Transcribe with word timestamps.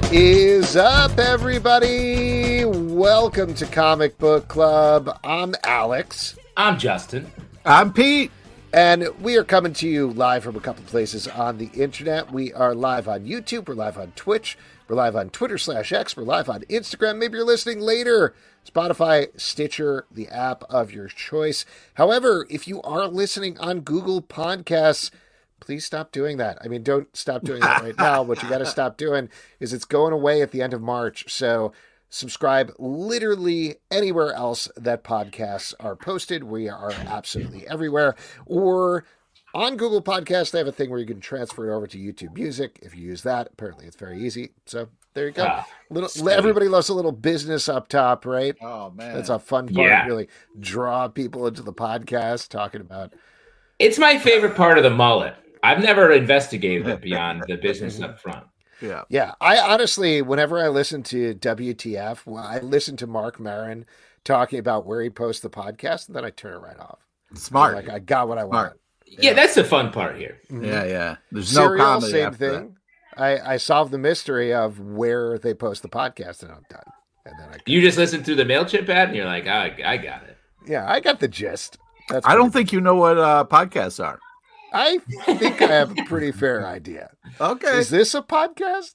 What 0.00 0.14
is 0.14 0.76
up, 0.76 1.18
everybody? 1.18 2.64
Welcome 2.64 3.52
to 3.54 3.66
Comic 3.66 4.16
Book 4.16 4.48
Club. 4.48 5.20
I'm 5.22 5.54
Alex, 5.62 6.36
I'm 6.56 6.78
Justin. 6.78 7.30
I'm 7.66 7.92
Pete. 7.92 8.32
and 8.72 9.08
we 9.20 9.36
are 9.36 9.44
coming 9.44 9.74
to 9.74 9.86
you 9.86 10.10
live 10.10 10.42
from 10.42 10.56
a 10.56 10.60
couple 10.60 10.82
places 10.84 11.28
on 11.28 11.58
the 11.58 11.70
internet. 11.74 12.32
We 12.32 12.50
are 12.54 12.74
live 12.74 13.08
on 13.08 13.26
YouTube, 13.26 13.68
we're 13.68 13.74
live 13.74 13.98
on 13.98 14.12
Twitch, 14.16 14.56
we're 14.88 14.96
live 14.96 15.14
on 15.14 15.28
Twitter 15.28 15.58
slash 15.58 15.92
X, 15.92 16.16
we're 16.16 16.24
live 16.24 16.48
on 16.48 16.62
Instagram. 16.62 17.18
Maybe 17.18 17.36
you're 17.36 17.46
listening 17.46 17.80
later. 17.80 18.34
Spotify, 18.66 19.38
Stitcher, 19.38 20.06
the 20.10 20.28
app 20.28 20.64
of 20.70 20.92
your 20.92 21.08
choice. 21.08 21.66
However, 21.94 22.46
if 22.48 22.66
you 22.66 22.80
are 22.82 23.06
listening 23.06 23.58
on 23.58 23.80
Google 23.80 24.22
Podcasts, 24.22 25.10
please 25.60 25.84
stop 25.84 26.12
doing 26.12 26.36
that. 26.38 26.58
I 26.64 26.68
mean, 26.68 26.82
don't 26.82 27.14
stop 27.16 27.42
doing 27.42 27.60
that 27.60 27.82
right 27.82 27.96
now. 27.98 28.22
What 28.22 28.42
you 28.42 28.48
got 28.48 28.58
to 28.58 28.66
stop 28.66 28.96
doing 28.96 29.28
is 29.60 29.72
it's 29.72 29.84
going 29.84 30.12
away 30.12 30.42
at 30.42 30.50
the 30.50 30.62
end 30.62 30.74
of 30.74 30.80
March. 30.82 31.24
So 31.32 31.72
subscribe 32.08 32.72
literally 32.78 33.76
anywhere 33.90 34.32
else 34.32 34.68
that 34.76 35.04
podcasts 35.04 35.74
are 35.80 35.94
posted. 35.96 36.44
We 36.44 36.68
are 36.68 36.90
absolutely 36.92 37.66
everywhere. 37.68 38.16
Or 38.46 39.04
on 39.54 39.76
Google 39.76 40.02
Podcasts, 40.02 40.50
they 40.50 40.58
have 40.58 40.66
a 40.66 40.72
thing 40.72 40.90
where 40.90 40.98
you 40.98 41.06
can 41.06 41.20
transfer 41.20 41.70
it 41.70 41.76
over 41.76 41.86
to 41.86 41.98
YouTube 41.98 42.34
Music. 42.34 42.78
If 42.82 42.94
you 42.96 43.02
use 43.02 43.22
that, 43.22 43.48
apparently 43.52 43.86
it's 43.86 43.96
very 43.96 44.20
easy. 44.20 44.50
So 44.66 44.88
there 45.14 45.26
you 45.26 45.32
go. 45.32 45.44
Ah, 45.48 45.66
little 45.90 46.08
steady. 46.08 46.36
everybody 46.36 46.68
loves 46.68 46.88
a 46.88 46.94
little 46.94 47.10
business 47.12 47.68
up 47.68 47.88
top, 47.88 48.24
right? 48.26 48.54
Oh 48.62 48.90
man, 48.90 49.14
That's 49.14 49.28
a 49.28 49.38
fun 49.40 49.66
part. 49.66 49.86
Yeah. 49.88 50.06
Really 50.06 50.28
draw 50.58 51.08
people 51.08 51.46
into 51.48 51.62
the 51.62 51.72
podcast 51.72 52.48
talking 52.48 52.80
about 52.80 53.12
It's 53.80 53.98
my 53.98 54.18
favorite 54.18 54.54
part 54.54 54.78
of 54.78 54.84
the 54.84 54.90
mullet. 54.90 55.34
I've 55.62 55.82
never 55.82 56.10
investigated 56.12 56.86
it 56.88 57.00
beyond 57.00 57.44
the 57.48 57.56
business 57.62 58.00
up 58.00 58.20
front. 58.20 58.44
yeah. 58.80 59.02
Yeah, 59.08 59.32
I 59.40 59.58
honestly, 59.58 60.22
whenever 60.22 60.58
I 60.58 60.68
listen 60.68 61.02
to 61.04 61.34
WTF, 61.34 62.26
when 62.26 62.42
I 62.42 62.58
listen 62.60 62.96
to 62.98 63.06
Marc 63.06 63.38
Maron 63.40 63.84
talking 64.24 64.58
about 64.58 64.86
where 64.86 65.02
he 65.02 65.10
posts 65.10 65.42
the 65.42 65.50
podcast, 65.50 66.06
and 66.08 66.16
then 66.16 66.24
I 66.24 66.30
turn 66.30 66.54
it 66.54 66.58
right 66.58 66.78
off. 66.78 66.98
Smart. 67.34 67.74
Like 67.74 67.88
I 67.88 67.98
got 67.98 68.28
what 68.28 68.38
I 68.38 68.42
Smart. 68.42 68.52
want. 68.52 68.76
Yeah, 69.06 69.32
that's 69.34 69.54
the 69.54 69.64
fun 69.64 69.90
part 69.92 70.16
here. 70.16 70.38
Mhm. 70.50 70.66
yeah, 70.66 70.84
yeah. 70.84 71.16
There's 71.32 71.54
no 71.54 71.62
Serial, 71.66 71.84
comedy 71.84 72.12
same 72.12 72.26
after 72.26 72.58
thing. 72.58 72.76
I 73.16 73.38
I 73.54 73.56
solved 73.56 73.90
the 73.92 73.98
mystery 73.98 74.54
of 74.54 74.78
where 74.80 75.38
they 75.38 75.52
post 75.52 75.82
the 75.82 75.88
podcast, 75.88 76.42
and 76.42 76.52
I'm 76.52 76.64
done. 76.70 76.82
And 77.26 77.34
then 77.38 77.48
I, 77.52 77.56
You 77.66 77.80
just 77.82 77.98
listen 77.98 78.22
through 78.24 78.36
the 78.36 78.44
Mailchimp 78.44 78.88
ad, 78.88 79.08
and 79.08 79.16
you're 79.16 79.26
like, 79.26 79.46
I, 79.46 79.76
I 79.84 79.96
got 79.96 80.22
it. 80.22 80.36
yeah, 80.66 80.90
I 80.90 81.00
got 81.00 81.20
the 81.20 81.28
gist. 81.28 81.76
That's. 82.08 82.24
I 82.26 82.34
don't 82.34 82.50
pretty- 82.50 82.66
think 82.66 82.72
you 82.72 82.80
know 82.80 82.94
what 82.94 83.18
uh, 83.18 83.44
podcasts 83.50 84.02
are. 84.02 84.18
I 84.72 84.98
think 84.98 85.62
I 85.62 85.66
have 85.66 85.92
a 85.98 86.04
pretty 86.04 86.32
fair 86.32 86.66
idea. 86.66 87.10
Okay. 87.40 87.78
Is 87.78 87.90
this 87.90 88.14
a 88.14 88.22
podcast? 88.22 88.94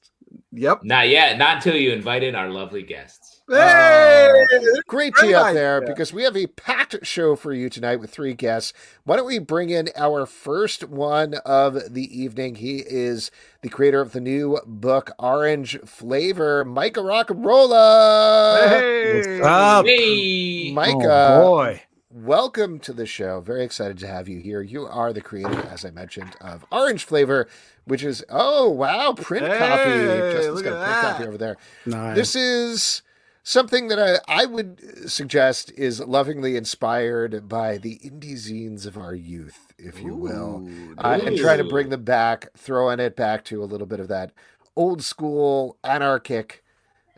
yep. 0.51 0.79
Not 0.83 1.09
yet. 1.09 1.37
Not 1.37 1.57
until 1.57 1.75
you 1.75 1.91
invite 1.91 2.23
in 2.23 2.35
our 2.35 2.49
lovely 2.49 2.83
guests. 2.83 3.41
Hey! 3.47 4.27
Oh, 4.31 4.45
great 4.87 5.13
Great 5.13 5.15
tea 5.29 5.35
out 5.35 5.53
there 5.53 5.77
idea. 5.77 5.87
because 5.89 6.11
we 6.11 6.23
have 6.23 6.35
a 6.35 6.47
packed 6.47 7.05
show 7.05 7.35
for 7.35 7.53
you 7.53 7.69
tonight 7.69 7.97
with 7.97 8.09
three 8.09 8.33
guests. 8.33 8.73
Why 9.03 9.17
don't 9.17 9.27
we 9.27 9.37
bring 9.37 9.69
in 9.69 9.89
our 9.95 10.25
first 10.25 10.83
one 10.85 11.35
of 11.45 11.93
the 11.93 12.19
evening? 12.19 12.55
He 12.55 12.77
is 12.79 13.29
the 13.61 13.69
creator 13.69 14.01
of 14.01 14.13
the 14.13 14.19
new 14.21 14.59
book 14.65 15.11
Orange 15.19 15.79
Flavor, 15.85 16.65
Micah 16.65 17.01
Rock'n'Rolla. 17.01 18.67
Hey! 18.67 19.15
What's 19.15 19.45
up? 19.45 19.85
Hey, 19.85 20.71
Micah, 20.73 21.27
Oh 21.41 21.41
boy. 21.49 21.81
Welcome 22.15 22.79
to 22.79 22.93
the 22.93 23.05
show. 23.05 23.41
Very 23.41 23.63
excited 23.63 23.97
to 23.99 24.07
have 24.07 24.29
you 24.29 24.39
here. 24.39 24.61
You 24.61 24.85
are 24.85 25.11
the 25.11 25.21
creator, 25.21 25.67
as 25.69 25.83
I 25.83 25.91
mentioned, 25.91 26.35
of 26.39 26.65
Orange 26.71 27.03
Flavor, 27.03 27.47
which 27.83 28.03
is 28.03 28.23
oh 28.29 28.69
wow, 28.69 29.13
print 29.13 29.45
Hey, 29.45 29.57
copy. 29.57 30.33
Justin's 30.33 30.55
look 30.55 30.63
got 30.63 30.73
a 30.73 30.79
at 30.79 30.85
print 30.85 31.01
that. 31.01 31.11
copy 31.11 31.27
over 31.27 31.37
there. 31.37 31.57
Nice. 31.85 32.15
This 32.15 32.35
is 32.35 33.01
something 33.43 33.89
that 33.89 33.99
I, 33.99 34.43
I 34.43 34.45
would 34.45 35.09
suggest 35.09 35.71
is 35.75 35.99
lovingly 35.99 36.55
inspired 36.55 37.49
by 37.49 37.77
the 37.77 37.99
indie 38.03 38.33
zines 38.33 38.85
of 38.85 38.97
our 38.97 39.13
youth, 39.13 39.73
if 39.77 39.99
you 40.01 40.15
will, 40.15 40.67
Ooh, 40.67 40.95
uh, 40.97 41.19
and 41.23 41.37
try 41.37 41.57
to 41.57 41.63
bring 41.65 41.89
them 41.89 42.03
back, 42.03 42.49
throwing 42.57 42.99
it 42.99 43.15
back 43.15 43.43
to 43.45 43.61
a 43.61 43.65
little 43.65 43.87
bit 43.87 43.99
of 43.99 44.07
that 44.07 44.31
old 44.75 45.03
school 45.03 45.77
anarchic, 45.83 46.63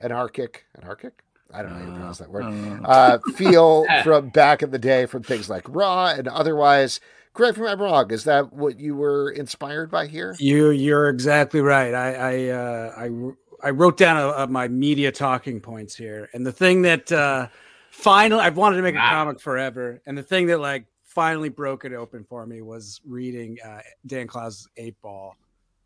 anarchic, 0.01 0.65
anarchic. 0.75 1.23
I 1.53 1.61
don't 1.61 1.71
know 1.71 1.79
how 1.79 1.85
you 1.85 1.91
pronounce 1.91 2.17
that 2.19 2.29
word. 2.29 2.45
Uh, 2.45 2.87
Uh, 2.87 3.17
feel 3.35 3.85
from 4.03 4.29
back 4.29 4.63
in 4.63 4.71
the 4.71 4.79
day 4.79 5.05
from 5.05 5.23
things 5.23 5.49
like 5.49 5.63
Raw 5.67 6.07
and 6.07 6.27
otherwise. 6.27 6.99
Correct 7.33 7.57
me 7.57 7.65
if 7.65 7.71
I'm 7.71 7.81
wrong. 7.81 8.11
Is 8.11 8.23
that 8.23 8.51
what 8.51 8.79
you 8.79 8.95
were 8.95 9.29
inspired 9.31 9.91
by 9.91 10.07
here? 10.07 10.35
You 10.39 10.71
you're 10.71 11.09
exactly 11.09 11.61
right. 11.61 11.93
I 11.93 12.13
I 12.13 12.47
uh, 12.49 12.93
I 12.97 13.67
I 13.67 13.69
wrote 13.71 13.97
down 13.97 14.17
a, 14.17 14.43
a, 14.43 14.47
my 14.47 14.67
media 14.67 15.11
talking 15.11 15.59
points 15.59 15.95
here, 15.95 16.29
and 16.33 16.45
the 16.45 16.51
thing 16.51 16.81
that 16.83 17.11
uh, 17.11 17.47
finally 17.91 18.41
I've 18.41 18.57
wanted 18.57 18.77
to 18.77 18.81
make 18.81 18.95
a 18.95 18.99
comic 18.99 19.39
forever, 19.39 20.01
and 20.07 20.17
the 20.17 20.23
thing 20.23 20.47
that 20.47 20.59
like 20.59 20.85
finally 21.03 21.49
broke 21.49 21.85
it 21.85 21.93
open 21.93 22.23
for 22.23 22.45
me 22.45 22.61
was 22.61 23.01
reading 23.05 23.57
uh, 23.63 23.81
Dan 24.05 24.27
Clowes's 24.27 24.67
Eight 24.77 24.99
Ball. 25.01 25.35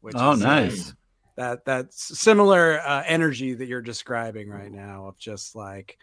Which 0.02 0.16
oh, 0.18 0.32
is, 0.32 0.44
uh, 0.44 0.48
nice. 0.48 0.94
That 1.42 1.66
that's 1.66 2.20
similar 2.20 2.80
uh, 2.86 3.04
energy 3.08 3.54
that 3.56 3.68
you're 3.68 3.82
describing 3.82 4.48
right 4.50 4.72
now 4.72 5.08
of 5.08 5.18
just 5.18 5.56
like 5.56 5.98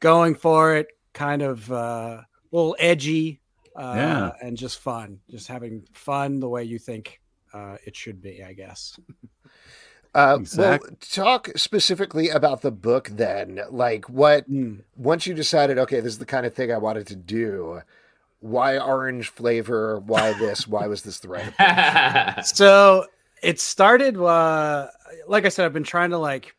going 0.00 0.34
for 0.34 0.76
it, 0.76 0.88
kind 1.12 1.42
of 1.42 1.70
uh, 1.72 1.74
a 2.22 2.26
little 2.52 2.76
edgy, 2.78 3.40
uh, 3.74 3.92
Yeah. 3.96 4.30
and 4.42 4.56
just 4.56 4.78
fun, 4.78 5.18
just 5.30 5.48
having 5.48 5.84
fun 5.92 6.38
the 6.40 6.48
way 6.48 6.62
you 6.64 6.78
think 6.78 7.20
uh, 7.52 7.76
it 7.84 7.96
should 7.96 8.20
be, 8.22 8.42
I 8.44 8.52
guess. 8.52 8.98
Uh, 10.14 10.38
Exact- 10.40 10.82
Well, 10.82 10.90
talk 11.10 11.50
specifically 11.56 12.30
about 12.30 12.62
the 12.62 12.70
book 12.70 13.10
then. 13.12 13.60
Like, 13.70 14.08
what 14.08 14.50
Mm. 14.50 14.80
once 14.96 15.26
you 15.26 15.34
decided, 15.34 15.76
okay, 15.76 16.00
this 16.00 16.14
is 16.14 16.18
the 16.18 16.24
kind 16.24 16.46
of 16.46 16.54
thing 16.54 16.72
I 16.72 16.78
wanted 16.78 17.06
to 17.08 17.16
do. 17.16 17.82
Why 18.40 18.78
orange 18.78 19.28
flavor? 19.28 19.98
Why 20.00 20.32
this? 20.32 20.66
Why 20.66 20.86
was 20.86 21.02
this 21.02 21.18
the 21.20 21.28
right? 21.28 22.46
So 22.46 23.04
it 23.42 23.60
started, 23.60 24.16
uh, 24.16 24.88
like 25.26 25.44
I 25.44 25.48
said, 25.48 25.66
I've 25.66 25.72
been 25.72 25.84
trying 25.84 26.10
to 26.10 26.18
like, 26.18 26.54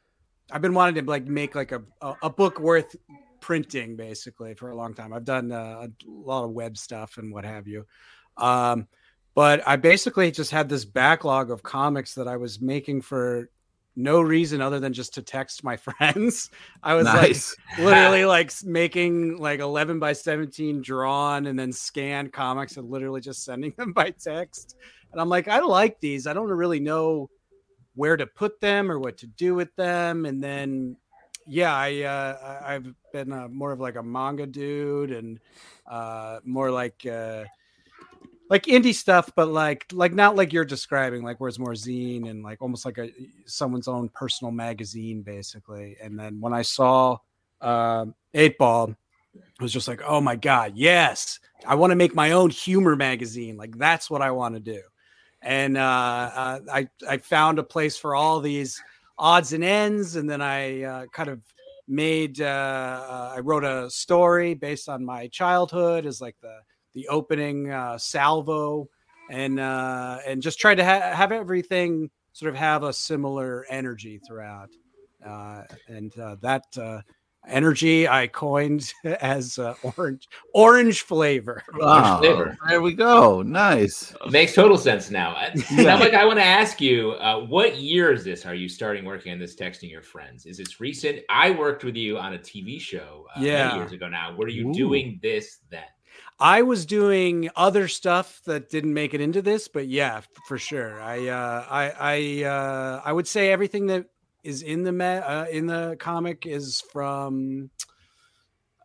I've 0.51 0.61
been 0.61 0.73
wanting 0.73 1.03
to 1.03 1.09
like 1.09 1.25
make 1.25 1.55
like 1.55 1.71
a 1.71 1.81
a, 2.01 2.29
book 2.29 2.59
worth 2.59 2.95
printing 3.41 3.95
basically 3.95 4.53
for 4.53 4.69
a 4.69 4.75
long 4.75 4.93
time. 4.93 5.13
I've 5.13 5.25
done 5.25 5.51
uh, 5.51 5.87
a 5.87 5.89
lot 6.07 6.45
of 6.45 6.51
web 6.51 6.77
stuff 6.77 7.17
and 7.17 7.33
what 7.33 7.43
have 7.43 7.67
you. 7.67 7.85
Um, 8.37 8.87
but 9.35 9.61
I 9.67 9.75
basically 9.75 10.31
just 10.31 10.51
had 10.51 10.69
this 10.69 10.85
backlog 10.85 11.51
of 11.51 11.63
comics 11.63 12.15
that 12.15 12.27
I 12.27 12.37
was 12.37 12.61
making 12.61 13.01
for 13.01 13.49
no 13.95 14.21
reason 14.21 14.61
other 14.61 14.79
than 14.79 14.93
just 14.93 15.15
to 15.15 15.21
text 15.21 15.63
my 15.63 15.75
friends. 15.87 16.49
I 16.81 16.93
was 16.93 17.05
Nice. 17.05 17.55
like 17.77 17.79
literally 17.79 18.25
like 18.25 18.51
making 18.63 19.37
like 19.37 19.59
11 19.59 19.99
by 19.99 20.13
17 20.13 20.81
drawn 20.81 21.47
and 21.47 21.59
then 21.59 21.73
scanned 21.73 22.31
comics 22.31 22.77
and 22.77 22.89
literally 22.89 23.21
just 23.21 23.43
sending 23.43 23.73
them 23.77 23.91
by 23.91 24.11
text. 24.11 24.75
And 25.17 25.23
I'm 25.23 25.29
like, 25.29 25.47
I 25.47 25.61
like 25.61 25.99
these. 25.99 26.27
I 26.27 26.33
don't 26.33 26.51
really 26.51 26.79
know 26.79 27.31
where 27.95 28.15
to 28.15 28.27
put 28.27 28.61
them 28.61 28.91
or 28.91 28.99
what 28.99 29.17
to 29.17 29.25
do 29.25 29.55
with 29.55 29.75
them. 29.75 30.27
And 30.27 30.43
then, 30.43 30.95
yeah, 31.47 31.75
I 31.75 32.03
uh, 32.03 32.61
I've 32.63 32.93
been 33.11 33.33
uh, 33.33 33.47
more 33.47 33.71
of 33.71 33.79
like 33.79 33.95
a 33.95 34.03
manga 34.03 34.45
dude 34.45 35.09
and 35.09 35.39
uh, 35.89 36.37
more 36.45 36.69
like 36.69 37.03
uh, 37.07 37.45
like 38.51 38.65
indie 38.65 38.93
stuff, 38.93 39.31
but 39.35 39.47
like 39.47 39.87
like 39.91 40.13
not 40.13 40.35
like 40.35 40.53
you're 40.53 40.63
describing, 40.63 41.23
like 41.23 41.39
where 41.39 41.47
it's 41.47 41.57
more 41.57 41.73
zine 41.73 42.29
and 42.29 42.43
like 42.43 42.61
almost 42.61 42.85
like 42.85 42.99
a 42.99 43.09
someone's 43.47 43.87
own 43.87 44.09
personal 44.09 44.51
magazine, 44.51 45.23
basically. 45.23 45.97
And 45.99 46.19
then 46.19 46.39
when 46.39 46.53
I 46.53 46.61
saw 46.61 47.17
um, 47.59 48.13
Eight 48.35 48.59
Ball, 48.59 48.95
I 49.35 49.63
was 49.63 49.73
just 49.73 49.87
like, 49.87 50.03
oh 50.05 50.21
my 50.21 50.35
god, 50.35 50.73
yes, 50.75 51.39
I 51.65 51.73
want 51.73 51.89
to 51.89 51.95
make 51.95 52.13
my 52.13 52.33
own 52.33 52.51
humor 52.51 52.95
magazine. 52.95 53.57
Like 53.57 53.79
that's 53.79 54.11
what 54.11 54.21
I 54.21 54.29
want 54.29 54.53
to 54.53 54.59
do. 54.59 54.83
And 55.47 55.77
uh, 55.77 55.81
uh, 55.81 56.59
I 56.69 56.89
I 57.07 57.17
found 57.19 57.57
a 57.57 57.63
place 57.63 57.97
for 57.97 58.15
all 58.15 58.41
these 58.41 58.83
odds 59.17 59.53
and 59.53 59.63
ends, 59.63 60.17
and 60.17 60.29
then 60.29 60.41
I 60.41 60.83
uh, 60.83 61.05
kind 61.13 61.29
of 61.29 61.39
made 61.87 62.41
uh, 62.41 62.45
uh, 62.45 63.33
I 63.37 63.39
wrote 63.39 63.63
a 63.63 63.89
story 63.89 64.55
based 64.55 64.89
on 64.89 65.05
my 65.05 65.29
childhood 65.29 66.05
as 66.05 66.19
like 66.19 66.35
the 66.41 66.59
the 66.95 67.07
opening 67.07 67.71
uh, 67.71 67.97
salvo, 67.97 68.89
and 69.31 69.57
and 69.57 70.41
just 70.41 70.59
tried 70.59 70.75
to 70.75 70.83
ha- 70.83 71.13
have 71.15 71.31
everything 71.31 72.09
sort 72.33 72.49
of 72.49 72.57
have 72.57 72.83
a 72.83 72.91
similar 72.91 73.65
energy 73.69 74.19
throughout, 74.27 74.71
uh, 75.25 75.61
and 75.87 76.11
that 76.41 76.65
uh, 76.77 76.99
energy 77.47 78.07
I 78.07 78.27
coined 78.27 78.93
as 79.03 79.57
uh, 79.59 79.75
orange 79.83 80.27
orange 80.53 81.01
flavor. 81.01 81.63
Wow. 81.75 82.19
flavor. 82.19 82.57
There 82.67 82.81
we 82.81 82.93
go. 82.93 83.41
Nice. 83.41 84.13
Makes 84.29 84.53
total 84.55 84.77
sense 84.77 85.09
now. 85.09 85.31
I- 85.35 85.53
Yeah. 85.71 85.83
Now, 85.83 85.99
Mike, 85.99 86.13
I 86.13 86.25
want 86.25 86.39
to 86.39 86.45
ask 86.45 86.79
you, 86.81 87.11
uh, 87.13 87.39
what 87.45 87.77
year 87.77 88.11
is 88.11 88.23
this? 88.23 88.45
Are 88.45 88.55
you 88.55 88.67
starting 88.69 89.05
working 89.05 89.31
on 89.31 89.39
this 89.39 89.55
texting 89.55 89.89
your 89.91 90.01
friends? 90.01 90.45
Is 90.45 90.57
this 90.57 90.79
recent? 90.79 91.19
I 91.29 91.51
worked 91.51 91.83
with 91.83 91.95
you 91.95 92.17
on 92.17 92.33
a 92.33 92.37
TV 92.39 92.79
show 92.79 93.25
uh, 93.35 93.39
Yeah. 93.41 93.67
many 93.67 93.79
years 93.79 93.91
ago 93.91 94.07
now. 94.07 94.35
Were 94.35 94.47
you 94.49 94.69
Ooh. 94.69 94.73
doing 94.73 95.19
this 95.21 95.59
then? 95.69 95.83
I 96.39 96.61
was 96.61 96.85
doing 96.85 97.49
other 97.55 97.87
stuff 97.87 98.41
that 98.45 98.69
didn't 98.69 98.93
make 98.93 99.13
it 99.15 99.21
into 99.21 99.41
this, 99.41 99.67
but 99.67 99.87
yeah, 99.87 100.21
for 100.47 100.57
sure. 100.59 101.01
I 101.01 101.27
uh, 101.27 101.65
I 101.69 101.93
I 101.99 102.43
uh, 102.47 103.01
I 103.03 103.11
would 103.11 103.27
say 103.27 103.51
everything 103.51 103.87
that 103.87 104.05
is 104.43 104.61
in 104.61 104.83
the 104.83 104.91
ma- 104.91 105.05
uh, 105.05 105.45
in 105.51 105.67
the 105.67 105.95
comic 105.99 106.45
is 106.45 106.81
from 106.91 107.69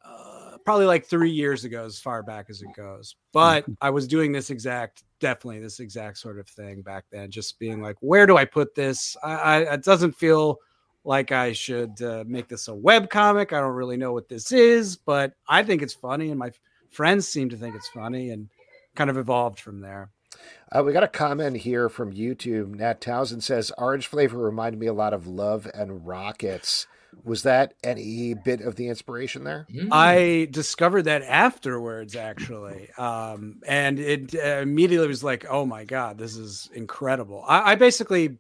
uh, 0.05 0.57
probably 0.65 0.87
like 0.87 1.07
three 1.07 1.31
years 1.31 1.65
ago, 1.65 1.85
as 1.85 1.99
far 1.99 2.23
back 2.23 2.47
as 2.51 2.63
it 2.63 2.75
goes. 2.77 3.17
But 3.33 3.65
I 3.81 3.91
was 3.91 4.09
doing 4.09 4.33
this 4.33 4.51
exact, 4.51 5.05
definitely 5.21 5.61
this 5.61 5.81
exact 5.81 6.19
sort 6.19 6.39
of 6.39 6.49
thing 6.49 6.83
back 6.83 7.05
then. 7.11 7.31
Just 7.31 7.59
being 7.59 7.81
like, 7.81 7.97
where 8.01 8.27
do 8.27 8.37
I 8.37 8.45
put 8.45 8.75
this? 8.75 9.17
I, 9.23 9.33
I 9.35 9.59
it 9.75 9.85
doesn't 9.85 10.17
feel 10.17 10.59
like 11.05 11.33
I 11.33 11.53
should 11.53 12.01
uh, 12.03 12.25
make 12.27 12.49
this 12.49 12.69
a 12.69 12.75
web 12.75 13.11
comic. 13.11 13.53
I 13.53 13.61
don't 13.61 13.75
really 13.75 13.97
know 13.97 14.13
what 14.13 14.29
this 14.29 14.53
is, 14.53 14.97
but 14.97 15.35
I 15.49 15.63
think 15.63 15.83
it's 15.83 15.95
funny, 15.95 16.31
and 16.31 16.39
my 16.39 16.53
friends 16.91 17.29
seem 17.29 17.49
to 17.51 17.57
think 17.57 17.75
it's 17.75 17.89
funny, 17.89 18.31
and 18.31 18.49
kind 18.95 19.11
of 19.11 19.17
evolved 19.17 19.59
from 19.59 19.81
there. 19.81 20.11
Uh, 20.71 20.83
we 20.83 20.93
got 20.93 21.03
a 21.03 21.09
comment 21.09 21.59
here 21.59 21.89
from 21.89 22.15
YouTube. 22.15 22.75
Nat 22.75 23.01
Townsend 23.01 23.45
says 23.45 23.73
orange 23.77 24.07
flavor 24.07 24.39
reminded 24.39 24.79
me 24.81 24.87
a 24.87 24.93
lot 24.93 25.13
of 25.13 25.27
Love 25.27 25.69
and 25.75 26.07
Rockets. 26.07 26.87
Was 27.25 27.43
that 27.43 27.75
any 27.85 28.33
bit 28.33 28.63
of 28.63 28.77
the 28.77 28.89
inspiration 28.89 29.45
there? 29.45 29.67
I 29.93 30.49
discovered 30.51 31.03
that 31.03 31.23
afterwards, 31.23 32.17
actually, 32.17 32.89
um, 32.97 33.61
and 33.67 34.01
it 34.01 34.35
uh, 34.35 34.61
immediately 34.63 35.09
was 35.09 35.23
like, 35.23 35.45
"Oh 35.49 35.67
my 35.67 35.85
god, 35.85 36.17
this 36.17 36.37
is 36.37 36.71
incredible!" 36.75 37.45
I, 37.47 37.73
I 37.73 37.75
basically, 37.75 38.39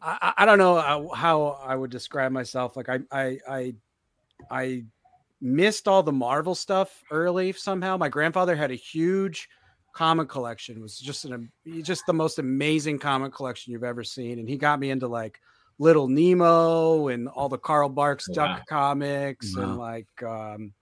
I, 0.00 0.32
I 0.38 0.46
don't 0.46 0.58
know 0.58 0.80
how, 0.80 1.08
how 1.08 1.42
I 1.60 1.74
would 1.74 1.90
describe 1.90 2.30
myself. 2.30 2.76
Like 2.76 2.88
I, 2.88 3.00
I, 3.10 3.38
I, 3.48 3.74
I 4.48 4.84
missed 5.40 5.88
all 5.88 6.04
the 6.04 6.12
Marvel 6.12 6.54
stuff 6.54 7.02
early 7.10 7.52
somehow. 7.52 7.96
My 7.96 8.08
grandfather 8.08 8.54
had 8.54 8.70
a 8.70 8.76
huge 8.76 9.48
comic 9.98 10.28
collection. 10.28 10.80
Was 10.80 10.96
just 10.98 11.24
an 11.24 11.50
just 11.82 12.06
the 12.06 12.12
most 12.12 12.38
amazing 12.38 12.98
comic 13.00 13.32
collection 13.32 13.72
you've 13.72 13.82
ever 13.82 14.04
seen, 14.04 14.38
and 14.38 14.48
he 14.48 14.56
got 14.56 14.78
me 14.78 14.90
into 14.90 15.08
like 15.08 15.40
Little 15.80 16.06
Nemo 16.06 17.08
and 17.08 17.28
all 17.28 17.48
the 17.48 17.58
Carl 17.58 17.88
Barks 17.88 18.26
Oh, 18.30 18.34
Duck 18.34 18.66
comics 18.68 19.56
Wow. 19.56 19.62
and 19.64 19.76
like 19.78 20.22
um 20.22 20.72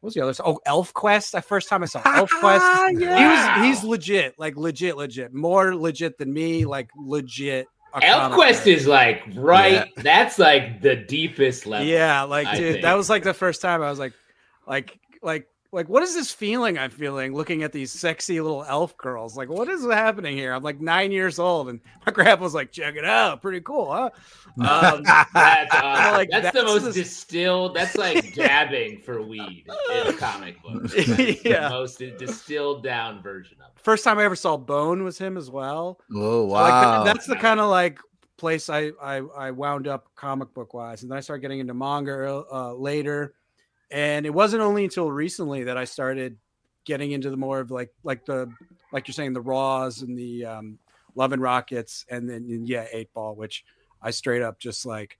what 0.00 0.08
was 0.08 0.14
the 0.14 0.20
other? 0.22 0.34
Oh, 0.44 0.60
Elf 0.66 0.92
Quest. 0.94 1.32
The 1.32 1.42
first 1.42 1.68
time 1.68 1.82
I 1.82 1.86
saw 1.86 2.00
Elf 2.04 2.30
Quest, 2.40 2.64
he 2.98 3.04
was 3.06 3.64
he's 3.64 3.84
legit, 3.84 4.34
like 4.38 4.56
legit, 4.56 4.96
legit, 4.96 5.32
more 5.34 5.74
legit 5.74 6.18
than 6.18 6.32
me, 6.32 6.64
like 6.64 6.88
legit. 6.96 7.66
Elf 8.02 8.32
Quest 8.32 8.66
is 8.66 8.86
like 8.86 9.22
right. 9.34 9.88
That's 9.96 10.38
like 10.38 10.82
the 10.82 10.94
deepest 10.96 11.66
level. 11.66 11.86
Yeah, 11.86 12.22
like 12.22 12.46
I 12.48 12.56
dude, 12.56 12.72
think. 12.74 12.82
that 12.82 12.94
was 12.94 13.08
like 13.10 13.22
the 13.24 13.34
first 13.34 13.60
time 13.60 13.82
I 13.82 13.90
was 13.90 13.98
like, 13.98 14.12
like, 14.68 14.98
like, 15.22 15.48
like, 15.70 15.88
what 15.88 16.02
is 16.02 16.14
this 16.14 16.32
feeling 16.32 16.78
I'm 16.78 16.90
feeling 16.90 17.34
looking 17.34 17.62
at 17.62 17.72
these 17.72 17.92
sexy 17.92 18.40
little 18.40 18.64
elf 18.66 18.96
girls? 18.96 19.36
Like, 19.36 19.48
what 19.50 19.68
is 19.68 19.84
happening 19.84 20.36
here? 20.36 20.52
I'm 20.54 20.62
like 20.62 20.80
nine 20.80 21.12
years 21.12 21.38
old, 21.38 21.68
and 21.68 21.80
my 22.06 22.12
grandpa's 22.14 22.54
like, 22.54 22.72
check 22.72 22.96
it 22.96 23.04
out, 23.04 23.42
pretty 23.42 23.60
cool, 23.60 23.92
huh? 23.92 24.10
Um, 24.60 25.02
That's 25.02 25.74
awesome. 25.74 26.12
like, 26.14 26.30
that's, 26.30 26.56
the 26.56 26.64
most 26.64 26.84
the- 26.84 26.92
distilled. 26.92 27.74
That's 27.76 27.96
like 27.96 28.34
dabbing 28.34 29.00
for 29.00 29.22
weed 29.22 29.66
in 29.94 30.06
a 30.06 30.12
comic 30.14 30.62
book. 30.62 30.84
That's 30.84 31.08
Yeah. 31.44 31.68
the 31.68 31.70
most 31.70 31.98
distilled 31.98 32.82
down 32.82 33.22
version 33.22 33.58
of 33.60 33.66
it. 33.76 33.80
first 33.82 34.04
time 34.04 34.18
I 34.18 34.24
ever 34.24 34.36
saw 34.36 34.56
Bone 34.56 35.04
was 35.04 35.18
him 35.18 35.36
as 35.36 35.50
well. 35.50 36.00
Oh 36.14 36.44
So, 36.44 36.46
like, 36.46 36.72
wow. 36.72 37.04
that's 37.04 37.26
the 37.26 37.36
kind 37.36 37.60
of 37.60 37.68
like 37.70 38.00
place 38.38 38.70
I, 38.70 38.92
I 39.02 39.16
I 39.36 39.50
wound 39.50 39.86
up 39.88 40.08
comic 40.14 40.54
book 40.54 40.72
wise, 40.72 41.02
and 41.02 41.10
then 41.10 41.18
I 41.18 41.20
started 41.20 41.42
getting 41.42 41.58
into 41.60 41.74
manga 41.74 42.44
uh, 42.52 42.72
later. 42.72 43.34
And 43.90 44.26
it 44.26 44.30
wasn't 44.34 44.62
only 44.62 44.84
until 44.84 45.10
recently 45.10 45.64
that 45.64 45.76
I 45.76 45.84
started 45.84 46.36
getting 46.84 47.12
into 47.12 47.30
the 47.30 47.36
more 47.36 47.60
of 47.60 47.70
like 47.70 47.90
like 48.02 48.24
the 48.24 48.50
like 48.92 49.08
you're 49.08 49.12
saying 49.12 49.32
the 49.32 49.40
Raws 49.40 50.02
and 50.02 50.18
the 50.18 50.44
um, 50.44 50.78
Love 51.14 51.32
and 51.32 51.42
Rockets, 51.42 52.04
and 52.10 52.28
then 52.28 52.46
and 52.50 52.68
yeah, 52.68 52.86
Eight 52.92 53.12
Ball, 53.12 53.34
which 53.34 53.64
I 54.02 54.10
straight 54.10 54.42
up 54.42 54.58
just 54.58 54.86
like. 54.86 55.18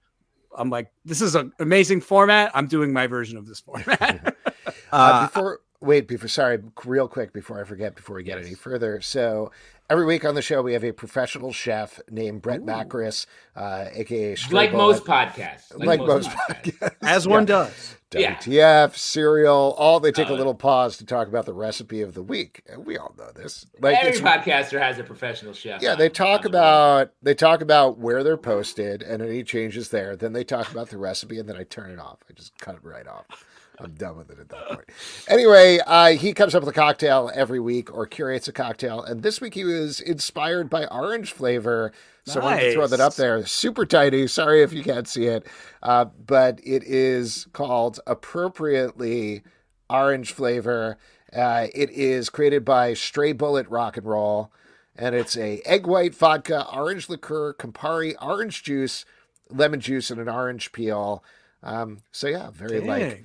I'm 0.57 0.71
like, 0.71 0.91
this 1.05 1.21
is 1.21 1.35
an 1.35 1.53
amazing 1.61 2.01
format. 2.01 2.51
I'm 2.55 2.69
doing 2.69 2.91
my 2.91 3.07
version 3.07 3.37
of 3.37 3.47
this 3.47 3.61
format. 3.61 4.35
Uh, 4.67 4.73
Uh, 4.91 5.27
before 5.27 5.61
wait, 5.81 6.09
before 6.09 6.29
sorry, 6.29 6.59
real 6.85 7.09
quick 7.09 7.33
before 7.33 7.61
I 7.61 7.65
forget, 7.65 7.95
before 7.95 8.17
we 8.17 8.23
get 8.23 8.39
any 8.39 8.55
further. 8.55 9.01
So 9.03 9.53
every 9.91 10.05
week 10.05 10.25
on 10.25 10.35
the 10.35 10.43
show 10.43 10.63
we 10.63 10.73
have 10.75 10.85
a 10.85 10.93
professional 10.93 11.53
chef 11.53 12.01
named 12.11 12.43
Brett 12.43 12.61
Macris, 12.61 13.27
uh, 13.57 13.87
aka 13.93 14.35
Stray 14.35 14.55
Like 14.55 14.73
most 14.73 15.05
podcasts. 15.05 15.73
like, 15.85 16.01
most 16.01 16.29
podcasts. 16.31 16.79
podcasts. 16.79 16.95
As 17.03 17.27
one 17.29 17.45
does. 17.45 17.95
Yeah. 18.15 18.37
WTF, 18.37 18.97
Serial, 18.97 19.75
all 19.77 20.01
they 20.01 20.13
take 20.13 20.31
a 20.31 20.33
Uh, 20.33 20.37
little 20.37 20.55
pause 20.55 20.97
to 20.97 21.05
talk 21.05 21.29
about 21.29 21.45
the 21.45 21.53
recipe 21.53 22.01
of 22.01 22.15
the 22.15 22.23
week. 22.23 22.63
And 22.67 22.87
we 22.87 22.97
all 22.97 23.15
know 23.19 23.31
this. 23.35 23.67
Like 23.81 23.99
Every 24.03 24.19
podcaster 24.19 24.81
has 24.81 24.99
a 24.99 25.05
professional 25.05 25.53
chef. 25.53 25.83
yeah, 25.83 25.93
on- 25.93 25.99
they 25.99 26.09
talk 26.09 26.47
on 26.47 26.53
the 26.53 26.59
about 26.59 27.11
they 27.23 27.35
talk 27.35 27.61
about 27.61 27.99
where 27.99 28.25
they're 28.25 28.39
posted 28.39 29.03
and 29.03 29.23
any 29.23 29.43
changes 29.45 29.91
there. 29.91 30.17
Then 30.17 30.33
they 30.33 30.43
talk 30.45 30.71
about 30.73 30.89
the 30.89 30.97
recipe, 30.97 31.39
and 31.39 31.47
then 31.49 31.57
I 31.57 31.65
turn 31.65 31.91
it 31.91 31.99
off. 31.99 32.19
I 32.31 32.33
just 32.33 32.57
cut 32.59 32.77
it 32.77 32.81
right 32.83 33.07
off. 33.07 33.45
I'm 33.81 33.93
done 33.93 34.17
with 34.17 34.31
it 34.31 34.39
at 34.39 34.49
that 34.49 34.69
point. 34.69 34.91
Anyway, 35.29 35.79
uh, 35.87 36.09
he 36.11 36.33
comes 36.33 36.55
up 36.55 36.63
with 36.63 36.71
a 36.71 36.79
cocktail 36.79 37.31
every 37.35 37.61
week 37.61 37.95
or 37.95 38.07
curates 38.07 38.49
a 38.49 38.53
cocktail, 38.53 39.03
and 39.03 39.23
this 39.23 39.41
week 39.41 39.55
he 39.55 39.65
was 39.65 40.01
inspired 40.01 40.69
by 40.69 40.87
orange 40.87 41.33
flavor. 41.33 41.93
So 42.25 42.41
I 42.41 42.45
wanted 42.45 42.61
to 42.61 42.73
throw 42.75 42.87
that 42.89 43.01
up 43.01 43.15
there. 43.15 43.47
Super 43.47 43.87
tidy. 43.87 44.27
Sorry 44.27 44.63
if 44.63 44.73
you 44.73 44.83
can't 44.83 45.09
see 45.09 45.27
it, 45.27 45.47
uh, 45.83 46.07
but 46.27 46.61
it 46.65 46.83
is 46.85 47.47
called 47.53 48.01
appropriately 48.07 49.43
orange 49.89 50.33
flavor. 50.33 50.99
Uh, 51.35 51.69
it 51.75 51.91
is 51.91 52.31
created 52.31 52.65
by 52.65 52.95
Stray 52.95 53.33
Bullet 53.33 53.69
Rock 53.69 53.97
and 53.97 54.07
Roll, 54.07 54.51
and 54.97 55.15
it's 55.15 55.37
a 55.37 55.61
egg 55.65 55.87
white 55.87 56.15
vodka, 56.15 56.67
orange 56.75 57.09
liqueur, 57.09 57.55
Campari, 57.55 58.15
orange 58.21 58.63
juice, 58.63 59.05
lemon 59.51 59.81
juice, 59.81 60.11
and 60.11 60.21
an 60.21 60.29
orange 60.29 60.73
peel. 60.73 61.23
Um, 61.63 62.03
so 62.13 62.29
yeah, 62.29 62.51
very 62.51 62.81
Dang. 62.81 62.89
like 62.89 63.25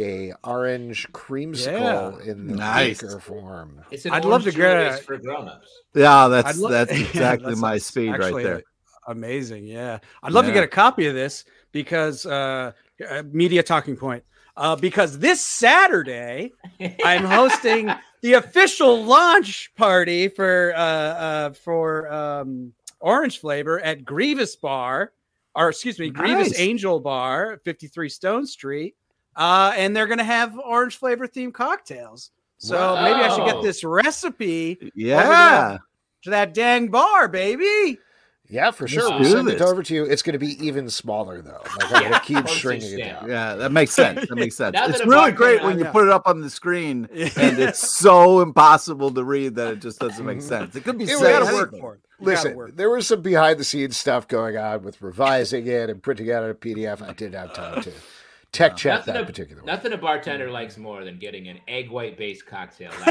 a 0.00 0.32
orange 0.44 1.06
creamsicle 1.12 2.26
in 2.26 2.46
the 2.48 2.56
Nice. 2.56 3.02
liquor 3.02 3.20
form. 3.20 3.80
It's 3.90 4.06
an 4.06 4.12
I'd 4.12 4.24
love 4.24 4.42
to 4.44 4.48
orange 4.48 4.56
get 4.56 4.90
juice 4.92 5.00
a- 5.00 5.02
for 5.04 5.18
grown-ups. 5.18 5.68
yeah, 5.94 6.28
that's 6.28 6.58
lo- 6.58 6.70
that's 6.70 6.92
exactly 6.98 7.54
that 7.54 7.60
my 7.60 7.78
speed 7.78 8.10
right 8.18 8.42
there. 8.42 8.62
Amazing, 9.06 9.66
yeah. 9.66 9.98
I'd 10.22 10.32
love 10.32 10.46
to 10.46 10.52
get 10.52 10.64
a 10.64 10.68
copy 10.68 11.06
of 11.06 11.14
this 11.14 11.44
because 11.72 12.24
uh, 12.24 12.72
uh, 13.08 13.22
media 13.30 13.62
talking 13.62 13.96
point. 13.96 14.24
Uh, 14.56 14.76
because 14.76 15.18
this 15.18 15.40
Saturday 15.40 16.52
I'm 17.04 17.24
hosting 17.24 17.90
the 18.22 18.34
official 18.34 19.02
launch 19.04 19.70
party 19.76 20.28
for 20.28 20.72
uh, 20.76 20.80
uh, 20.80 21.52
for 21.52 22.10
um, 22.10 22.72
Orange 23.00 23.40
Flavor 23.40 23.80
at 23.80 24.04
Grievous 24.04 24.54
Bar, 24.56 25.12
or 25.56 25.68
excuse 25.70 25.98
me, 25.98 26.08
Grievous 26.08 26.50
Nice. 26.52 26.60
Angel 26.60 27.00
Bar, 27.00 27.60
53 27.64 28.08
Stone 28.08 28.46
Street, 28.46 28.94
uh, 29.36 29.72
and 29.76 29.96
they're 29.96 30.06
gonna 30.06 30.24
have 30.24 30.58
Orange 30.58 30.96
Flavor 30.96 31.26
themed 31.28 31.54
cocktails. 31.54 32.30
So 32.58 32.94
maybe 33.02 33.20
I 33.20 33.34
should 33.34 33.44
get 33.44 33.62
this 33.62 33.84
recipe 33.84 34.90
Yeah. 34.94 35.78
to 36.22 36.30
that 36.30 36.54
dang 36.54 36.88
bar, 36.88 37.28
baby. 37.28 37.98
Yeah, 38.48 38.70
for 38.72 38.86
sure. 38.86 39.08
Let's 39.08 39.12
We'll 39.20 39.22
do 39.30 39.30
send 39.36 39.48
it 39.48 39.58
this. 39.58 39.68
over 39.70 39.82
to 39.82 39.94
you. 39.94 40.04
It's 40.04 40.20
going 40.22 40.34
to 40.34 40.38
be 40.38 40.64
even 40.64 40.88
smaller 40.90 41.40
though. 41.40 41.62
Like 41.78 41.92
I'm 41.94 42.00
going 42.02 42.12
to 42.20 42.20
keep 42.20 42.46
shrinking 42.46 42.98
it 43.00 43.04
down. 43.04 43.28
Yeah, 43.28 43.54
that 43.54 43.72
makes 43.72 43.92
sense. 43.92 44.28
That 44.28 44.36
makes 44.36 44.54
sense. 44.56 44.76
It's 44.78 44.98
that 44.98 45.06
a 45.06 45.10
really 45.10 45.32
great 45.32 45.62
when 45.62 45.78
you 45.78 45.84
Yeah. 45.86 45.92
put 45.92 46.04
it 46.04 46.10
up 46.10 46.26
on 46.26 46.40
the 46.42 46.50
screen 46.50 47.08
and 47.12 47.58
it's 47.58 47.78
so 47.98 48.40
impossible 48.42 49.10
to 49.12 49.24
read 49.24 49.54
that 49.56 49.72
it 49.72 49.78
just 49.80 49.98
doesn't 49.98 50.24
make 50.24 50.42
sense. 50.42 50.76
It 50.76 50.84
could 50.84 50.98
be 50.98 51.04
It 51.04 51.18
said 51.18 51.40
gotta 51.40 51.54
work 51.54 51.70
for 51.78 51.94
it. 51.94 52.00
You 52.20 52.26
Listen, 52.26 52.72
there 52.76 52.90
was 52.90 53.06
some 53.06 53.22
behind 53.22 53.58
the 53.58 53.64
scenes 53.64 53.96
stuff 53.96 54.28
going 54.28 54.56
on 54.56 54.82
with 54.82 55.00
revising 55.02 55.66
it 55.66 55.90
and 55.90 56.02
printing 56.02 56.30
out 56.30 56.48
a 56.48 56.54
PDF. 56.54 57.02
I 57.02 57.12
didn't 57.12 57.34
have 57.34 57.52
time 57.54 57.82
to 57.82 57.92
tech 58.54 58.76
check 58.76 58.98
Nothing 58.98 59.14
that 59.14 59.22
a, 59.24 59.26
particular 59.26 59.62
one. 59.62 59.66
nothing 59.66 59.92
a 59.92 59.98
bartender 59.98 60.50
likes 60.50 60.76
more 60.78 61.04
than 61.04 61.18
getting 61.18 61.48
an 61.48 61.58
egg 61.68 61.90
white 61.90 62.16
based 62.16 62.46
cocktail. 62.46 62.92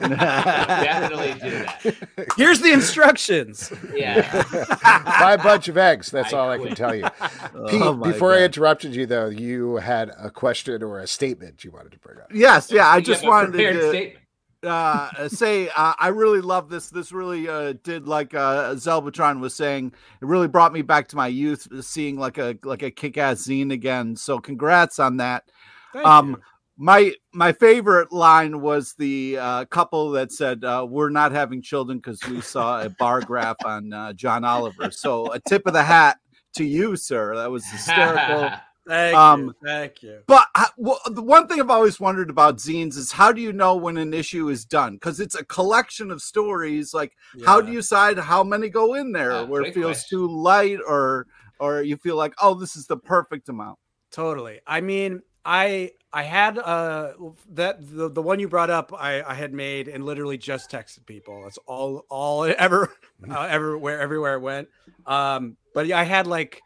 Definitely 0.00 1.34
do 1.34 1.50
that. 1.50 2.28
Here's 2.36 2.60
the 2.60 2.72
instructions. 2.72 3.72
Yeah. 3.94 4.30
Buy 5.04 5.34
a 5.34 5.42
bunch 5.42 5.68
of 5.68 5.76
eggs. 5.76 6.10
That's 6.10 6.32
I 6.32 6.38
all 6.38 6.50
I 6.50 6.58
can 6.58 6.74
tell 6.74 6.94
you. 6.94 7.04
Oh 7.52 7.66
Pete, 7.68 7.80
my 7.80 8.12
before 8.12 8.32
I 8.32 8.44
interrupted 8.44 8.94
you, 8.94 9.06
though, 9.06 9.26
you 9.28 9.76
had 9.76 10.10
a 10.18 10.30
question 10.30 10.82
or 10.82 11.00
a 11.00 11.06
statement 11.06 11.64
you 11.64 11.70
wanted 11.70 11.92
to 11.92 11.98
bring 11.98 12.18
up. 12.18 12.28
Yes, 12.32 12.70
yeah. 12.70 12.88
I 12.88 13.00
just 13.00 13.22
have 13.22 13.28
a 13.28 13.30
wanted 13.30 13.50
prepared 13.52 13.74
to. 13.76 14.19
Uh, 14.64 15.28
say 15.28 15.68
uh, 15.68 15.94
I 15.98 16.08
really 16.08 16.40
love 16.40 16.68
this. 16.68 16.90
This 16.90 17.12
really 17.12 17.48
uh, 17.48 17.74
did 17.82 18.06
like 18.06 18.34
uh, 18.34 18.74
Zelbatron 18.74 19.40
was 19.40 19.54
saying. 19.54 19.92
It 20.20 20.24
really 20.24 20.48
brought 20.48 20.72
me 20.72 20.82
back 20.82 21.08
to 21.08 21.16
my 21.16 21.28
youth, 21.28 21.66
seeing 21.84 22.18
like 22.18 22.38
a 22.38 22.58
like 22.64 22.82
a 22.82 22.90
kick-ass 22.90 23.46
zine 23.46 23.72
again. 23.72 24.16
So 24.16 24.38
congrats 24.38 24.98
on 24.98 25.16
that. 25.18 25.44
Thank 25.92 26.06
um, 26.06 26.30
you. 26.30 26.42
my 26.76 27.12
my 27.32 27.52
favorite 27.52 28.12
line 28.12 28.60
was 28.60 28.94
the 28.94 29.38
uh, 29.38 29.64
couple 29.66 30.10
that 30.12 30.32
said, 30.32 30.64
uh, 30.64 30.86
"We're 30.88 31.10
not 31.10 31.32
having 31.32 31.62
children 31.62 31.98
because 31.98 32.22
we 32.28 32.40
saw 32.40 32.82
a 32.82 32.90
bar 32.90 33.20
graph 33.20 33.64
on 33.64 33.92
uh, 33.92 34.12
John 34.12 34.44
Oliver." 34.44 34.90
So 34.90 35.32
a 35.32 35.40
tip 35.40 35.66
of 35.66 35.72
the 35.72 35.82
hat 35.82 36.18
to 36.56 36.64
you, 36.64 36.96
sir. 36.96 37.36
That 37.36 37.50
was 37.50 37.64
hysterical. 37.70 38.50
Thank 38.90 39.16
um, 39.16 39.44
you. 39.44 39.54
Thank 39.64 40.02
you. 40.02 40.18
But 40.26 40.48
I, 40.56 40.66
well, 40.76 40.98
the 41.06 41.22
one 41.22 41.46
thing 41.46 41.60
I've 41.60 41.70
always 41.70 42.00
wondered 42.00 42.28
about 42.28 42.56
zines 42.56 42.96
is 42.96 43.12
how 43.12 43.30
do 43.30 43.40
you 43.40 43.52
know 43.52 43.76
when 43.76 43.96
an 43.96 44.12
issue 44.12 44.48
is 44.48 44.64
done? 44.64 44.94
Because 44.94 45.20
it's 45.20 45.36
a 45.36 45.44
collection 45.44 46.10
of 46.10 46.20
stories. 46.20 46.92
Like, 46.92 47.16
how 47.46 47.60
do 47.60 47.70
you 47.70 47.78
decide 47.78 48.18
how 48.18 48.42
many 48.42 48.68
go 48.68 48.94
in 48.94 49.12
there, 49.12 49.30
Uh, 49.30 49.46
where 49.46 49.62
it 49.62 49.74
feels 49.74 49.98
question. 49.98 50.18
too 50.18 50.28
light, 50.28 50.78
or 50.84 51.28
or 51.60 51.82
you 51.82 51.96
feel 51.98 52.16
like, 52.16 52.34
oh, 52.42 52.54
this 52.54 52.74
is 52.74 52.86
the 52.88 52.96
perfect 52.96 53.48
amount. 53.48 53.78
Totally. 54.10 54.58
I 54.66 54.80
mean, 54.80 55.22
I 55.44 55.92
I 56.12 56.24
had 56.24 56.58
uh 56.58 57.12
that 57.50 57.76
the, 57.80 58.10
the 58.10 58.22
one 58.22 58.40
you 58.40 58.48
brought 58.48 58.70
up 58.70 58.92
I, 58.92 59.22
I 59.22 59.34
had 59.34 59.54
made 59.54 59.86
and 59.86 60.04
literally 60.04 60.36
just 60.36 60.68
texted 60.68 61.06
people. 61.06 61.44
That's 61.44 61.58
all 61.66 62.06
all 62.08 62.44
ever 62.58 62.92
uh, 63.30 63.42
everywhere 63.42 64.00
everywhere 64.00 64.34
it 64.34 64.40
went. 64.40 64.68
Um 65.06 65.56
but 65.74 65.86
yeah, 65.86 66.00
I 66.00 66.02
had 66.02 66.26
like 66.26 66.60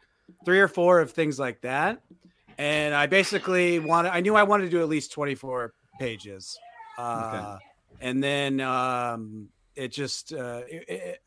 three 0.45 0.59
or 0.59 0.67
four 0.67 0.99
of 0.99 1.11
things 1.11 1.39
like 1.39 1.61
that. 1.61 2.01
And 2.57 2.93
I 2.93 3.07
basically 3.07 3.79
wanted 3.79 4.09
I 4.13 4.21
knew 4.21 4.35
I 4.35 4.43
wanted 4.43 4.65
to 4.65 4.69
do 4.69 4.81
at 4.81 4.89
least 4.89 5.11
24 5.11 5.73
pages. 5.99 6.57
Uh 6.97 7.57
and 8.01 8.23
then 8.23 8.59
um 8.61 9.49
it 9.75 9.89
just 9.89 10.33
uh 10.33 10.61
it, 10.67 10.85
it, 10.89 11.21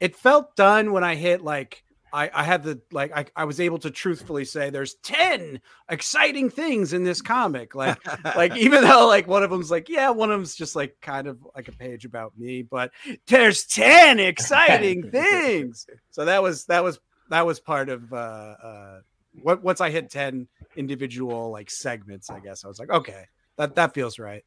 it 0.00 0.16
felt 0.16 0.56
done 0.56 0.92
when 0.92 1.04
I 1.04 1.14
hit 1.14 1.42
like 1.42 1.84
I, 2.12 2.30
I 2.32 2.42
had 2.42 2.62
the 2.62 2.80
like 2.90 3.12
I, 3.16 3.26
I 3.36 3.44
was 3.44 3.60
able 3.60 3.78
to 3.78 3.90
truthfully 3.90 4.44
say 4.44 4.70
there's 4.70 4.94
10 4.94 5.60
exciting 5.88 6.50
things 6.50 6.92
in 6.92 7.04
this 7.04 7.22
comic 7.22 7.74
like 7.74 7.98
like 8.36 8.56
even 8.56 8.82
though 8.82 9.06
like 9.06 9.28
one 9.28 9.42
of 9.42 9.50
them's 9.50 9.70
like 9.70 9.88
yeah 9.88 10.10
one 10.10 10.30
of 10.30 10.38
them's 10.38 10.54
just 10.54 10.74
like 10.74 10.96
kind 11.00 11.26
of 11.26 11.38
like 11.54 11.68
a 11.68 11.72
page 11.72 12.04
about 12.04 12.36
me 12.36 12.62
but 12.62 12.90
there's 13.26 13.64
10 13.64 14.18
exciting 14.18 15.10
things 15.12 15.86
so 16.10 16.24
that 16.24 16.42
was 16.42 16.64
that 16.66 16.82
was 16.82 16.98
that 17.30 17.46
was 17.46 17.58
part 17.60 17.88
of 17.88 18.12
uh 18.12 18.16
uh 18.16 19.00
what 19.42 19.62
once 19.62 19.80
I 19.80 19.90
hit 19.90 20.10
10 20.10 20.48
individual 20.76 21.50
like 21.50 21.70
segments 21.70 22.30
I 22.30 22.40
guess 22.40 22.64
I 22.64 22.68
was 22.68 22.78
like 22.78 22.90
okay 22.90 23.24
that 23.56 23.74
that 23.76 23.94
feels 23.94 24.18
right 24.18 24.44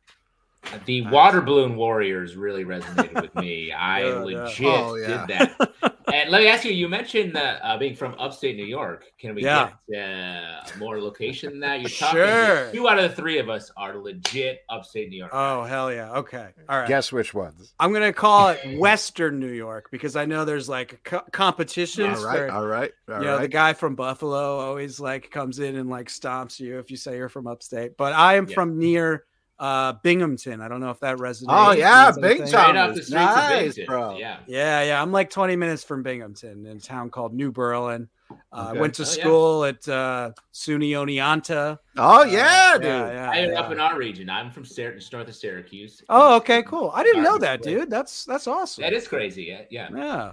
The 0.85 1.01
Nice. 1.01 1.11
water 1.13 1.41
balloon 1.41 1.75
warriors 1.75 2.35
really 2.35 2.63
resonated 2.65 3.21
with 3.21 3.35
me. 3.35 3.71
I 3.77 4.01
Yeah, 4.01 4.07
yeah. 4.09 4.19
legit 4.19 4.65
Oh, 4.67 4.95
yeah. 4.95 5.25
did 5.25 5.37
that. 5.39 5.73
and 6.13 6.29
let 6.31 6.41
me 6.41 6.47
ask 6.47 6.63
you: 6.65 6.71
You 6.71 6.87
mentioned 6.89 7.35
that 7.35 7.59
uh, 7.63 7.77
being 7.77 7.95
from 7.95 8.15
upstate 8.17 8.55
New 8.55 8.65
York. 8.65 9.05
Can 9.19 9.35
we 9.35 9.43
Yeah. 9.43 9.71
get 9.89 10.01
uh, 10.03 10.63
more 10.79 10.99
location 10.99 11.51
than 11.51 11.59
that? 11.59 11.81
You're 11.81 11.89
talking. 11.89 12.21
Sure. 12.21 12.71
Two 12.71 12.87
out 12.89 12.97
of 12.97 13.09
the 13.11 13.15
three 13.15 13.39
of 13.39 13.49
us 13.49 13.71
are 13.77 13.97
legit 13.97 14.61
upstate 14.69 15.09
New 15.09 15.17
York. 15.17 15.31
oh 15.33 15.63
hell 15.63 15.91
yeah 15.91 16.11
okay 16.13 16.49
all 16.69 16.79
right 16.79 16.87
Guess 16.87 17.11
which 17.11 17.33
ones? 17.33 17.73
I'm 17.79 17.91
gonna 17.93 18.13
call 18.13 18.49
it 18.49 18.59
Western 18.79 19.39
New 19.39 19.51
York 19.51 19.89
because 19.91 20.15
I 20.15 20.25
know 20.25 20.45
there's 20.45 20.69
like 20.69 21.01
co- 21.03 21.23
competitions. 21.31 22.19
All 22.19 22.25
right, 22.25 22.37
for- 22.37 22.51
all 22.51 22.65
right, 22.65 22.91
all 23.09 23.19
you 23.19 23.25
know, 23.25 23.39
the 23.39 23.47
guy 23.47 23.73
from 23.73 23.95
Buffalo 23.95 24.57
always 24.59 24.99
like 24.99 25.29
comes 25.29 25.59
in 25.59 25.75
and 25.75 25.89
like 25.89 26.07
stomps 26.07 26.59
you 26.59 26.79
if 26.79 26.89
you 26.89 26.97
say 26.97 27.17
you're 27.17 27.29
from 27.29 27.47
upstate. 27.47 27.97
But 27.97 28.13
I 28.13 28.35
am 28.35 28.47
Yeah. 28.47 28.55
from 28.55 28.77
near 28.79 29.25
uh 29.59 29.93
Binghamton. 30.03 30.61
I 30.61 30.67
don't 30.67 30.79
know 30.79 30.89
if 30.89 30.99
that 31.01 31.17
resonates. 31.17 31.45
Oh 31.49 31.71
yeah, 31.71 32.05
means 32.05 32.17
Big 32.17 32.25
anything. 32.25 32.47
Straight 32.47 32.61
Tom 32.63 32.77
off 32.77 32.89
the 32.95 33.03
streets 33.03 33.09
nice, 33.11 33.43
of 33.43 33.49
Binghamton. 33.75 33.85
bro. 33.85 34.17
Yeah. 34.17 34.37
Yeah, 34.47 34.83
yeah. 34.83 35.01
I'm 35.01 35.11
like 35.11 35.29
20 35.29 35.55
minutes 35.55 35.83
from 35.83 36.03
Binghamton 36.03 36.65
in 36.65 36.77
a 36.77 36.79
town 36.79 37.09
called 37.09 37.33
New 37.33 37.51
Berlin. 37.51 38.09
Uh, 38.31 38.35
I 38.51 38.69
Okay. 38.71 38.79
went 38.79 38.93
to 38.95 39.03
Oh, 39.03 39.05
yeah. 39.05 39.11
school 39.11 39.65
at 39.65 39.87
uh, 39.87 40.31
SUNY 40.53 40.89
Oneonta. 40.91 41.77
Oh 41.97 42.23
yeah, 42.23 42.71
Uh, 42.73 42.77
dude. 42.79 42.85
yeah, 42.87 43.29
I 43.31 43.37
am 43.37 43.51
yeah. 43.51 43.59
up 43.59 43.71
in 43.71 43.79
our 43.79 43.95
region. 43.97 44.27
I'm 44.29 44.49
from 44.49 44.65
Syr- 44.65 44.97
north 45.11 45.27
of 45.27 45.35
Syracuse. 45.35 46.01
Oh, 46.09 46.35
okay, 46.37 46.63
cool. 46.63 46.91
I 46.95 47.03
didn't 47.03 47.21
know 47.23 47.37
that, 47.37 47.61
Way. 47.61 47.73
dude. 47.75 47.89
That's 47.91 48.25
that's 48.25 48.47
awesome. 48.47 48.81
That 48.81 48.93
is 48.93 49.07
crazy. 49.07 49.55
Yeah. 49.69 49.87
yeah. 49.93 50.31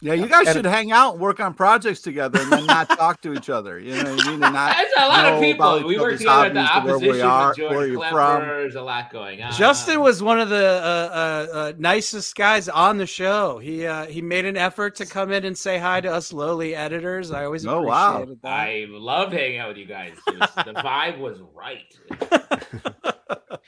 Yeah. 0.00 0.12
Yeah, 0.14 0.22
you 0.22 0.28
guys 0.28 0.46
And- 0.46 0.54
should 0.56 0.64
hang 0.66 0.92
out 0.92 1.14
and 1.14 1.20
work 1.20 1.40
on 1.40 1.54
projects 1.54 2.00
together 2.00 2.38
and 2.40 2.52
then 2.52 2.66
not 2.66 2.88
talk 2.98 3.20
to 3.22 3.32
each 3.32 3.50
other. 3.50 3.80
You 3.80 3.96
know 4.02 4.14
what 4.14 4.24
I 4.26 4.30
mean? 4.30 4.42
And 4.44 4.54
not 4.54 4.76
There's 4.76 4.92
a 4.96 5.08
lot 5.08 5.24
of 5.32 5.40
people. 5.40 5.82
We 5.88 5.94
each 5.94 6.00
work 6.00 6.06
other's 6.14 6.18
together 6.20 6.44
at 6.46 6.54
the 6.54 6.62
hobbies, 6.62 6.86
where 6.86 6.94
opposition 6.96 7.14
we 7.16 7.20
are, 7.22 7.54
George 7.54 7.72
where 7.76 7.86
you're 7.88 8.08
from. 8.08 8.40
There's 8.42 8.74
a 8.76 8.82
lot 8.82 9.10
going 9.12 9.42
on. 9.42 9.52
Justin 9.54 10.00
was 10.00 10.22
one 10.22 10.38
of 10.38 10.48
the 10.50 10.56
uh, 10.64 11.50
uh, 11.52 11.56
uh, 11.56 11.72
nicest 11.78 12.36
guys 12.36 12.68
on 12.68 12.98
the 12.98 13.06
show. 13.06 13.58
He 13.58 13.86
uh, 13.86 14.06
he 14.06 14.22
made 14.22 14.44
an 14.44 14.56
effort 14.56 14.94
to 14.96 15.06
come 15.06 15.32
in 15.32 15.44
and 15.44 15.58
say 15.58 15.78
hi 15.78 16.00
to 16.00 16.12
us 16.12 16.32
lowly 16.32 16.76
editors. 16.76 17.32
I 17.32 17.44
always 17.44 17.66
Oh, 17.66 17.82
wow. 17.82 18.24
that. 18.24 18.48
I 18.48 18.86
loved 18.88 19.32
hanging 19.32 19.58
out 19.58 19.68
with 19.68 19.78
you 19.78 19.86
guys. 19.86 20.12
Was- 20.28 20.38
the 20.64 20.72
vibe 20.76 21.18
was 21.18 21.40
right. 21.54 21.92
that 22.20 23.60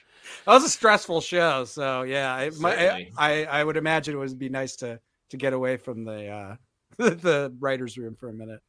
was 0.47 0.65
a 0.65 0.69
stressful 0.69 1.21
show, 1.23 1.65
so 1.65 2.03
yeah, 2.03 2.33
I, 2.33 2.51
my, 2.59 2.75
I, 2.91 3.11
I 3.19 3.45
I 3.47 3.65
would 3.65 3.77
imagine 3.77 4.15
it 4.15 4.19
would 4.19 4.39
be 4.39 4.49
nice 4.49 4.77
to 4.77 5.01
to 5.31 5.37
get 5.37 5.53
away 5.53 5.77
from 5.77 6.05
the 6.05 6.29
uh, 6.29 6.57
the 6.99 7.55
writers' 7.59 7.97
room 7.99 8.17
for 8.19 8.29
a 8.29 8.33
minute. 8.33 8.61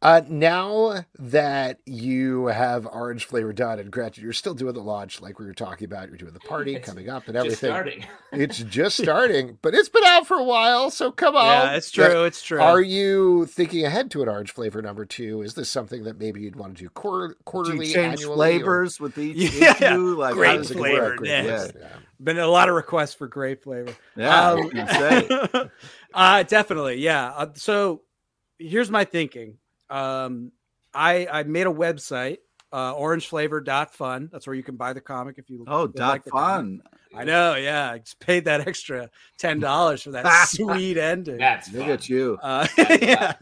Uh, 0.00 0.20
now 0.28 1.02
that 1.18 1.80
you 1.84 2.46
have 2.46 2.86
orange 2.86 3.24
flavor 3.24 3.52
done, 3.52 3.80
and 3.80 3.90
granted, 3.90 4.22
you're 4.22 4.32
still 4.32 4.54
doing 4.54 4.72
the 4.74 4.80
launch 4.80 5.20
like 5.20 5.40
we 5.40 5.46
were 5.46 5.52
talking 5.54 5.86
about, 5.86 6.06
you're 6.08 6.16
doing 6.16 6.32
the 6.34 6.38
party 6.38 6.76
It's 6.76 6.86
coming 6.88 7.08
up 7.08 7.26
and 7.26 7.34
Just 7.34 7.64
everything. 7.64 7.70
starting. 7.70 8.04
It's 8.32 8.58
just 8.58 8.98
starting, 9.02 9.58
but 9.62 9.74
it's 9.74 9.88
been 9.88 10.04
out 10.04 10.26
for 10.26 10.36
a 10.36 10.44
while, 10.44 10.90
so 10.90 11.10
come 11.10 11.34
on. 11.34 11.46
yeah, 11.46 11.76
it's 11.76 11.90
true. 11.90 12.24
It's 12.24 12.42
true. 12.42 12.60
Are 12.60 12.80
you 12.80 13.46
thinking 13.46 13.84
ahead 13.86 14.10
to 14.12 14.22
an 14.22 14.28
orange 14.28 14.52
flavor 14.52 14.80
number 14.82 15.04
two? 15.06 15.40
Is 15.42 15.54
this 15.54 15.68
something 15.70 16.04
that 16.04 16.18
maybe 16.20 16.42
you'd 16.42 16.54
want 16.54 16.76
to 16.76 16.84
do 16.84 16.90
quarter, 16.90 17.28
Do 17.28 17.34
quarterly, 17.44 17.86
you 17.88 17.94
change 17.94 18.20
annually, 18.20 18.32
or- 18.32 18.36
flavors 18.36 19.00
with 19.00 19.18
each 19.18 19.36
Yeah, 19.54 19.72
issue? 19.72 20.14
Like, 20.16 20.34
Grape 20.34 20.46
how 20.46 20.52
How 20.52 20.58
does 20.58 20.68
does 20.68 20.70
it 20.70 20.74
it 20.76 20.78
flavor, 20.80 21.00
work? 21.02 21.18
work? 21.20 21.26
Yeah. 21.26 21.42
yeah. 21.42 21.88
Been 22.20 22.38
a 22.38 22.46
lot 22.46 22.68
of 22.68 22.74
requests 22.74 23.14
for 23.14 23.28
grape 23.28 23.62
flavor. 23.62 23.94
Yeah, 24.16 24.50
Um, 24.50 24.68
gonna 24.70 24.92
say. 24.92 25.70
uh, 26.14 26.42
definitely, 26.42 26.96
yeah. 26.96 27.28
Uh, 27.28 27.46
so 27.54 28.02
here's 28.58 28.90
my 28.90 29.04
thinking. 29.04 29.58
Um, 29.88 30.50
I 30.92 31.28
I 31.30 31.42
made 31.44 31.66
a 31.68 31.72
website, 31.72 32.38
uh, 32.72 32.94
orangeflavor.fun. 32.94 34.30
That's 34.32 34.46
where 34.46 34.56
you 34.56 34.62
can 34.64 34.76
buy 34.76 34.92
the 34.92 35.00
comic 35.00 35.38
if 35.38 35.48
you 35.48 35.64
Oh, 35.68 35.86
dot 35.86 36.08
like 36.08 36.24
the 36.24 36.30
comic. 36.32 36.82
fun. 36.82 36.82
I 37.14 37.24
know, 37.24 37.54
yeah. 37.54 37.92
I 37.92 37.98
just 37.98 38.18
paid 38.18 38.44
that 38.46 38.60
extra 38.68 39.08
ten 39.38 39.60
dollars 39.60 40.02
for 40.02 40.10
that 40.10 40.26
sweet 40.48 40.96
ending. 40.98 41.38
That's 41.38 41.70
Look 41.72 41.82
fun. 41.82 41.90
at 41.92 42.08
you. 42.08 42.38
Uh, 42.42 42.66
That's 42.76 43.02
yeah. 43.02 43.34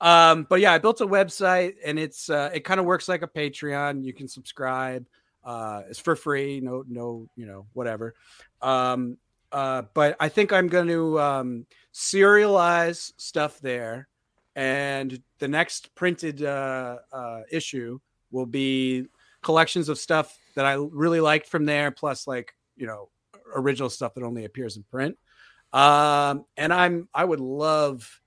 um, 0.00 0.46
but 0.48 0.60
yeah, 0.60 0.72
I 0.72 0.78
built 0.78 1.00
a 1.00 1.06
website 1.06 1.74
and 1.84 1.98
it's 1.98 2.30
uh, 2.30 2.50
it 2.54 2.60
kind 2.64 2.80
of 2.80 2.86
works 2.86 3.08
like 3.08 3.22
a 3.22 3.28
Patreon. 3.28 4.02
You 4.04 4.12
can 4.12 4.28
subscribe. 4.28 5.06
Uh, 5.46 5.82
it's 5.88 6.00
for 6.00 6.16
free. 6.16 6.60
No, 6.60 6.84
no, 6.88 7.28
you 7.36 7.46
know, 7.46 7.66
whatever. 7.72 8.14
Um, 8.60 9.16
uh, 9.52 9.82
but 9.94 10.16
I 10.18 10.28
think 10.28 10.52
I'm 10.52 10.66
going 10.66 10.88
to 10.88 11.20
um, 11.20 11.66
serialize 11.94 13.12
stuff 13.16 13.60
there, 13.60 14.08
and 14.56 15.22
the 15.38 15.46
next 15.46 15.94
printed 15.94 16.42
uh, 16.42 16.96
uh, 17.12 17.42
issue 17.50 18.00
will 18.32 18.46
be 18.46 19.06
collections 19.42 19.88
of 19.88 19.98
stuff 19.98 20.36
that 20.56 20.66
I 20.66 20.74
really 20.74 21.20
liked 21.20 21.46
from 21.46 21.64
there, 21.64 21.92
plus 21.92 22.26
like 22.26 22.52
you 22.76 22.88
know 22.88 23.08
original 23.54 23.88
stuff 23.88 24.14
that 24.14 24.24
only 24.24 24.44
appears 24.44 24.76
in 24.76 24.82
print. 24.82 25.16
Um, 25.72 26.44
and 26.56 26.74
I'm 26.74 27.08
I 27.14 27.24
would 27.24 27.40
love 27.40 28.20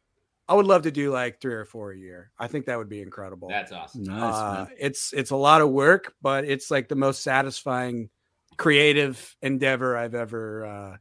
I 0.50 0.56
would 0.56 0.66
love 0.66 0.82
to 0.82 0.92
do 0.92 1.12
like 1.12 1.40
three 1.40 1.54
or 1.54 1.64
four 1.64 1.92
a 1.92 1.98
year. 1.98 2.32
I 2.40 2.48
think 2.48 2.66
that 2.66 2.78
would 2.78 2.90
be 2.90 3.02
incredible. 3.02 3.48
That's 3.50 3.72
awesome. 3.72 4.04
Nice, 4.04 4.34
Uh, 4.34 4.66
man. 4.68 4.76
it's 4.80 5.14
it's 5.14 5.30
a 5.32 5.36
lot 5.36 5.62
of 5.62 5.70
work, 5.70 6.14
but 6.22 6.44
it's 6.44 6.72
like 6.72 6.90
the 6.90 6.96
most 6.96 7.22
satisfying 7.22 8.10
creative 8.58 9.36
endeavor 9.42 9.96
I've 9.96 10.16
ever 10.16 10.66
uh 10.66 10.98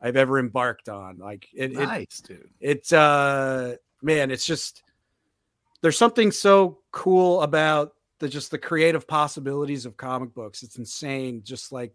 I've 0.00 0.16
ever 0.16 0.38
embarked 0.38 0.88
on. 0.88 1.18
Like 1.18 1.46
it, 1.52 1.72
it 1.72 1.78
Nice, 1.78 2.20
dude. 2.20 2.48
it's 2.60 2.92
uh 2.92 3.76
man 4.02 4.30
it's 4.30 4.46
just 4.46 4.82
there's 5.82 5.98
something 5.98 6.30
so 6.30 6.78
cool 6.92 7.42
about 7.42 7.92
the 8.20 8.28
just 8.28 8.50
the 8.52 8.58
creative 8.58 9.06
possibilities 9.06 9.84
of 9.84 9.96
comic 9.96 10.32
books 10.32 10.62
it's 10.62 10.76
insane 10.78 11.42
just 11.44 11.70
like 11.72 11.92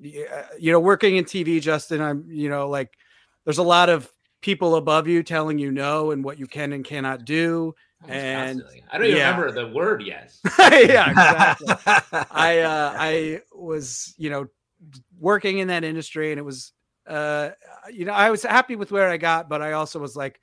yeah, 0.00 0.46
you 0.58 0.72
know 0.72 0.80
working 0.80 1.16
in 1.16 1.24
tv 1.24 1.60
justin 1.60 2.00
i'm 2.00 2.24
you 2.28 2.48
know 2.48 2.68
like 2.68 2.90
there's 3.44 3.58
a 3.58 3.62
lot 3.62 3.88
of 3.88 4.10
people 4.42 4.74
above 4.76 5.08
you 5.08 5.22
telling 5.22 5.58
you 5.58 5.70
no 5.70 6.10
and 6.10 6.22
what 6.22 6.38
you 6.38 6.46
can 6.46 6.72
and 6.74 6.84
cannot 6.84 7.24
do 7.24 7.74
and- 8.06 8.58
constantly. 8.58 8.84
I 8.90 8.98
don't 8.98 9.06
even 9.06 9.18
yeah. 9.18 9.30
remember 9.30 9.52
the 9.52 9.72
word 9.74 10.02
yes. 10.02 10.40
yeah 10.58 11.10
exactly 11.10 11.68
I 12.30 12.58
uh, 12.60 12.94
I 12.98 13.40
was 13.52 14.12
you 14.18 14.28
know 14.28 14.46
working 15.18 15.58
in 15.58 15.68
that 15.68 15.84
industry 15.84 16.32
and 16.32 16.38
it 16.38 16.44
was 16.44 16.72
uh 17.06 17.50
you 17.90 18.04
know 18.04 18.12
I 18.12 18.30
was 18.30 18.42
happy 18.42 18.76
with 18.76 18.92
where 18.92 19.08
I 19.08 19.16
got 19.16 19.48
but 19.48 19.62
I 19.62 19.72
also 19.72 19.98
was 19.98 20.16
like 20.16 20.40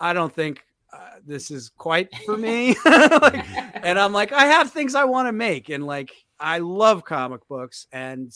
I 0.00 0.12
don't 0.12 0.32
think 0.32 0.64
uh, 0.92 1.18
this 1.26 1.50
is 1.50 1.70
quite 1.70 2.08
for 2.26 2.36
me 2.36 2.76
like, 2.84 3.44
and 3.84 3.98
I'm 3.98 4.12
like 4.12 4.32
I 4.32 4.46
have 4.46 4.70
things 4.70 4.94
I 4.94 5.04
want 5.04 5.26
to 5.28 5.32
make 5.32 5.68
and 5.68 5.84
like 5.84 6.12
I 6.38 6.58
love 6.58 7.04
comic 7.04 7.46
books 7.48 7.86
and 7.92 8.32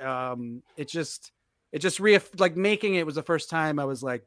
Um, 0.00 0.62
it 0.76 0.88
just 0.88 1.32
it 1.72 1.80
just 1.80 2.00
re 2.00 2.20
like 2.38 2.54
making 2.54 2.94
it 2.94 3.06
was 3.06 3.14
the 3.14 3.22
first 3.22 3.48
time 3.50 3.78
I 3.78 3.86
was 3.86 4.02
like 4.02 4.22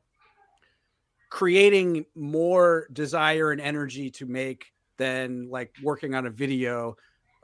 creating 1.29 2.05
more 2.15 2.87
desire 2.93 3.51
and 3.51 3.61
energy 3.61 4.09
to 4.11 4.25
make 4.25 4.71
than 4.97 5.49
like 5.49 5.73
working 5.83 6.15
on 6.15 6.25
a 6.25 6.29
video 6.29 6.95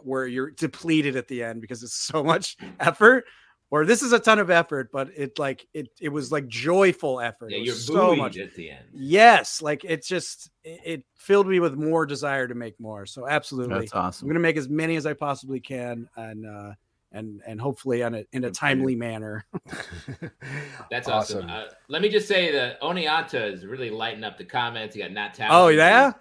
where 0.03 0.27
you're 0.27 0.51
depleted 0.51 1.15
at 1.15 1.27
the 1.27 1.41
end 1.43 1.61
because 1.61 1.83
it's 1.83 1.93
so 1.95 2.23
much 2.23 2.57
effort 2.79 3.25
or 3.71 3.85
this 3.85 4.01
is 4.03 4.11
a 4.13 4.19
ton 4.19 4.39
of 4.39 4.49
effort 4.49 4.91
but 4.91 5.09
it 5.15 5.39
like 5.39 5.65
it 5.73 5.87
it 6.01 6.09
was 6.09 6.31
like 6.31 6.47
joyful 6.47 7.19
effort 7.21 7.51
Yeah, 7.51 7.57
you're 7.59 7.73
so 7.75 7.93
buoyed 8.07 8.17
much 8.17 8.37
at 8.37 8.53
the 8.55 8.69
end. 8.71 8.85
yes 8.93 9.61
like 9.61 9.83
it's 9.85 10.07
just 10.07 10.49
it, 10.63 10.79
it 10.85 11.03
filled 11.15 11.47
me 11.47 11.59
with 11.59 11.75
more 11.75 12.05
desire 12.05 12.47
to 12.47 12.55
make 12.55 12.79
more 12.79 13.05
so 13.05 13.27
absolutely 13.27 13.79
That's 13.79 13.93
awesome. 13.93 14.25
i'm 14.25 14.29
gonna 14.29 14.39
make 14.41 14.57
as 14.57 14.67
many 14.69 14.95
as 14.97 15.05
i 15.05 15.13
possibly 15.13 15.59
can 15.59 16.07
and 16.17 16.45
uh 16.45 16.73
and 17.15 17.41
and 17.47 17.59
hopefully 17.59 18.03
on 18.03 18.13
a 18.15 18.25
in 18.33 18.43
a 18.43 18.51
timely 18.51 18.95
manner 18.95 19.45
That's 20.91 21.07
awesome. 21.07 21.45
Awesome. 21.45 21.49
Uh, 21.49 21.63
let 21.87 22.01
me 22.01 22.09
just 22.09 22.27
say 22.27 22.51
that 22.51 22.81
Oneonta 22.81 23.51
is 23.51 23.65
really 23.65 23.89
lighting 23.89 24.23
up 24.23 24.37
the 24.37 24.45
comments. 24.45 24.95
You 24.95 25.03
got 25.03 25.11
Nat 25.11 25.29
Townsend. 25.33 25.51
Oh, 25.51 25.67
yeah? 25.69 26.11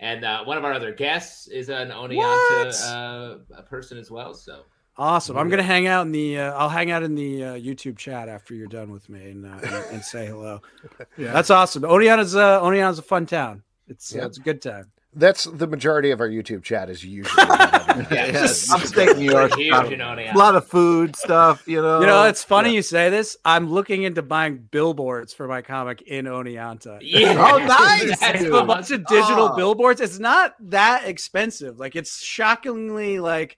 And 0.00 0.24
uh, 0.24 0.44
one 0.44 0.56
of 0.56 0.64
our 0.64 0.72
other 0.72 0.92
guests 0.92 1.48
is 1.48 1.68
an 1.68 1.88
What? 1.88 2.10
Oneonta 2.10 3.40
uh, 3.56 3.62
person 3.62 3.98
as 3.98 4.10
well. 4.10 4.34
So 4.34 4.62
awesome 5.00 5.36
i'm 5.38 5.48
gonna 5.48 5.62
hang 5.62 5.86
out 5.86 6.04
in 6.04 6.10
the 6.10 6.36
uh, 6.36 6.52
i'll 6.54 6.68
hang 6.68 6.90
out 6.90 7.04
in 7.04 7.14
the 7.14 7.44
uh, 7.44 7.54
youtube 7.54 7.96
chat 7.96 8.28
after 8.28 8.52
you're 8.52 8.66
done 8.66 8.90
with 8.90 9.08
me 9.08 9.30
and 9.30 9.46
uh, 9.46 9.50
and, 9.62 9.84
and 9.92 10.02
say 10.04 10.26
hello 10.26 10.60
Yeah. 11.16 11.32
that's 11.32 11.50
awesome 11.50 11.84
Oneonta's 11.84 12.34
uh 12.34 12.60
Oneonta's 12.60 12.98
a 12.98 13.02
fun 13.02 13.24
town 13.24 13.62
it's 13.86 14.12
uh, 14.12 14.18
Yeah. 14.18 14.24
it's 14.26 14.38
a 14.38 14.40
good 14.40 14.60
time 14.60 14.90
That's 15.14 15.44
the 15.44 15.66
majority 15.66 16.10
of 16.10 16.20
our 16.20 16.28
YouTube 16.28 16.62
chat 16.62 16.90
is 16.90 17.04
usually. 17.04 17.44
Yeah, 17.98 18.26
Yes, 18.26 18.66
just- 18.66 18.70
upstate 18.70 19.16
New 19.16 19.28
York. 19.30 19.56
huge 19.56 19.72
stuff. 19.74 19.90
in 19.90 20.00
A 20.00 20.32
lot 20.36 20.54
of 20.54 20.68
food 20.68 21.16
stuff, 21.16 21.66
you 21.66 21.82
know. 21.82 21.98
You 22.00 22.06
know, 22.06 22.24
it's 22.24 22.44
funny 22.44 22.68
Yeah. 22.70 22.76
you 22.76 22.82
say 22.82 23.10
this. 23.10 23.36
I'm 23.44 23.70
looking 23.70 24.04
into 24.04 24.22
buying 24.22 24.58
billboards 24.70 25.32
for 25.34 25.48
my 25.48 25.62
comic 25.62 26.02
in 26.02 26.26
Oneonta. 26.26 26.98
Yeah. 27.02 27.34
Oh, 27.36 27.58
nice, 27.58 28.20
That's 28.20 28.42
dude. 28.44 28.54
a 28.54 28.64
bunch 28.64 28.92
of 28.92 29.04
digital 29.06 29.48
Oh. 29.52 29.56
billboards. 29.56 30.00
It's 30.00 30.20
not 30.20 30.54
that 30.70 31.08
expensive. 31.08 31.80
Like 31.80 31.96
it's 31.96 32.22
shockingly 32.22 33.18
like 33.18 33.56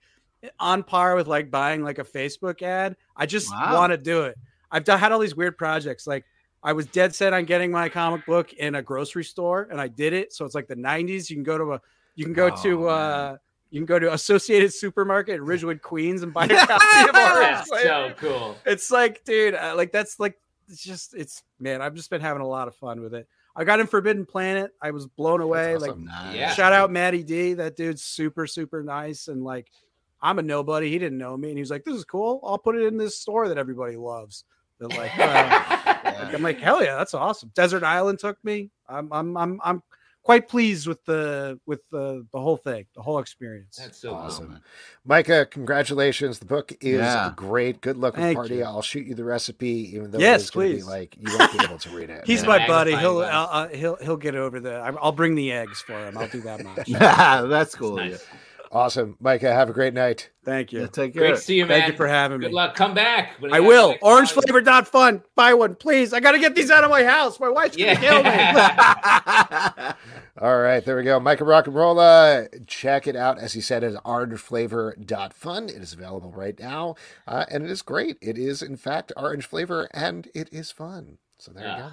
on 0.59 0.81
par 0.81 1.15
with 1.15 1.27
like 1.27 1.51
buying 1.51 1.83
like 1.83 1.99
a 1.99 2.03
Facebook 2.03 2.63
ad. 2.63 2.95
I 3.15 3.27
just 3.27 3.51
Wow. 3.51 3.75
want 3.75 3.91
to 3.91 3.97
do 3.97 4.23
it. 4.23 4.37
I've 4.71 4.85
done, 4.85 4.97
had 4.97 5.11
all 5.11 5.19
these 5.19 5.35
weird 5.35 5.55
projects. 5.57 6.07
Like 6.07 6.25
I 6.63 6.73
was 6.73 6.85
dead 6.87 7.15
set 7.15 7.33
on 7.33 7.45
getting 7.45 7.71
my 7.71 7.89
comic 7.89 8.25
book 8.25 8.53
in 8.53 8.75
a 8.75 8.81
grocery 8.81 9.23
store, 9.23 9.67
and 9.71 9.81
I 9.81 9.87
did 9.87 10.13
it. 10.13 10.31
So 10.33 10.45
it's 10.45 10.55
like 10.55 10.67
the 10.67 10.75
'90s. 10.75 11.29
You 11.29 11.35
can 11.35 11.43
go 11.43 11.57
to 11.57 11.73
a, 11.73 11.81
you 12.15 12.25
can 12.25 12.33
go 12.33 12.49
Oh, 12.51 12.61
to, 12.63 12.79
man. 12.81 12.89
uh, 12.89 13.37
you 13.71 13.79
can 13.79 13.85
go 13.85 13.97
to 13.99 14.13
Associated 14.13 14.73
Supermarket 14.73 15.35
in 15.35 15.41
Ridgewood, 15.45 15.81
Queens, 15.81 16.23
and 16.23 16.33
buy 16.33 16.45
a 16.45 16.47
copy 16.67 17.09
of 17.09 17.15
Orange 17.15 17.67
That's 17.69 17.69
so 17.83 18.13
cool. 18.17 18.57
It's 18.65 18.91
like, 18.91 19.23
dude, 19.23 19.55
uh, 19.55 19.73
like 19.75 19.91
that's 19.91 20.19
like 20.19 20.37
it's 20.69 20.83
just 20.83 21.13
it's 21.15 21.43
man, 21.59 21.81
I've 21.81 21.95
just 21.95 22.09
been 22.09 22.21
having 22.21 22.41
a 22.41 22.47
lot 22.47 22.67
of 22.67 22.75
fun 22.75 23.01
with 23.01 23.13
it. 23.13 23.27
I 23.55 23.63
got 23.65 23.79
in 23.81 23.87
Forbidden 23.87 24.25
Planet. 24.25 24.71
I 24.81 24.91
was 24.91 25.07
blown 25.07 25.41
away. 25.41 25.71
That's 25.73 25.87
Like. 25.87 25.97
Nice. 25.97 26.35
Yeah. 26.35 26.53
shout 26.53 26.71
out 26.73 26.91
Matty 26.91 27.23
D. 27.23 27.53
That 27.55 27.75
dude's 27.75 28.01
super, 28.03 28.45
super 28.47 28.81
nice. 28.83 29.27
And 29.27 29.43
like 29.43 29.71
I'm 30.21 30.37
a 30.39 30.41
nobody. 30.41 30.89
He 30.89 30.99
didn't 30.99 31.17
know 31.17 31.35
me. 31.35 31.49
And 31.49 31.57
he 31.57 31.61
was 31.61 31.71
like, 31.71 31.83
This 31.83 31.95
is 31.95 32.05
cool. 32.05 32.39
I'll 32.43 32.57
put 32.59 32.75
it 32.75 32.83
in 32.85 32.97
this 32.97 33.17
store 33.17 33.47
that 33.49 33.57
everybody 33.57 33.95
loves. 33.97 34.43
They're 34.79 34.87
like, 34.89 35.11
uh, 35.19 35.77
like, 36.25 36.33
I'm 36.33 36.41
like, 36.41 36.59
hell 36.59 36.83
yeah, 36.83 36.95
that's 36.97 37.13
awesome. 37.13 37.51
Desert 37.55 37.83
Island 37.83 38.19
took 38.19 38.37
me. 38.43 38.69
I'm 38.87 39.11
I'm 39.11 39.35
I'm 39.37 39.59
I'm 39.63 39.83
quite 40.23 40.47
pleased 40.47 40.85
with 40.85 41.03
the 41.05 41.59
with 41.65 41.79
the 41.91 42.25
the 42.31 42.39
whole 42.39 42.57
thing, 42.57 42.85
the 42.95 43.01
whole 43.01 43.17
experience. 43.19 43.77
That's 43.77 43.97
so 43.99 44.13
Awesome. 44.13 44.49
awesome. 44.51 44.61
Micah, 45.05 45.47
congratulations. 45.49 46.37
The 46.39 46.45
book 46.45 46.71
is 46.79 46.99
Yeah. 46.99 47.33
great. 47.35 47.81
Good 47.81 47.97
luck 47.97 48.13
with 48.15 48.21
Thank 48.23 48.35
party. 48.35 48.55
you. 48.57 48.63
I'll 48.63 48.83
shoot 48.83 49.07
you 49.07 49.15
the 49.15 49.23
recipe, 49.23 49.95
even 49.95 50.11
though 50.11 50.19
Yes, 50.19 50.41
it 50.41 50.43
is 50.43 50.49
gonna 50.51 50.65
be 50.67 50.73
please. 50.75 50.85
like 50.87 51.17
you 51.17 51.37
won't 51.39 51.57
be 51.57 51.63
able 51.65 51.79
to 51.79 51.89
read 51.89 52.09
it. 52.11 52.23
He's 52.27 52.41
Yeah. 52.43 52.49
my 52.49 52.57
Magnifying 52.59 52.67
buddy. 52.91 52.95
He'll 52.97 53.13
glass. 53.15 53.33
uh, 53.33 53.51
uh, 53.51 53.67
he'll 53.69 53.95
he'll 53.95 54.17
get 54.17 54.35
over 54.35 54.59
the. 54.59 54.75
I- 54.75 54.89
I'll 55.01 55.11
bring 55.11 55.33
the 55.35 55.51
eggs 55.51 55.81
for 55.81 55.93
him. 55.93 56.17
I'll 56.17 56.27
do 56.27 56.41
that 56.41 56.63
much. 56.63 56.87
That's 56.87 57.73
cool. 57.75 57.95
Nice. 57.97 58.11
Yeah. 58.11 58.17
Awesome. 58.71 59.17
Micah, 59.19 59.53
have 59.53 59.69
a 59.69 59.73
great 59.73 59.93
night. 59.93 60.29
Thank 60.43 60.71
you. 60.71 60.81
Yeah, 60.81 60.87
take 60.87 61.13
care. 61.13 61.21
Great 61.21 61.35
to 61.35 61.41
see 61.41 61.57
you, 61.57 61.65
man. 61.65 61.81
Thank 61.81 61.91
you 61.91 61.97
for 61.97 62.07
having 62.07 62.39
me. 62.39 62.45
Good 62.47 62.53
luck. 62.53 62.75
Come 62.75 62.93
back. 62.93 63.33
I 63.51 63.59
will. 63.59 63.93
the 63.93 63.99
Orange 64.01 64.35
one. 64.35 64.43
flavor 64.43 64.61
dot 64.61 64.87
fun. 64.87 65.23
Buy 65.35 65.53
one, 65.53 65.75
please. 65.75 66.13
I 66.13 66.19
got 66.19 66.31
to 66.31 66.39
get 66.39 66.55
these 66.55 66.71
out 66.71 66.83
of 66.83 66.89
my 66.89 67.03
house. 67.03 67.39
My 67.39 67.49
wife's 67.49 67.77
gonna 67.77 67.95
kill 67.95 68.23
me. 68.23 68.29
All 70.41 70.59
right, 70.59 70.83
there 70.83 70.95
we 70.97 71.03
go. 71.03 71.19
Micah 71.19 71.43
Rock 71.43 71.67
and 71.67 71.75
Rolla. 71.75 72.47
Check 72.65 73.05
it 73.05 73.15
out. 73.15 73.37
As 73.37 73.53
he 73.53 73.61
said, 73.61 73.83
at 73.83 73.93
orangeflavor.fun. 74.03 75.65
It 75.65 75.75
is 75.75 75.93
available 75.93 76.31
right 76.31 76.59
now. 76.59 76.95
Uh, 77.27 77.45
and 77.51 77.63
it 77.63 77.69
is 77.69 77.81
great. 77.81 78.17
It 78.21 78.37
is, 78.37 78.61
in 78.63 78.77
fact, 78.77 79.11
orange 79.15 79.45
flavor 79.45 79.87
and 79.93 80.27
it 80.33 80.49
is 80.51 80.71
fun. 80.71 81.19
So 81.37 81.51
there 81.51 81.67
you 81.67 81.83
go. 81.83 81.89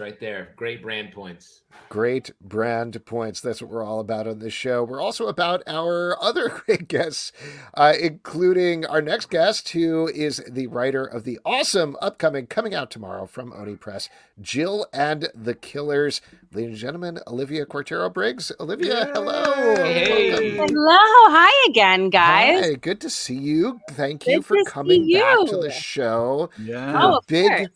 It's 0.00 0.12
right 0.12 0.18
there. 0.18 0.54
Great 0.56 0.80
brand 0.80 1.12
points. 1.12 1.60
Great 1.90 2.30
brand 2.40 3.04
points. 3.04 3.42
That's 3.42 3.60
what 3.60 3.70
we're 3.70 3.84
all 3.84 4.00
about 4.00 4.26
on 4.26 4.38
this 4.38 4.54
show. 4.54 4.82
We're 4.82 5.00
also 5.00 5.26
about 5.26 5.62
our 5.66 6.16
other 6.22 6.48
great 6.66 6.88
guests, 6.88 7.32
uh, 7.74 7.92
including 8.00 8.86
our 8.86 9.02
next 9.02 9.28
guest, 9.28 9.68
who 9.68 10.08
is 10.08 10.42
the 10.48 10.68
writer 10.68 11.04
of 11.04 11.24
the 11.24 11.38
awesome 11.44 11.98
upcoming, 12.00 12.46
coming 12.46 12.74
out 12.74 12.90
tomorrow 12.90 13.26
from 13.26 13.52
Oni 13.52 13.76
Press, 13.76 14.08
Jill 14.40 14.86
and 14.90 15.28
the 15.34 15.54
Killers. 15.54 16.22
Ladies 16.54 16.70
and 16.70 16.78
gentlemen, 16.78 17.18
Olivia 17.26 17.66
Cuartero-Briggs. 17.66 18.52
Olivia, 18.58 19.10
hello. 19.12 19.74
Hey. 19.76 20.56
Hello, 20.56 20.96
hi 20.96 21.68
again, 21.68 22.08
guys. 22.08 22.64
Hi, 22.64 22.72
good 22.72 23.02
to 23.02 23.10
see 23.10 23.36
you. 23.36 23.80
Thank 23.90 24.26
you 24.26 24.40
for 24.40 24.56
to 24.56 24.64
see 24.64 24.70
coming 24.70 25.12
back 25.12 25.46
to 25.48 25.58
the 25.58 25.70
show. 25.70 26.48
yeah. 26.58 26.98
Oh, 26.98 27.18
of 27.18 27.26
big 27.26 27.50
course. 27.50 27.68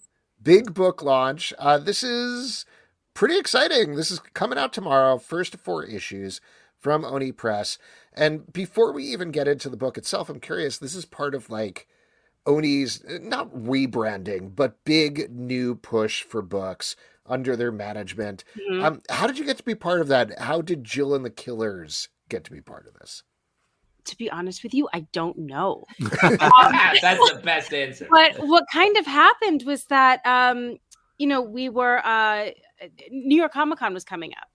Big 0.45 0.75
book 0.75 1.03
launch. 1.03 1.53
Uh, 1.59 1.79
this 1.79 2.03
is 2.03 2.65
pretty 3.15 3.39
exciting. 3.39 3.97
This 3.97 4.11
is 4.11 4.21
coming 4.35 4.59
out 4.59 4.73
tomorrow, 4.73 5.19
first 5.19 5.55
of 5.55 5.61
four 5.61 5.85
issues 5.85 6.41
from 6.79 7.05
Oni 7.05 7.33
Press. 7.33 7.79
And 8.13 8.53
before 8.53 8.93
we 8.93 9.05
even 9.05 9.31
get 9.31 9.49
into 9.49 9.69
the 9.69 9.77
book 9.77 9.99
itself, 9.99 10.29
I'm 10.29 10.39
curious. 10.41 10.79
This 10.79 10.95
is 10.95 11.05
part 11.05 11.35
of 11.35 11.51
like 11.51 11.89
Oni's 12.47 13.03
not 13.09 13.53
rebranding, 13.55 14.55
but 14.55 14.85
big 14.85 15.31
new 15.31 15.75
push 15.75 16.23
for 16.23 16.43
books 16.43 16.95
under 17.27 17.57
their 17.57 17.73
management. 17.73 18.45
Mhm. 18.71 18.85
Um, 18.85 19.03
how 19.09 19.27
did 19.27 19.39
you 19.39 19.47
get 19.47 19.57
to 19.57 19.63
be 19.63 19.75
part 19.75 20.01
of 20.03 20.09
that? 20.09 20.39
How 20.39 20.61
did 20.61 20.85
Jill 20.85 21.15
and 21.15 21.25
the 21.25 21.31
Killers 21.31 22.11
get 22.29 22.45
to 22.45 22.51
be 22.51 22.61
part 22.61 22.87
of 22.87 22.95
this? 22.95 23.23
To 24.05 24.17
be 24.17 24.31
honest 24.31 24.63
with 24.63 24.75
you, 24.75 24.89
I 24.93 25.07
don't 25.13 25.39
know. 25.39 25.85
That's 26.01 26.21
the 26.21 27.41
best 27.43 27.73
answer. 27.73 28.07
But 28.11 28.37
what 28.47 28.65
kind 28.73 28.97
of 28.97 29.07
happened 29.07 29.65
was 29.65 29.85
that, 29.87 30.25
um, 30.27 30.77
you 31.19 31.27
know, 31.27 31.41
we 31.41 31.69
were 31.69 32.05
uh, 32.05 32.51
New 33.11 33.37
York 33.37 33.53
Comic 33.53 33.79
Con 33.79 33.95
was 33.95 34.05
coming 34.05 34.33
up. 34.33 34.49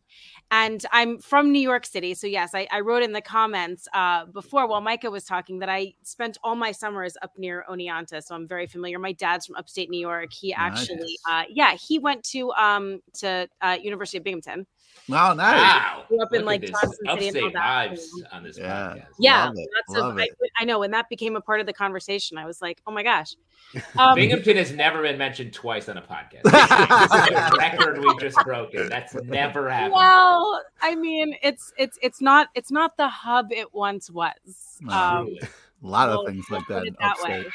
And 0.51 0.83
I'm 0.91 1.19
from 1.19 1.51
New 1.51 1.61
York 1.61 1.85
City. 1.85 2.15
So, 2.15 2.25
yes, 2.25 2.55
I, 2.55 2.67
I 2.71 2.79
wrote 2.79 3.03
in 3.03 3.11
the 3.11 3.21
comments 3.21 3.87
uh, 3.93 4.25
before 4.25 4.67
while 4.67 4.81
Micah 4.81 5.11
was 5.11 5.23
talking 5.23 5.59
that 5.59 5.69
I 5.69 5.93
spent 6.01 6.39
all 6.43 6.55
my 6.55 6.71
summers 6.71 7.15
up 7.21 7.31
near 7.37 7.63
Oneonta. 7.69 8.23
So, 8.23 8.33
I'm 8.33 8.47
very 8.47 8.65
familiar. 8.65 8.97
My 8.97 9.11
dad's 9.11 9.45
from 9.45 9.57
upstate 9.57 9.91
New 9.91 9.99
York. 9.99 10.33
He 10.33 10.51
actually, 10.51 11.15
uh, 11.29 11.43
yeah, 11.49 11.75
he 11.75 11.99
went 11.99 12.23
to 12.29 12.51
um, 12.53 12.99
to 13.19 13.47
uh, 13.61 13.77
University 13.79 14.17
of 14.17 14.23
Binghamton. 14.23 14.65
Wow, 15.09 15.33
nice. 15.33 15.55
Wow. 15.59 16.03
Grew 16.07 16.21
up 16.21 16.31
in, 16.33 16.39
Look 16.41 16.45
like, 16.45 16.63
at 16.63 16.67
this 16.71 16.81
Johnson 17.03 17.19
City 17.19 17.39
and 17.39 17.45
all 17.47 17.51
that. 17.53 17.91
vibes 17.91 18.05
on 18.31 18.43
this 18.43 18.59
Yeah. 18.59 18.93
podcast. 18.95 19.05
Yeah, 19.17 19.45
Love 19.45 19.53
it, 19.57 19.69
love 19.89 20.19
I, 20.59 20.65
know, 20.65 20.83
and 20.83 20.93
that 20.93 21.09
became 21.09 21.35
a 21.35 21.41
part 21.41 21.59
of 21.59 21.65
the 21.65 21.73
conversation. 21.73 22.37
I 22.37 22.45
was 22.45 22.61
like, 22.61 22.79
oh 22.85 22.91
my 22.91 23.01
gosh. 23.03 23.35
Um, 23.97 24.15
Binghamton 24.15 24.57
has 24.57 24.71
never 24.71 25.01
been 25.01 25.17
mentioned 25.17 25.53
twice 25.53 25.89
on 25.89 25.97
a 25.97 26.01
podcast. 26.01 26.43
This 26.43 27.37
is 27.37 27.53
a 27.53 27.57
record 27.57 27.99
we've 27.99 28.19
just 28.19 28.37
broken. 28.43 28.87
That's 28.89 29.13
never 29.15 29.69
happened. 29.69 29.93
well, 29.93 30.61
I 30.81 30.95
mean, 30.95 31.35
it's 31.43 31.71
it's 31.77 31.97
it's 32.01 32.19
not 32.21 32.49
it's 32.55 32.71
not 32.71 32.95
the 32.97 33.07
hub 33.09 33.51
it 33.51 33.73
once 33.73 34.09
was. 34.09 34.79
Um, 34.87 35.35
A 35.83 35.87
lot 35.87 36.09
well, 36.09 36.21
of 36.21 36.27
things 36.33 36.45
like 36.49 36.65
put 36.65 36.73
that. 36.75 36.87
it 36.87 36.95
that 36.99 37.11
upstate. 37.11 37.45
way. 37.45 37.51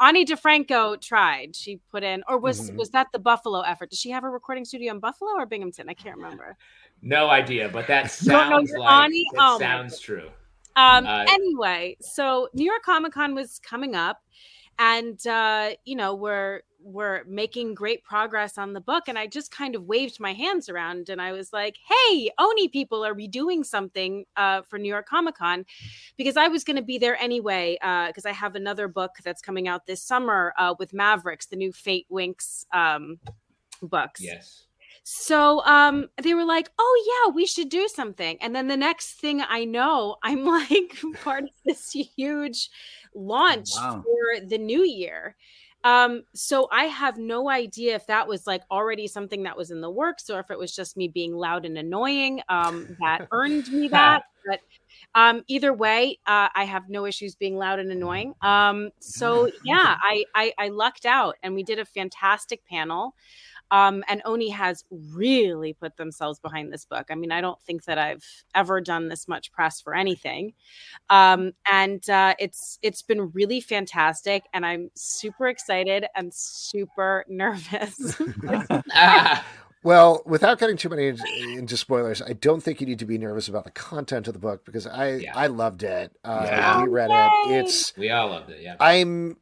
Ani 0.00 0.24
DiFranco 0.24 1.00
tried. 1.00 1.56
She 1.56 1.80
put 1.90 2.02
in, 2.04 2.22
or 2.28 2.38
was 2.38 2.70
Mhm. 2.70 2.76
was 2.76 2.90
that 2.90 3.08
the 3.12 3.18
Buffalo 3.18 3.60
effort? 3.60 3.90
Did 3.90 3.98
she 3.98 4.10
have 4.10 4.24
a 4.24 4.30
recording 4.30 4.64
studio 4.64 4.92
in 4.92 5.00
Buffalo 5.00 5.32
or 5.32 5.46
Binghamton? 5.46 5.88
I 5.88 5.94
can't 5.94 6.16
remember. 6.16 6.56
No 7.02 7.28
idea, 7.28 7.68
but 7.68 7.86
that 7.88 8.10
sounds 8.10 8.70
like 8.78 8.90
Ani? 9.04 9.18
it 9.18 9.26
Oh 9.38 9.58
sounds 9.58 9.98
true. 10.00 10.30
Um, 10.76 11.06
Uh, 11.06 11.24
anyway, 11.28 11.96
so 12.00 12.48
New 12.54 12.64
York 12.64 12.82
Comic 12.82 13.12
Con 13.12 13.34
was 13.34 13.58
coming 13.58 13.96
up, 13.96 14.20
and 14.78 15.24
uh, 15.26 15.70
you 15.84 15.96
know 15.96 16.14
we're 16.14 16.62
we're 16.80 17.24
making 17.24 17.74
great 17.74 18.04
progress 18.04 18.56
on 18.58 18.72
the 18.72 18.80
book, 18.80 19.04
and 19.08 19.18
I 19.18 19.26
just 19.26 19.50
kind 19.50 19.74
of 19.74 19.84
waved 19.84 20.20
my 20.20 20.32
hands 20.32 20.68
around, 20.68 21.08
and 21.08 21.20
I 21.20 21.32
was 21.32 21.52
like, 21.52 21.76
"Hey, 21.86 22.30
Oni 22.38 22.68
people 22.68 23.04
are 23.04 23.14
redoing 23.14 23.64
something 23.64 24.24
uh, 24.36 24.62
for 24.62 24.78
New 24.78 24.88
York 24.88 25.06
Comic 25.08 25.36
Con," 25.36 25.64
because 26.16 26.36
I 26.36 26.48
was 26.48 26.64
going 26.64 26.76
to 26.76 26.82
be 26.82 26.98
there 26.98 27.16
anyway, 27.16 27.76
because 28.08 28.26
I 28.26 28.32
have 28.32 28.54
another 28.54 28.88
book 28.88 29.12
that's 29.24 29.42
coming 29.42 29.68
out 29.68 29.86
this 29.86 30.02
summer 30.02 30.54
uh, 30.58 30.74
with 30.78 30.92
Mavericks, 30.92 31.46
the 31.46 31.56
new 31.56 31.72
Fate 31.72 32.06
Winks 32.08 32.64
um, 32.72 33.18
books. 33.82 34.20
Yes. 34.22 34.64
So 35.10 35.64
um, 35.64 36.08
they 36.22 36.34
were 36.34 36.44
like, 36.44 36.70
"Oh 36.78 37.24
yeah, 37.26 37.32
we 37.34 37.46
should 37.46 37.70
do 37.70 37.88
something." 37.88 38.36
And 38.42 38.54
then 38.54 38.68
the 38.68 38.76
next 38.76 39.14
thing 39.20 39.40
I 39.40 39.64
know, 39.64 40.16
I'm 40.22 40.44
like 40.44 40.96
part 41.22 41.44
of 41.44 41.50
this 41.64 41.90
huge 41.90 42.68
launch 43.14 43.70
Wow. 43.74 44.04
for 44.04 44.46
the 44.46 44.58
new 44.58 44.84
year. 44.84 45.34
Um, 45.88 46.24
so 46.34 46.68
I 46.70 46.84
have 46.84 47.16
no 47.16 47.48
idea 47.48 47.94
if 47.94 48.06
that 48.08 48.28
was 48.28 48.46
like 48.46 48.62
already 48.70 49.06
something 49.06 49.44
that 49.44 49.56
was 49.56 49.70
in 49.70 49.80
the 49.80 49.90
works 49.90 50.28
or 50.28 50.38
if 50.38 50.50
it 50.50 50.58
was 50.58 50.74
just 50.76 50.98
me 50.98 51.08
being 51.08 51.34
loud 51.34 51.64
and 51.64 51.78
annoying 51.78 52.42
um, 52.50 52.94
that 53.00 53.26
earned 53.32 53.72
me 53.72 53.88
that. 53.88 54.24
But 54.46 54.60
um, 55.14 55.44
either 55.48 55.72
way, 55.72 56.18
uh, 56.26 56.48
I 56.54 56.64
have 56.64 56.90
no 56.90 57.06
issues 57.06 57.36
being 57.36 57.56
loud 57.56 57.78
and 57.78 57.90
annoying. 57.90 58.34
Um, 58.42 58.90
so 58.98 59.50
yeah, 59.64 59.96
I, 60.02 60.24
I 60.34 60.52
I 60.58 60.68
lucked 60.68 61.06
out, 61.06 61.36
and 61.42 61.54
we 61.54 61.62
did 61.62 61.78
a 61.78 61.84
fantastic 61.86 62.66
panel. 62.66 63.14
Um, 63.70 64.02
and 64.08 64.22
Oni 64.24 64.48
has 64.50 64.84
really 64.90 65.72
put 65.74 65.96
themselves 65.96 66.38
behind 66.40 66.72
this 66.72 66.84
book. 66.84 67.06
I 67.10 67.14
mean, 67.14 67.30
I 67.32 67.40
don't 67.40 67.60
think 67.62 67.84
that 67.84 67.98
I've 67.98 68.24
ever 68.54 68.80
done 68.80 69.08
this 69.08 69.28
much 69.28 69.52
press 69.52 69.80
for 69.80 69.94
anything, 69.94 70.54
um, 71.10 71.52
and 71.70 72.08
uh, 72.08 72.34
it's 72.38 72.78
it's 72.82 73.02
been 73.02 73.30
really 73.32 73.60
fantastic. 73.60 74.44
And 74.52 74.64
I'm 74.64 74.90
super 74.94 75.48
excited 75.48 76.06
and 76.14 76.32
super 76.34 77.24
nervous. 77.28 78.20
Ah, 78.94 79.44
Well, 79.84 80.22
without 80.26 80.58
getting 80.58 80.76
too 80.76 80.88
many 80.88 81.06
into, 81.06 81.24
into 81.56 81.76
spoilers, 81.76 82.20
I 82.20 82.32
don't 82.32 82.60
think 82.60 82.80
you 82.80 82.86
need 82.86 82.98
to 82.98 83.06
be 83.06 83.16
nervous 83.16 83.46
about 83.48 83.62
the 83.64 83.70
content 83.70 84.26
of 84.26 84.32
the 84.34 84.40
book 84.40 84.64
because 84.64 84.88
I 84.88 85.14
Yeah. 85.14 85.32
I 85.36 85.46
loved 85.46 85.84
it. 85.84 86.10
Uh, 86.24 86.42
Yeah. 86.44 86.82
We 86.82 86.88
read 86.88 87.10
Yay! 87.10 87.54
it. 87.58 87.64
It's 87.64 87.96
we 87.96 88.10
all 88.10 88.28
loved 88.30 88.50
it. 88.50 88.60
Yeah. 88.60 88.74
I'm 88.80 89.36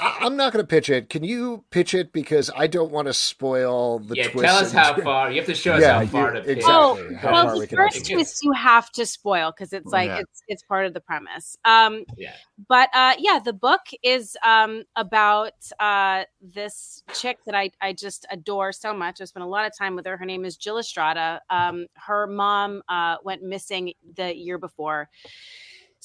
I- 0.00 0.18
I'm 0.22 0.36
not 0.36 0.52
going 0.52 0.62
to 0.62 0.66
pitch 0.66 0.90
it. 0.90 1.08
Can 1.08 1.22
you 1.22 1.64
pitch 1.70 1.94
it 1.94 2.12
because 2.12 2.50
I 2.56 2.66
don't 2.66 2.90
want 2.90 3.06
to 3.06 3.14
spoil 3.14 4.00
the 4.00 4.16
yeah. 4.16 4.28
twist. 4.28 4.44
Tell 4.44 4.56
us 4.56 4.72
how 4.72 5.00
far. 5.02 5.30
You 5.30 5.36
have 5.36 5.46
to 5.46 5.54
show 5.54 5.74
us 5.74 5.82
Yeah, 5.82 6.00
how 6.00 6.06
far 6.06 6.34
you- 6.34 6.40
to 6.40 6.46
pitch. 6.46 6.56
exactly. 6.58 6.74
Oh, 6.74 7.18
well, 7.32 7.46
far 7.46 7.58
we 7.58 7.66
the 7.66 7.76
first 7.76 8.10
twist 8.10 8.42
you 8.42 8.52
have 8.52 8.90
to 8.92 9.06
spoil 9.06 9.52
because 9.52 9.72
it's 9.72 9.86
like 9.92 10.08
Yeah. 10.08 10.18
it's 10.18 10.42
it's 10.48 10.62
part 10.64 10.86
of 10.86 10.94
the 10.94 11.00
premise. 11.00 11.56
Um, 11.64 12.04
Yeah. 12.16 12.32
but 12.68 12.88
uh, 12.92 13.14
yeah, 13.18 13.38
the 13.44 13.52
book 13.52 13.82
is 14.02 14.36
um, 14.44 14.82
about 14.96 15.52
uh, 15.78 16.24
this 16.42 17.04
chick 17.14 17.38
that 17.46 17.54
I, 17.54 17.70
I 17.80 17.92
just 17.92 18.26
adore 18.30 18.72
so 18.72 18.92
much. 18.92 19.20
I 19.20 19.24
spent 19.26 19.44
a 19.44 19.48
lot 19.48 19.64
of 19.64 19.76
time 19.78 19.94
with 19.94 20.06
her. 20.06 20.16
Her 20.16 20.26
name 20.26 20.44
is 20.44 20.56
Jill 20.56 20.78
Estrada. 20.78 21.40
Um, 21.50 21.86
her 21.94 22.26
mom 22.26 22.82
uh, 22.88 23.16
went 23.22 23.42
missing 23.42 23.92
the 24.16 24.36
year 24.36 24.58
before. 24.58 25.08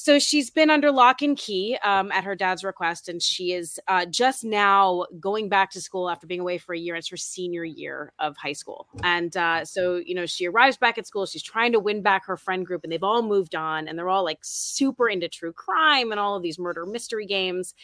So 0.01 0.17
she's 0.17 0.49
been 0.49 0.69
under 0.69 0.93
lock 0.93 1.21
and 1.21 1.35
key 1.35 1.77
um, 1.83 2.09
at 2.13 2.23
her 2.23 2.33
dad's 2.33 2.63
request, 2.63 3.09
and 3.09 3.21
she 3.21 3.51
is 3.51 3.81
uh, 3.89 4.05
just 4.05 4.45
now 4.45 5.05
going 5.19 5.49
back 5.49 5.71
to 5.71 5.81
school 5.81 6.09
after 6.09 6.25
being 6.25 6.39
away 6.39 6.57
for 6.57 6.73
a 6.73 6.79
year. 6.79 6.95
It's 6.95 7.09
her 7.09 7.17
senior 7.17 7.65
year 7.65 8.13
of 8.17 8.38
high 8.38 8.53
school, 8.53 8.88
and 9.03 9.35
uh, 9.35 9.65
so 9.65 9.97
you 9.97 10.15
know 10.15 10.25
she 10.25 10.47
arrives 10.47 10.77
back 10.77 10.97
at 10.97 11.05
school. 11.05 11.25
She's 11.25 11.43
trying 11.43 11.73
to 11.73 11.81
win 11.81 12.01
back 12.01 12.25
her 12.27 12.38
friend 12.38 12.65
group, 12.65 12.85
and 12.85 12.93
they've 12.93 13.03
all 13.03 13.21
moved 13.23 13.55
on, 13.55 13.89
and 13.89 13.99
they're 13.99 14.07
all 14.07 14.23
like 14.23 14.39
super 14.41 15.09
into 15.09 15.27
true 15.27 15.51
crime 15.51 16.12
and 16.12 16.19
all 16.19 16.38
of 16.38 16.43
these 16.43 16.57
murder 16.57 16.85
mystery 16.85 17.25
games. 17.25 17.75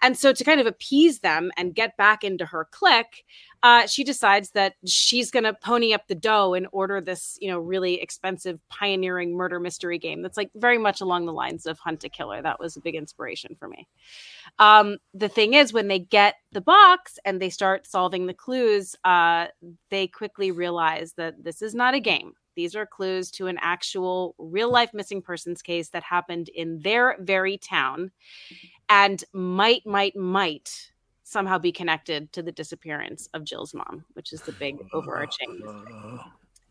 And 0.00 0.18
so 0.18 0.32
to 0.32 0.42
kind 0.42 0.60
of 0.60 0.66
appease 0.66 1.20
them 1.20 1.52
and 1.56 1.76
get 1.76 1.96
back 1.96 2.24
into 2.24 2.44
her 2.44 2.66
clique, 2.72 3.24
uh, 3.62 3.86
she 3.86 4.02
decides 4.02 4.50
that 4.50 4.74
she's 4.84 5.30
going 5.30 5.44
to 5.44 5.54
pony 5.54 5.92
up 5.92 6.08
the 6.08 6.14
dough 6.14 6.54
and 6.54 6.66
order 6.72 7.00
this, 7.00 7.38
you 7.40 7.48
know, 7.48 7.58
really 7.58 8.00
expensive 8.00 8.58
pioneering 8.68 9.36
murder 9.36 9.60
mystery 9.60 9.98
game 9.98 10.20
that's 10.20 10.36
like 10.36 10.50
very 10.56 10.78
much 10.78 11.00
along 11.00 11.26
the 11.26 11.32
lines 11.32 11.64
of 11.66 11.78
Hunt 11.78 12.02
a 12.02 12.08
Killer. 12.08 12.42
That 12.42 12.58
was 12.58 12.76
a 12.76 12.80
big 12.80 12.96
inspiration 12.96 13.54
for 13.54 13.68
me. 13.68 13.86
Um, 14.58 14.98
the 15.14 15.28
thing 15.28 15.54
is, 15.54 15.72
when 15.72 15.88
they 15.88 16.00
get 16.00 16.36
the 16.50 16.60
box 16.60 17.18
and 17.24 17.40
they 17.40 17.50
start 17.50 17.86
solving 17.86 18.26
the 18.26 18.34
clues, 18.34 18.96
uh, 19.04 19.46
they 19.90 20.08
quickly 20.08 20.50
realize 20.50 21.12
that 21.14 21.44
this 21.44 21.62
is 21.62 21.74
not 21.74 21.94
a 21.94 22.00
game. 22.00 22.32
These 22.54 22.76
are 22.76 22.84
clues 22.84 23.30
to 23.32 23.46
an 23.46 23.58
actual 23.60 24.34
real 24.38 24.70
life 24.70 24.92
missing 24.92 25.22
persons 25.22 25.62
case 25.62 25.88
that 25.90 26.02
happened 26.02 26.48
in 26.50 26.80
their 26.80 27.16
very 27.20 27.56
town 27.56 28.10
and 28.88 29.22
might, 29.32 29.86
might, 29.86 30.16
might 30.16 30.91
somehow 31.32 31.58
be 31.58 31.72
connected 31.72 32.32
to 32.34 32.42
the 32.42 32.52
disappearance 32.52 33.28
of 33.34 33.44
Jill's 33.44 33.74
mom, 33.74 34.04
which 34.12 34.32
is 34.32 34.42
the 34.42 34.52
big 34.52 34.76
overarching. 34.92 35.60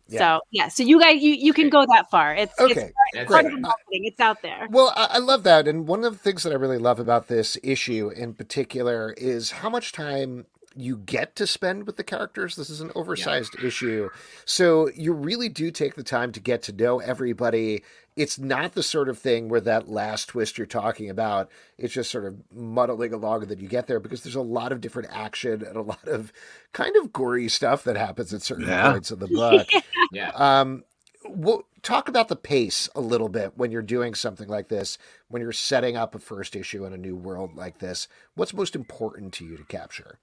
Yeah. 0.08 0.20
So 0.20 0.42
yeah, 0.52 0.68
so 0.68 0.84
you 0.84 1.00
guys, 1.00 1.22
you 1.22 1.34
you 1.34 1.54
can 1.54 1.70
go 1.70 1.86
that 1.86 2.10
far. 2.12 2.36
It's 2.36 2.54
Okay, 2.60 2.72
it's 2.72 2.94
That's 3.14 3.32
part 3.32 3.44
great. 3.44 3.46
of 3.46 3.52
the 3.54 3.62
marketing. 3.62 4.06
It's 4.06 4.20
out 4.20 4.42
there. 4.42 4.68
Well, 4.70 4.92
I, 4.96 5.08
I 5.12 5.18
love 5.20 5.44
that, 5.44 5.68
and 5.68 5.88
one 5.88 6.04
of 6.04 6.14
the 6.14 6.20
things 6.20 6.44
that 6.44 6.52
I 6.52 6.56
really 6.56 6.78
love 6.78 7.00
about 7.00 7.28
this 7.28 7.58
issue 7.64 8.10
in 8.10 8.34
particular 8.34 9.14
is 9.18 9.52
how 9.52 9.70
much 9.70 9.94
time 9.94 10.46
you 10.76 10.98
get 10.98 11.36
to 11.38 11.48
spend 11.48 11.86
with 11.88 11.96
the 11.98 12.04
characters. 12.04 12.56
This 12.58 12.70
is 12.70 12.82
an 12.82 12.92
oversized 12.94 13.56
issue, 13.64 14.10
so 14.44 14.90
you 14.96 15.14
really 15.14 15.48
do 15.48 15.72
take 15.72 15.96
the 15.96 16.04
time 16.04 16.34
to 16.34 16.42
get 16.42 16.62
to 16.64 16.74
know 16.74 17.00
everybody. 17.00 17.84
It's 18.16 18.38
not 18.38 18.74
the 18.74 18.84
sort 18.84 19.08
of 19.08 19.18
thing 19.18 19.48
where 19.48 19.62
that 19.62 19.88
last 19.88 20.28
twist 20.30 20.58
you're 20.58 20.68
talking 20.68 21.10
about. 21.10 21.50
It's 21.78 21.94
just 21.94 22.12
sort 22.12 22.26
of 22.26 22.36
muddling 22.54 23.14
along, 23.14 23.46
that 23.48 23.60
you 23.60 23.68
get 23.70 23.88
there 23.88 24.00
because 24.02 24.24
there's 24.24 24.36
a 24.36 24.42
lot 24.42 24.72
of 24.72 24.82
different 24.82 25.10
action 25.12 25.64
and 25.66 25.78
a 25.78 25.82
lot 25.82 26.06
of 26.08 26.34
kind 26.74 26.96
of 26.98 27.14
gory 27.14 27.48
stuff 27.48 27.84
that 27.86 27.96
happens 27.96 28.34
at 28.34 28.42
certain 28.42 28.68
Yeah. 28.68 28.92
points 28.92 29.12
of 29.12 29.20
the 29.20 29.28
book. 29.28 29.68
Yeah. 30.12 30.32
Um, 30.36 30.84
well, 31.30 31.64
talk 31.84 32.10
about 32.10 32.28
the 32.28 32.36
pace 32.36 32.90
a 32.96 33.00
little 33.02 33.30
bit 33.30 33.54
when 33.56 33.72
you're 33.72 33.82
doing 33.82 34.14
something 34.14 34.50
like 34.50 34.68
this, 34.68 34.98
when 35.30 35.42
you're 35.42 35.54
setting 35.54 35.96
up 35.96 36.14
a 36.16 36.20
first 36.20 36.54
issue 36.56 36.84
in 36.86 36.92
a 36.92 36.98
new 36.98 37.16
world 37.16 37.56
like 37.56 37.80
this. 37.80 38.10
What's 38.36 38.54
most 38.54 38.76
important 38.76 39.32
to 39.36 39.46
you 39.46 39.56
to 39.56 39.64
capture? 39.64 40.20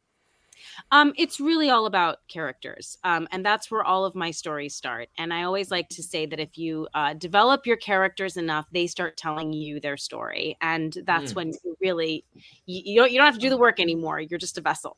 Um, 0.90 1.12
it's 1.16 1.40
really 1.40 1.70
all 1.70 1.86
about 1.86 2.18
characters, 2.28 2.98
um, 3.04 3.28
and 3.30 3.44
that's 3.44 3.70
where 3.70 3.84
all 3.84 4.04
of 4.04 4.14
my 4.14 4.30
stories 4.30 4.74
start. 4.74 5.08
And 5.18 5.32
I 5.32 5.42
always 5.44 5.70
like 5.70 5.88
to 5.90 6.02
say 6.02 6.26
that 6.26 6.40
if 6.40 6.56
you 6.58 6.88
uh, 6.94 7.14
develop 7.14 7.66
your 7.66 7.76
characters 7.76 8.36
enough, 8.36 8.66
they 8.72 8.86
start 8.86 9.16
telling 9.16 9.52
you 9.52 9.80
their 9.80 9.96
story, 9.96 10.56
and 10.60 10.96
that's 11.04 11.32
Mm. 11.32 11.36
when 11.36 11.48
you 11.64 11.76
really 11.80 12.24
you, 12.66 12.82
you 12.84 12.96
don't 13.00 13.10
you 13.12 13.18
don't 13.18 13.26
have 13.26 13.34
to 13.34 13.40
do 13.40 13.50
the 13.50 13.58
work 13.58 13.80
anymore. 13.80 14.20
You're 14.20 14.38
just 14.38 14.58
a 14.58 14.60
vessel, 14.60 14.96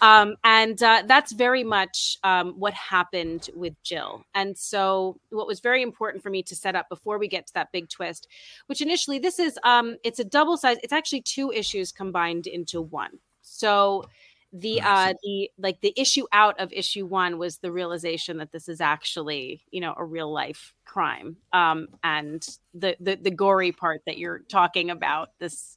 um, 0.00 0.36
and 0.44 0.82
uh, 0.82 1.02
that's 1.06 1.32
very 1.32 1.64
much 1.64 2.18
um, 2.24 2.54
what 2.58 2.74
happened 2.74 3.50
with 3.54 3.74
Jill. 3.82 4.24
And 4.34 4.56
so, 4.56 5.18
what 5.30 5.46
was 5.46 5.60
very 5.60 5.82
important 5.82 6.22
for 6.22 6.30
me 6.30 6.42
to 6.44 6.56
set 6.56 6.74
up 6.76 6.88
before 6.88 7.18
we 7.18 7.28
get 7.28 7.46
to 7.48 7.54
that 7.54 7.72
big 7.72 7.88
twist, 7.88 8.28
which 8.66 8.80
initially 8.80 9.18
this 9.18 9.38
is 9.38 9.58
um, 9.64 9.96
it's 10.04 10.18
a 10.18 10.24
double 10.24 10.56
size. 10.56 10.76
It's 10.82 10.92
actually 10.92 11.22
two 11.22 11.50
issues 11.52 11.92
combined 11.92 12.46
into 12.46 12.80
one. 12.80 13.18
So 13.42 14.04
the 14.52 14.80
uh 14.80 15.12
the 15.22 15.50
like 15.58 15.80
the 15.80 15.92
issue 15.96 16.24
out 16.32 16.58
of 16.60 16.72
issue 16.72 17.04
one 17.04 17.36
was 17.38 17.58
the 17.58 17.70
realization 17.72 18.38
that 18.38 18.52
this 18.52 18.68
is 18.68 18.80
actually 18.80 19.62
you 19.70 19.80
know 19.80 19.92
a 19.96 20.04
real 20.04 20.32
life 20.32 20.72
crime 20.84 21.36
um 21.52 21.88
and 22.04 22.46
the 22.72 22.96
the, 23.00 23.16
the 23.16 23.30
gory 23.30 23.72
part 23.72 24.00
that 24.06 24.18
you're 24.18 24.38
talking 24.48 24.90
about 24.90 25.30
this 25.40 25.76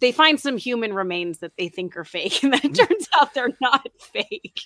they 0.00 0.12
find 0.12 0.38
some 0.38 0.58
human 0.58 0.92
remains 0.92 1.38
that 1.38 1.52
they 1.56 1.68
think 1.68 1.96
are 1.96 2.04
fake 2.04 2.42
and 2.42 2.52
then 2.52 2.60
it 2.64 2.74
turns 2.74 3.08
out 3.20 3.32
they're 3.34 3.56
not 3.60 3.86
fake 4.00 4.60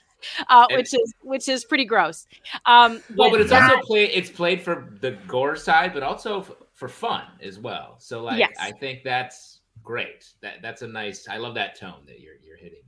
uh 0.49 0.67
which 0.73 0.93
is 0.95 1.15
which 1.23 1.49
is 1.49 1.65
pretty 1.65 1.85
gross 1.85 2.27
um 2.67 3.01
Well, 3.15 3.31
but 3.31 3.41
it's 3.41 3.51
that- 3.51 3.71
also 3.71 3.87
played. 3.87 4.11
It's 4.13 4.31
played 4.31 4.63
for 4.63 4.93
the 5.01 5.13
gore 5.29 5.57
side, 5.57 5.93
but 5.93 6.03
also 6.03 6.41
f- 6.41 6.51
for 6.73 6.89
fun 6.89 7.23
as 7.41 7.59
well. 7.59 7.97
So, 7.99 8.23
like, 8.23 8.39
Yes. 8.39 8.55
I 8.61 8.73
think 8.73 9.03
that's 9.05 9.56
great. 9.87 10.29
That 10.43 10.57
that's 10.61 10.83
a 10.83 10.87
nice. 10.87 11.27
I 11.29 11.39
love 11.39 11.55
that 11.55 11.79
tone 11.79 12.03
that 12.07 12.21
you're 12.21 12.35
you're 12.43 12.59
hitting. 12.59 12.83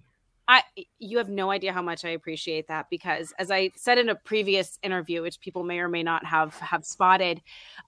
I 0.48 0.62
you 0.98 1.18
have 1.18 1.28
no 1.28 1.50
idea 1.50 1.72
how 1.72 1.82
much 1.82 2.04
I 2.04 2.10
appreciate 2.10 2.68
that 2.68 2.86
because 2.90 3.32
as 3.38 3.50
I 3.50 3.70
said 3.76 3.98
in 3.98 4.08
a 4.08 4.14
previous 4.14 4.78
interview, 4.82 5.22
which 5.22 5.40
people 5.40 5.62
may 5.62 5.78
or 5.78 5.88
may 5.88 6.02
not 6.02 6.24
have 6.26 6.54
have 6.56 6.84
spotted, 6.84 7.40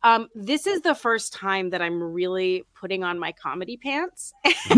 um, 0.03 0.29
this 0.35 0.67
is 0.67 0.81
the 0.83 0.95
first 0.95 1.33
time 1.33 1.71
that 1.71 1.83
I'm 1.83 2.03
really 2.03 2.65
putting 2.75 3.03
on 3.05 3.19
my 3.19 3.33
comedy 3.33 3.77
pants. 3.77 4.33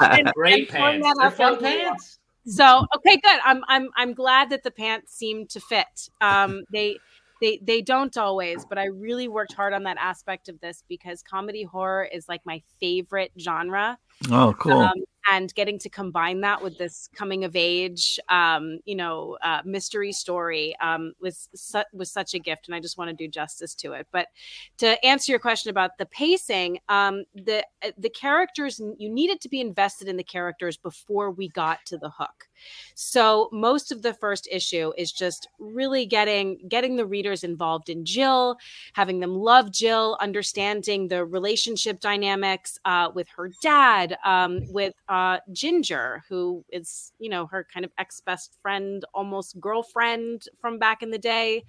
And- 0.00 0.32
Great 0.34 0.70
and 0.74 1.02
pants. 1.02 1.36
fun 1.36 1.58
pants. 1.58 2.18
So 2.46 2.84
okay, 2.96 3.16
good. 3.22 3.40
I'm 3.44 3.62
I'm 3.68 3.88
I'm 3.96 4.14
glad 4.14 4.50
that 4.50 4.62
the 4.62 4.70
pants 4.70 5.14
seem 5.14 5.46
to 5.48 5.60
fit. 5.60 6.08
Um, 6.20 6.64
they 6.72 6.98
they 7.42 7.58
they 7.60 7.82
don't 7.82 8.16
always, 8.16 8.64
but 8.64 8.78
I 8.78 8.84
really 8.84 9.26
worked 9.26 9.52
hard 9.52 9.74
on 9.74 9.82
that 9.82 9.96
aspect 10.00 10.48
of 10.48 10.60
this 10.60 10.84
because 10.88 11.22
comedy 11.22 11.64
horror 11.64 12.04
is 12.04 12.28
like 12.28 12.40
my 12.46 12.62
favorite 12.80 13.32
genre. 13.38 13.98
Oh, 14.30 14.54
cool. 14.58 14.72
um, 14.72 14.94
and 15.30 15.54
getting 15.54 15.78
to 15.78 15.88
combine 15.88 16.40
that 16.40 16.62
with 16.62 16.78
this 16.78 17.08
coming 17.14 17.44
of 17.44 17.54
age 17.54 18.18
um, 18.28 18.78
you 18.84 18.94
know 18.94 19.36
uh, 19.42 19.60
mystery 19.64 20.12
story 20.12 20.74
um, 20.80 21.12
was 21.20 21.48
su- 21.54 21.82
was 21.92 22.10
such 22.10 22.34
a 22.34 22.38
gift 22.38 22.66
and 22.66 22.74
i 22.74 22.80
just 22.80 22.98
want 22.98 23.08
to 23.08 23.16
do 23.16 23.28
justice 23.28 23.74
to 23.74 23.92
it. 23.92 24.06
But 24.12 24.28
to 24.78 25.04
answer 25.04 25.32
your 25.32 25.38
question 25.38 25.70
about 25.70 25.98
the 25.98 26.06
pacing 26.06 26.78
um, 26.88 27.24
the 27.34 27.64
the 27.98 28.10
characters 28.10 28.80
you 28.98 29.10
needed 29.10 29.40
to 29.40 29.48
be 29.48 29.60
invested 29.60 30.08
in 30.08 30.16
the 30.16 30.24
characters 30.24 30.76
before 30.76 31.30
we 31.30 31.48
got 31.48 31.78
to 31.86 31.98
the 31.98 32.10
hook 32.10 32.48
So 32.94 33.48
most 33.52 33.92
of 33.92 34.02
the 34.02 34.14
first 34.14 34.48
issue 34.50 34.92
is 34.96 35.12
just 35.12 35.48
really 35.58 36.06
getting 36.06 36.66
getting 36.68 36.96
the 36.96 37.06
readers 37.06 37.44
involved 37.44 37.88
in 37.88 38.04
Jill, 38.04 38.56
having 38.92 39.20
them 39.20 39.34
love 39.34 39.70
Jill, 39.70 40.16
understanding 40.20 41.08
the 41.08 41.24
relationship 41.24 42.00
dynamics 42.00 42.78
uh, 42.84 43.10
with 43.14 43.28
her 43.36 43.50
dad, 43.62 44.16
um, 44.24 44.60
with 44.72 44.94
uh, 45.08 45.38
Ginger, 45.52 46.22
who 46.28 46.64
is 46.70 47.12
you 47.18 47.28
know 47.28 47.46
her 47.46 47.66
kind 47.72 47.84
of 47.84 47.92
ex 47.98 48.20
best 48.20 48.56
friend, 48.62 49.04
almost 49.14 49.58
girlfriend 49.60 50.48
from 50.60 50.78
back 50.78 51.02
in 51.02 51.10
the 51.10 51.18
day, 51.18 51.64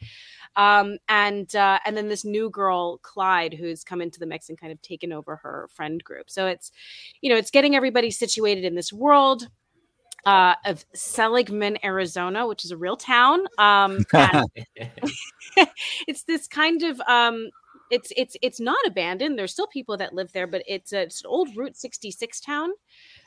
um, 0.56 0.98
and 1.10 1.56
uh, 1.56 1.80
and 1.86 1.96
then 1.96 2.10
this 2.10 2.26
new 2.26 2.50
girl 2.50 3.00
Clyde, 3.00 3.54
who's 3.54 3.84
come 3.84 4.02
into 4.02 4.20
the 4.20 4.26
mix 4.26 4.50
and 4.50 4.58
kind 4.58 4.72
of 4.72 4.82
taken 4.82 5.14
over 5.14 5.36
her 5.38 5.70
friend 5.74 6.04
group. 6.04 6.30
So 6.30 6.48
it's 6.48 6.72
you 7.22 7.30
know 7.30 7.38
it's 7.38 7.52
getting 7.52 7.76
everybody 7.76 8.12
situated 8.12 8.66
in 8.66 8.76
this 8.76 8.92
world 8.92 9.48
uh, 10.26 10.56
of 10.66 10.86
Seligman, 10.94 11.78
Arizona, 11.84 12.48
which 12.48 12.66
is 12.66 12.72
a 12.72 12.78
real 12.78 12.98
town. 12.98 13.46
Um, 13.58 14.06
it's 16.08 16.24
this 16.24 16.48
kind 16.48 16.84
of 16.84 17.02
um, 17.02 17.50
it's 17.90 18.12
it's 18.16 18.36
it's 18.42 18.60
not 18.60 18.80
abandoned. 18.86 19.38
There's 19.38 19.52
still 19.52 19.68
people 19.68 19.98
that 19.98 20.14
live 20.14 20.32
there, 20.34 20.48
but 20.48 20.64
it's, 20.68 20.94
a, 20.94 21.04
it's 21.04 21.22
an 21.22 21.28
old 21.28 21.56
Route 21.56 21.78
66 21.78 22.40
town. 22.42 22.72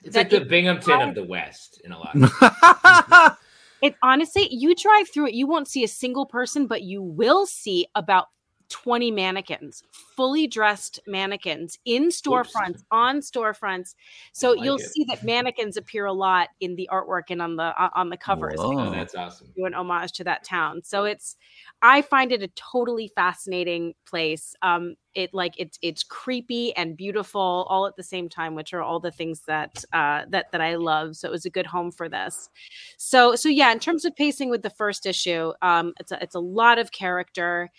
It's 0.03 0.17
like 0.17 0.31
the 0.31 0.41
Binghamton 0.41 1.01
of 1.01 1.15
the 1.15 1.25
West 1.25 1.81
in 1.85 1.93
a 1.93 1.99
lot. 1.99 3.39
it 3.83 3.95
honestly, 4.03 4.49
you 4.51 4.75
drive 4.75 5.09
through 5.13 5.29
it, 5.29 5.35
you 5.35 5.47
won't 5.47 5.69
see 5.69 5.85
a 5.85 5.89
single 5.89 6.27
person, 6.27 6.67
but 6.67 6.83
you 6.83 7.03
will 7.03 7.47
see 7.47 7.87
about 7.95 8.27
20 8.69 9.11
mannequins, 9.11 9.83
fully 9.91 10.47
dressed 10.47 11.01
mannequins 11.07 11.79
in 11.85 12.09
storefronts, 12.09 12.77
Oops. 12.77 12.85
on 12.91 13.21
storefronts. 13.21 13.95
So 14.33 14.53
like 14.53 14.65
you'll 14.65 14.77
it. 14.77 14.83
see 14.83 15.05
that 15.09 15.25
mannequins 15.25 15.77
appear 15.77 16.07
a 16.07 16.13
lot 16.13 16.49
in 16.61 16.77
the 16.77 16.89
artwork 16.93 17.25
and 17.31 17.41
on 17.41 17.57
the 17.57 17.75
on 17.95 18.11
the 18.11 18.17
covers. 18.17 18.59
Oh, 18.59 18.91
that's 18.91 19.15
awesome. 19.15 19.49
Do 19.57 19.65
an 19.67 19.75
homage 19.75 20.13
to 20.13 20.25
that 20.25 20.45
town. 20.45 20.83
So 20.85 21.05
it's 21.05 21.37
I 21.83 22.03
find 22.03 22.33
it 22.33 22.43
a 22.43 22.49
totally 22.49 23.09
fascinating 23.09 23.95
place. 24.07 24.55
Um, 24.63 24.97
it 25.15 25.33
like 25.33 25.55
it's 25.57 25.79
it's 25.81 26.03
creepy 26.03 26.77
and 26.77 26.97
beautiful 26.97 27.67
all 27.71 27.87
at 27.87 27.97
the 27.97 28.03
same 28.03 28.29
time, 28.29 28.55
which 28.55 28.75
are 28.75 28.83
all 28.83 29.01
the 29.01 29.11
things 29.11 29.41
that 29.47 29.83
uh, 29.93 30.23
that 30.29 30.53
that 30.53 30.61
I 30.61 30.77
love. 30.77 31.17
So 31.17 31.29
it 31.29 31.33
was 31.33 31.47
a 31.47 31.51
good 31.51 31.67
home 31.67 31.91
for 31.91 32.09
this. 32.09 32.51
So 32.99 33.35
so 33.35 33.49
yeah, 33.49 33.73
in 33.73 33.79
terms 33.79 34.05
of 34.05 34.15
pacing 34.15 34.51
with 34.51 34.63
the 34.63 34.71
first 34.71 35.07
issue, 35.07 35.53
um, 35.63 35.95
it's 35.99 36.13
a, 36.13 36.23
it's 36.23 36.35
a 36.35 36.41
lot 36.41 36.79
of 36.79 36.93
character 36.93 37.71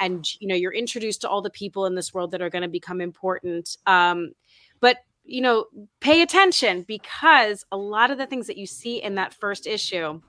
and 0.00 0.26
you 0.40 0.48
know 0.48 0.54
you're 0.54 0.72
introduced 0.72 1.20
to 1.20 1.28
all 1.28 1.42
the 1.42 1.50
people 1.50 1.86
in 1.86 1.94
this 1.94 2.12
world 2.12 2.30
that 2.30 2.42
are 2.42 2.50
going 2.50 2.62
to 2.62 2.68
become 2.68 3.00
important 3.00 3.76
um, 3.86 4.32
but 4.80 4.98
you 5.24 5.40
know 5.40 5.66
pay 6.00 6.22
attention 6.22 6.82
because 6.82 7.64
a 7.72 7.76
lot 7.76 8.10
of 8.10 8.18
the 8.18 8.26
things 8.26 8.46
that 8.46 8.56
you 8.56 8.66
see 8.66 9.02
in 9.02 9.14
that 9.14 9.34
first 9.34 9.66
issue 9.66 10.20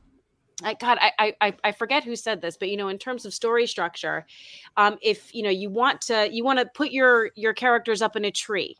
I, 0.64 0.74
God, 0.74 0.98
I, 1.00 1.36
I 1.40 1.54
I 1.64 1.72
forget 1.72 2.04
who 2.04 2.16
said 2.16 2.42
this, 2.42 2.58
but 2.58 2.70
you 2.70 2.78
know, 2.78 2.88
in 2.88 2.98
terms 2.98 3.26
of 3.26 3.34
story 3.34 3.68
structure, 3.68 4.26
um, 4.76 4.98
if 5.04 5.34
you 5.36 5.44
know 5.44 5.52
you 5.52 5.70
want 5.70 6.02
to 6.02 6.34
you 6.34 6.44
want 6.44 6.58
to 6.58 6.66
put 6.74 6.90
your 6.90 7.30
your 7.36 7.54
characters 7.54 8.02
up 8.02 8.16
in 8.16 8.26
a 8.26 8.32
tree, 8.32 8.76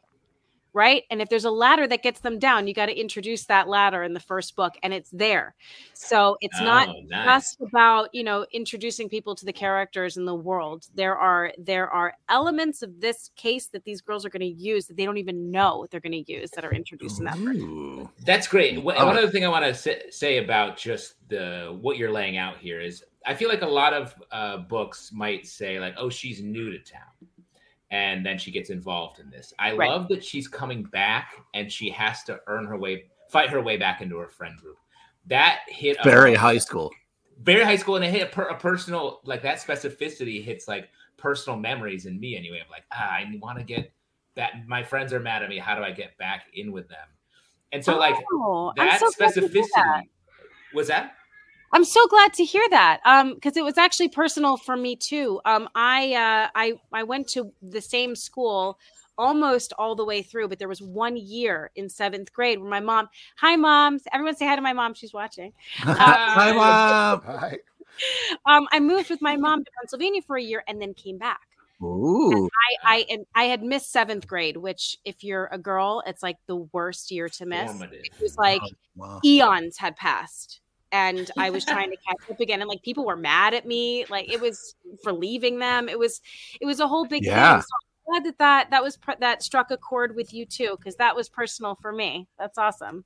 right? 0.78 1.06
And 1.10 1.24
if 1.24 1.28
there's 1.28 1.44
a 1.44 1.50
ladder 1.50 1.88
that 1.88 2.04
gets 2.04 2.20
them 2.20 2.38
down, 2.38 2.68
you 2.68 2.74
got 2.76 2.86
to 2.86 2.98
introduce 2.98 3.46
that 3.46 3.68
ladder 3.68 4.04
in 4.04 4.14
the 4.14 4.20
first 4.20 4.56
book, 4.56 4.76
and 4.84 4.94
it's 4.94 5.10
there. 5.10 5.56
So 5.94 6.38
it's 6.40 6.60
oh, 6.62 6.66
not 6.66 6.90
nice. 7.08 7.26
just 7.26 7.62
about 7.62 8.10
you 8.14 8.24
know 8.24 8.46
introducing 8.52 9.10
people 9.10 9.34
to 9.36 9.44
the 9.44 9.52
characters 9.52 10.18
in 10.18 10.26
the 10.26 10.36
world. 10.36 10.86
There 10.94 11.18
are 11.18 11.52
there 11.58 11.90
are 11.90 12.14
elements 12.30 12.84
of 12.84 13.02
this 13.02 13.32
case 13.36 13.66
that 13.68 13.84
these 13.86 14.02
girls 14.02 14.24
are 14.24 14.30
going 14.30 14.42
to 14.42 14.46
use 14.46 14.86
that 14.86 14.96
they 14.96 15.06
don't 15.06 15.18
even 15.18 15.50
know 15.50 15.88
they're 15.90 16.00
going 16.00 16.24
to 16.24 16.32
use 16.32 16.52
that 16.52 16.64
are 16.64 16.74
introduced 16.74 17.18
in 17.18 17.26
that. 17.26 17.38
Book. 17.40 18.12
That's 18.24 18.48
great. 18.48 18.82
One 18.82 18.96
other 18.96 19.30
thing 19.30 19.44
I 19.44 19.48
want 19.48 19.66
to 19.66 20.12
say 20.12 20.38
about 20.38 20.78
just 20.78 21.16
the 21.28 21.76
what 21.82 21.98
you're 21.98 22.12
laying 22.12 22.38
out 22.38 22.58
here 22.58 22.80
is 22.80 23.04
I 23.26 23.34
feel 23.34 23.50
like 23.50 23.64
a 23.64 23.68
lot 23.68 23.94
of 23.94 24.14
uh, 24.32 24.58
books 24.58 25.12
might 25.12 25.48
say 25.48 25.80
like, 25.80 25.96
"Oh, 25.98 26.10
she's 26.10 26.44
new 26.44 26.70
to 26.70 26.78
town." 26.80 27.02
And 27.92 28.26
then 28.26 28.38
she 28.38 28.52
gets 28.52 28.70
involved 28.70 29.20
in 29.20 29.30
this. 29.30 29.54
I 29.60 29.74
right. 29.74 29.90
love 29.90 30.08
that 30.10 30.24
she's 30.24 30.48
coming 30.48 30.84
back 30.84 31.36
and 31.54 31.72
she 31.72 31.90
has 31.92 32.24
to 32.26 32.40
earn 32.48 32.66
her 32.66 32.78
way, 32.78 33.06
fight 33.30 33.50
her 33.50 33.62
way 33.62 33.78
back 33.78 34.02
into 34.02 34.18
her 34.18 34.28
friend 34.28 34.58
group. 34.58 34.78
That 35.28 35.60
hit 35.68 35.98
very 36.04 36.34
a, 36.34 36.40
high 36.40 36.58
school, 36.58 36.92
very 37.42 37.64
high 37.64 37.76
school, 37.76 37.98
and 37.98 38.06
it 38.06 38.12
hit 38.12 38.24
a, 38.24 38.26
per, 38.28 38.44
a, 38.44 38.58
personal 38.58 39.20
like 39.26 39.42
that 39.42 39.58
specificity 39.58 40.44
hits 40.44 40.68
like 40.68 40.90
personal 41.18 41.60
memories 41.60 42.06
in 42.06 42.20
me 42.20 42.38
anyway. 42.38 42.62
I'm 42.64 42.72
like, 42.72 42.86
ah, 42.94 43.12
I 43.12 43.26
want 43.42 43.58
to 43.58 43.66
get 43.66 43.92
that. 44.36 44.68
My 44.68 44.84
friends 44.84 45.12
are 45.12 45.20
mad 45.20 45.44
at 45.44 45.50
me. 45.50 45.58
How 45.58 45.76
do 45.76 45.84
I 45.84 45.92
get 45.92 46.18
back 46.18 46.46
in 46.54 46.72
with 46.72 46.88
them? 46.88 47.08
And 47.74 47.84
so, 47.84 47.98
like 47.98 48.16
oh, 48.32 48.72
that 48.78 49.02
so 49.02 49.10
specificity 49.10 49.66
that. 49.76 50.04
was 50.74 50.88
that 50.88 51.17
I'm 51.74 51.84
so 51.84 52.06
glad 52.08 52.34
to 52.34 52.46
hear 52.46 52.64
that. 52.70 53.02
Um, 53.06 53.36
because 53.36 53.58
it 53.58 53.64
was 53.64 53.78
actually 53.78 54.10
personal 54.10 54.58
for 54.58 54.76
me 54.78 54.96
too. 54.96 55.42
Um, 55.46 55.70
I 55.76 56.14
uh, 56.14 56.50
I 56.56 56.74
I 56.94 57.04
went 57.04 57.28
to 57.30 57.52
the 57.62 57.82
same 57.82 58.16
school 58.16 58.80
almost 59.18 59.74
all 59.78 59.96
the 59.96 60.06
way 60.06 60.22
through, 60.22 60.48
but 60.48 60.60
there 60.60 60.68
was 60.68 60.82
one 60.82 61.18
year 61.18 61.72
in 61.76 61.90
seventh 61.90 62.32
grade 62.32 62.60
where 62.60 62.70
my 62.70 62.80
mom, 62.80 63.10
hi 63.36 63.56
mom, 63.56 64.00
everyone 64.14 64.36
say 64.36 64.46
hi 64.46 64.56
to 64.56 64.62
my 64.62 64.74
mom. 64.74 64.94
She's 64.94 65.14
watching. 65.14 65.54
Uh, 65.84 65.94
hi 65.96 66.52
mom. 66.54 67.22
Hi. 67.26 67.58
Um, 68.46 68.68
I 68.72 68.80
moved 68.80 69.10
with 69.10 69.22
my 69.22 69.36
mom 69.36 69.64
to 69.64 69.72
Pennsylvania 69.80 70.22
for 70.22 70.38
a 70.38 70.42
year 70.42 70.64
and 70.68 70.82
then 70.82 70.94
came 70.94 71.18
back. 71.18 71.42
Ooh. 71.82 72.50
I, 72.84 72.96
I 72.96 73.06
and 73.10 73.26
I 73.36 73.46
had 73.46 73.62
missed 73.62 73.92
seventh 73.92 74.28
grade, 74.28 74.58
which 74.58 74.98
if 75.06 75.24
you're 75.24 75.48
a 75.52 75.58
girl, 75.58 76.02
it's 76.08 76.24
like 76.24 76.38
the 76.48 76.56
worst 76.56 77.12
year 77.12 77.30
to 77.30 77.46
miss. 77.46 77.72
Formative. 77.72 78.02
It 78.04 78.22
was 78.22 78.36
like 78.38 78.62
oh, 78.64 78.70
wow. 78.96 79.20
eons 79.24 79.78
had 79.78 79.96
passed 79.96 80.62
and 80.92 81.30
I 81.38 81.50
was 81.50 81.66
trying 81.66 81.92
to 81.92 81.98
catch 82.08 82.32
up 82.32 82.40
again. 82.40 82.62
And 82.62 82.70
like 82.70 82.82
people 82.84 83.06
were 83.06 83.18
mad 83.18 83.54
at 83.54 83.66
me, 83.66 84.06
like 84.10 84.32
it 84.32 84.40
was 84.40 84.76
for 85.04 85.14
leaving 85.14 85.60
them. 85.60 85.90
It 85.90 86.00
was 86.00 86.22
it 86.62 86.66
was 86.66 86.80
a 86.80 86.88
whole 86.88 87.06
big 87.06 87.24
yeah. 87.24 87.56
thing. 87.56 87.62
So 87.62 87.68
I'm 87.76 88.24
glad 88.24 88.26
that 88.26 88.38
that 88.40 88.70
that 88.72 88.84
was 88.84 88.98
that 89.20 89.44
struck 89.44 89.72
a 89.72 89.78
chord 89.78 90.16
with 90.16 90.34
you 90.34 90.46
too, 90.46 90.76
because 90.78 90.96
that 90.96 91.16
was 91.16 91.30
personal 91.30 91.78
for 91.82 91.92
me. 91.92 92.28
That's 92.38 92.58
awesome. 92.58 93.06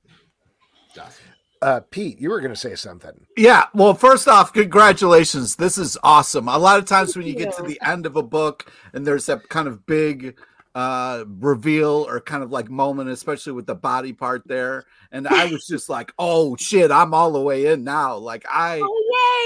Uh, 1.62 1.80
Pete, 1.90 2.20
you 2.20 2.28
were 2.28 2.40
going 2.40 2.52
to 2.52 2.58
say 2.58 2.74
something. 2.74 3.24
Yeah. 3.36 3.66
Well, 3.72 3.94
first 3.94 4.26
off, 4.26 4.52
congratulations. 4.52 5.54
This 5.54 5.78
is 5.78 5.96
awesome. 6.02 6.48
A 6.48 6.58
lot 6.58 6.80
of 6.80 6.86
times 6.86 7.10
Thank 7.10 7.24
when 7.24 7.26
you, 7.26 7.38
you 7.38 7.46
get 7.46 7.56
to 7.56 7.62
the 7.62 7.80
end 7.86 8.04
of 8.04 8.16
a 8.16 8.22
book 8.22 8.70
and 8.92 9.06
there's 9.06 9.26
that 9.26 9.48
kind 9.48 9.68
of 9.68 9.86
big 9.86 10.36
uh 10.74 11.24
reveal 11.40 12.06
or 12.08 12.20
kind 12.20 12.42
of 12.42 12.50
like 12.50 12.70
moment 12.70 13.10
especially 13.10 13.52
with 13.52 13.66
the 13.66 13.74
body 13.74 14.12
part 14.12 14.42
there. 14.46 14.84
And 15.10 15.28
i 15.28 15.44
was 15.46 15.66
just 15.66 15.88
like 15.88 16.12
oh 16.18 16.56
shit 16.56 16.90
i'm 16.90 17.12
all 17.12 17.32
the 17.32 17.40
way 17.40 17.66
in 17.66 17.84
now. 17.84 18.16
Like 18.16 18.44
i 18.50 18.80
oh, 18.82 18.98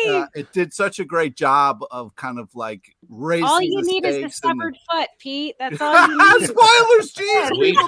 uh, 0.09 0.27
it 0.35 0.53
did 0.53 0.73
such 0.73 1.01
a 1.01 1.05
great 1.05 1.37
job 1.37 1.85
of 1.91 2.15
kind 2.15 2.39
of 2.39 2.55
like 2.55 2.95
raising 3.09 3.45
all 3.45 3.61
you 3.61 3.83
need 3.83 4.05
is 4.05 4.23
the 4.23 4.31
severed 4.31 4.77
foot 4.91 5.09
pete. 5.19 5.57
That's 5.61 5.81
all 5.81 6.09
you 6.09 6.39
need. 6.39 6.49
Spoilers 6.49 7.13
jeez 7.13 7.59
we, 7.59 7.79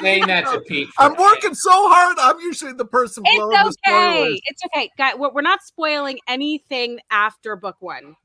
saying 0.00 0.26
that 0.26 0.44
to 0.52 0.60
pete 0.60 0.88
i'm 0.98 1.16
working 1.16 1.54
so 1.54 1.70
hard 1.88 2.16
i'm 2.20 2.38
usually 2.40 2.72
the 2.72 2.84
person 2.84 3.24
it's 3.26 3.78
okay. 3.86 4.40
it's 4.44 4.62
okay. 4.66 4.90
Guys 4.96 5.14
we're 5.18 5.40
not 5.40 5.60
spoiling 5.62 6.18
anything 6.28 7.00
after 7.10 7.56
book 7.56 7.76
one 7.80 8.16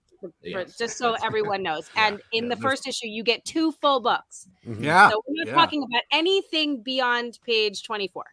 yes, 0.41 0.77
just 0.77 0.97
so 0.97 1.15
everyone 1.23 1.63
knows. 1.63 1.89
And 1.95 2.21
yeah, 2.31 2.39
in 2.39 2.49
the 2.49 2.55
first 2.57 2.87
issue, 2.87 3.07
you 3.07 3.23
get 3.23 3.43
two 3.45 3.71
full 3.73 3.99
books. 3.99 4.47
Mm-hmm. 4.67 4.83
Yeah. 4.83 5.09
So 5.09 5.21
we're 5.27 5.43
not 5.43 5.47
yeah. 5.47 5.55
talking 5.55 5.83
about 5.83 6.03
anything 6.11 6.81
beyond 6.81 7.39
page 7.45 7.83
24. 7.83 8.23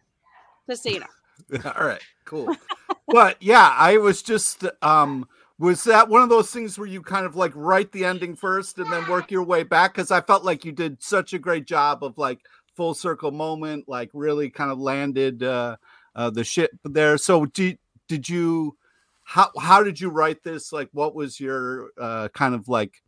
Just 0.69 0.83
so 0.83 0.89
you 0.89 0.99
know. 0.99 1.61
All 1.77 1.85
right, 1.85 2.01
cool. 2.25 2.55
but 3.07 3.41
yeah, 3.41 3.75
I 3.77 3.97
was 3.97 4.21
just 4.21 4.65
um 4.81 5.27
was 5.59 5.83
that 5.85 6.09
one 6.09 6.21
of 6.21 6.29
those 6.29 6.51
things 6.51 6.77
where 6.77 6.87
you 6.87 7.01
kind 7.01 7.25
of 7.25 7.35
like 7.35 7.51
write 7.55 7.91
the 7.91 8.05
ending 8.05 8.35
first 8.35 8.79
and 8.79 8.91
then 8.91 9.07
work 9.07 9.31
your 9.31 9.43
way 9.43 9.63
back? 9.63 9.93
Because 9.93 10.11
I 10.11 10.21
felt 10.21 10.43
like 10.43 10.65
you 10.65 10.71
did 10.71 11.01
such 11.01 11.33
a 11.33 11.39
great 11.39 11.65
job 11.65 12.03
of 12.03 12.17
like 12.17 12.39
full 12.75 12.93
circle 12.93 13.31
moment, 13.31 13.87
like 13.87 14.09
really 14.13 14.49
kind 14.49 14.71
of 14.71 14.79
landed 14.79 15.43
uh, 15.43 15.77
uh 16.15 16.29
the 16.29 16.43
ship 16.43 16.71
there. 16.83 17.17
So 17.17 17.45
did 17.45 17.77
did 18.07 18.27
you 18.27 18.75
how 19.23 19.49
how 19.59 19.83
did 19.83 19.99
you 19.99 20.09
write 20.09 20.43
this? 20.43 20.71
Like, 20.71 20.89
what 20.91 21.15
was 21.15 21.39
your 21.39 21.89
uh, 21.99 22.27
kind 22.29 22.55
of 22.55 22.67
like? 22.67 23.01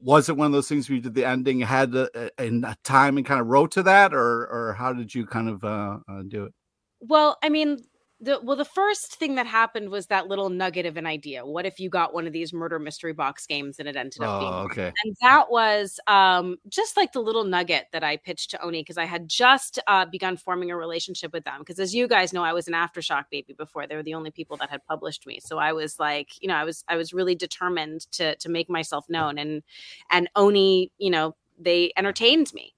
Was 0.00 0.28
it 0.28 0.36
one 0.36 0.46
of 0.46 0.52
those 0.52 0.68
things 0.68 0.88
where 0.88 0.96
you 0.96 1.02
did 1.02 1.14
the 1.14 1.24
ending, 1.24 1.60
had 1.60 1.94
a, 1.94 2.30
a 2.38 2.76
time 2.82 3.16
and 3.16 3.24
kind 3.24 3.40
of 3.40 3.46
wrote 3.46 3.70
to 3.72 3.82
that, 3.84 4.12
or 4.12 4.46
or 4.46 4.74
how 4.76 4.92
did 4.92 5.14
you 5.14 5.26
kind 5.26 5.48
of 5.48 5.64
uh, 5.64 5.98
uh, 6.08 6.22
do 6.26 6.44
it? 6.44 6.52
Well, 7.00 7.38
I 7.42 7.48
mean, 7.48 7.78
the 8.22 8.38
well 8.42 8.56
the 8.56 8.64
first 8.64 9.16
thing 9.16 9.34
that 9.34 9.46
happened 9.46 9.90
was 9.90 10.06
that 10.06 10.28
little 10.28 10.48
nugget 10.48 10.86
of 10.86 10.96
an 10.96 11.06
idea. 11.06 11.44
What 11.44 11.66
if 11.66 11.80
you 11.80 11.90
got 11.90 12.14
one 12.14 12.26
of 12.26 12.32
these 12.32 12.52
murder 12.52 12.78
mystery 12.78 13.12
box 13.12 13.46
games 13.46 13.80
and 13.80 13.88
it 13.88 13.96
ended 13.96 14.22
up 14.22 14.28
oh, 14.28 14.40
being 14.40 14.52
okay. 14.52 14.92
And 15.04 15.16
that 15.20 15.50
was 15.50 15.98
um 16.06 16.56
just 16.68 16.96
like 16.96 17.12
the 17.12 17.20
little 17.20 17.44
nugget 17.44 17.86
that 17.92 18.04
i 18.04 18.16
pitched 18.16 18.50
to 18.52 18.62
oni 18.62 18.80
because 18.80 18.96
i 18.96 19.04
had 19.04 19.28
just 19.28 19.80
uh, 19.88 20.06
begun 20.06 20.36
forming 20.36 20.70
a 20.70 20.76
relationship 20.76 21.32
with 21.32 21.44
them. 21.44 21.58
Because 21.58 21.80
as 21.80 21.94
you 21.94 22.06
guys 22.06 22.32
know 22.32 22.44
i 22.44 22.52
was 22.52 22.68
an 22.68 22.74
aftershock 22.74 23.24
baby 23.30 23.54
before. 23.54 23.86
They 23.86 23.96
were 23.96 24.02
the 24.04 24.14
only 24.14 24.30
people 24.30 24.56
that 24.58 24.70
had 24.70 24.86
published 24.86 25.26
me. 25.26 25.40
So 25.40 25.58
i 25.58 25.72
was 25.72 25.98
like 25.98 26.40
you 26.40 26.48
know 26.48 26.54
i 26.54 26.64
was 26.64 26.84
i 26.88 26.96
was 26.96 27.12
really 27.12 27.34
determined 27.34 28.10
to 28.12 28.36
to 28.36 28.48
make 28.48 28.70
myself 28.70 29.06
known. 29.08 29.38
And 29.38 29.62
and 30.10 30.30
oni 30.36 30.92
you 30.98 31.10
know 31.10 31.34
they 31.58 31.92
entertained 31.96 32.52
me 32.54 32.74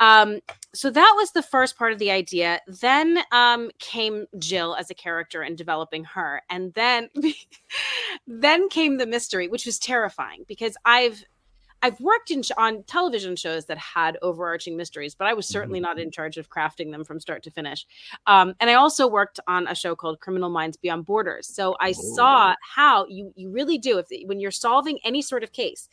Um, 0.00 0.40
so 0.74 0.90
that 0.90 1.14
was 1.16 1.32
the 1.32 1.42
first 1.42 1.78
part 1.78 1.92
of 1.92 1.98
the 1.98 2.10
idea. 2.10 2.60
Then 2.66 3.20
um, 3.32 3.70
came 3.78 4.26
Jill 4.38 4.74
as 4.74 4.90
a 4.90 4.94
character 4.94 5.42
and 5.42 5.56
developing 5.56 6.04
her, 6.04 6.42
and 6.50 6.72
then 6.74 7.08
then 8.26 8.68
came 8.68 8.98
the 8.98 9.06
mystery, 9.06 9.48
which 9.48 9.64
was 9.64 9.78
terrifying 9.78 10.44
because 10.46 10.76
I've 10.84 11.24
I've 11.82 12.00
worked 12.00 12.30
in 12.30 12.42
on 12.56 12.82
television 12.84 13.36
shows 13.36 13.66
that 13.66 13.78
had 13.78 14.18
overarching 14.22 14.76
mysteries, 14.76 15.14
but 15.14 15.26
I 15.26 15.34
was 15.34 15.46
certainly 15.46 15.78
not 15.78 15.98
in 15.98 16.10
charge 16.10 16.36
of 16.36 16.48
crafting 16.48 16.90
them 16.90 17.04
from 17.04 17.20
start 17.20 17.42
to 17.44 17.50
finish. 17.50 17.86
Um, 18.26 18.54
and 18.60 18.70
I 18.70 18.74
also 18.74 19.06
worked 19.06 19.40
on 19.46 19.68
a 19.68 19.74
show 19.74 19.94
called 19.94 20.20
Criminal 20.20 20.50
Minds 20.50 20.76
Beyond 20.76 21.06
Borders, 21.06 21.46
so 21.46 21.76
I 21.80 21.92
saw 21.92 22.54
how 22.60 23.06
you 23.08 23.32
you 23.36 23.50
really 23.50 23.78
do 23.78 23.98
if 23.98 24.06
when 24.26 24.40
you're 24.40 24.50
solving 24.50 24.98
any 25.04 25.22
sort 25.22 25.42
of 25.42 25.52
case, 25.52 25.88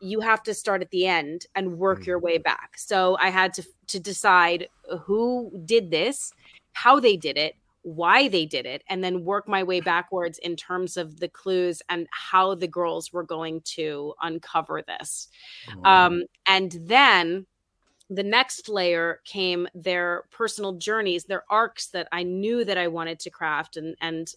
you 0.00 0.20
have 0.20 0.42
to 0.44 0.54
start 0.54 0.82
at 0.82 0.90
the 0.90 1.06
end 1.06 1.46
and 1.54 1.78
work 1.78 2.06
your 2.06 2.18
way 2.18 2.38
back. 2.38 2.76
So 2.76 3.16
I 3.20 3.30
had 3.30 3.52
to 3.54 3.66
to 3.88 4.00
decide 4.00 4.68
who 5.02 5.50
did 5.64 5.90
this, 5.90 6.32
how 6.72 7.00
they 7.00 7.16
did 7.16 7.36
it, 7.36 7.54
why 7.82 8.28
they 8.28 8.46
did 8.46 8.66
it, 8.66 8.82
and 8.88 9.02
then 9.02 9.24
work 9.24 9.48
my 9.48 9.62
way 9.62 9.80
backwards 9.80 10.38
in 10.38 10.56
terms 10.56 10.96
of 10.96 11.18
the 11.18 11.28
clues 11.28 11.82
and 11.88 12.06
how 12.10 12.54
the 12.54 12.68
girls 12.68 13.12
were 13.12 13.22
going 13.22 13.60
to 13.62 14.14
uncover 14.22 14.82
this. 14.82 15.28
Um, 15.84 16.24
and 16.46 16.78
then 16.82 17.46
the 18.08 18.22
next 18.22 18.68
layer 18.68 19.20
came 19.24 19.68
their 19.74 20.24
personal 20.30 20.74
journeys, 20.74 21.24
their 21.24 21.44
arcs 21.50 21.88
that 21.88 22.08
I 22.12 22.22
knew 22.22 22.64
that 22.64 22.76
I 22.76 22.88
wanted 22.88 23.18
to 23.20 23.30
craft, 23.30 23.76
and 23.76 23.96
and 24.00 24.32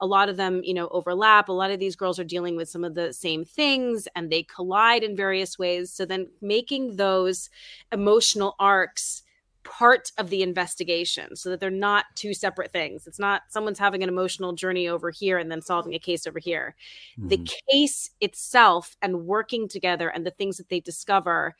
a 0.00 0.06
lot 0.06 0.28
of 0.28 0.36
them 0.36 0.62
you 0.64 0.74
know 0.74 0.88
overlap. 0.88 1.48
A 1.48 1.52
lot 1.52 1.70
of 1.70 1.78
these 1.78 1.96
girls 1.96 2.18
are 2.18 2.24
dealing 2.24 2.56
with 2.56 2.68
some 2.68 2.84
of 2.84 2.94
the 2.94 3.12
same 3.12 3.44
things 3.44 4.08
and 4.14 4.30
they 4.30 4.42
collide 4.42 5.02
in 5.02 5.16
various 5.16 5.58
ways. 5.58 5.92
So 5.92 6.04
then 6.04 6.28
making 6.40 6.96
those 6.96 7.50
emotional 7.92 8.54
arcs 8.58 9.22
part 9.66 10.12
of 10.16 10.30
the 10.30 10.42
investigation 10.42 11.34
so 11.34 11.50
that 11.50 11.58
they're 11.58 11.70
not 11.70 12.04
two 12.14 12.32
separate 12.32 12.72
things. 12.72 13.06
It's 13.06 13.18
not 13.18 13.42
someone's 13.48 13.80
having 13.80 14.02
an 14.02 14.08
emotional 14.08 14.52
journey 14.52 14.88
over 14.88 15.10
here 15.10 15.38
and 15.38 15.50
then 15.50 15.60
solving 15.60 15.94
a 15.94 15.98
case 15.98 16.26
over 16.26 16.38
here. 16.38 16.76
The 17.18 17.38
mm-hmm. 17.38 17.54
case 17.70 18.10
itself 18.20 18.96
and 19.02 19.26
working 19.26 19.68
together 19.68 20.08
and 20.08 20.24
the 20.24 20.30
things 20.30 20.56
that 20.58 20.68
they 20.68 20.80
discover 20.80 21.56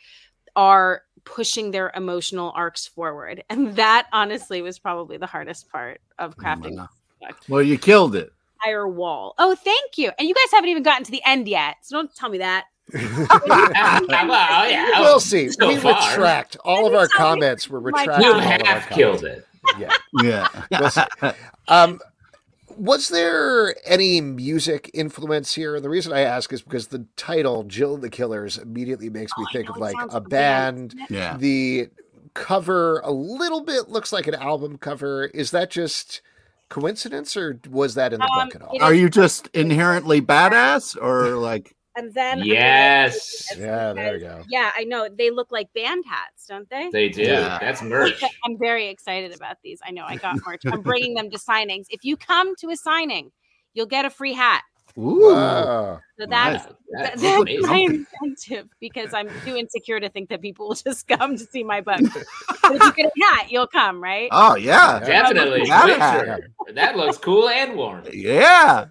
are 0.55 1.03
pushing 1.25 1.71
their 1.71 1.93
emotional 1.95 2.53
arcs 2.55 2.87
forward. 2.87 3.43
And 3.51 3.77
that 3.77 4.07
honestly 4.13 4.63
was 4.63 4.79
probably 4.79 5.17
the 5.17 5.27
hardest 5.27 5.69
part 5.71 6.01
of 6.19 6.35
oh 6.39 6.43
crafting 6.43 6.77
Wow. 6.77 6.89
This 7.21 7.29
book 7.29 7.37
Well, 7.49 7.63
you 7.63 7.79
killed 7.79 8.15
it. 8.17 8.33
entire 8.65 8.89
wall. 8.89 9.35
Oh, 9.39 9.55
thank 9.55 9.99
you. 9.99 10.11
And 10.19 10.29
you 10.29 10.35
guys 10.35 10.51
haven't 10.53 10.71
even 10.71 10.83
gotten 10.83 11.05
to 11.05 11.11
the 11.11 11.23
end 11.25 11.49
yet. 11.49 11.77
So 11.83 11.97
don't 11.97 12.15
tell 12.15 12.29
me 12.29 12.39
that. 12.39 12.65
well, 12.93 14.71
yeah. 14.71 15.01
we'll 15.01 15.21
see. 15.21 15.49
So 15.51 15.69
we 15.69 15.77
far. 15.77 15.93
retract 16.11 16.57
all 16.65 16.87
of 16.87 16.95
our 16.95 17.09
comments. 17.09 17.69
We're 17.69 17.81
retracting 17.81 18.25
You 18.25 18.33
all 18.33 18.39
of 18.41 18.45
our 18.47 18.65
have 18.65 18.89
killed 18.91 19.19
comments. 19.21 19.41
it. 19.41 19.47
Yeah. 19.79 19.97
Yeah. 20.23 20.49
We'll. 21.23 21.33
Um, 21.69 22.01
was 22.77 23.09
there 23.09 23.75
any 23.87 24.21
music 24.21 24.91
influence 24.95 25.55
here? 25.55 25.81
The 25.81 25.89
reason 25.89 26.13
I 26.13 26.21
ask 26.21 26.53
is 26.53 26.63
because 26.63 26.89
the 26.89 27.05
title 27.17 27.65
"Jill 27.65 27.95
and 27.95 28.03
the 28.03 28.11
Killers" 28.11 28.59
immediately 28.59 29.11
makes 29.11 29.33
me 29.37 29.45
Oh, 29.49 29.53
think 29.53 29.69
know, 29.69 29.75
of 29.75 29.81
like 29.81 29.95
a 29.97 30.19
like 30.19 30.29
band. 30.29 30.95
band. 30.97 31.07
yeah. 31.11 31.37
The 31.37 31.89
cover 32.35 33.01
a 33.01 33.11
little 33.11 33.63
bit 33.63 33.89
looks 33.89 34.13
like 34.13 34.27
an 34.27 34.35
album 34.35 34.79
cover. 34.79 35.25
Is 35.27 35.51
that 35.51 35.71
just 35.71 36.21
coincidence, 36.69 37.37
or 37.37 37.61
was 37.69 37.95
that 37.95 38.13
in 38.13 38.21
the 38.21 38.31
Um, 38.31 38.49
book 38.49 38.57
at 38.57 38.63
all? 38.63 38.83
Are 38.83 38.95
you 38.95 39.09
just 39.09 39.49
inherently 39.49 40.21
badass 40.21 40.97
or 41.01 41.37
like 41.37 41.75
And 41.99 42.13
then 42.13 42.43
Yes. 42.45 43.47
Yeah, 43.57 43.95
there 43.95 44.15
you 44.19 44.21
go. 44.21 44.43
Yeah, 44.49 44.71
I 44.77 44.85
know. 44.85 45.09
They 45.09 45.31
look 45.31 45.51
like 45.51 45.73
band 45.73 46.05
hats, 46.07 46.45
don't 46.47 46.69
they? 46.69 46.91
They 46.93 47.09
do. 47.09 47.23
Yeah. 47.23 47.59
That's 47.59 47.81
merch. 47.97 48.23
I'm 48.45 48.59
very 48.59 48.89
excited 48.89 49.35
about 49.35 49.57
these. 49.65 49.81
I 49.83 49.93
know 49.93 50.05
I 50.07 50.17
got 50.17 50.37
merch. 50.47 50.61
I'm 50.67 50.83
bringing 50.83 51.15
them 51.15 51.31
to 51.31 51.39
signings. 51.39 51.87
If 51.89 52.05
you 52.05 52.19
come 52.19 52.55
to 52.57 52.69
a 52.69 52.77
signing, 52.77 53.33
you'll 53.73 53.87
get 53.87 54.05
a 54.05 54.11
free 54.11 54.35
hat. 54.35 54.63
Ooh? 54.99 55.33
Wow. 55.33 56.01
So 56.19 56.27
that's 56.27 56.67
That's 56.93 57.21
that's 57.21 57.67
my 57.67 57.79
incentive 57.79 58.69
because 58.81 59.13
I'm 59.13 59.29
too 59.45 59.57
insecure 59.57 60.01
to 60.01 60.09
think 60.09 60.31
that 60.31 60.41
people 60.41 60.69
will 60.69 60.75
just 60.87 61.07
come 61.09 61.37
to 61.37 61.45
see 61.45 61.63
my 61.63 61.81
book. 61.81 62.01
but 62.63 62.75
if 62.75 62.83
you 62.83 62.93
get 62.95 63.07
a 63.07 63.25
hat, 63.25 63.51
you'll 63.51 63.67
come, 63.67 64.03
right? 64.03 64.29
Oh 64.33 64.57
yeah. 64.57 65.01
Definitely. 65.01 65.65
Yeah. 65.67 66.39
That 66.75 66.97
looks 66.97 67.19
cool 67.19 67.49
and 67.49 67.77
warm. 67.77 68.05
Yeah. 68.13 68.87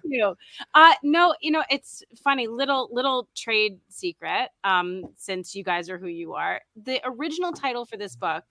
Uh 0.74 0.94
no, 1.02 1.34
you 1.40 1.50
know, 1.50 1.64
it's 1.70 2.02
funny, 2.22 2.46
little 2.46 2.88
little 2.92 3.28
trade 3.34 3.80
secret. 3.88 4.50
Um, 4.62 5.04
since 5.16 5.54
you 5.54 5.64
guys 5.64 5.90
are 5.90 5.98
who 5.98 6.08
you 6.08 6.34
are. 6.34 6.60
The 6.76 7.00
original 7.04 7.52
title 7.52 7.84
for 7.84 7.96
this 7.96 8.14
book 8.14 8.44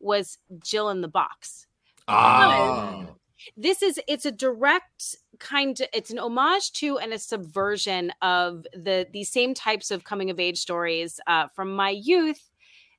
was 0.00 0.38
Jill 0.62 0.90
in 0.90 1.00
the 1.00 1.08
Box. 1.08 1.66
Oh. 2.08 3.16
This 3.56 3.82
is 3.82 4.00
it's 4.08 4.26
a 4.26 4.32
direct 4.32 5.16
kind 5.38 5.80
of 5.80 5.88
it's 5.92 6.10
an 6.10 6.18
homage 6.18 6.72
to 6.72 6.98
and 6.98 7.12
a 7.12 7.18
subversion 7.18 8.12
of 8.22 8.66
the 8.74 9.06
these 9.12 9.30
same 9.30 9.54
types 9.54 9.90
of 9.90 10.04
coming 10.04 10.30
of 10.30 10.38
age 10.40 10.58
stories 10.58 11.20
uh, 11.26 11.48
from 11.54 11.74
my 11.74 11.90
youth 11.90 12.50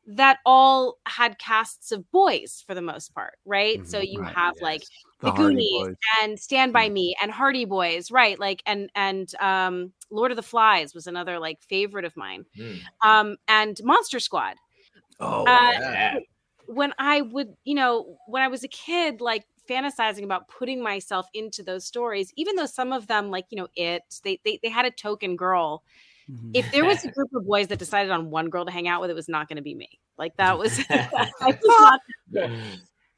that 0.06 0.40
all 0.46 0.98
had 1.06 1.40
casts 1.40 1.92
of 1.92 2.10
boys 2.12 2.64
for 2.68 2.76
the 2.76 2.82
most 2.82 3.14
part, 3.14 3.38
right? 3.46 3.88
So 3.88 4.00
you 4.00 4.22
Right, 4.22 4.36
have 4.36 4.54
like 4.62 4.88
The 5.22 5.32
the 5.32 5.32
Goonies 5.32 5.88
and 6.22 6.38
Stand 6.40 6.74
by 6.74 6.90
Me 6.90 7.16
and 7.22 7.32
Hardy 7.32 7.66
Boys, 7.66 8.12
right? 8.12 8.38
Like 8.40 8.62
and 8.66 8.90
and 8.96 9.34
um 9.40 9.94
Lord 10.12 10.32
of 10.32 10.36
the 10.38 10.44
Flies 10.44 10.94
was 10.94 11.08
another 11.08 11.40
like 11.40 11.62
favorite 11.62 12.06
of 12.06 12.16
mine. 12.18 12.46
Mm. 12.58 12.80
Um 13.04 13.38
and 13.48 13.80
Monster 13.84 14.20
Squad. 14.20 14.56
Oh, 15.20 15.46
Uh, 15.46 15.72
Yeah. 15.80 16.20
When 16.66 16.94
I 16.98 17.22
would, 17.22 17.56
you 17.66 17.76
know, 17.76 18.18
when 18.28 18.42
I 18.42 18.48
was 18.48 18.64
a 18.64 18.68
kid, 18.70 19.20
like 19.22 19.46
fantasizing 19.70 20.24
about 20.24 20.48
putting 20.48 20.82
myself 20.82 21.28
into 21.34 21.64
those 21.64 21.86
stories, 21.86 22.32
even 22.36 22.56
though 22.56 22.66
some 22.66 22.92
of 22.94 23.08
them, 23.08 23.30
like, 23.30 23.46
you 23.50 23.58
know, 23.58 23.68
it, 23.76 24.04
they 24.24 24.40
they, 24.44 24.60
they 24.62 24.70
had 24.70 24.86
a 24.86 24.92
token 24.92 25.36
girl. 25.36 25.84
If 26.54 26.72
there 26.72 26.86
was 26.86 27.04
a 27.04 27.08
mm-hmm. 27.08 27.14
group 27.16 27.30
of 27.36 27.46
boys 27.46 27.68
that 27.68 27.80
decided 27.80 28.10
on 28.10 28.30
one 28.30 28.50
girl 28.50 28.64
to 28.66 28.72
hang 28.72 28.88
out 28.88 29.02
with, 29.02 29.10
it 29.10 29.16
was 29.16 29.28
not 29.28 29.50
going 29.50 29.58
to 29.58 29.62
be 29.62 29.76
me. 29.76 30.00
Like 30.18 30.36
that 30.38 30.58
was, 30.58 30.78
was 30.90 31.56
not 31.66 32.00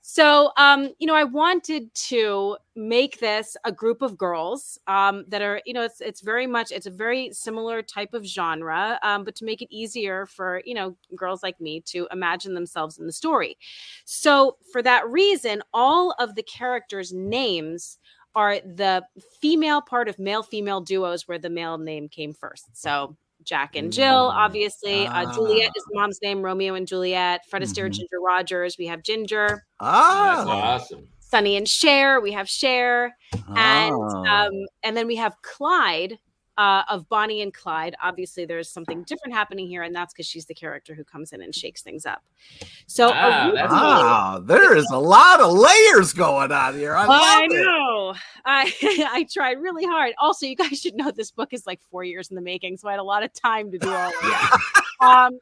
so, 0.07 0.51
um, 0.55 0.91
you 0.99 1.07
know, 1.07 1.15
I 1.15 1.23
wanted 1.23 1.91
to 1.95 2.57
make 2.75 3.19
this 3.19 3.57
a 3.65 3.71
group 3.71 4.03
of 4.03 4.19
girls 4.19 4.77
um, 4.85 5.25
that 5.29 5.41
are, 5.41 5.63
you 5.65 5.73
know, 5.73 5.81
it's 5.81 5.99
it's 5.99 6.21
very 6.21 6.45
much 6.45 6.71
it's 6.71 6.85
a 6.85 6.91
very 6.91 7.33
similar 7.33 7.81
type 7.81 8.13
of 8.13 8.23
genre, 8.23 8.99
um, 9.01 9.23
but 9.23 9.35
to 9.37 9.45
make 9.45 9.63
it 9.63 9.67
easier 9.71 10.27
for 10.27 10.61
you 10.63 10.75
know 10.75 10.95
girls 11.15 11.41
like 11.41 11.59
me 11.59 11.81
to 11.87 12.07
imagine 12.11 12.53
themselves 12.53 12.99
in 12.99 13.07
the 13.07 13.11
story. 13.11 13.57
So, 14.05 14.57
for 14.71 14.83
that 14.83 15.09
reason, 15.09 15.63
all 15.73 16.11
of 16.19 16.35
the 16.35 16.43
characters' 16.43 17.11
names 17.11 17.97
are 18.35 18.59
the 18.59 19.03
female 19.41 19.81
part 19.81 20.07
of 20.07 20.19
male 20.19 20.43
female 20.43 20.81
duos 20.81 21.27
where 21.27 21.39
the 21.39 21.49
male 21.49 21.79
name 21.79 22.09
came 22.09 22.31
first. 22.31 22.65
So. 22.77 23.17
Jack 23.45 23.75
and 23.75 23.93
Jill, 23.93 24.29
Mm. 24.31 24.33
obviously. 24.33 25.07
Uh, 25.07 25.31
Juliet 25.33 25.69
Ah. 25.69 25.77
is 25.77 25.83
mom's 25.93 26.19
name, 26.21 26.41
Romeo 26.41 26.73
and 26.73 26.87
Juliet. 26.87 27.41
Fred 27.49 27.61
Astaire, 27.61 27.87
Mhm. 27.87 27.93
Ginger 27.93 28.19
Rogers. 28.19 28.75
We 28.77 28.87
have 28.87 29.03
Ginger. 29.03 29.47
That's 29.47 29.63
Ah. 29.79 30.73
awesome. 30.75 31.07
Sonny 31.19 31.55
and 31.57 31.67
Cher. 31.67 32.19
We 32.21 32.31
have 32.33 32.47
Cher, 32.49 33.15
and 33.55 33.93
Oh. 33.95 34.25
um, 34.25 34.51
and 34.83 34.95
then 34.97 35.07
we 35.07 35.15
have 35.17 35.35
Clyde 35.41 36.17
uh, 36.57 36.83
of 36.89 37.07
Bonnie 37.09 37.41
and 37.41 37.53
Clyde. 37.53 37.95
Obviously, 38.01 38.45
there's 38.45 38.69
something 38.69 39.03
different 39.03 39.33
happening 39.33 39.67
here, 39.67 39.83
and 39.83 39.93
that's 39.95 40.13
because 40.13 40.25
she's 40.25 40.45
the 40.45 40.53
character 40.53 40.93
who 40.95 41.03
comes 41.03 41.33
in 41.33 41.41
and 41.41 41.53
shakes 41.53 41.81
things 41.81 42.05
up. 42.05 42.23
So 42.87 43.11
Ah, 43.13 43.35
originally- 43.49 43.55
that's 43.57 43.71
Wow, 43.73 44.39
there 44.43 44.75
is 44.77 44.89
a 44.91 44.97
lot 44.99 45.41
of 45.41 45.51
layers 45.53 46.13
going 46.13 46.51
on 46.51 46.75
here. 46.77 46.95
I 46.95 47.05
love 47.05 47.21
I 47.21 47.43
it. 47.49 47.63
know. 47.65 48.15
I 48.45 48.73
I 49.11 49.27
tried 49.31 49.59
really 49.61 49.85
hard. 49.85 50.13
Also, 50.17 50.45
you 50.45 50.55
guys 50.55 50.79
should 50.79 50.95
know 50.95 51.11
this 51.11 51.31
book 51.31 51.53
is 51.53 51.65
like 51.67 51.81
four 51.91 52.03
years 52.03 52.29
in 52.29 52.35
the 52.35 52.41
making, 52.41 52.77
so 52.77 52.87
I 52.87 52.91
had 52.91 52.99
a 52.99 53.03
lot 53.03 53.23
of 53.23 53.33
time 53.33 53.71
to 53.71 53.77
do 53.77 53.89
all 53.89 54.07
of 54.07 54.13
that. 54.21 54.57
um, 55.01 55.39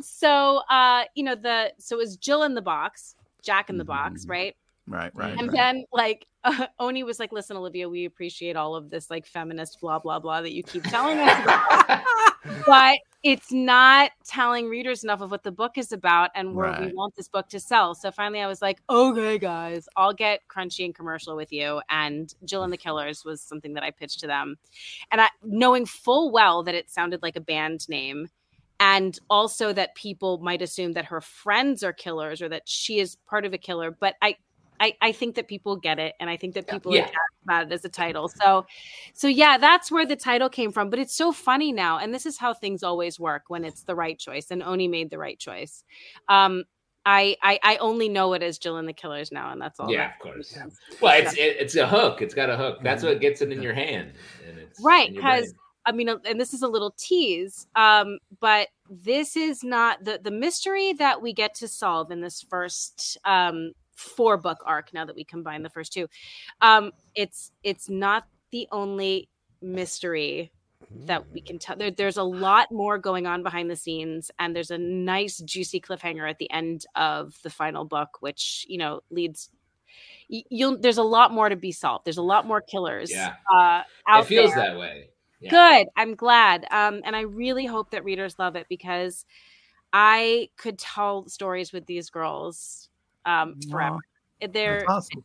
so 0.00 0.58
uh, 0.70 1.04
you 1.14 1.24
know 1.24 1.34
the 1.34 1.72
so 1.78 1.96
it 1.96 1.98
was 1.98 2.16
Jill 2.16 2.42
in 2.44 2.54
the 2.54 2.62
box, 2.62 3.16
Jack 3.42 3.70
in 3.70 3.78
the 3.78 3.84
box, 3.84 4.24
Mhm. 4.26 4.30
right? 4.30 4.56
Right, 4.88 5.10
right. 5.14 5.36
And 5.36 5.48
right. 5.48 5.52
then 5.52 5.84
like 5.92 6.26
uh, 6.44 6.66
Oni 6.78 7.02
was 7.02 7.18
like, 7.18 7.32
"Listen, 7.32 7.56
Olivia, 7.56 7.88
we 7.88 8.04
appreciate 8.04 8.56
all 8.56 8.76
of 8.76 8.88
this 8.88 9.10
like 9.10 9.26
feminist 9.26 9.80
blah 9.80 9.98
blah 9.98 10.18
blah 10.18 10.40
that 10.40 10.52
you 10.52 10.62
keep 10.62 10.84
telling 10.84 11.18
us, 11.18 11.42
about, 11.42 12.02
but 12.66 12.98
it's 13.24 13.50
not 13.50 14.12
telling 14.24 14.68
readers 14.68 15.02
enough 15.02 15.20
of 15.20 15.32
what 15.32 15.42
the 15.42 15.50
book 15.50 15.76
is 15.76 15.90
about 15.90 16.30
and 16.36 16.54
where 16.54 16.80
we 16.80 16.92
want 16.92 17.16
this 17.16 17.28
book 17.28 17.48
to 17.48 17.58
sell." 17.58 17.96
So 17.96 18.12
finally, 18.12 18.40
I 18.40 18.46
was 18.46 18.62
like, 18.62 18.80
"Okay, 18.88 19.38
guys, 19.38 19.88
I'll 19.96 20.14
get 20.14 20.42
Crunchy 20.48 20.84
and 20.84 20.94
commercial 20.94 21.34
with 21.34 21.52
you." 21.52 21.80
And 21.90 22.32
Jill 22.44 22.62
and 22.62 22.72
the 22.72 22.76
Killers 22.86 23.24
was 23.24 23.42
something 23.42 23.74
that 23.74 23.82
I 23.82 23.90
pitched 23.90 24.20
to 24.20 24.28
them, 24.28 24.56
and 25.10 25.20
I 25.20 25.28
knowing 25.42 25.84
full 25.84 26.30
well 26.30 26.62
that 26.62 26.76
it 26.76 26.90
sounded 26.90 27.22
like 27.22 27.36
a 27.36 27.40
band 27.40 27.88
name. 27.88 28.28
And 28.78 29.18
also 29.30 29.72
that 29.72 29.94
people 29.94 30.36
might 30.36 30.60
assume 30.60 30.92
that 30.92 31.06
her 31.06 31.22
friends 31.22 31.82
are 31.82 31.94
killers 31.94 32.42
or 32.42 32.50
that 32.50 32.68
she 32.68 32.98
is 32.98 33.16
part 33.26 33.46
of 33.46 33.54
a 33.54 33.58
killer. 33.58 33.90
But 33.90 34.16
I, 34.20 34.36
I, 34.80 34.94
I 35.00 35.12
think 35.12 35.34
that 35.36 35.48
people 35.48 35.76
get 35.76 35.98
it, 35.98 36.14
and 36.20 36.28
I 36.30 36.36
think 36.36 36.54
that 36.54 36.66
people 36.68 36.94
Yeah. 36.94 37.04
are 37.06 37.10
about 37.44 37.66
it 37.66 37.72
as 37.72 37.84
a 37.84 37.88
title. 37.88 38.28
So, 38.28 38.66
so 39.14 39.28
yeah, 39.28 39.58
that's 39.58 39.90
where 39.90 40.06
the 40.06 40.16
title 40.16 40.48
came 40.48 40.72
from. 40.72 40.90
But 40.90 40.98
it's 40.98 41.16
so 41.16 41.32
funny 41.32 41.72
now, 41.72 41.98
and 41.98 42.12
this 42.12 42.26
is 42.26 42.38
how 42.38 42.54
things 42.54 42.82
always 42.82 43.18
work 43.20 43.44
when 43.48 43.64
it's 43.64 43.82
the 43.82 43.94
right 43.94 44.18
choice. 44.18 44.50
And 44.50 44.62
Oni 44.62 44.88
made 44.88 45.10
the 45.10 45.18
right 45.18 45.38
choice. 45.38 45.84
Um, 46.28 46.64
I, 47.04 47.36
I 47.42 47.60
I 47.62 47.76
only 47.76 48.08
know 48.08 48.32
it 48.32 48.42
as 48.42 48.58
Jill 48.58 48.78
and 48.78 48.88
the 48.88 48.92
Killers 48.92 49.30
now, 49.30 49.52
and 49.52 49.60
that's 49.60 49.78
all. 49.78 49.90
Yeah, 49.90 50.08
that 50.08 50.14
of 50.16 50.20
course. 50.20 50.56
matters. 50.56 50.78
Well, 51.00 51.22
it's 51.22 51.34
it, 51.34 51.56
it's 51.60 51.76
a 51.76 51.86
hook. 51.86 52.20
It's 52.20 52.34
got 52.34 52.50
a 52.50 52.56
hook. 52.56 52.78
That's 52.82 53.04
what 53.04 53.20
gets 53.20 53.42
it 53.42 53.52
in 53.52 53.62
your 53.62 53.74
hand. 53.74 54.12
And 54.48 54.58
it's 54.58 54.82
Right, 54.82 55.08
in 55.08 55.14
your 55.14 55.22
'cause 55.22 55.44
brain. 55.44 55.54
I 55.88 55.92
mean, 55.92 56.08
uh, 56.08 56.18
and 56.24 56.40
this 56.40 56.52
is 56.52 56.62
a 56.62 56.68
little 56.68 56.92
tease, 56.98 57.68
um, 57.76 58.18
but 58.40 58.68
this 58.90 59.36
is 59.36 59.62
not 59.62 60.02
the 60.04 60.18
the 60.20 60.32
mystery 60.32 60.92
that 60.94 61.22
we 61.22 61.32
get 61.32 61.54
to 61.56 61.68
solve 61.68 62.10
in 62.10 62.20
this 62.20 62.42
first 62.42 63.16
um, 63.24 63.70
four 63.96 64.36
book 64.36 64.58
arc. 64.64 64.94
Now 64.94 65.04
that 65.04 65.16
we 65.16 65.24
combine 65.24 65.62
the 65.62 65.70
first 65.70 65.92
two, 65.92 66.06
um, 66.60 66.92
it's 67.14 67.50
it's 67.64 67.88
not 67.88 68.28
the 68.52 68.68
only 68.70 69.28
mystery 69.60 70.52
that 71.06 71.30
we 71.32 71.40
can 71.40 71.58
tell. 71.58 71.76
There, 71.76 71.90
there's 71.90 72.16
a 72.16 72.22
lot 72.22 72.70
more 72.70 72.98
going 72.98 73.26
on 73.26 73.42
behind 73.42 73.70
the 73.70 73.76
scenes, 73.76 74.30
and 74.38 74.54
there's 74.54 74.70
a 74.70 74.78
nice 74.78 75.38
juicy 75.38 75.80
cliffhanger 75.80 76.28
at 76.28 76.38
the 76.38 76.50
end 76.50 76.86
of 76.94 77.36
the 77.42 77.50
final 77.50 77.84
book, 77.84 78.18
which 78.20 78.64
you 78.68 78.78
know 78.78 79.00
leads. 79.10 79.50
You'll 80.28 80.78
there's 80.78 80.98
a 80.98 81.02
lot 81.02 81.32
more 81.32 81.48
to 81.48 81.56
be 81.56 81.72
solved. 81.72 82.04
There's 82.04 82.18
a 82.18 82.22
lot 82.22 82.46
more 82.46 82.60
killers. 82.60 83.10
Yeah. 83.10 83.34
uh, 83.52 83.82
out 84.06 84.24
it 84.24 84.26
feels 84.26 84.54
there. 84.54 84.70
that 84.72 84.78
way. 84.78 85.10
Yeah. 85.40 85.50
Good. 85.50 85.88
I'm 85.96 86.14
glad. 86.14 86.66
Um, 86.70 87.02
and 87.04 87.14
I 87.14 87.22
really 87.22 87.66
hope 87.66 87.90
that 87.90 88.04
readers 88.04 88.38
love 88.38 88.56
it 88.56 88.66
because 88.68 89.24
I 89.92 90.48
could 90.56 90.78
tell 90.78 91.28
stories 91.28 91.72
with 91.72 91.86
these 91.86 92.10
girls 92.10 92.88
um, 93.26 93.60
forever. 93.70 93.98
They're 94.52 94.78
That's 94.80 94.90
awesome. 94.90 95.24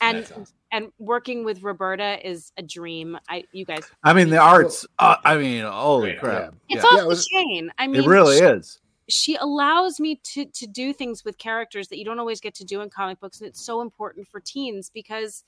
and 0.00 0.18
That's 0.18 0.32
awesome. 0.32 0.46
and 0.72 0.92
working 0.98 1.44
with 1.44 1.62
Roberta 1.62 2.18
is 2.28 2.52
a 2.58 2.62
dream. 2.62 3.18
I 3.28 3.44
you 3.52 3.64
guys, 3.64 3.84
I 4.04 4.12
mean, 4.12 4.28
the 4.30 4.38
arts. 4.38 4.86
Uh, 4.98 5.16
I 5.24 5.36
mean, 5.38 5.64
holy 5.64 6.10
Great. 6.10 6.20
crap! 6.20 6.54
it's 6.68 6.82
Yeah. 6.82 6.88
off 6.88 6.92
Yeah, 6.96 7.04
it 7.04 7.08
the 7.08 7.26
chain. 7.32 7.70
I 7.78 7.86
mean, 7.86 8.02
It 8.02 8.06
really 8.06 8.38
she, 8.38 8.44
is. 8.44 8.80
she 9.08 9.36
allows 9.36 10.00
me 10.00 10.20
to 10.34 10.44
to 10.46 10.66
do 10.66 10.92
things 10.92 11.24
with 11.24 11.38
characters 11.38 11.88
that 11.88 11.98
you 11.98 12.04
don't 12.04 12.18
always 12.18 12.40
get 12.40 12.54
to 12.56 12.64
do 12.64 12.80
in 12.82 12.90
comic 12.90 13.20
books, 13.20 13.40
and 13.40 13.48
it's 13.48 13.60
so 13.64 13.80
important 13.80 14.26
for 14.28 14.40
teens 14.40 14.90
because 14.92 15.44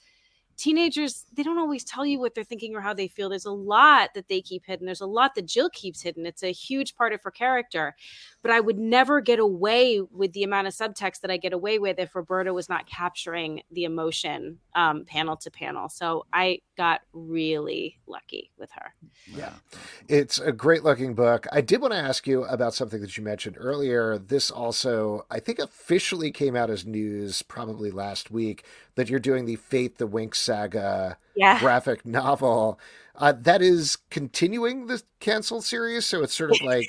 teenagers 0.59 1.24
they 1.32 1.42
don't 1.42 1.59
always 1.59 1.84
tell 1.84 2.04
you 2.04 2.18
what 2.18 2.34
they're 2.34 2.44
thinking 2.44 2.74
or 2.74 2.80
how 2.80 2.92
they 2.92 3.09
feel. 3.09 3.28
There's 3.28 3.46
a 3.46 3.50
lot 3.52 4.11
that 4.14 4.28
they 4.28 4.42
keep 4.42 4.66
hidden. 4.66 4.84
There's 4.84 5.00
a 5.00 5.06
lot 5.06 5.34
that 5.36 5.46
jill 5.46 5.70
keeps 5.70 6.02
hidden. 6.02 6.26
It's 6.26 6.42
a 6.42 6.52
huge 6.52 6.96
part 6.96 7.12
of 7.12 7.22
her 7.22 7.30
character. 7.30 7.94
But 8.42 8.50
i 8.50 8.61
would 8.61 8.78
never 8.78 9.20
get 9.20 9.38
away 9.38 10.00
with 10.00 10.32
the 10.32 10.42
amount 10.42 10.66
of 10.66 10.74
subtext 10.74 11.20
that 11.20 11.30
i 11.30 11.36
get 11.36 11.52
away 11.52 11.78
with 11.78 11.98
if 11.98 12.14
roberta 12.14 12.52
was 12.52 12.68
not 12.68 12.88
capturing 12.88 13.62
the 13.72 13.84
emotion 13.84 14.59
um, 14.74 15.04
panel 15.04 15.36
to 15.36 15.50
panel. 15.50 15.88
So 15.88 16.26
i 16.32 16.59
got 16.79 17.03
really 17.12 17.99
lucky 18.07 18.51
with 18.57 18.70
her 18.70 18.95
Yeah. 19.26 19.53
It's 20.09 20.39
a 20.39 20.53
great 20.53 20.85
looking 20.85 21.12
book. 21.14 21.47
I 21.53 21.61
did 21.61 21.83
want 21.83 21.93
to 21.93 21.99
ask 21.99 22.26
you 22.26 22.45
about 22.45 22.72
something 22.72 23.01
that 23.03 23.16
you 23.18 23.24
mentioned 23.24 23.57
earlier. 23.59 24.16
This 24.16 24.51
also, 24.51 25.26
I 25.31 25.41
think, 25.41 25.59
officially 25.59 26.31
came 26.31 26.55
out 26.57 26.70
as 26.70 26.87
news 26.87 27.43
probably 27.43 27.91
last 27.91 28.31
week 28.31 28.64
that 28.95 29.11
you're 29.11 29.18
doing 29.20 29.45
the 29.45 29.57
Fate 29.57 29.99
the 29.99 30.09
Winx 30.09 30.37
saga 30.37 31.18
yeah 31.35 31.59
graphic 31.59 32.07
novel. 32.07 32.79
Uh, 33.16 33.33
that 33.33 33.61
is 33.61 33.97
continuing 34.11 34.87
the 34.87 35.03
canceled 35.18 35.64
series. 35.64 36.07
So 36.07 36.22
it's 36.22 36.35
sort 36.35 36.53
of 36.53 36.61
like 36.64 36.89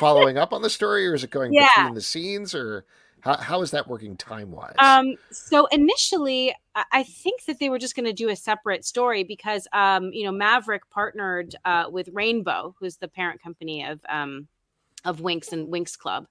following 0.00 0.36
up 0.36 0.52
on 0.52 0.62
the 0.62 0.70
story, 0.70 1.06
or 1.06 1.14
is 1.14 1.22
it 1.24 1.30
going 1.30 1.54
Yeah. 1.54 1.68
between 1.76 1.94
the 1.94 2.00
scenes, 2.02 2.54
or 2.54 2.84
how, 3.22 3.36
how 3.36 3.62
is 3.62 3.70
that 3.70 3.88
working 3.88 4.16
time 4.16 4.50
wise? 4.50 4.74
Um, 4.78 5.14
so 5.30 5.66
initially, 5.66 6.54
I- 6.74 7.04
think 7.04 7.44
that 7.44 7.58
they 7.58 7.68
were 7.68 7.78
just 7.78 7.94
going 7.94 8.06
to 8.06 8.12
do 8.12 8.28
a 8.30 8.36
separate 8.36 8.84
story 8.84 9.22
because, 9.24 9.68
um, 9.72 10.12
you 10.12 10.24
know, 10.24 10.32
Maverick 10.32 10.88
partnered 10.90 11.54
uh, 11.64 11.84
with 11.90 12.08
Rainbow, 12.12 12.74
who's 12.80 12.96
the 12.96 13.08
parent 13.08 13.42
company 13.42 13.84
of 13.84 14.00
um, 14.08 14.48
of 15.04 15.18
Winx 15.18 15.52
and 15.52 15.68
Winx 15.68 15.98
Club, 15.98 16.26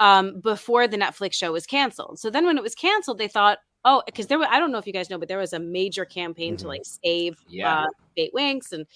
um, 0.00 0.40
before 0.40 0.86
the 0.88 0.96
Netflix 0.96 1.34
show 1.34 1.52
was 1.52 1.66
canceled. 1.66 2.18
So 2.18 2.30
then, 2.30 2.44
when 2.46 2.56
it 2.56 2.62
was 2.62 2.74
canceled, 2.74 3.18
they 3.18 3.28
thought, 3.28 3.58
oh, 3.84 4.02
because 4.06 4.26
there, 4.28 4.38
were, 4.38 4.46
I 4.46 4.58
don't 4.58 4.72
know 4.72 4.78
if 4.78 4.86
you 4.86 4.92
guys 4.92 5.10
know, 5.10 5.18
but 5.18 5.28
there 5.28 5.38
was 5.38 5.52
a 5.52 5.58
major 5.60 6.04
campaign 6.04 6.56
to 6.58 6.64
Mhm. 6.64 6.68
like 6.68 6.82
save 6.84 7.36
Yeah. 7.48 7.82
uh, 7.82 7.86
Fate 8.16 8.32
Winx, 8.34 8.72
and 8.72 8.86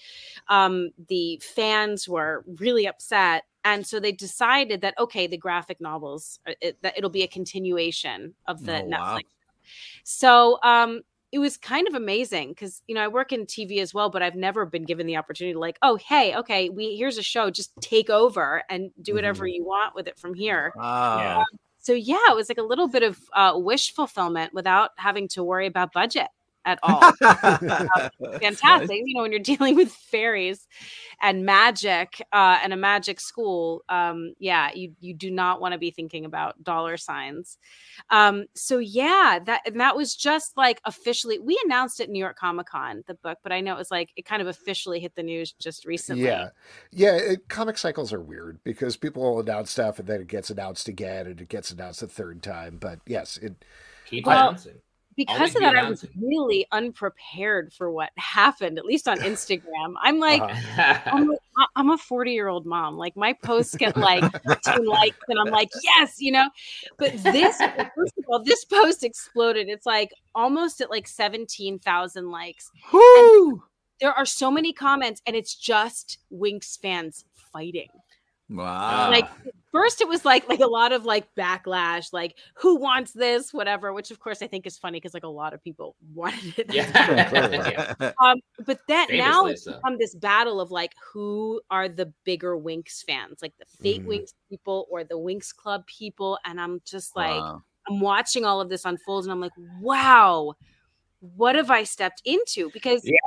um, 0.47 0.91
the 1.07 1.41
fans 1.55 2.07
were 2.09 2.43
really 2.59 2.87
upset. 2.87 3.43
And 3.63 3.85
so 3.85 3.99
they 3.99 4.11
decided 4.11 4.81
that 4.81 4.95
okay, 4.99 5.27
the 5.27 5.37
graphic 5.37 5.79
novels 5.79 6.39
uh, 6.47 6.53
it, 6.61 6.77
that 6.81 6.97
it'll 6.97 7.09
be 7.09 7.23
a 7.23 7.27
continuation 7.27 8.33
of 8.47 8.63
the 8.65 8.81
Oh, 8.81 8.85
wow. 8.85 9.17
Netflix. 9.17 9.23
So 10.03 10.59
um, 10.63 11.01
it 11.31 11.39
was 11.39 11.57
kind 11.57 11.87
of 11.87 11.93
amazing 11.93 12.49
because 12.49 12.81
you 12.87 12.95
know 12.95 13.01
I 13.01 13.07
work 13.07 13.31
in 13.31 13.45
TV 13.45 13.79
as 13.79 13.93
well, 13.93 14.09
but 14.09 14.21
I've 14.21 14.35
never 14.35 14.65
been 14.65 14.83
given 14.83 15.07
the 15.07 15.17
opportunity 15.17 15.53
to 15.53 15.59
like, 15.59 15.77
oh 15.81 15.95
hey, 15.95 16.35
okay, 16.37 16.69
we 16.69 16.95
here's 16.97 17.17
a 17.17 17.23
show, 17.23 17.49
just 17.49 17.71
take 17.81 18.09
over 18.09 18.63
and 18.69 18.91
do 19.01 19.13
whatever 19.13 19.47
you 19.47 19.63
want 19.65 19.95
with 19.95 20.07
it 20.07 20.17
from 20.17 20.33
here. 20.33 20.73
Wow. 20.75 21.45
So 21.79 21.93
yeah, 21.93 22.29
it 22.29 22.35
was 22.35 22.49
like 22.49 22.59
a 22.59 22.63
little 22.63 22.87
bit 22.87 23.03
of 23.03 23.19
uh, 23.33 23.53
wish 23.55 23.93
fulfillment 23.93 24.53
without 24.53 24.91
having 24.97 25.27
to 25.29 25.43
worry 25.43 25.67
about 25.67 25.93
budget 25.93 26.27
at 26.65 26.79
all 26.83 26.99
fantastic. 28.39 29.01
You 29.05 29.15
know, 29.15 29.21
when 29.21 29.31
you're 29.31 29.39
dealing 29.39 29.75
with 29.75 29.91
fairies 29.91 30.67
and 31.21 31.45
magic 31.45 32.21
uh, 32.31 32.59
and 32.63 32.73
a 32.73 32.77
magic 32.77 33.19
school, 33.19 33.83
um, 33.89 34.33
yeah, 34.39 34.69
you 34.73 34.93
you 34.99 35.13
do 35.13 35.31
not 35.31 35.61
want 35.61 35.73
to 35.73 35.77
be 35.77 35.91
thinking 35.91 36.25
about 36.25 36.63
dollar 36.63 36.97
signs. 36.97 37.57
Um, 38.09 38.45
so 38.55 38.77
yeah, 38.77 39.39
that 39.45 39.61
and 39.65 39.79
that 39.79 39.95
was 39.95 40.15
just 40.15 40.55
like 40.57 40.81
officially. 40.85 41.39
We 41.39 41.59
announced 41.65 41.99
it 41.99 42.03
at 42.03 42.09
New 42.09 42.19
York 42.19 42.37
Comic 42.37 42.67
Con, 42.67 43.03
the 43.07 43.15
book, 43.15 43.39
but 43.43 43.51
I 43.51 43.61
know 43.61 43.73
it 43.73 43.79
was 43.79 43.91
like 43.91 44.09
it 44.15 44.25
kind 44.25 44.41
of 44.41 44.47
officially 44.47 44.99
hit 44.99 45.15
the 45.15 45.23
news 45.23 45.53
just 45.53 45.85
recently. 45.85 46.23
Yeah, 46.25 46.49
yeah. 46.91 47.15
It, 47.15 47.47
comic 47.47 47.77
cycles 47.77 48.13
are 48.13 48.21
weird 48.21 48.59
because 48.63 48.97
people 48.97 49.23
will 49.23 49.39
announce 49.39 49.71
stuff 49.71 49.99
and 49.99 50.07
then 50.07 50.21
it 50.21 50.27
gets 50.27 50.49
announced 50.49 50.87
again 50.87 51.27
and 51.27 51.41
it 51.41 51.49
gets 51.49 51.71
announced 51.71 52.03
a 52.03 52.07
third 52.07 52.43
time. 52.43 52.77
But 52.79 52.99
yes, 53.05 53.37
it 53.37 53.55
Keep 54.11 54.25
Well, 54.25 54.49
announcing. 54.49 54.81
Because 55.25 55.55
of 55.55 55.61
that, 55.61 55.75
I 55.75 55.89
was 55.89 56.05
really 56.19 56.65
unprepared 56.71 57.71
for 57.73 57.91
what 57.91 58.09
happened. 58.17 58.77
At 58.77 58.85
least 58.85 59.07
on 59.07 59.17
Instagram, 59.19 59.93
I'm 60.01 60.19
like. 60.19 60.41
uh-huh. 60.41 60.99
I'm, 61.05 61.31
a- 61.31 61.35
I- 61.57 61.65
I'm 61.75 61.89
a 61.91 61.97
40 61.97 62.31
year 62.31 62.47
old 62.47 62.65
mom. 62.65 62.97
Like 62.97 63.15
my 63.17 63.33
posts 63.43 63.75
get 63.75 63.95
like 63.97 64.23
15 64.47 64.85
likes, 64.85 65.17
and 65.27 65.37
I'm 65.39 65.51
like, 65.51 65.69
yes, 65.83 66.15
you 66.19 66.31
know. 66.31 66.49
But 66.97 67.11
this, 67.23 67.57
first 67.95 68.13
of 68.17 68.25
all, 68.29 68.43
this 68.43 68.65
post 68.65 69.03
exploded. 69.03 69.67
It's 69.69 69.85
like 69.85 70.11
almost 70.33 70.81
at 70.81 70.89
like 70.89 71.07
17,000 71.07 72.31
likes. 72.31 72.71
Woo! 72.91 73.63
There 73.99 74.13
are 74.13 74.25
so 74.25 74.49
many 74.49 74.73
comments, 74.73 75.21
and 75.27 75.35
it's 75.35 75.53
just 75.55 76.17
Winx 76.33 76.79
fans 76.79 77.25
fighting. 77.53 77.89
Wow. 78.51 79.09
Like 79.09 79.27
first, 79.71 80.01
it 80.01 80.07
was 80.09 80.25
like 80.25 80.47
like 80.49 80.59
a 80.59 80.67
lot 80.67 80.91
of 80.91 81.05
like 81.05 81.33
backlash, 81.35 82.11
like 82.11 82.37
who 82.55 82.75
wants 82.75 83.13
this, 83.13 83.53
whatever. 83.53 83.93
Which 83.93 84.11
of 84.11 84.19
course 84.19 84.41
I 84.41 84.47
think 84.47 84.67
is 84.67 84.77
funny 84.77 84.97
because 84.97 85.13
like 85.13 85.23
a 85.23 85.27
lot 85.29 85.53
of 85.53 85.63
people 85.63 85.95
wanted 86.13 86.59
it. 86.59 86.73
yeah. 86.73 87.95
yeah. 88.01 88.11
Um, 88.21 88.39
but 88.65 88.79
that 88.89 89.07
now 89.11 89.43
Famously 89.45 89.51
it's 89.53 89.63
so. 89.63 89.73
become 89.73 89.97
this 89.97 90.15
battle 90.15 90.59
of 90.59 90.69
like 90.71 90.91
who 91.13 91.61
are 91.71 91.87
the 91.87 92.11
bigger 92.25 92.57
Winx 92.57 93.03
fans, 93.05 93.39
like 93.41 93.53
the 93.57 93.65
fake 93.81 94.03
Mhm. 94.03 94.07
Winx 94.07 94.33
people 94.49 94.87
or 94.91 95.03
the 95.05 95.17
Winx 95.17 95.55
Club 95.55 95.85
people, 95.87 96.37
and 96.43 96.59
I'm 96.59 96.81
just 96.85 97.15
like 97.15 97.39
Wow. 97.39 97.63
I'm 97.87 97.99
watching 98.01 98.43
all 98.45 98.59
of 98.61 98.69
this 98.69 98.85
unfold, 98.85 99.23
and 99.23 99.31
I'm 99.31 99.39
like, 99.41 99.53
wow, 99.79 100.53
what 101.35 101.55
have 101.55 101.71
I 101.71 101.83
stepped 101.83 102.21
into? 102.25 102.69
Because 102.73 103.01
Yeah. 103.05 103.17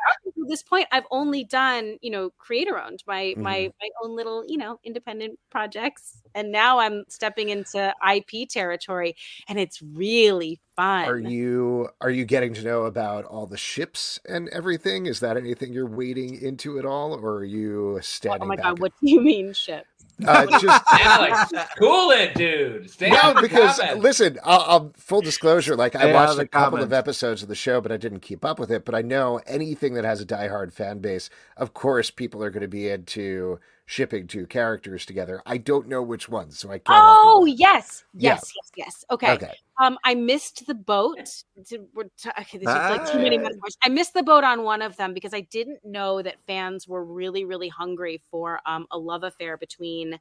This 0.48 0.62
point, 0.62 0.86
I've 0.92 1.06
only 1.10 1.44
done 1.44 1.98
you 2.02 2.10
know 2.10 2.30
creator 2.38 2.78
owned 2.78 3.02
my 3.06 3.36
my 3.40 3.68
Mhm. 3.68 3.72
my 3.80 3.88
own 4.02 4.16
little 4.16 4.44
you 4.46 4.56
know 4.58 4.78
independent 4.84 5.38
projects, 5.50 6.22
and 6.34 6.52
now 6.52 6.78
I'm 6.78 7.04
stepping 7.08 7.48
into 7.50 7.94
IP 8.00 8.46
territory, 8.46 9.16
and 9.48 9.58
it's 9.58 9.80
really 9.82 10.60
fun. 10.76 11.02
are 11.02 11.18
you 11.18 11.88
are 12.00 12.10
you 12.10 12.24
getting 12.24 12.54
to 12.54 12.62
know 12.62 12.84
about 12.84 13.24
all 13.26 13.46
the 13.46 13.56
ships 13.58 14.18
and 14.26 14.48
everything? 14.50 15.06
Is 15.06 15.20
that 15.20 15.36
anything 15.36 15.72
you're 15.72 15.86
wading 15.86 16.40
into 16.40 16.78
at 16.78 16.86
all, 16.86 17.12
or 17.14 17.36
are 17.38 17.44
you 17.44 17.98
standing 18.02 18.42
oh 18.42 18.46
my 18.46 18.56
god, 18.56 18.78
what 18.80 18.92
do 19.00 19.10
you 19.10 19.20
mean 19.20 19.52
ship? 19.52 19.86
Uh, 20.26 20.46
just 20.60 20.84
Alex, 20.92 21.52
cool 21.78 22.10
it, 22.10 22.34
dude. 22.34 22.90
Stay 22.90 23.10
no, 23.10 23.16
out 23.16 23.40
because 23.40 23.78
comments. 23.78 24.02
listen, 24.02 24.38
I'll, 24.44 24.60
I'll 24.60 24.92
full 24.96 25.20
disclosure. 25.20 25.76
Like 25.76 25.96
I 25.96 26.00
Stay 26.00 26.10
out 26.10 26.28
watched 26.28 26.38
a 26.40 26.46
couple 26.46 26.82
of 26.82 26.92
episodes 26.92 27.42
of 27.42 27.48
the 27.48 27.54
show, 27.54 27.80
but 27.80 27.92
I 27.92 27.96
didn't 27.96 28.20
keep 28.20 28.44
up 28.44 28.58
with 28.58 28.70
it. 28.70 28.84
But 28.84 28.94
I 28.94 29.02
know 29.02 29.40
anything 29.46 29.94
that 29.94 30.04
has 30.04 30.20
a 30.20 30.26
diehard 30.26 30.72
fan 30.72 30.98
base, 30.98 31.30
of 31.56 31.74
course, 31.74 32.10
people 32.10 32.42
are 32.42 32.50
going 32.50 32.62
to 32.62 32.68
be 32.68 32.88
into 32.88 33.58
shipping 33.86 34.26
two 34.26 34.46
characters 34.46 35.04
together. 35.04 35.42
I 35.46 35.58
don't 35.58 35.88
know 35.88 36.02
which 36.02 36.28
ones, 36.28 36.58
so 36.58 36.70
I 36.70 36.78
can't. 36.78 36.86
Oh 36.88 37.44
you. 37.44 37.54
yes, 37.58 38.04
Yeah. 38.14 38.32
yes, 38.32 38.52
yes, 38.56 38.70
yes. 38.76 39.04
Okay. 39.10 39.32
okay. 39.32 39.52
Um, 39.80 39.98
I 40.04 40.14
missed 40.14 40.66
the 40.66 40.74
boat. 40.74 41.18
We're 41.94 42.04
t- 42.16 42.30
okay, 42.40 42.58
this 42.58 42.68
is 42.68 42.74
like 42.74 43.10
too 43.12 43.18
many 43.18 43.38
Ah. 43.38 43.42
metaphors. 43.42 43.76
I 43.82 43.88
missed 43.88 44.14
the 44.14 44.22
boat 44.22 44.44
on 44.44 44.62
one 44.62 44.82
of 44.82 44.96
them 44.96 45.12
because 45.14 45.34
I 45.34 45.40
didn't 45.40 45.84
know 45.84 46.22
that 46.22 46.36
fans 46.46 46.86
were 46.88 47.04
really, 47.04 47.44
really 47.44 47.68
hungry 47.68 48.22
for 48.30 48.60
um, 48.66 48.86
a 48.90 48.98
love 48.98 49.24
affair 49.24 49.56
between 49.56 50.18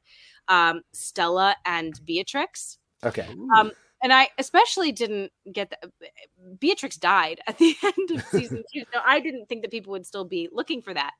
um, 0.48 0.82
Stella 0.92 1.56
and 1.64 1.98
Beatrix. 2.04 2.78
Okay. 3.04 3.26
Um, 3.56 3.70
and 4.04 4.12
I 4.12 4.28
especially 4.38 4.92
didn't 4.92 5.32
get 5.50 5.70
the, 5.70 5.90
Beatrix 6.60 6.96
died 6.96 7.40
at 7.48 7.56
the 7.56 7.74
end 7.82 8.10
of 8.10 8.22
season 8.26 8.62
two, 8.72 8.82
so 8.92 9.00
I 9.04 9.18
didn't 9.18 9.46
think 9.48 9.62
that 9.62 9.70
people 9.70 9.92
would 9.92 10.04
still 10.04 10.26
be 10.26 10.48
looking 10.52 10.82
for 10.82 10.92
that. 10.92 11.12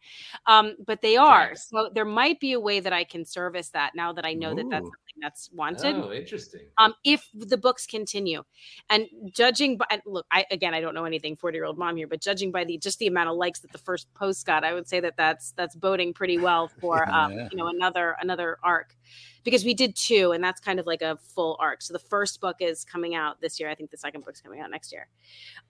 Um, 0.47 0.76
but 0.87 1.01
they 1.01 1.16
are, 1.16 1.57
so 1.57 1.91
there 1.93 2.05
might 2.05 2.39
be 2.41 2.53
a 2.53 2.61
way 2.61 2.80
that 2.80 2.93
I 2.93 3.05
can 3.05 3.24
service 3.24 3.70
that 3.70 3.93
now 3.97 4.12
that 4.12 4.26
I 4.26 4.35
know 4.35 4.55
that 4.55 4.68
that's 4.70 4.87
Ooh. 4.87 4.93
That's 5.21 5.51
wanted. 5.53 5.97
Oh, 5.97 6.12
interesting. 6.12 6.62
Um, 6.79 6.95
if 7.05 7.29
the 7.35 7.57
books 7.57 7.87
continue, 7.87 8.43
and 8.91 9.07
judging 9.31 9.77
by 9.77 10.01
look, 10.07 10.27
I 10.31 10.45
again 10.51 10.75
I 10.75 10.81
don't 10.81 10.95
know 10.95 11.05
anything 11.05 11.37
forty 11.37 11.57
year 11.57 11.65
old 11.65 11.79
mom 11.79 11.97
here, 11.97 12.07
but 12.07 12.21
judging 12.21 12.51
by 12.51 12.65
the 12.65 12.79
just 12.79 12.99
the 12.99 13.07
amount 13.07 13.31
of 13.31 13.37
likes 13.37 13.61
that 13.61 13.73
the 13.73 13.79
first 13.79 14.12
post 14.15 14.47
got, 14.47 14.65
I 14.65 14.75
would 14.75 14.89
say 14.89 15.01
that 15.01 15.17
that's 15.17 15.53
that's 15.53 15.75
boding 15.75 16.15
pretty 16.15 16.39
well 16.39 16.69
for 16.81 17.09
um, 17.11 17.33
you 17.33 17.57
know 17.57 17.69
another 17.69 18.17
another 18.21 18.59
arc. 18.62 18.97
Because 19.45 19.62
we 19.62 19.75
did 19.75 19.95
two 19.95 20.33
and 20.33 20.43
that's 20.43 20.59
kind 20.59 20.81
of 20.81 20.87
like 20.87 21.03
a 21.03 21.19
full 21.19 21.59
arc. 21.61 21.83
So 21.83 21.93
the 21.93 21.99
first 21.99 22.41
book 22.41 22.57
is 22.61 22.83
coming 22.83 23.15
out 23.15 23.43
this 23.43 23.61
year. 23.61 23.69
I 23.69 23.75
think 23.75 23.91
the 23.91 23.99
second 23.99 24.25
book's 24.25 24.41
coming 24.41 24.61
out 24.61 24.71
next 24.71 24.91
year. 24.91 25.07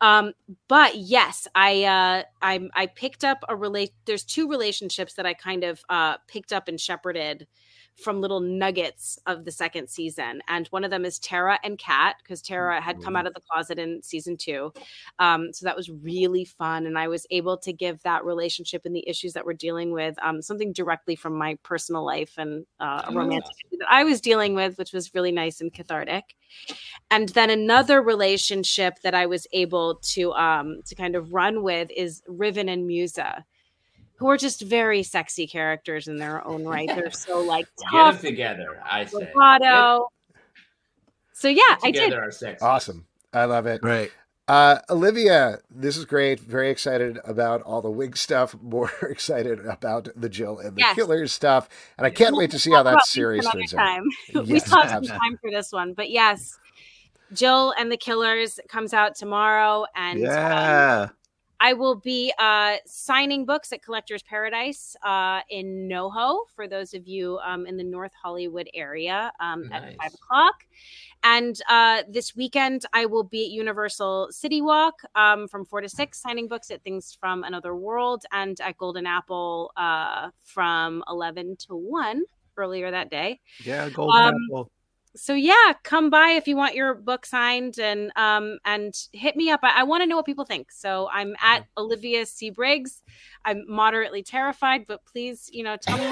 Um 0.01 0.33
but 0.69 0.97
yes 0.97 1.49
i 1.55 1.85
uh 1.85 2.23
i 2.43 2.61
i 2.75 2.87
picked 2.87 3.25
up 3.25 3.45
a 3.49 3.57
relate 3.57 3.93
there's 4.05 4.25
two 4.25 4.49
relationships 4.49 5.15
that 5.15 5.27
i 5.27 5.35
kind 5.35 5.65
of 5.65 5.83
uh 5.89 6.17
picked 6.29 6.53
up 6.53 6.69
and 6.69 6.81
shepherded 6.81 7.47
from 7.97 8.21
little 8.21 8.41
nuggets 8.41 9.19
of 9.27 9.45
the 9.45 9.53
second 9.53 9.89
season. 9.89 10.41
And 10.49 10.67
one 10.69 10.85
of 10.85 10.91
them 10.91 11.05
is 11.05 11.19
terra 11.19 11.59
and 11.63 11.79
kat 11.79 12.17
because 12.23 12.43
terra 12.43 12.81
had 12.81 13.01
come 13.03 13.15
out 13.17 13.27
of 13.27 13.35
the 13.35 13.41
closet 13.41 13.79
in 13.79 14.03
season 14.03 14.37
two. 14.37 14.73
Um, 15.19 15.53
so 15.53 15.65
that 15.65 15.77
was 15.77 15.91
really 15.91 16.45
fun. 16.45 16.87
And 16.87 16.99
i 16.99 17.07
was 17.09 17.27
able 17.31 17.57
to 17.59 17.73
give 17.73 18.03
that 18.03 18.25
relationship 18.25 18.85
and 18.85 18.95
the 18.95 19.09
issues 19.09 19.33
that 19.35 19.45
we're 19.47 19.53
dealing 19.55 19.93
with 19.93 20.17
um, 20.23 20.43
something 20.43 20.73
directly 20.73 21.15
from 21.17 21.35
my 21.37 21.57
personal 21.63 22.05
life 22.05 22.35
and 22.37 22.67
uh, 22.81 23.03
a 23.05 23.11
Oh. 23.11 23.15
romantic 23.15 23.51
issue 23.67 23.79
that 23.79 23.89
i 23.91 24.03
was 24.05 24.21
dealing 24.21 24.55
with 24.55 24.77
which 24.79 24.93
was 24.93 25.15
really 25.15 25.33
nice 25.33 25.61
and 25.61 25.73
cathartic. 25.73 26.37
And 27.11 27.29
then 27.31 27.51
another 27.51 28.03
relationship 28.03 29.01
that 29.03 29.15
i 29.15 29.27
was 29.27 29.47
able 29.53 29.97
to 30.15 30.33
um, 30.33 30.81
to 30.87 30.95
kind 30.95 31.15
of 31.17 31.33
run 31.33 31.63
with 31.63 31.91
is 31.97 32.23
riven 32.29 32.69
and 32.69 32.87
musa 32.87 33.45
who 34.25 34.31
are 34.31 34.39
just 34.39 34.63
very 34.63 35.03
sexy 35.03 35.47
characters 35.47 36.09
in 36.09 36.17
their 36.17 36.43
own 36.47 36.65
right 36.65 36.89
they're 36.89 37.11
so 37.27 37.41
like 37.41 37.67
Get 37.67 37.93
them 37.93 38.13
tough 38.15 38.21
together, 38.23 38.81
I 38.83 39.05
say. 39.05 39.31
bravado 39.35 40.09
so 41.35 41.49
yeah 41.49 41.61
Get 41.69 41.79
i 41.85 41.91
did 41.91 42.05
together 42.05 42.23
are 42.23 42.31
sexy. 42.31 42.65
Awesome. 42.65 43.07
I 43.35 43.45
love 43.45 43.67
it. 43.67 43.81
Right. 43.83 44.11
Uh, 44.47 44.79
Olivia, 44.89 45.59
this 45.71 45.97
is 45.97 46.05
great. 46.05 46.39
Very 46.41 46.71
excited 46.71 47.19
about 47.25 47.61
all 47.63 47.83
the 47.83 47.91
wig 47.91 48.17
stuff. 48.17 48.55
More 48.63 48.91
excited 49.03 49.59
about 49.67 50.09
the 50.15 50.29
Jill 50.29 50.59
and 50.59 50.77
the 50.77 50.81
Yes. 50.81 50.95
Killers 50.95 51.33
stuff. 51.33 51.69
And 51.99 52.07
I 52.07 52.11
can't 52.11 52.37
wait 52.37 52.51
to 52.53 52.59
see 52.59 52.71
how 52.71 52.83
that 52.85 53.05
series 53.07 53.47
turns 53.49 53.75
out. 53.75 53.79
time. 53.79 54.05
we 54.35 54.43
Yes, 54.45 54.67
still 54.67 54.81
have 54.83 55.05
some 55.05 55.19
time 55.19 55.37
for 55.41 55.51
this 55.51 55.71
one, 55.73 55.93
but 55.95 56.11
yes, 56.11 56.59
Jill 57.33 57.75
and 57.79 57.91
the 57.91 57.97
Killers 57.97 58.61
comes 58.69 58.95
out 58.95 59.17
tomorrow, 59.17 59.85
and 59.97 60.19
um, 60.21 60.25
yeah. 60.25 61.09
I 61.61 61.73
will 61.73 61.95
be 61.95 62.33
uh, 62.39 62.77
signing 62.87 63.47
books 63.47 63.73
at 63.73 63.83
Collectors 63.83 64.23
Paradise 64.23 64.97
uh, 65.03 65.41
in 65.49 65.89
NoHo 65.89 66.47
for 66.55 66.69
those 66.69 66.95
of 66.95 67.07
you 67.07 67.39
um, 67.45 67.67
in 67.67 67.77
the 67.77 67.85
North 67.85 68.13
Hollywood 68.21 68.69
area 68.75 69.33
um, 69.41 69.71
at 69.73 69.97
five 69.97 70.15
o'clock. 70.15 70.65
And 71.23 71.59
uh, 71.71 72.03
this 72.09 72.37
weekend, 72.37 72.85
I 72.93 73.07
will 73.07 73.25
be 73.25 73.47
at 73.47 73.51
Universal 73.51 74.29
City 74.31 74.61
Walk 74.61 74.95
um, 75.15 75.49
from 75.49 75.65
four 75.65 75.81
to 75.81 75.89
six, 75.89 76.21
signing 76.21 76.49
books 76.49 76.71
at 76.71 76.83
Things 76.83 77.17
from 77.19 77.45
Another 77.45 77.75
World, 77.75 78.25
and 78.33 78.61
at 78.61 78.77
Golden 78.77 79.07
Apple 79.07 79.73
uh, 79.77 80.31
from 80.45 81.03
eleven 81.09 81.57
to 81.67 81.75
one 81.77 82.25
earlier 82.57 82.91
that 82.91 83.11
day 83.11 83.41
Yeah. 83.65 83.89
Golden 83.89 84.23
Um, 84.23 84.35
apple. 84.51 84.71
So 85.17 85.35
yeah 85.35 85.73
come 85.83 86.11
by 86.11 86.31
if 86.31 86.49
you 86.49 86.57
want 86.57 86.75
your 86.75 86.95
book 86.95 87.25
signed 87.25 87.79
and 87.79 88.11
um 88.17 88.59
and 88.65 88.95
hit 89.13 89.37
me 89.37 89.51
up 89.51 89.61
i, 89.63 89.81
I 89.81 89.83
want 89.85 90.03
to 90.03 90.07
know 90.07 90.17
what 90.17 90.27
people 90.27 90.45
think 90.45 90.73
so 90.73 91.09
i'm 91.13 91.35
at 91.41 91.67
olivia 91.77 92.27
c 92.27 92.51
briggs 92.51 93.03
i'm 93.45 93.65
moderately 93.69 94.23
terrified 94.23 94.87
but 94.87 95.05
please 95.05 95.49
you 95.53 95.63
know 95.63 95.77
tell 95.77 95.97
me 95.97 96.05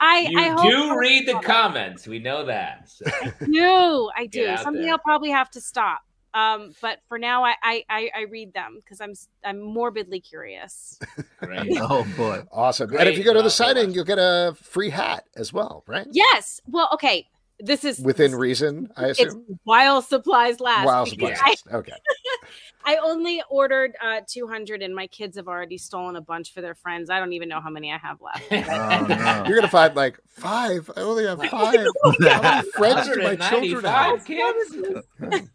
i 0.00 0.26
You 0.28 0.40
i 0.40 0.48
hope 0.48 0.70
do 0.70 0.98
read 0.98 1.28
the 1.28 1.38
comments. 1.40 2.06
We 2.06 2.18
know 2.18 2.44
that. 2.46 2.88
So. 2.88 3.04
I 3.06 3.32
do 3.46 4.10
i 4.16 4.26
do 4.30 4.48
out 4.48 4.60
someday 4.60 4.82
there. 4.82 4.92
i'll 4.92 4.98
probably 4.98 5.30
have 5.30 5.50
to 5.52 5.60
stop 5.60 6.00
um 6.36 6.72
but 6.82 6.98
for 7.08 7.18
now 7.18 7.42
i 7.44 7.54
i 7.62 7.84
i, 7.90 8.10
I 8.16 8.20
read 8.30 8.52
them 8.52 8.76
because 8.82 9.00
i'm 9.00 9.10
s- 9.10 9.28
i'm 9.44 9.60
morbidly 9.60 10.20
curious 10.20 10.98
Great. 11.40 11.72
Oh 11.80 12.06
boy. 12.16 12.42
Awesome. 12.52 12.94
and 12.96 13.08
if 13.08 13.18
you 13.18 13.24
go 13.24 13.32
to 13.32 13.38
the 13.38 13.44
Well, 13.44 13.50
signing, 13.50 13.92
you'll 13.92 14.04
get 14.04 14.18
a 14.18 14.54
free 14.62 14.90
hat 14.90 15.24
as 15.34 15.52
well, 15.52 15.82
right? 15.88 16.06
yes 16.12 16.60
well 16.68 16.88
okay 16.94 17.26
this 17.58 17.86
is 17.86 17.98
Within 18.00 18.34
reason, 18.34 18.90
I 18.98 19.06
it's 19.06 19.18
assume. 19.18 19.58
while 19.64 20.02
supplies 20.02 20.60
last 20.60 20.84
While 20.84 21.06
supplies 21.06 21.38
last. 21.42 21.66
Okay. 21.72 21.92
I 22.84 22.96
only 22.96 23.42
ordered 23.48 23.92
uh 24.04 24.20
200 24.28 24.82
and 24.82 24.94
my 24.94 25.06
kids 25.06 25.38
have 25.38 25.48
already 25.48 25.78
stolen 25.78 26.16
a 26.16 26.20
bunch 26.20 26.52
for 26.52 26.60
their 26.60 26.74
friends. 26.74 27.08
I 27.08 27.18
don't 27.18 27.32
even 27.32 27.48
know 27.48 27.60
how 27.62 27.70
many 27.70 27.90
I 27.90 27.96
have 27.96 28.18
left. 28.20 28.44
Oh, 28.52 29.06
no. 29.08 29.44
You're 29.48 29.56
gonna 29.56 29.68
find 29.70 29.96
like 29.96 30.18
five. 30.28 30.90
I 30.98 31.00
only 31.00 31.24
have 31.24 31.38
five. 31.38 31.50
How 31.50 31.72
many 31.72 32.70
friends 32.72 33.08
do 33.08 33.22
my 33.22 33.36
children 33.36 33.84
have? 33.86 34.20
195 34.20 34.24
kids. 34.26 35.48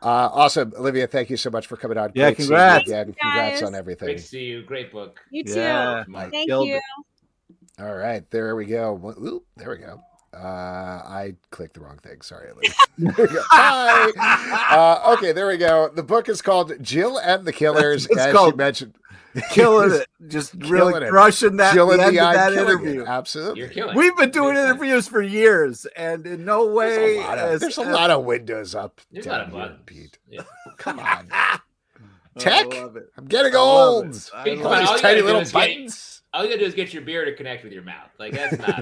Uh, 0.00 0.30
awesome, 0.32 0.72
Olivia. 0.78 1.06
Thank 1.06 1.28
you 1.30 1.36
so 1.36 1.50
much 1.50 1.66
for 1.66 1.76
coming 1.76 1.98
on. 1.98 2.12
Yeah, 2.14 2.26
Great 2.26 2.36
seeing 2.38 2.50
you 2.50 2.56
congrats. 2.56 2.86
again. 2.88 3.14
Congrats 3.20 3.60
Guys. 3.60 3.62
on 3.62 3.70
Great 3.72 3.78
everything. 3.78 4.16
to 4.16 4.22
see 4.22 4.44
you. 4.44 4.62
Great 4.62 4.92
book. 4.92 5.20
You 5.30 5.44
too. 5.44 5.54
Yeah. 5.54 6.04
Mike. 6.06 6.30
Thank 6.30 6.48
Killed 6.48 6.68
you. 6.68 6.76
it. 6.76 6.82
All 7.82 7.94
right, 7.94 8.28
there 8.30 8.54
we 8.56 8.64
go. 8.66 8.94
Ooh, 9.18 9.42
there 9.56 9.70
we 9.70 9.78
go. 9.78 10.00
Uh, 10.34 10.38
I 11.06 11.34
clicked 11.50 11.74
the 11.74 11.80
wrong 11.80 11.98
thing. 11.98 12.20
Sorry, 12.20 12.50
Olivia. 12.50 12.72
There 12.98 13.26
we 13.26 13.32
go. 13.32 13.42
Bye. 13.50 14.12
Uh, 14.70 15.14
okay, 15.16 15.32
there 15.32 15.46
we 15.46 15.56
go. 15.56 15.88
The 15.88 16.02
book 16.02 16.28
is 16.28 16.42
called 16.42 16.72
Jill 16.82 17.18
and 17.18 17.44
the 17.44 17.52
Killers, 17.52 18.06
It's 18.06 18.16
as 18.18 18.34
you 18.34 18.52
mentioned. 18.56 18.94
Killing 19.50 19.92
it. 19.92 20.06
Just 20.28 20.52
Killing 20.60 20.70
really 20.94 21.06
it. 21.06 21.10
crushing 21.10 21.56
that, 21.56 21.74
Jill 21.74 21.86
the 21.88 21.92
end 21.94 22.16
the 22.16 22.20
of 22.26 22.34
that 22.34 22.52
interview. 22.52 23.02
it. 23.02 23.08
Absolutely. 23.08 23.60
You're 23.60 23.68
killing. 23.68 23.96
We've 23.96 24.16
been 24.16 24.30
doing 24.30 24.54
Makes 24.54 24.60
sense. 24.60 24.70
interviews 24.76 25.08
for 25.08 25.22
years, 25.22 25.86
and 25.96 26.26
in 26.26 26.44
no 26.44 26.66
way 26.66 26.88
There's 26.88 27.16
a 27.18 27.20
lot 27.20 27.38
of, 27.38 27.50
has- 27.50 27.60
there's 27.60 27.78
a 27.78 27.84
has- 27.84 27.94
lot 27.94 28.10
of 28.10 28.24
windows 28.24 28.74
up. 28.74 29.00
There's 29.10 29.26
a 29.26 29.30
lot 29.30 29.50
down 29.50 29.62
of 29.62 29.68
here. 29.68 29.78
Pete. 29.86 30.18
Yeah. 30.28 30.42
Come 30.78 30.98
on. 31.00 31.28
Tech? 32.38 32.72
I 32.72 32.82
love 32.82 32.96
it. 32.96 33.10
I'm 33.16 33.26
getting 33.26 33.54
I 33.54 33.58
love 33.58 33.88
old. 34.04 34.14
it. 34.14 34.30
I 34.32 34.50
All 34.50 34.56
love 34.56 34.78
these 34.80 34.90
you 34.90 34.98
tiny 34.98 35.00
gotta 35.02 35.16
do 35.20 35.24
little 35.26 35.40
is 35.40 35.48
get- 35.52 35.54
buttons. 35.54 36.17
All 36.38 36.44
you 36.44 36.50
gotta 36.50 36.60
do 36.60 36.66
is 36.66 36.74
get 36.74 36.92
your 36.94 37.02
beer 37.02 37.24
to 37.24 37.34
connect 37.34 37.64
with 37.64 37.72
your 37.72 37.82
mouth. 37.82 38.10
Like 38.16 38.32
that's 38.32 38.56
not. 38.60 38.76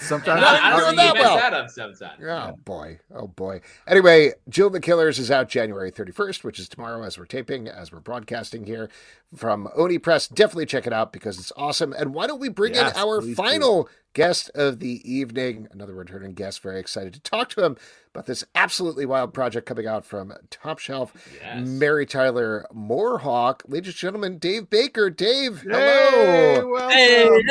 Sometimes 0.00 0.40
not 0.40 0.60
I 0.60 0.70
don't 0.76 0.86
think 0.86 0.96
that 0.96 1.06
you 1.06 1.14
mess 1.14 1.22
well. 1.22 1.36
that 1.36 1.54
up 1.54 1.70
sometimes. 1.70 2.20
Oh 2.20 2.56
boy. 2.64 2.98
Oh 3.14 3.28
boy. 3.28 3.60
Anyway, 3.86 4.32
Jill 4.48 4.68
the 4.68 4.80
Killers 4.80 5.20
is 5.20 5.30
out 5.30 5.48
January 5.48 5.92
31st, 5.92 6.42
which 6.42 6.58
is 6.58 6.68
tomorrow 6.68 7.04
as 7.04 7.16
we're 7.16 7.26
taping, 7.26 7.68
as 7.68 7.92
we're 7.92 8.00
broadcasting 8.00 8.64
here 8.64 8.88
from 9.36 9.68
Oni 9.76 9.98
Press. 9.98 10.26
Definitely 10.26 10.66
check 10.66 10.84
it 10.84 10.92
out 10.92 11.12
because 11.12 11.38
it's 11.38 11.52
awesome. 11.56 11.92
And 11.92 12.12
why 12.12 12.26
don't 12.26 12.40
we 12.40 12.48
bring 12.48 12.74
Yes, 12.74 12.92
in 12.92 13.00
our 13.00 13.22
final 13.22 13.84
do. 13.84 13.88
Final 14.14 14.28
guest 14.28 14.50
of 14.54 14.78
the 14.80 15.00
evening, 15.10 15.68
another 15.72 15.94
returning 15.94 16.34
guest. 16.34 16.62
Very 16.62 16.78
excited 16.80 17.12
to 17.14 17.20
talk 17.20 17.48
to 17.50 17.64
him 17.64 17.76
about 18.14 18.26
this 18.26 18.44
absolutely 18.54 19.06
wild 19.06 19.32
project 19.32 19.66
coming 19.66 19.86
out 19.86 20.04
from 20.04 20.32
Top 20.50 20.78
Shelf. 20.78 21.12
Yes. 21.40 21.66
Mary 21.66 22.04
Tyler 22.06 22.66
MooreHawk. 22.74 23.62
Ladies 23.66 23.88
and 23.92 23.96
gentlemen, 23.96 24.38
Dave 24.38 24.68
Baker. 24.70 25.08
Dave, 25.10 25.62
Hey, 25.62 26.54
hello. 26.58 26.68
welcome. 26.68 27.46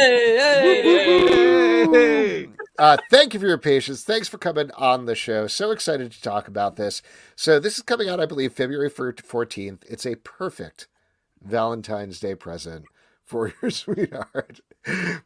Hey. 1.90 2.48
Uh, 2.78 2.98
thank 3.12 3.34
you 3.34 3.40
for 3.40 3.48
your 3.48 3.58
patience. 3.58 4.04
Thanks 4.04 4.28
for 4.28 4.38
coming 4.38 4.72
on 4.72 5.06
the 5.06 5.16
show. 5.16 5.48
So 5.48 5.72
excited 5.72 6.12
to 6.12 6.22
talk 6.22 6.48
about 6.48 6.76
this. 6.78 7.02
So, 7.36 7.60
this 7.60 7.78
is 7.78 7.84
coming 7.84 8.10
out, 8.10 8.20
I 8.20 8.26
believe, 8.26 8.54
February 8.54 8.90
14th. 8.90 9.84
It's 9.88 10.06
a 10.06 10.16
perfect 10.16 10.88
Valentine's 11.44 12.20
Day 12.20 12.34
present 12.36 12.86
for 13.32 13.54
your 13.62 13.72
sweetheart. 13.72 14.60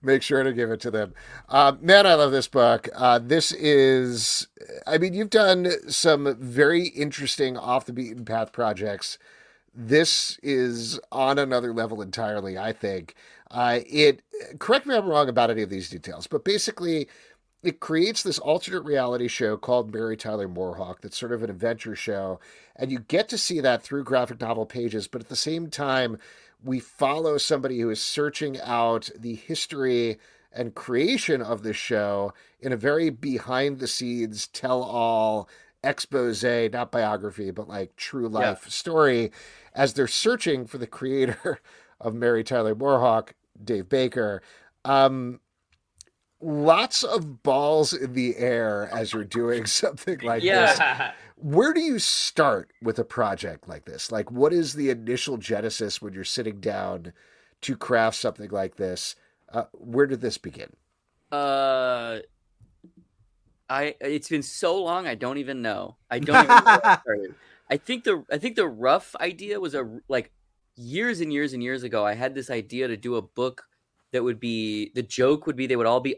Make 0.01 0.21
sure 0.21 0.43
to 0.43 0.53
give 0.53 0.69
it 0.69 0.79
to 0.81 0.91
them. 0.91 1.13
Uh, 1.49 1.73
man, 1.81 2.05
I 2.05 2.13
love 2.13 2.31
this 2.31 2.47
book. 2.47 2.87
Uh, 2.95 3.19
this 3.19 3.51
is, 3.51 4.47
I 4.85 4.97
mean, 4.99 5.13
you've 5.13 5.31
done 5.31 5.71
some 5.89 6.37
very 6.39 6.87
interesting 6.89 7.57
off 7.57 7.85
the 7.85 7.93
beaten 7.93 8.23
path 8.23 8.53
projects. 8.53 9.17
This 9.73 10.39
is 10.43 10.99
on 11.11 11.39
another 11.39 11.73
level 11.73 12.01
entirely, 12.01 12.57
I 12.57 12.71
think. 12.71 13.15
Uh, 13.49 13.79
it, 13.87 14.21
correct 14.59 14.85
me 14.85 14.95
if 14.95 15.03
I'm 15.03 15.09
wrong 15.09 15.27
about 15.27 15.49
any 15.49 15.63
of 15.63 15.69
these 15.69 15.89
details, 15.89 16.27
but 16.27 16.45
basically, 16.45 17.07
it 17.63 17.79
creates 17.79 18.21
this 18.21 18.37
alternate 18.37 18.81
reality 18.81 19.27
show 19.27 19.57
called 19.57 19.91
Mary 19.91 20.15
Tyler 20.15 20.47
MooreHawk 20.47 21.01
that's 21.01 21.17
sort 21.17 21.31
of 21.31 21.41
an 21.41 21.49
adventure 21.49 21.95
show. 21.95 22.39
And 22.75 22.91
you 22.91 22.99
get 22.99 23.27
to 23.29 23.37
see 23.39 23.59
that 23.61 23.81
through 23.81 24.03
graphic 24.03 24.39
novel 24.39 24.67
pages, 24.67 25.07
but 25.07 25.21
at 25.21 25.29
the 25.29 25.35
same 25.35 25.71
time, 25.71 26.19
we 26.63 26.79
follow 26.79 27.37
somebody 27.37 27.79
who 27.79 27.89
is 27.89 28.01
searching 28.01 28.59
out 28.61 29.09
the 29.17 29.35
history 29.35 30.17
and 30.51 30.73
creation 30.73 31.41
of 31.41 31.63
the 31.63 31.73
show 31.73 32.33
in 32.59 32.71
a 32.71 32.77
very 32.77 33.09
behind 33.09 33.79
the 33.79 33.87
scenes, 33.87 34.47
tell 34.47 34.81
all 34.81 35.49
expose, 35.83 36.43
not 36.43 36.91
biography, 36.91 37.51
but 37.51 37.67
like 37.67 37.95
true 37.95 38.27
life 38.27 38.67
story 38.69 39.31
as 39.73 39.93
they're 39.93 40.07
searching 40.07 40.65
for 40.65 40.77
the 40.77 40.87
creator 40.87 41.59
of 42.01 42.13
Mary 42.15 42.43
Tyler 42.43 42.75
MooreHawk, 42.75 43.29
Dave 43.63 43.89
Baker. 43.89 44.41
Um, 44.83 45.39
lots 46.41 47.03
of 47.03 47.43
balls 47.43 47.93
in 47.93 48.13
the 48.13 48.37
air 48.37 48.89
as 48.91 49.13
you're 49.13 49.23
doing 49.23 49.65
something 49.65 50.19
like 50.21 50.43
this. 50.67 50.79
Where 51.35 51.73
do 51.73 51.81
you 51.81 51.99
start 51.99 52.71
with 52.81 52.97
a 52.97 53.03
project 53.03 53.67
like 53.67 53.85
this? 53.85 54.11
Like, 54.11 54.31
what 54.31 54.53
is 54.53 54.73
the 54.73 54.89
initial 54.89 55.37
genesis 55.37 56.01
when 56.01 56.13
you're 56.13 56.23
sitting 56.23 56.59
down 56.59 57.13
to 57.61 57.75
craft 57.75 58.17
something 58.17 58.49
like 58.49 58.75
this? 58.75 59.15
Uh, 59.49 59.65
where 59.73 60.07
did 60.07 60.21
this 60.21 60.37
begin? 60.37 60.71
Uh, 61.31 62.19
I 63.69 63.95
it's 63.99 64.29
been 64.29 64.43
so 64.43 64.81
long 64.81 65.07
I 65.07 65.15
don't 65.15 65.37
even 65.37 65.61
know. 65.61 65.97
I 66.09 66.19
don't 66.19 66.43
even 66.43 66.47
know 66.47 66.63
where 66.63 66.85
I 66.85 66.97
started. 67.01 67.35
I 67.69 67.77
think 67.77 68.03
the 68.03 68.23
I 68.31 68.37
think 68.37 68.55
the 68.55 68.67
rough 68.67 69.15
idea 69.19 69.59
was 69.59 69.73
a 69.73 69.99
like 70.07 70.31
years 70.75 71.21
and 71.21 71.33
years 71.33 71.53
and 71.53 71.63
years 71.63 71.83
ago. 71.83 72.05
I 72.05 72.13
had 72.13 72.35
this 72.35 72.49
idea 72.49 72.87
to 72.87 72.97
do 72.97 73.15
a 73.15 73.21
book 73.21 73.65
that 74.11 74.23
would 74.23 74.39
be 74.39 74.91
the 74.93 75.01
joke 75.01 75.47
would 75.47 75.55
be 75.55 75.67
they 75.67 75.75
would 75.75 75.87
all 75.87 75.99
be 75.99 76.15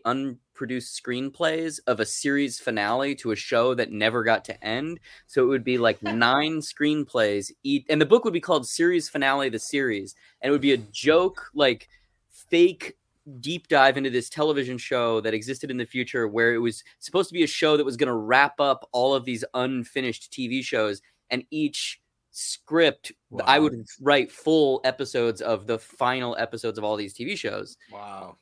unproduced 0.58 1.02
screenplays 1.02 1.80
of 1.86 2.00
a 2.00 2.06
series 2.06 2.60
finale 2.60 3.14
to 3.16 3.32
a 3.32 3.36
show 3.36 3.76
that 3.76 3.92
never 3.92 4.24
got 4.24 4.44
to 4.46 4.64
end. 4.64 5.00
So 5.28 5.44
it 5.44 5.48
would 5.48 5.64
be 5.64 5.78
like 5.78 6.02
nine 6.04 6.60
screenplays 6.60 7.52
each, 7.64 7.86
and 7.90 8.02
the 8.02 8.06
book 8.06 8.24
would 8.24 8.34
be 8.34 8.42
called 8.42 8.68
Series 8.68 9.08
Finale: 9.10 9.50
The 9.50 9.60
Series, 9.60 10.16
and 10.42 10.50
it 10.50 10.52
would 10.52 10.62
be 10.62 10.74
a 10.74 10.78
joke 10.78 11.50
like 11.54 11.88
fake 12.32 12.98
deep 13.42 13.68
dive 13.68 13.98
into 13.98 14.10
this 14.10 14.30
television 14.30 14.78
show 14.78 15.20
that 15.22 15.34
existed 15.34 15.70
in 15.70 15.78
the 15.78 15.86
future 15.86 16.28
where 16.28 16.54
it 16.54 16.60
was 16.60 16.84
supposed 17.00 17.28
to 17.28 17.34
be 17.34 17.44
a 17.44 17.48
show 17.48 17.76
that 17.76 17.86
was 17.86 17.98
going 17.98 18.08
to 18.08 18.14
wrap 18.14 18.60
up 18.60 18.88
all 18.94 19.14
of 19.14 19.26
these 19.26 19.44
unfinished 19.54 20.32
TV 20.32 20.64
shows 20.64 21.02
and 21.30 21.44
each 21.52 22.00
script 22.32 23.12
I 23.44 23.60
would 23.60 23.84
write 24.00 24.32
full 24.32 24.80
episodes 24.86 25.42
of 25.42 25.68
the 25.68 25.78
final 25.78 26.38
episodes 26.40 26.78
of 26.78 26.86
all 26.86 26.96
these 26.96 27.14
TV 27.14 27.36
shows. 27.36 27.76
Wow. 27.92 28.38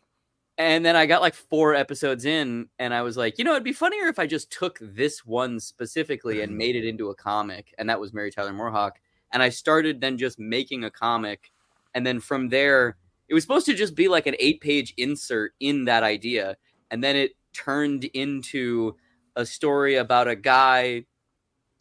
And 0.58 0.86
then 0.86 0.95
I 0.95 1.06
got 1.06 1.22
like 1.22 1.34
four 1.34 1.76
episodes 1.76 2.24
in 2.24 2.70
and 2.80 2.93
I 2.93 3.01
was 3.01 3.18
like, 3.18 3.38
you 3.38 3.43
know, 3.43 3.51
it'd 3.51 3.64
be 3.64 3.74
funnier 3.74 4.08
if 4.08 4.20
I 4.20 4.26
just 4.26 4.51
took 4.51 4.80
this 4.82 5.26
one 5.26 5.60
specifically 5.60 6.41
and 6.41 6.58
made 6.58 6.78
it 6.78 6.86
into 6.86 7.10
a 7.10 7.16
comic 7.16 7.74
and 7.78 7.89
that 7.89 7.99
was 7.99 8.14
Mary 8.14 8.32
Tyler 8.32 8.53
MooreHawk 8.53 8.91
and 9.34 9.43
I 9.43 9.49
started 9.49 9.99
then 9.99 10.18
just 10.18 10.39
making 10.39 10.86
a 10.86 10.89
comic 10.89 11.51
and 11.93 12.06
then 12.06 12.20
from 12.20 12.49
there 12.49 12.95
it 13.28 13.34
was 13.34 13.43
supposed 13.43 13.66
to 13.66 13.74
just 13.74 13.95
be 13.95 14.08
like 14.08 14.28
an 14.28 14.36
eight 14.39 14.62
page 14.62 14.93
insert 14.97 15.53
in 15.60 15.86
that 15.86 16.03
idea 16.03 16.56
and 16.89 17.03
then 17.03 17.18
it 17.18 17.32
turned 17.53 18.06
into 18.06 18.95
a 19.36 19.45
story 19.45 19.95
about 19.95 20.28
a 20.28 20.36
guy 20.36 21.06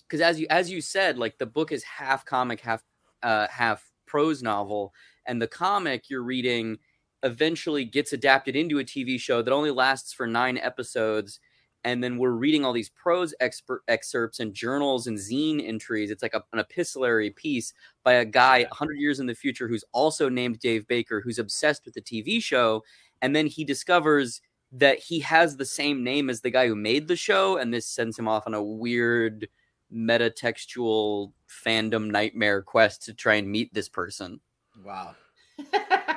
because 0.01 0.21
as 0.21 0.41
you 0.41 0.47
as 0.51 0.71
you 0.71 0.81
said 0.81 1.19
like 1.19 1.39
the 1.39 1.47
book 1.47 1.71
is 1.71 1.85
half 1.85 2.25
comic 2.25 2.61
half 2.61 2.83
uh 3.23 3.47
half 3.49 3.89
prose 4.07 4.43
novel 4.43 4.93
and 5.27 5.41
the 5.41 5.47
comic 5.47 6.11
you're 6.11 6.23
reading 6.23 6.77
eventually 7.25 7.85
gets 7.85 8.13
adapted 8.13 8.55
into 8.55 8.79
a 8.79 8.85
tv 8.85 9.19
show 9.19 9.43
that 9.43 9.53
only 9.53 9.71
lasts 9.71 10.13
for 10.13 10.27
nine 10.27 10.57
episodes 10.59 11.41
and 11.85 12.03
then 12.03 12.17
we're 12.17 12.31
reading 12.31 12.65
all 12.65 12.73
these 12.73 12.89
prose 12.89 13.35
expert 13.41 13.83
excerpts 13.89 14.41
and 14.41 14.55
journals 14.55 15.07
and 15.07 15.19
zine 15.19 15.67
entries. 15.67 16.11
It's 16.11 16.23
like 16.23 16.35
a, 16.35 16.43
an 16.53 16.59
epistolary 16.59 17.31
piece 17.31 17.75
by 18.03 18.15
a 18.15 18.25
guy 18.25 18.63
100 18.63 18.95
years 18.95 19.21
in 19.21 19.27
the 19.27 19.35
future 19.35 19.69
who's 19.69 19.85
also 19.93 20.29
named 20.29 20.59
dave 20.61 20.87
baker 20.89 21.21
who's 21.21 21.39
obsessed 21.39 21.85
with 21.85 21.95
the 21.95 22.01
tv 22.01 22.43
show. 22.43 22.83
And 23.21 23.37
then 23.37 23.47
he 23.47 23.65
discovers 23.65 24.41
that 24.73 24.99
he 24.99 25.21
has 25.21 25.57
the 25.57 25.67
same 25.67 26.03
name 26.03 26.31
as 26.31 26.41
the 26.41 26.51
guy 26.51 26.67
who 26.67 26.75
made 26.75 27.07
the 27.07 27.17
show 27.17 27.59
and 27.59 27.73
this 27.73 27.87
sends 27.87 28.19
him 28.19 28.27
off 28.27 28.47
on 28.47 28.55
a 28.55 28.63
weird 28.63 29.47
metatextual 29.95 31.33
fandom 31.49 32.11
nightmare 32.11 32.63
quest 32.63 33.03
to 33.03 33.13
try 33.13 33.35
and 33.35 33.49
meet 33.49 33.73
this 33.75 33.89
person. 33.91 34.41
Wow. 34.83 35.15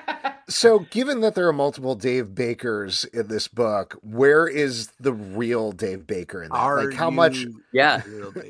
So, 0.50 0.80
given 0.80 1.20
that 1.22 1.36
there 1.36 1.48
are 1.48 1.54
multiple 1.54 1.96
Dave 1.96 2.34
Bakers 2.34 3.04
in 3.06 3.28
this 3.28 3.50
book, 3.50 4.00
where 4.02 4.48
is 4.48 4.88
the 5.00 5.12
real 5.12 5.74
Dave 5.74 6.08
Baker 6.08 6.42
in 6.42 6.50
that? 6.50 6.56
Are 6.56 6.86
like, 6.86 6.94
how 6.94 7.10
much? 7.10 7.46
yeah 7.74 8.02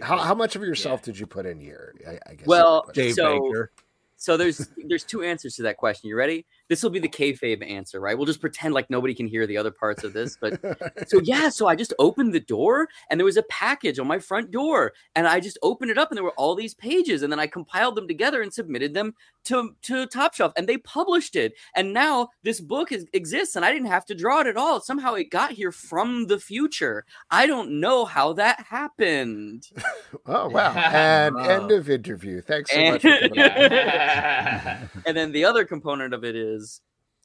How, 0.04 0.18
how 0.18 0.36
much 0.36 0.56
of 0.56 0.62
yourself 0.62 1.02
did 1.02 1.18
you 1.18 1.26
put 1.26 1.48
in 1.48 1.60
here? 1.60 1.96
I, 2.08 2.20
I 2.32 2.36
guess. 2.36 2.46
Well, 2.46 2.86
Dave 2.94 3.16
so- 3.16 3.40
Baker. 3.40 3.72
So 4.20 4.36
there's 4.36 4.68
there's 4.88 5.04
two 5.04 5.22
answers 5.22 5.56
to 5.58 5.64
that 5.64 5.78
question. 5.78 6.10
You 6.10 6.16
ready? 6.16 6.46
This 6.70 6.84
will 6.84 6.90
be 6.90 7.00
the 7.00 7.08
kayfabe 7.10 7.68
answer, 7.70 8.00
right? 8.00 8.18
We'll 8.18 8.26
just 8.26 8.42
pretend 8.42 8.74
like 8.74 8.90
nobody 8.90 9.14
can 9.14 9.28
hear 9.28 9.48
the 9.48 9.58
other 9.58 9.72
parts 9.72 10.04
of 10.04 10.14
this. 10.14 10.38
But 10.40 10.60
so 11.08 11.20
yeah, 11.24 11.50
so 11.50 11.68
I 11.68 11.76
just 11.76 11.94
opened 12.00 12.34
the 12.34 12.40
door 12.40 12.88
and 13.10 13.20
there 13.20 13.26
was 13.26 13.38
a 13.38 13.44
package 13.44 14.00
on 14.00 14.08
my 14.08 14.20
front 14.20 14.52
door, 14.52 14.94
and 15.16 15.28
I 15.28 15.40
just 15.40 15.58
opened 15.64 15.92
it 15.92 15.98
up 15.98 16.10
and 16.12 16.18
there 16.18 16.24
were 16.24 16.32
all 16.38 16.56
these 16.56 16.74
pages, 16.74 17.22
and 17.24 17.32
then 17.32 17.40
I 17.40 17.48
compiled 17.48 17.96
them 17.96 18.08
together 18.08 18.42
and 18.42 18.54
submitted 18.54 18.94
them 18.94 19.14
to 19.46 19.76
to 19.84 20.06
Top 20.08 20.34
Shelf, 20.34 20.52
and 20.58 20.68
they 20.68 20.78
published 20.78 21.36
it. 21.36 21.54
And 21.76 21.94
now 21.94 22.30
this 22.44 22.60
book 22.60 22.92
is, 22.92 23.06
exists, 23.14 23.56
and 23.56 23.64
I 23.64 23.72
didn't 23.72 23.88
have 23.88 24.06
to 24.08 24.16
draw 24.16 24.42
it 24.42 24.48
at 24.48 24.58
all. 24.58 24.82
Somehow 24.82 25.14
it 25.14 25.30
got 25.32 25.52
here 25.52 25.72
from 25.72 26.28
the 26.28 26.40
future. 26.40 27.06
I 27.32 27.48
don't 27.48 27.80
know 27.80 28.06
how 28.06 28.34
that 28.34 28.66
happened. 28.70 29.68
oh 30.26 30.50
wow! 30.50 30.74
And 30.74 31.36
Wow. 31.38 31.44
end 31.50 31.72
of 31.72 31.90
interview. 31.90 32.42
Thanks 32.42 32.72
so 32.72 32.78
And- 32.78 32.94
much 32.94 33.02
for 33.04 33.30
coming 33.30 33.38
and 35.06 35.16
then 35.16 35.32
the 35.32 35.46
other 35.46 35.66
component 35.66 36.14
of 36.14 36.24
it 36.24 36.36
is 36.36 36.57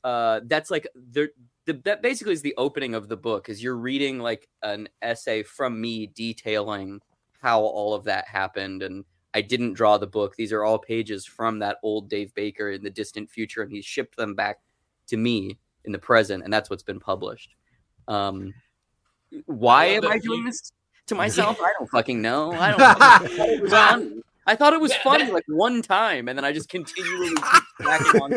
uh 0.05 0.41
that's 0.47 0.71
like 0.71 0.87
the, 1.13 1.29
the 1.67 1.75
that 1.85 2.03
basically 2.03 2.33
is 2.33 2.43
the 2.43 2.55
opening 2.57 2.95
of 2.95 3.09
the 3.09 3.17
book 3.17 3.49
is 3.49 3.63
you're 3.63 3.77
reading 3.77 4.19
like 4.19 4.49
an 4.63 4.89
essay 5.01 5.43
from 5.43 5.81
me 5.81 6.07
detailing 6.09 7.01
how 7.41 7.61
all 7.61 7.95
of 7.95 8.05
that 8.05 8.27
happened 8.27 8.83
and 8.83 9.05
I 9.35 9.41
didn't 9.41 9.75
draw 9.75 9.99
the 9.99 10.07
book. 10.07 10.37
These 10.37 10.53
are 10.53 10.63
all 10.63 10.79
pages 10.79 11.25
from 11.25 11.59
that 11.61 11.79
old 11.83 12.09
Dave 12.09 12.35
Baker 12.35 12.71
in 12.71 12.83
the 12.83 12.91
distant 12.91 13.31
future, 13.31 13.63
and 13.63 13.73
he 13.73 13.81
shipped 13.81 14.17
them 14.17 14.35
back 14.35 14.61
to 15.09 15.17
me 15.17 15.59
in 15.85 15.93
the 15.93 15.99
present, 15.99 16.45
and 16.45 16.53
that's 16.53 16.69
what's 16.69 16.83
been 16.83 17.01
published. 17.01 17.55
Um, 18.09 18.53
why 19.47 19.87
am 19.87 20.07
I 20.07 20.19
doing 20.19 20.45
this 20.45 20.73
to 21.07 21.15
myself? 21.15 21.59
I 21.63 21.73
don't 21.79 21.89
fucking 21.91 22.21
know. 22.21 22.53
I 22.53 22.71
don't. 22.71 22.81
I 22.83 23.27
thought 23.27 23.49
it 23.49 23.63
was 23.63 23.73
funny. 23.73 24.23
I 24.45 24.57
thought 24.57 24.73
it 24.75 24.81
was 24.81 24.95
funny 24.97 25.31
like 25.31 25.45
one 25.47 25.81
time, 25.83 26.29
and 26.29 26.37
then 26.37 26.45
I 26.45 26.53
just 26.53 26.69
continually 26.69 27.35
keep 27.81 28.15
on. 28.23 28.33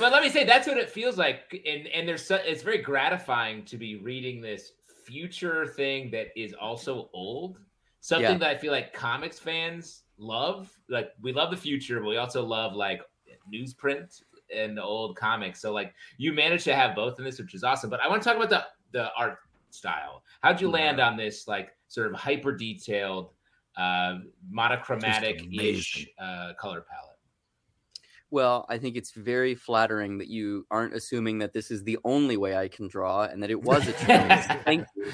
But 0.00 0.12
let 0.12 0.22
me 0.22 0.30
say 0.30 0.44
that's 0.44 0.66
what 0.66 0.78
it 0.78 0.88
feels 0.88 1.18
like, 1.18 1.62
and 1.66 1.86
and 1.88 2.08
there's 2.08 2.24
so, 2.24 2.36
it's 2.36 2.62
very 2.62 2.78
gratifying 2.78 3.64
to 3.66 3.76
be 3.76 3.96
reading 3.96 4.40
this 4.40 4.72
future 5.04 5.66
thing 5.66 6.10
that 6.12 6.28
is 6.34 6.54
also 6.54 7.10
old. 7.12 7.58
Something 8.00 8.32
Yeah. 8.32 8.38
that 8.38 8.48
I 8.48 8.56
feel 8.56 8.72
like 8.72 8.94
comics 8.94 9.38
fans 9.38 10.04
love. 10.16 10.72
Like 10.88 11.12
we 11.20 11.32
love 11.32 11.50
the 11.50 11.56
future, 11.56 12.00
but 12.00 12.08
we 12.08 12.16
also 12.16 12.42
love 12.42 12.74
like 12.74 13.02
newsprint 13.52 14.22
and 14.54 14.76
the 14.76 14.82
old 14.82 15.16
comics. 15.16 15.60
So 15.60 15.70
like 15.72 15.94
you 16.16 16.32
managed 16.32 16.64
to 16.64 16.74
have 16.74 16.96
both 16.96 17.18
in 17.18 17.24
this, 17.24 17.38
which 17.38 17.54
is 17.54 17.62
awesome. 17.62 17.90
But 17.90 18.00
I 18.00 18.08
want 18.08 18.22
to 18.22 18.28
talk 18.28 18.36
about 18.36 18.48
the 18.48 18.64
the 18.92 19.12
art 19.18 19.38
style. 19.68 20.24
How'd 20.40 20.62
you 20.62 20.70
land 20.70 20.98
on 20.98 21.18
this 21.18 21.46
like 21.46 21.76
sort 21.88 22.06
of 22.06 22.14
hyper 22.14 22.52
detailed, 22.52 23.32
uh, 23.76 24.20
monochromatic 24.48 25.42
ish 25.52 26.08
uh, 26.18 26.54
color 26.58 26.86
palette? 26.90 27.09
Well, 28.30 28.64
I 28.68 28.78
think 28.78 28.96
it's 28.96 29.10
very 29.12 29.54
flattering 29.54 30.18
that 30.18 30.28
you 30.28 30.66
aren't 30.70 30.94
assuming 30.94 31.38
that 31.38 31.52
this 31.52 31.70
is 31.70 31.82
the 31.82 31.98
only 32.04 32.36
way 32.36 32.56
I 32.56 32.68
can 32.68 32.88
draw 32.88 33.24
and 33.24 33.42
that 33.42 33.50
it 33.50 33.60
was 33.60 33.88
a 33.88 33.92
choice. 33.92 34.46
Thank 34.64 34.86
you. 34.96 35.12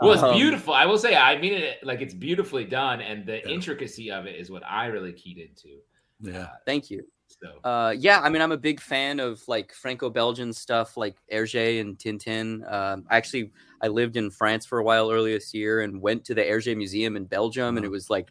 Well, 0.00 0.12
it's 0.14 0.22
Um, 0.22 0.34
beautiful. 0.36 0.74
I 0.74 0.84
will 0.84 0.98
say, 0.98 1.14
I 1.14 1.38
mean 1.40 1.52
it 1.54 1.78
like 1.84 2.00
it's 2.00 2.14
beautifully 2.14 2.64
done, 2.64 3.00
and 3.00 3.24
the 3.24 3.48
intricacy 3.48 4.10
of 4.10 4.26
it 4.26 4.34
is 4.34 4.50
what 4.50 4.64
I 4.66 4.86
really 4.86 5.12
keyed 5.12 5.38
into. 5.38 5.78
Yeah. 6.20 6.48
Thank 6.66 6.90
you. 6.90 7.04
So, 7.28 7.60
Uh, 7.64 7.94
yeah, 7.96 8.20
I 8.20 8.28
mean, 8.28 8.42
I'm 8.42 8.52
a 8.52 8.56
big 8.58 8.80
fan 8.80 9.20
of 9.20 9.42
like 9.48 9.72
Franco-Belgian 9.72 10.52
stuff, 10.52 10.96
like 10.96 11.16
Hergé 11.32 11.80
and 11.80 11.96
Tintin. 11.96 12.70
Um, 12.70 13.06
actually, 13.10 13.52
I 13.80 13.88
lived 13.88 14.16
in 14.16 14.30
France 14.30 14.66
for 14.66 14.78
a 14.80 14.84
while 14.84 15.10
earlier 15.10 15.36
this 15.36 15.54
year 15.54 15.80
and 15.80 16.02
went 16.02 16.24
to 16.26 16.34
the 16.34 16.42
Hergé 16.42 16.76
Museum 16.76 17.16
in 17.16 17.24
Belgium, 17.24 17.76
and 17.76 17.86
it 17.86 17.90
was 17.90 18.10
like, 18.10 18.28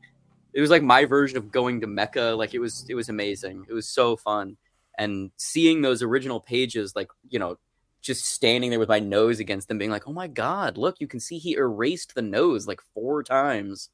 it 0.54 0.62
was 0.62 0.70
like 0.70 0.84
my 0.84 1.06
version 1.06 1.38
of 1.38 1.52
going 1.52 1.82
to 1.82 1.88
Mecca. 1.88 2.34
Like 2.38 2.54
it 2.54 2.60
was, 2.60 2.86
it 2.90 2.96
was 2.96 3.10
amazing. 3.10 3.66
It 3.70 3.74
was 3.74 3.88
so 3.88 4.16
fun, 4.18 4.58
and 4.98 5.32
seeing 5.38 5.82
those 5.82 6.02
original 6.04 6.40
pages, 6.40 6.96
like 6.96 7.10
you 7.30 7.40
know, 7.40 7.58
just 8.02 8.26
standing 8.26 8.70
there 8.70 8.80
with 8.80 8.90
my 8.90 9.00
nose 9.00 9.40
against 9.40 9.68
them, 9.68 9.78
being 9.78 9.92
like, 9.92 10.08
"Oh 10.08 10.14
my 10.14 10.28
god, 10.28 10.78
look! 10.78 11.00
You 11.00 11.08
can 11.08 11.20
see 11.20 11.38
he 11.38 11.56
erased 11.56 12.16
the 12.16 12.22
nose 12.22 12.68
like 12.68 12.82
four 12.94 13.24
times." 13.24 13.90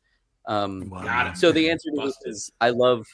Um, 0.45 0.89
Wow. 0.89 1.33
so 1.33 1.51
the 1.51 1.69
answer 1.69 1.89
to 1.95 2.01
this 2.05 2.17
is 2.25 2.51
I 2.61 2.69
love 2.69 3.05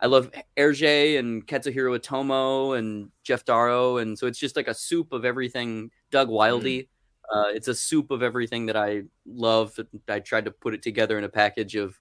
I 0.00 0.06
love 0.06 0.30
Hergé 0.56 1.18
and 1.18 1.46
Katsuhiro 1.46 1.98
Otomo 1.98 2.76
and 2.78 3.10
Geof 3.24 3.44
Darrow, 3.44 3.98
and 3.98 4.18
so 4.18 4.26
it's 4.26 4.38
just 4.38 4.56
like 4.56 4.68
a 4.68 4.74
soup 4.74 5.12
of 5.12 5.24
everything. 5.24 5.90
Doug 6.10 6.28
Wildey, 6.28 6.88
uh, 7.32 7.44
it's 7.54 7.68
a 7.68 7.74
soup 7.74 8.10
of 8.10 8.22
everything 8.22 8.66
that 8.66 8.76
I 8.76 9.02
love. 9.26 9.78
I 10.08 10.20
tried 10.20 10.46
to 10.46 10.50
put 10.50 10.74
it 10.74 10.82
together 10.82 11.16
in 11.18 11.24
a 11.24 11.28
package 11.28 11.76
of 11.76 12.00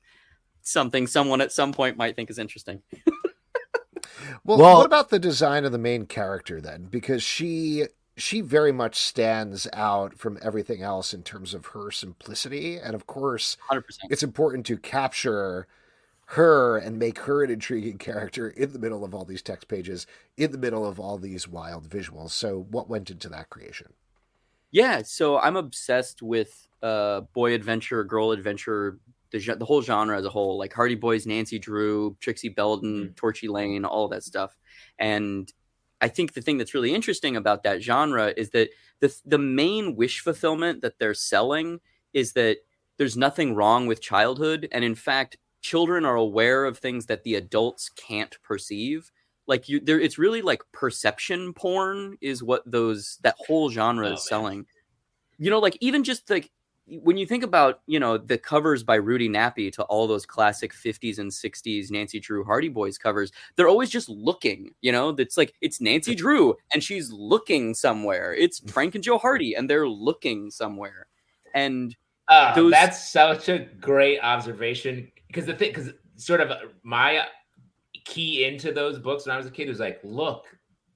something 0.70 1.08
someone 1.08 1.42
at 1.42 1.52
some 1.52 1.74
point 1.74 1.98
might 1.98 2.16
think 2.16 2.30
is 2.30 2.40
interesting. 2.40 2.82
Well, 4.44 4.58
Well- 4.58 4.78
what 4.78 4.86
about 4.86 5.10
the 5.10 5.20
design 5.20 5.66
of 5.66 5.72
the 5.72 5.78
main 5.78 6.06
character 6.06 6.62
then? 6.62 6.84
Because 6.90 7.24
she 7.24 7.86
she 8.16 8.42
very 8.42 8.72
much 8.72 8.98
stands 8.98 9.66
out 9.72 10.18
from 10.18 10.38
everything 10.42 10.82
else 10.82 11.14
in 11.14 11.24
terms 11.24 11.54
of 11.54 11.68
her 11.68 11.90
simplicity, 11.90 12.78
and 12.78 12.94
of 12.96 13.08
course, 13.08 13.56
Hundred 13.68 13.84
percent. 13.84 14.12
it's 14.12 14.24
important 14.24 14.66
to 14.68 14.78
capture 14.78 15.68
her 16.26 16.78
and 16.78 17.00
make 17.00 17.20
her 17.20 17.44
an 17.44 17.50
intriguing 17.50 17.98
character 17.98 18.50
in 18.50 18.74
the 18.74 18.80
middle 18.80 19.04
of 19.06 19.14
all 19.16 19.24
these 19.26 19.42
text 19.42 19.68
pages, 19.68 20.06
in 20.38 20.52
the 20.52 20.58
middle 20.58 20.86
of 20.86 21.00
all 21.00 21.18
these 21.18 21.48
wild 21.48 21.90
visuals. 21.90 22.32
So, 22.32 22.68
what 22.70 22.90
went 22.90 23.10
into 23.10 23.30
that 23.30 23.50
creation? 23.50 23.94
Yeah, 24.72 25.02
so 25.04 25.40
I'm 25.40 25.56
obsessed 25.56 26.22
with 26.22 26.68
uh 26.84 27.22
boy 27.22 27.54
adventure, 27.54 28.04
girl 28.04 28.32
adventure, 28.32 29.00
the 29.32 29.56
the 29.56 29.66
whole 29.66 29.82
genre 29.82 30.18
as 30.18 30.26
a 30.26 30.30
whole, 30.30 30.58
like 30.58 30.74
Hardy 30.74 30.96
Boys, 30.96 31.26
Nancy 31.26 31.60
Drew, 31.60 32.18
Trixie 32.20 32.50
Belden, 32.50 33.04
mm-hmm. 33.04 33.14
Torchy 33.14 33.48
Blane, 33.48 33.86
all 33.86 34.08
that 34.10 34.24
stuff. 34.24 34.58
And 34.98 35.52
I 36.02 36.08
think 36.08 36.34
the 36.34 36.42
thing 36.42 36.58
that's 36.58 36.74
really 36.74 36.94
interesting 36.94 37.36
about 37.36 37.64
that 37.64 37.82
genre 37.82 38.34
is 38.36 38.50
that 38.52 38.70
the 39.00 39.14
the 39.26 39.38
main 39.38 39.96
wish 39.96 40.22
fulfillment 40.22 40.82
that 40.82 41.00
they're 41.00 41.14
selling 41.14 41.80
is 42.14 42.34
that 42.34 42.58
there's 42.98 43.16
nothing 43.18 43.56
wrong 43.56 43.88
with 43.88 44.02
childhood, 44.02 44.68
and 44.72 44.84
in 44.84 44.96
fact, 44.96 45.38
children 45.62 46.06
are 46.06 46.16
aware 46.16 46.66
of 46.66 46.78
things 46.78 47.06
that 47.06 47.24
the 47.24 47.36
adults 47.36 47.90
can't 47.90 48.38
perceive. 48.44 49.12
Like 49.48 49.68
you, 49.68 49.80
there, 49.80 50.00
it's 50.00 50.18
really 50.18 50.42
like 50.42 50.62
perception 50.72 51.54
porn 51.54 52.18
is 52.22 52.44
what 52.44 52.62
those 52.70 53.18
that 53.24 53.36
whole 53.48 53.70
genre 53.70 54.06
Oh, 54.08 54.14
is 54.14 54.20
man. 54.20 54.28
selling. 54.28 54.66
You 55.38 55.50
know, 55.50 55.60
like 55.60 55.78
even 55.80 56.04
just 56.04 56.30
like 56.30 56.52
when 57.02 57.18
you 57.18 57.26
think 57.26 57.44
about 57.44 57.82
you 57.88 58.00
know 58.00 58.18
the 58.18 58.38
covers 58.38 58.84
by 58.84 58.96
Rudy 58.96 59.30
Nappi 59.30 59.72
to 59.74 59.84
all 59.84 60.08
those 60.08 60.26
classic 60.26 60.74
50s 60.74 61.20
and 61.20 61.32
60s 61.32 61.92
Nancy 61.92 62.20
Drew 62.20 62.44
Hardy 62.44 62.70
Boys 62.70 62.98
covers, 62.98 63.32
they're 63.56 63.68
always 63.68 63.90
just 63.90 64.10
looking. 64.10 64.74
You 64.82 64.92
know, 64.92 65.10
it's 65.10 65.38
like 65.38 65.54
it's 65.62 65.80
Nancy 65.82 66.16
Drew 66.16 66.56
and 66.74 66.84
she's 66.84 67.12
looking 67.12 67.74
somewhere. 67.74 68.34
It's 68.34 68.60
Frank 68.72 68.96
and 68.96 69.04
Joe 69.04 69.18
Hardy 69.18 69.54
and 69.56 69.70
they're 69.70 69.88
looking 69.88 70.50
somewhere. 70.52 71.08
And 71.54 71.96
Uh, 72.28 72.54
Those- 72.54 72.72
That's 72.72 73.10
such 73.10 73.50
a 73.50 73.58
great 73.80 74.20
observation 74.20 75.12
because 75.28 75.46
the 75.48 75.54
thing, 75.56 75.72
because 75.72 75.90
sort 76.16 76.42
of 76.42 76.52
my 76.84 77.26
key 78.06 78.46
into 78.46 78.72
those 78.72 79.00
books 79.00 79.26
when 79.26 79.34
I 79.34 79.38
was 79.38 79.48
a 79.48 79.52
kid 79.52 79.68
was 79.68 79.80
like, 79.80 80.00
look, 80.04 80.46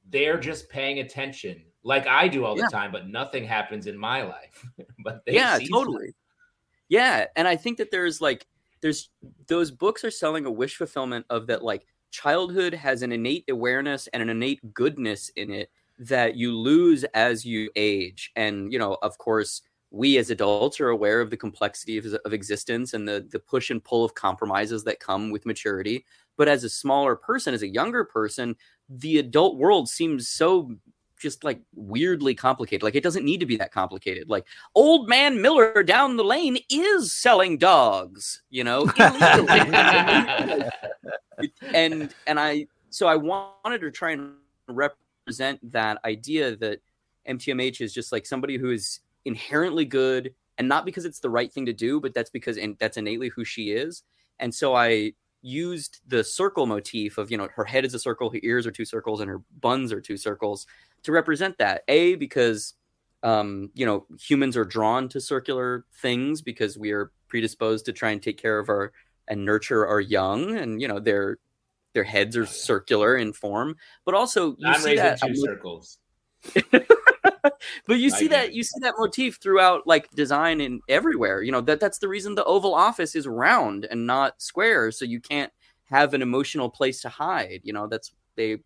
they're 0.09 0.39
just 0.39 0.69
paying 0.69 0.99
attention 0.99 1.63
like 1.83 2.07
I 2.07 2.27
do 2.27 2.45
all 2.45 2.55
the 2.55 2.63
Yeah. 2.63 2.67
time, 2.67 2.91
but 2.91 3.07
nothing 3.07 3.43
happens 3.45 3.87
in 3.87 3.97
my 3.97 4.23
life. 4.23 4.65
but 5.03 5.23
they 5.25 5.33
yeah 5.33 5.59
totally 5.71 6.13
yeah 6.89 7.25
and 7.35 7.47
i 7.47 7.55
think 7.55 7.77
that 7.77 7.91
there's 7.91 8.21
like 8.21 8.47
there's 8.81 9.09
those 9.47 9.71
books 9.71 10.03
are 10.03 10.11
selling 10.11 10.45
a 10.45 10.51
wish 10.51 10.75
fulfillment 10.77 11.25
of 11.29 11.47
that 11.47 11.63
like 11.63 11.85
childhood 12.11 12.73
has 12.73 13.01
an 13.01 13.11
innate 13.11 13.45
awareness 13.49 14.07
and 14.07 14.21
an 14.21 14.29
innate 14.29 14.73
goodness 14.73 15.29
in 15.35 15.51
it 15.51 15.69
that 15.99 16.35
you 16.35 16.53
lose 16.57 17.03
as 17.13 17.45
you 17.45 17.69
age 17.75 18.31
and 18.35 18.71
you 18.73 18.79
know 18.79 18.97
of 19.01 19.17
course 19.17 19.61
we 19.91 20.17
as 20.17 20.31
adults 20.31 20.79
are 20.81 20.89
aware 20.89 21.21
of 21.21 21.29
the 21.29 21.37
complexity 21.37 21.97
of, 21.97 22.05
of 22.25 22.33
existence 22.33 22.93
and 22.93 23.07
the 23.07 23.27
the 23.31 23.39
push 23.39 23.69
and 23.69 23.83
pull 23.83 24.03
of 24.03 24.15
compromises 24.15 24.83
that 24.83 24.99
come 24.99 25.31
with 25.31 25.45
maturity 25.45 26.05
but 26.37 26.47
as 26.47 26.63
a 26.63 26.69
smaller 26.69 27.15
person 27.15 27.53
as 27.53 27.61
a 27.61 27.67
younger 27.67 28.03
person 28.03 28.55
the 28.89 29.17
adult 29.19 29.57
world 29.57 29.87
seems 29.89 30.27
so 30.27 30.71
just 31.23 31.43
like 31.43 31.59
weirdly 31.73 32.35
complicated. 32.35 32.83
Like 32.83 32.93
it 32.93 33.01
doesn't 33.01 33.25
need 33.25 33.39
to 33.39 33.47
be 33.47 33.55
that 33.57 33.71
complicated. 33.71 34.29
Like 34.29 34.45
old 34.75 35.09
man 35.09 35.41
Miller 35.41 35.81
down 35.81 36.17
the 36.17 36.23
lane 36.23 36.59
is 36.69 37.19
selling 37.19 37.57
dogs, 37.57 38.43
you 38.51 38.63
know, 38.63 38.85
and 41.73 42.13
and 42.27 42.39
I 42.39 42.67
so 42.91 43.07
I 43.07 43.15
wanted 43.15 43.79
to 43.81 43.89
try 43.89 44.11
and 44.11 44.33
represent 44.67 45.59
that 45.71 45.97
idea 46.05 46.55
that 46.57 46.79
MTMH 47.27 47.81
is 47.81 47.93
just 47.93 48.11
like 48.11 48.27
somebody 48.27 48.57
who 48.57 48.69
is 48.69 48.99
inherently 49.25 49.85
good 49.85 50.35
and 50.57 50.67
not 50.67 50.85
because 50.85 51.05
it's 51.05 51.19
the 51.19 51.29
right 51.29 51.51
thing 51.51 51.65
to 51.65 51.73
do, 51.73 51.99
but 51.99 52.13
that's 52.13 52.29
because 52.29 52.57
and 52.57 52.77
that's 52.79 52.97
innately 52.97 53.29
who 53.29 53.45
she 53.45 53.71
is. 53.71 54.03
And 54.39 54.53
so 54.53 54.75
I 54.75 55.13
used 55.41 55.99
the 56.07 56.23
circle 56.23 56.65
motif 56.65 57.17
of 57.17 57.29
you 57.29 57.37
know 57.37 57.47
her 57.55 57.65
head 57.65 57.85
is 57.85 57.93
a 57.93 57.99
circle, 57.99 58.29
her 58.29 58.39
ears 58.43 58.65
are 58.65 58.71
two 58.71 58.85
circles, 58.85 59.19
and 59.21 59.29
her 59.29 59.41
buns 59.61 59.91
are 59.91 60.01
two 60.01 60.17
circles 60.17 60.65
to 61.03 61.11
represent 61.11 61.57
that. 61.57 61.83
A 61.87 62.15
because 62.15 62.73
um, 63.23 63.71
you 63.73 63.85
know, 63.85 64.05
humans 64.19 64.57
are 64.57 64.65
drawn 64.65 65.07
to 65.09 65.21
circular 65.21 65.85
things 66.01 66.41
because 66.41 66.77
we 66.77 66.91
are 66.91 67.11
predisposed 67.29 67.85
to 67.85 67.93
try 67.93 68.11
and 68.11 68.21
take 68.21 68.37
care 68.37 68.59
of 68.59 68.69
our 68.69 68.91
and 69.29 69.45
nurture 69.45 69.87
our 69.87 70.01
young, 70.01 70.57
and 70.57 70.81
you 70.81 70.87
know, 70.87 70.99
their 70.99 71.37
their 71.93 72.03
heads 72.03 72.35
are 72.35 72.45
circular 72.45 73.15
in 73.15 73.31
form. 73.31 73.75
But 74.05 74.13
also, 74.13 74.55
you 74.57 74.67
I'm 74.67 74.81
see 74.81 74.95
that, 74.97 75.21
two 75.21 75.35
circles. 75.35 75.97
but 76.71 76.83
you 77.87 78.13
I 78.13 78.17
see 78.17 78.27
that 78.27 78.53
you 78.53 78.63
see 78.63 78.79
that 78.81 78.95
motif 78.97 79.37
throughout 79.41 79.87
like 79.87 80.11
design 80.11 80.59
and 80.59 80.81
everywhere. 80.89 81.41
You 81.41 81.53
know 81.53 81.61
that 81.61 81.79
that's 81.79 81.99
the 81.99 82.09
reason 82.09 82.35
the 82.35 82.43
Oval 82.43 82.75
Office 82.75 83.15
is 83.15 83.25
round 83.25 83.85
and 83.89 84.05
not 84.05 84.41
square, 84.41 84.91
so 84.91 85.05
you 85.05 85.21
can't 85.21 85.51
have 85.85 86.13
an 86.13 86.21
emotional 86.21 86.69
place 86.69 87.01
to 87.01 87.09
hide. 87.09 87.61
You 87.63 87.71
know 87.71 87.87
that's 87.87 88.11
they. 88.35 88.57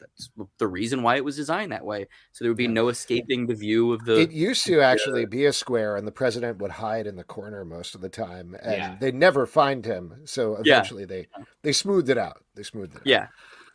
That's 0.00 0.30
the 0.58 0.66
reason 0.66 1.02
why 1.02 1.16
it 1.16 1.24
was 1.24 1.36
designed 1.36 1.72
that 1.72 1.84
way, 1.84 2.06
so 2.32 2.44
there 2.44 2.50
would 2.50 2.56
be 2.58 2.64
Yeah. 2.64 2.70
no 2.70 2.88
escaping 2.88 3.46
the 3.46 3.54
view 3.54 3.92
of 3.92 4.04
the. 4.04 4.20
It 4.20 4.30
used 4.30 4.66
to 4.66 4.80
actually 4.80 5.24
be 5.26 5.46
a 5.46 5.52
square, 5.52 5.96
and 5.96 6.06
the 6.06 6.12
president 6.12 6.58
would 6.58 6.72
hide 6.72 7.06
in 7.06 7.16
the 7.16 7.24
corner 7.24 7.64
most 7.64 7.94
of 7.94 8.00
the 8.00 8.08
time, 8.08 8.56
and 8.62 8.76
Yeah. 8.76 8.96
they 9.00 9.12
never 9.12 9.46
find 9.46 9.84
him. 9.84 10.22
So 10.24 10.58
Yeah. 10.62 10.76
eventually, 10.76 11.04
they 11.04 11.28
they 11.62 11.72
smoothed 11.72 12.08
it 12.10 12.18
out. 12.18 12.44
They 12.54 12.62
smoothed 12.62 12.94
it. 12.96 12.98
Out. 12.98 13.06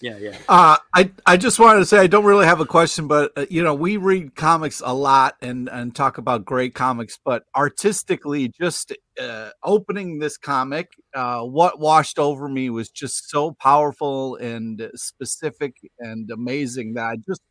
Yeah, 0.02 0.18
yeah. 0.18 0.38
Uh, 0.50 0.78
I 0.96 1.12
I 1.26 1.38
just 1.38 1.60
wanted 1.60 1.80
to 1.80 1.86
say 1.86 2.00
I 2.00 2.08
don't 2.08 2.26
really 2.26 2.46
have 2.46 2.60
a 2.60 2.66
question, 2.66 3.08
but 3.08 3.32
uh, 3.38 3.46
you 3.50 3.64
know 3.64 3.76
we 3.76 3.98
read 3.98 4.36
comics 4.36 4.82
a 4.84 4.94
lot 4.94 5.36
and 5.42 5.70
and 5.70 5.96
talk 5.96 6.18
about 6.18 6.44
great 6.44 6.74
comics, 6.74 7.20
but 7.24 7.44
artistically, 7.56 8.50
just 8.50 8.94
uh, 9.22 9.50
opening 9.64 10.18
this 10.18 10.38
comic, 10.38 10.90
uh, 11.14 11.42
what 11.42 11.80
washed 11.80 12.18
over 12.18 12.48
me 12.48 12.70
was 12.72 12.90
just 12.90 13.30
so 13.30 13.52
powerful 13.52 14.38
and 14.38 14.90
specific 14.96 15.76
and 16.00 16.30
amazing 16.32 16.96
that 16.96 17.06
I 17.06 17.18
just 17.18 17.42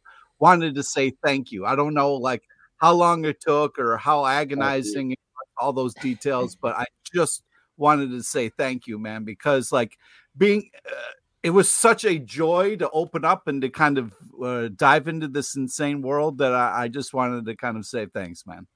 wanted 0.40 0.74
to 0.74 0.82
say 0.82 1.12
thank 1.24 1.53
you. 1.53 1.64
I 1.66 1.76
don't 1.76 1.94
know 1.94 2.14
like 2.14 2.42
how 2.78 2.94
long 2.94 3.24
it 3.24 3.40
took 3.40 3.78
or 3.78 3.96
how 3.96 4.26
agonizing 4.26 5.14
all 5.57 5.72
those 5.72 5.94
details, 5.94 6.57
but 6.57 6.74
I 6.76 6.86
just 7.14 7.44
wanted 7.76 8.11
to 8.11 8.22
say 8.24 8.48
thank 8.48 8.88
you, 8.88 8.98
man, 8.98 9.22
because 9.22 9.70
like 9.70 9.96
being. 10.36 10.68
Uh, 10.84 11.12
it 11.43 11.51
was 11.51 11.70
such 11.70 12.05
a 12.05 12.18
joy 12.18 12.76
to 12.76 12.91
open 12.91 13.24
up 13.24 13.47
and 13.47 13.62
to 13.62 13.70
kind 13.70 13.99
of 13.99 14.12
uh, 14.43 14.68
dive 14.74 15.09
into 15.09 15.28
this 15.28 15.57
insane 15.57 16.03
world 16.03 16.38
that 16.38 16.53
I, 16.53 16.82
I 16.82 16.88
just 16.88 17.14
wanted 17.14 17.47
to 17.47 17.57
kind 17.57 17.76
of 17.76 17.86
say 17.86 18.07
thanks, 18.07 18.47
man. 18.47 18.66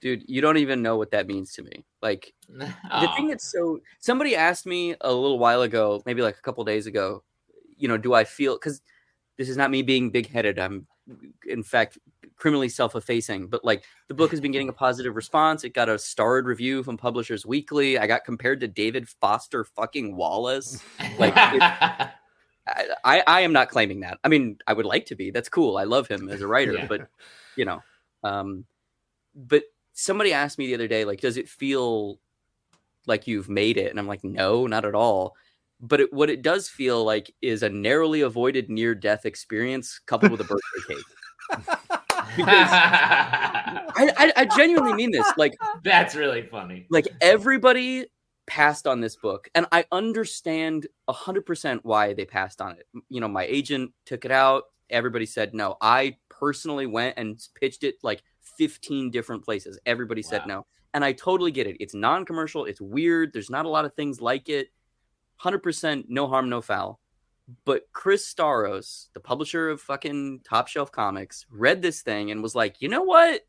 Dude, 0.00 0.24
you 0.26 0.40
don't 0.40 0.58
even 0.58 0.82
know 0.82 0.96
what 0.96 1.12
that 1.12 1.26
means 1.26 1.52
to 1.54 1.62
me. 1.62 1.84
Like 2.02 2.32
the 2.48 3.12
thing 3.16 3.28
that's 3.28 3.50
so 3.50 3.80
somebody 4.00 4.36
asked 4.36 4.66
me 4.66 4.94
a 5.00 5.12
little 5.12 5.38
while 5.38 5.62
ago, 5.62 6.02
maybe 6.06 6.22
like 6.22 6.36
a 6.36 6.42
couple 6.42 6.64
days 6.64 6.86
ago, 6.86 7.22
you 7.76 7.88
know, 7.88 7.96
do 7.96 8.14
I 8.14 8.24
feel 8.24 8.54
because 8.54 8.80
this 9.38 9.48
is 9.48 9.56
not 9.56 9.70
me 9.70 9.82
being 9.82 10.10
big 10.10 10.28
headed. 10.28 10.58
I'm 10.58 10.86
in 11.46 11.62
fact 11.62 11.98
criminally 12.36 12.68
self-effacing, 12.68 13.46
but 13.48 13.64
like 13.64 13.84
the 14.08 14.14
book 14.14 14.30
has 14.30 14.40
been 14.40 14.52
getting 14.52 14.68
a 14.68 14.72
positive 14.84 15.16
response. 15.16 15.64
It 15.64 15.74
got 15.74 15.88
a 15.88 15.98
starred 15.98 16.46
review 16.46 16.82
from 16.82 16.96
Publishers 16.96 17.46
Weekly. 17.46 17.98
I 17.98 18.06
got 18.06 18.24
compared 18.24 18.60
to 18.60 18.68
David 18.68 19.08
Foster 19.08 19.64
fucking 19.64 20.14
Wallace. 20.16 20.82
like, 21.18 21.32
I, 21.36 22.10
I, 23.04 23.22
I 23.26 23.40
am 23.40 23.52
not 23.52 23.68
claiming 23.68 24.00
that. 24.00 24.18
I 24.24 24.28
mean, 24.28 24.58
I 24.66 24.72
would 24.72 24.86
like 24.86 25.06
to 25.06 25.14
be. 25.14 25.30
That's 25.30 25.48
cool. 25.48 25.76
I 25.78 25.84
love 25.84 26.08
him 26.08 26.28
as 26.28 26.40
a 26.42 26.46
writer, 26.46 26.72
Yeah. 26.74 26.86
but 26.86 27.08
you 27.56 27.64
know, 27.64 27.82
um, 28.22 28.64
but 29.34 29.62
somebody 29.92 30.32
asked 30.32 30.58
me 30.58 30.66
the 30.66 30.74
other 30.74 30.88
day, 30.88 31.04
like, 31.04 31.20
does 31.20 31.36
it 31.36 31.48
feel 31.48 32.18
like 33.06 33.26
you've 33.26 33.48
made 33.48 33.76
it? 33.76 33.90
And 33.90 33.98
I'm 33.98 34.06
like, 34.08 34.24
no, 34.24 34.66
not 34.66 34.84
at 34.84 34.94
all. 34.94 35.36
But 35.80 36.00
it, 36.00 36.12
what 36.12 36.28
it 36.30 36.42
does 36.42 36.68
feel 36.68 37.04
like 37.04 37.32
is 37.40 37.62
a 37.62 37.68
narrowly 37.68 38.22
avoided 38.22 38.68
near 38.68 38.94
death 38.94 39.24
experience 39.26 40.00
coupled 40.06 40.32
with 40.32 40.40
a 40.40 40.44
birthday 40.44 40.94
cake. 40.94 41.98
I, 42.38 44.12
I, 44.16 44.32
I 44.36 44.44
genuinely 44.56 44.94
mean 44.94 45.10
this. 45.10 45.26
Like, 45.36 45.54
That's 45.84 46.14
really 46.14 46.42
funny. 46.42 46.86
like 46.90 47.08
everybody 47.20 48.06
passed 48.46 48.86
on 48.86 49.00
this 49.00 49.16
book 49.16 49.48
and 49.56 49.66
i 49.72 49.84
understand 49.90 50.86
100% 51.10 51.80
why 51.82 52.14
they 52.14 52.24
passed 52.24 52.60
on 52.60 52.72
it. 52.72 52.86
You 53.08 53.20
know 53.20 53.28
my 53.28 53.44
agent 53.44 53.92
took 54.04 54.24
it 54.24 54.30
out. 54.30 54.64
Everybody 54.90 55.26
said 55.26 55.52
no. 55.52 55.76
I 55.80 56.16
personally 56.28 56.86
went 56.86 57.14
and 57.16 57.40
pitched 57.60 57.82
it 57.82 57.96
like 58.02 58.22
15 58.56 59.10
different 59.10 59.44
places. 59.44 59.78
Everybody 59.84 60.22
said 60.22 60.46
no. 60.46 60.66
And 60.94 61.04
i 61.04 61.12
totally 61.12 61.50
get 61.50 61.66
it. 61.66 61.76
It's 61.80 61.94
non-commercial. 61.94 62.64
It's 62.64 62.80
weird. 62.80 63.32
There's 63.32 63.50
not 63.50 63.66
a 63.66 63.68
lot 63.68 63.84
of 63.84 63.94
things 63.94 64.20
like 64.20 64.48
it. 64.48 64.68
100% 65.42 66.04
no 66.08 66.26
harm 66.28 66.48
no 66.48 66.62
foul 66.62 67.00
but 67.64 67.82
chris 67.92 68.32
staros 68.32 69.06
the 69.14 69.20
publisher 69.20 69.68
of 69.68 69.80
fucking 69.80 70.40
top 70.44 70.66
shelf 70.66 70.90
comics 70.90 71.46
read 71.50 71.80
this 71.80 72.02
thing 72.02 72.30
and 72.30 72.42
was 72.42 72.54
like 72.56 72.80
you 72.80 72.88
know 72.88 73.02
what 73.02 73.42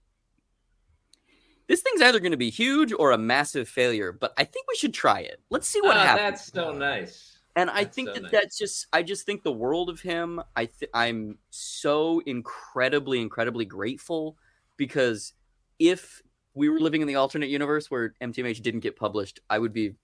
this 1.68 1.82
thing's 1.82 2.02
either 2.02 2.20
going 2.20 2.32
to 2.32 2.38
be 2.38 2.50
huge 2.50 2.93
or 2.93 3.12
a 3.12 3.18
massive 3.18 3.68
failure, 3.68 4.12
but 4.14 4.34
I 4.38 4.45
think 4.45 4.66
we 4.70 4.76
should 4.78 4.93
try 4.93 5.20
it. 5.20 5.41
Let's 5.50 5.68
see 5.68 5.82
what 5.82 5.98
Oh, 5.98 6.00
happens. 6.00 6.39
That's 6.39 6.54
so 6.54 6.72
nice. 6.72 7.39
And 7.58 7.70
I 7.70 7.84
think 7.84 8.10
so 8.10 8.14
that 8.14 8.24
nice. 8.24 8.32
that's 8.32 8.58
just 8.58 8.88
I 8.93 9.04
just 9.04 9.26
think 9.26 9.43
the 9.43 9.52
world 9.52 9.89
of 9.89 10.00
him. 10.00 10.41
I 10.56 10.66
th- 10.66 10.91
I'm 10.93 11.39
so 11.50 12.22
incredibly 12.26 13.20
incredibly 13.20 13.66
grateful 13.66 14.38
because 14.78 15.34
if 15.80 16.22
we 16.54 16.70
were 16.70 16.80
living 16.80 17.02
in 17.02 17.08
the 17.08 17.16
alternate 17.16 17.50
universe 17.50 17.91
where 17.91 18.14
MTMH 18.22 18.62
didn't 18.62 18.80
get 18.82 18.95
published, 18.95 19.39
I 19.50 19.60
would 19.60 19.74
be 19.74 19.95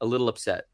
a 0.00 0.06
little 0.06 0.28
upset. 0.28 0.66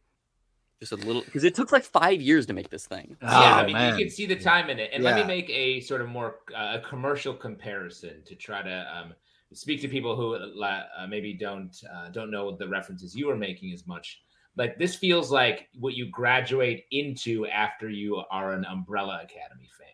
Just 0.80 0.92
a 0.92 0.96
little 0.96 1.22
because 1.22 1.44
it 1.44 1.54
took 1.54 1.72
like 1.72 1.84
five 1.84 2.20
years 2.20 2.46
to 2.46 2.52
make 2.52 2.70
this 2.70 2.86
thing. 2.86 3.16
yeah, 3.22 3.28
Oh, 3.28 3.58
I 3.58 3.66
mean, 3.66 3.72
man. 3.74 3.98
you 3.98 4.04
can 4.04 4.10
see 4.10 4.26
the 4.26 4.36
time 4.36 4.70
in 4.70 4.78
it. 4.78 4.90
And 4.92 5.02
let 5.02 5.16
me 5.16 5.24
make 5.24 5.50
a 5.50 5.80
sort 5.80 6.00
of 6.00 6.08
more 6.08 6.36
uh, 6.56 6.78
a 6.78 6.88
commercial 6.88 7.34
comparison 7.34 8.22
to 8.24 8.34
try 8.34 8.62
to 8.62 8.86
um, 8.96 9.14
speak 9.52 9.80
to 9.82 9.88
people 9.88 10.14
who 10.16 10.34
uh, 10.34 10.82
uh, 10.96 11.06
maybe 11.06 11.32
don't 11.32 11.76
uh, 11.92 12.08
don't 12.10 12.30
know 12.30 12.56
the 12.56 12.68
references 12.68 13.16
you 13.16 13.28
are 13.28 13.36
making 13.36 13.72
as 13.72 13.86
much. 13.86 14.20
Like 14.56 14.78
this 14.78 14.94
feels 14.94 15.30
like 15.30 15.68
what 15.78 15.94
you 15.94 16.06
graduate 16.10 16.84
into 16.90 17.46
after 17.46 17.88
you 17.88 18.22
are 18.30 18.52
an 18.52 18.64
Umbrella 18.64 19.20
Academy 19.22 19.68
fan. 19.78 19.88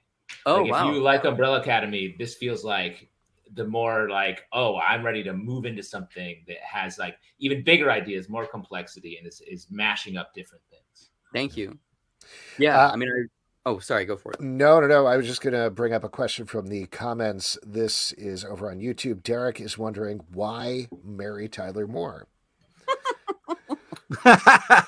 Oh 0.47 0.63
like, 0.63 0.73
wow! 0.73 0.89
If 0.89 0.95
you 0.95 1.03
like 1.03 1.25
Umbrella 1.25 1.61
Academy, 1.61 2.15
this 2.19 2.35
feels 2.35 2.65
like 2.65 3.09
the 3.55 3.67
more 3.67 4.09
like, 4.09 4.45
oh, 4.53 4.79
I'm 4.79 5.05
ready 5.05 5.23
to 5.23 5.33
move 5.33 5.65
into 5.65 5.83
something 5.83 6.45
that 6.49 6.57
has 6.59 6.99
like 6.99 7.17
even 7.39 7.63
bigger 7.63 7.91
ideas, 7.91 8.29
more 8.29 8.47
complexity, 8.47 9.17
and 9.17 9.27
is, 9.27 9.41
is 9.47 9.67
mashing 9.71 10.17
up 10.17 10.35
different 10.35 10.63
things. 10.71 10.74
Thank 11.35 11.57
you. 11.59 11.79
Yeah, 12.59 12.79
Uh, 12.87 12.93
I 12.93 12.97
mean, 12.97 13.11
I, 13.11 13.69
oh, 13.69 13.79
sorry, 13.81 14.07
go 14.07 14.17
for 14.17 14.33
it. 14.33 14.41
No, 14.41 14.81
no, 14.81 14.87
no. 14.87 15.05
I 15.07 15.17
was 15.19 15.27
just 15.27 15.43
going 15.43 15.53
to 15.53 15.69
bring 15.69 15.93
up 15.93 16.05
a 16.05 16.09
question 16.09 16.47
from 16.47 16.69
the 16.69 16.87
comments. 16.87 17.59
This 17.63 18.13
is 18.13 18.45
over 18.45 18.71
on 18.71 18.79
YouTube. 18.79 19.23
Derek 19.23 19.61
is 19.61 19.77
wondering 19.77 20.21
why 20.33 20.89
Mary 21.05 21.49
Tyler 21.49 21.87
Moore? 21.87 22.27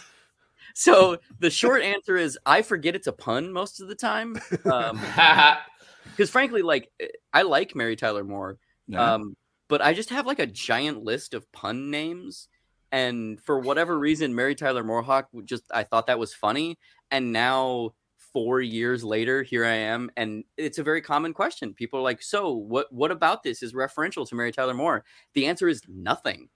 So 0.78 1.16
the 1.38 1.49
short 1.49 1.80
answer 1.80 2.16
is 2.18 2.38
I 2.44 2.61
forget 2.61 2.94
it's 2.94 3.07
a 3.07 3.12
pun 3.12 3.51
most 3.51 3.80
of 3.80 3.88
the 3.88 3.94
time. 3.94 4.38
Um, 4.70 5.01
because 6.11 6.28
frankly, 6.28 6.61
like 6.61 6.90
I 7.32 7.42
like 7.42 7.74
Mary 7.74 7.97
Tyler 7.97 8.24
Moore, 8.24 8.59
Yeah. 8.86 9.14
um, 9.14 9.36
but 9.68 9.80
I 9.80 9.94
just 9.94 10.11
have 10.11 10.26
like 10.26 10.38
a 10.38 10.47
giant 10.47 11.03
list 11.03 11.32
of 11.32 11.51
pun 11.51 11.90
names, 11.90 12.49
and 12.97 13.40
for 13.42 13.59
whatever 13.61 13.99
reason, 13.99 14.34
Mary 14.34 14.55
Tyler 14.55 14.84
would 15.32 15.47
just 15.47 15.64
I 15.74 15.82
thought 15.84 16.07
that 16.09 16.18
was 16.18 16.34
funny, 16.34 16.78
and 17.11 17.32
now 17.32 17.92
four 18.32 18.61
years 18.61 19.05
later, 19.05 19.42
here 19.42 19.64
I 19.64 19.74
am, 19.74 20.11
and 20.16 20.44
it's 20.57 20.78
a 20.78 20.82
very 20.82 21.01
common 21.03 21.32
question. 21.34 21.74
People 21.74 22.01
are 22.01 22.03
like, 22.03 22.22
"So 22.22 22.53
what? 22.53 22.92
What 22.92 23.11
about 23.12 23.42
this 23.42 23.62
is 23.62 23.72
referential 23.74 24.28
to 24.28 24.34
Mary 24.34 24.53
Tyler 24.53 24.74
Moore?" 24.74 25.05
The 25.34 25.47
answer 25.47 25.68
is 25.68 25.82
nothing. 25.88 26.49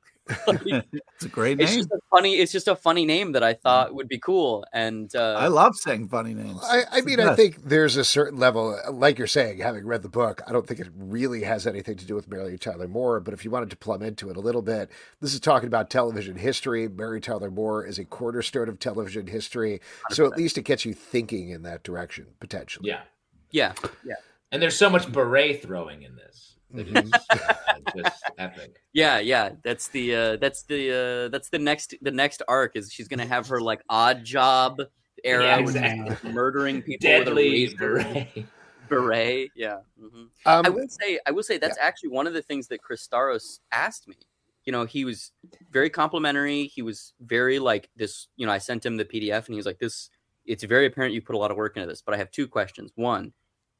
Like, 0.46 0.60
it's 0.64 1.24
a 1.24 1.28
great 1.28 1.60
it's 1.60 1.72
name. 1.72 1.80
just 1.80 1.90
a 1.90 1.98
funny. 2.10 2.34
It's 2.34 2.52
just 2.52 2.68
a 2.68 2.76
funny 2.76 3.04
name 3.04 3.32
that 3.32 3.42
I 3.42 3.54
thought 3.54 3.94
would 3.94 4.08
be 4.08 4.18
cool, 4.18 4.64
and 4.72 5.14
uh, 5.14 5.34
I 5.38 5.48
love 5.48 5.74
saying 5.76 6.08
funny 6.08 6.34
names. 6.34 6.60
I, 6.62 6.84
I 6.90 7.00
mean, 7.00 7.20
I 7.20 7.34
think 7.34 7.62
there's 7.64 7.96
a 7.96 8.04
certain 8.04 8.38
level, 8.38 8.78
like 8.90 9.18
you're 9.18 9.26
saying, 9.26 9.58
having 9.58 9.84
read 9.86 10.02
the 10.02 10.08
book, 10.08 10.40
I 10.46 10.52
don't 10.52 10.66
think 10.66 10.80
it 10.80 10.88
really 10.94 11.42
has 11.42 11.66
anything 11.66 11.96
to 11.96 12.06
do 12.06 12.14
with 12.14 12.28
Mary 12.28 12.58
Tyler 12.58 12.88
Moore. 12.88 13.20
But 13.20 13.34
if 13.34 13.44
you 13.44 13.50
wanted 13.50 13.70
to 13.70 13.76
plumb 13.76 14.02
into 14.02 14.30
it 14.30 14.36
a 14.36 14.40
little 14.40 14.62
bit, 14.62 14.90
this 15.20 15.34
is 15.34 15.40
talking 15.40 15.66
about 15.66 15.90
television 15.90 16.36
history. 16.36 16.88
Mary 16.88 17.20
Tyler 17.20 17.50
Moore 17.50 17.84
is 17.84 17.98
a 17.98 18.04
cornerstone 18.04 18.68
of 18.68 18.78
television 18.78 19.26
history. 19.26 19.80
So 20.10 20.26
at 20.26 20.36
least 20.36 20.58
it 20.58 20.62
gets 20.62 20.84
you 20.84 20.94
thinking 20.94 21.50
in 21.50 21.62
that 21.62 21.82
direction, 21.82 22.26
potentially. 22.38 22.88
yeah. 22.88 23.02
yeah, 23.50 23.72
yeah. 24.04 24.14
And 24.52 24.60
there's 24.60 24.76
so 24.76 24.90
much 24.90 25.10
beret 25.10 25.62
throwing 25.62 26.02
in 26.02 26.16
this. 26.16 26.56
That 26.74 26.86
Mhm. 26.88 27.14
uh, 27.32 27.54
just 27.96 28.24
epic. 28.38 28.82
Yeah, 28.92 29.18
yeah, 29.18 29.50
that's 29.62 29.88
the 29.88 30.14
uh 30.14 30.36
that's 30.36 30.62
the 30.64 31.26
uh 31.26 31.28
that's 31.28 31.48
the 31.48 31.58
next 31.58 31.94
the 32.02 32.10
next 32.10 32.42
arc 32.48 32.76
is 32.76 32.92
she's 32.92 33.08
gonna 33.08 33.26
have 33.26 33.48
her 33.48 33.60
like 33.60 33.82
odd 33.88 34.24
job 34.24 34.80
era 35.24 35.44
Yeah, 35.44 35.58
with 35.60 35.76
exactly. 35.76 36.32
murdering 36.32 36.82
people 36.82 37.10
with 37.10 37.20
a 37.20 37.24
Deadly 37.30 37.74
beret. 37.78 38.46
beret. 38.88 39.50
Yeah. 39.54 39.78
mhm. 40.00 40.28
Um, 40.46 40.66
I 40.66 40.68
will 40.68 40.88
say 40.88 41.18
I 41.26 41.30
will 41.30 41.42
say 41.42 41.58
that's 41.58 41.78
actually 41.78 42.10
one 42.10 42.26
of 42.26 42.32
the 42.34 42.42
things 42.42 42.68
that 42.68 42.82
Chris 42.82 43.06
Staros 43.06 43.60
asked 43.72 44.08
me. 44.08 44.16
You 44.64 44.72
know, 44.72 44.84
he 44.84 45.04
was 45.04 45.32
very 45.70 45.88
complimentary. 45.90 46.64
He 46.66 46.82
was 46.82 47.14
very 47.20 47.58
like 47.58 47.88
this, 47.96 48.28
you 48.36 48.46
know, 48.46 48.52
I 48.52 48.58
sent 48.58 48.84
him 48.84 48.96
the 48.98 49.04
PDF 49.04 49.46
and 49.46 49.54
he 49.54 49.56
was 49.56 49.66
like, 49.66 49.78
This 49.78 50.10
it's 50.44 50.64
very 50.64 50.86
apparent 50.86 51.14
you 51.14 51.22
put 51.22 51.34
a 51.34 51.38
lot 51.38 51.50
of 51.50 51.56
work 51.56 51.76
into 51.76 51.88
this, 51.88 52.02
but 52.02 52.14
I 52.14 52.18
have 52.18 52.30
two 52.30 52.48
questions. 52.48 52.90
One, 52.94 53.32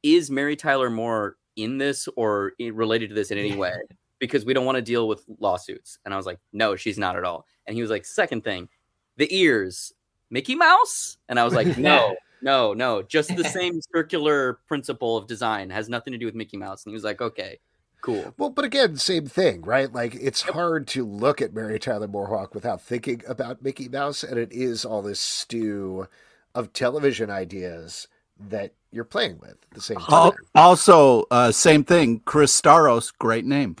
is 0.03 0.31
Mary 0.31 0.55
Tyler 0.55 0.89
Moore 0.89 1.37
in 1.55 1.77
this 1.77 2.07
or 2.15 2.53
related 2.59 3.09
to 3.09 3.15
this 3.15 3.31
in 3.31 3.37
any 3.37 3.55
way? 3.55 3.73
Because 4.19 4.45
we 4.45 4.53
don't 4.53 4.65
want 4.65 4.75
to 4.75 4.81
deal 4.81 5.07
with 5.07 5.23
lawsuits. 5.39 5.97
And 6.05 6.13
I 6.13 6.17
was 6.17 6.25
like, 6.25 6.39
no, 6.53 6.75
she's 6.75 6.97
not 6.97 7.15
at 7.15 7.23
all. 7.23 7.45
And 7.65 7.75
he 7.75 7.81
was 7.81 7.91
like, 7.91 8.05
second 8.05 8.43
thing, 8.43 8.69
the 9.17 9.35
ears, 9.35 9.93
Mickey 10.29 10.55
Mouse? 10.55 11.17
And 11.27 11.39
I 11.39 11.43
was 11.43 11.53
like, 11.53 11.77
no, 11.77 12.15
no, 12.41 12.73
no, 12.73 13.01
just 13.03 13.35
the 13.35 13.43
same 13.43 13.79
circular 13.93 14.59
principle 14.67 15.17
of 15.17 15.27
design 15.27 15.69
has 15.69 15.89
nothing 15.89 16.13
to 16.13 16.19
do 16.19 16.25
with 16.25 16.35
Mickey 16.35 16.57
Mouse. 16.57 16.85
And 16.85 16.91
he 16.91 16.95
was 16.95 17.03
like, 17.03 17.21
okay, 17.21 17.59
cool. 18.01 18.33
Well, 18.37 18.49
but 18.49 18.65
again, 18.65 18.97
same 18.97 19.27
thing, 19.27 19.61
right? 19.61 19.91
Like 19.91 20.15
it's 20.15 20.41
hard 20.41 20.87
to 20.89 21.05
look 21.05 21.41
at 21.41 21.53
Mary 21.53 21.79
Tyler 21.79 22.07
MooreHawk 22.07 22.53
without 22.53 22.81
thinking 22.81 23.21
about 23.27 23.61
Mickey 23.61 23.87
Mouse, 23.87 24.23
and 24.23 24.37
it 24.37 24.51
is 24.51 24.83
all 24.83 25.01
this 25.01 25.19
stew 25.19 26.07
of 26.53 26.73
television 26.73 27.29
ideas 27.29 28.07
that 28.39 28.73
you're 28.91 29.05
playing 29.05 29.39
with 29.39 29.51
at 29.51 29.71
the 29.73 29.81
same 29.81 29.97
time. 29.99 30.33
Also, 30.55 31.25
uh, 31.31 31.51
same 31.51 31.83
thing. 31.83 32.21
Chris 32.25 32.59
Staros, 32.59 33.11
great 33.17 33.45
name. 33.45 33.75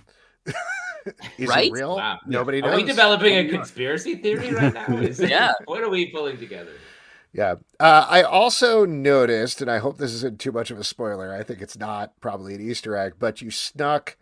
Is 1.37 1.49
Right? 1.49 1.71
real? 1.71 1.95
Wow. 1.95 2.19
Nobody 2.27 2.61
Are 2.61 2.75
we 2.75 2.83
developing 2.83 3.35
a 3.35 3.49
conspiracy 3.49 4.15
theory 4.15 4.51
right 4.53 4.73
now? 4.73 4.85
Is 4.97 5.19
it- 5.19 5.29
Yeah. 5.29 5.53
What 5.65 5.81
are 5.81 5.89
we 5.89 6.11
pulling 6.11 6.37
together? 6.37 6.71
Yeah. 7.33 7.55
Uh, 7.79 8.05
I 8.09 8.23
also 8.23 8.85
noticed, 8.85 9.61
and 9.61 9.71
I 9.71 9.77
hope 9.79 9.97
this 9.97 10.13
isn't 10.13 10.39
too 10.39 10.51
much 10.51 10.69
of 10.69 10.77
a 10.77 10.83
spoiler. 10.83 11.33
I 11.33 11.43
think 11.43 11.61
it's 11.61 11.77
not 11.77 12.19
probably 12.19 12.55
an 12.55 12.61
Easter 12.61 12.95
egg, 12.95 13.13
but 13.19 13.41
you 13.41 13.49
snuck 13.51 14.17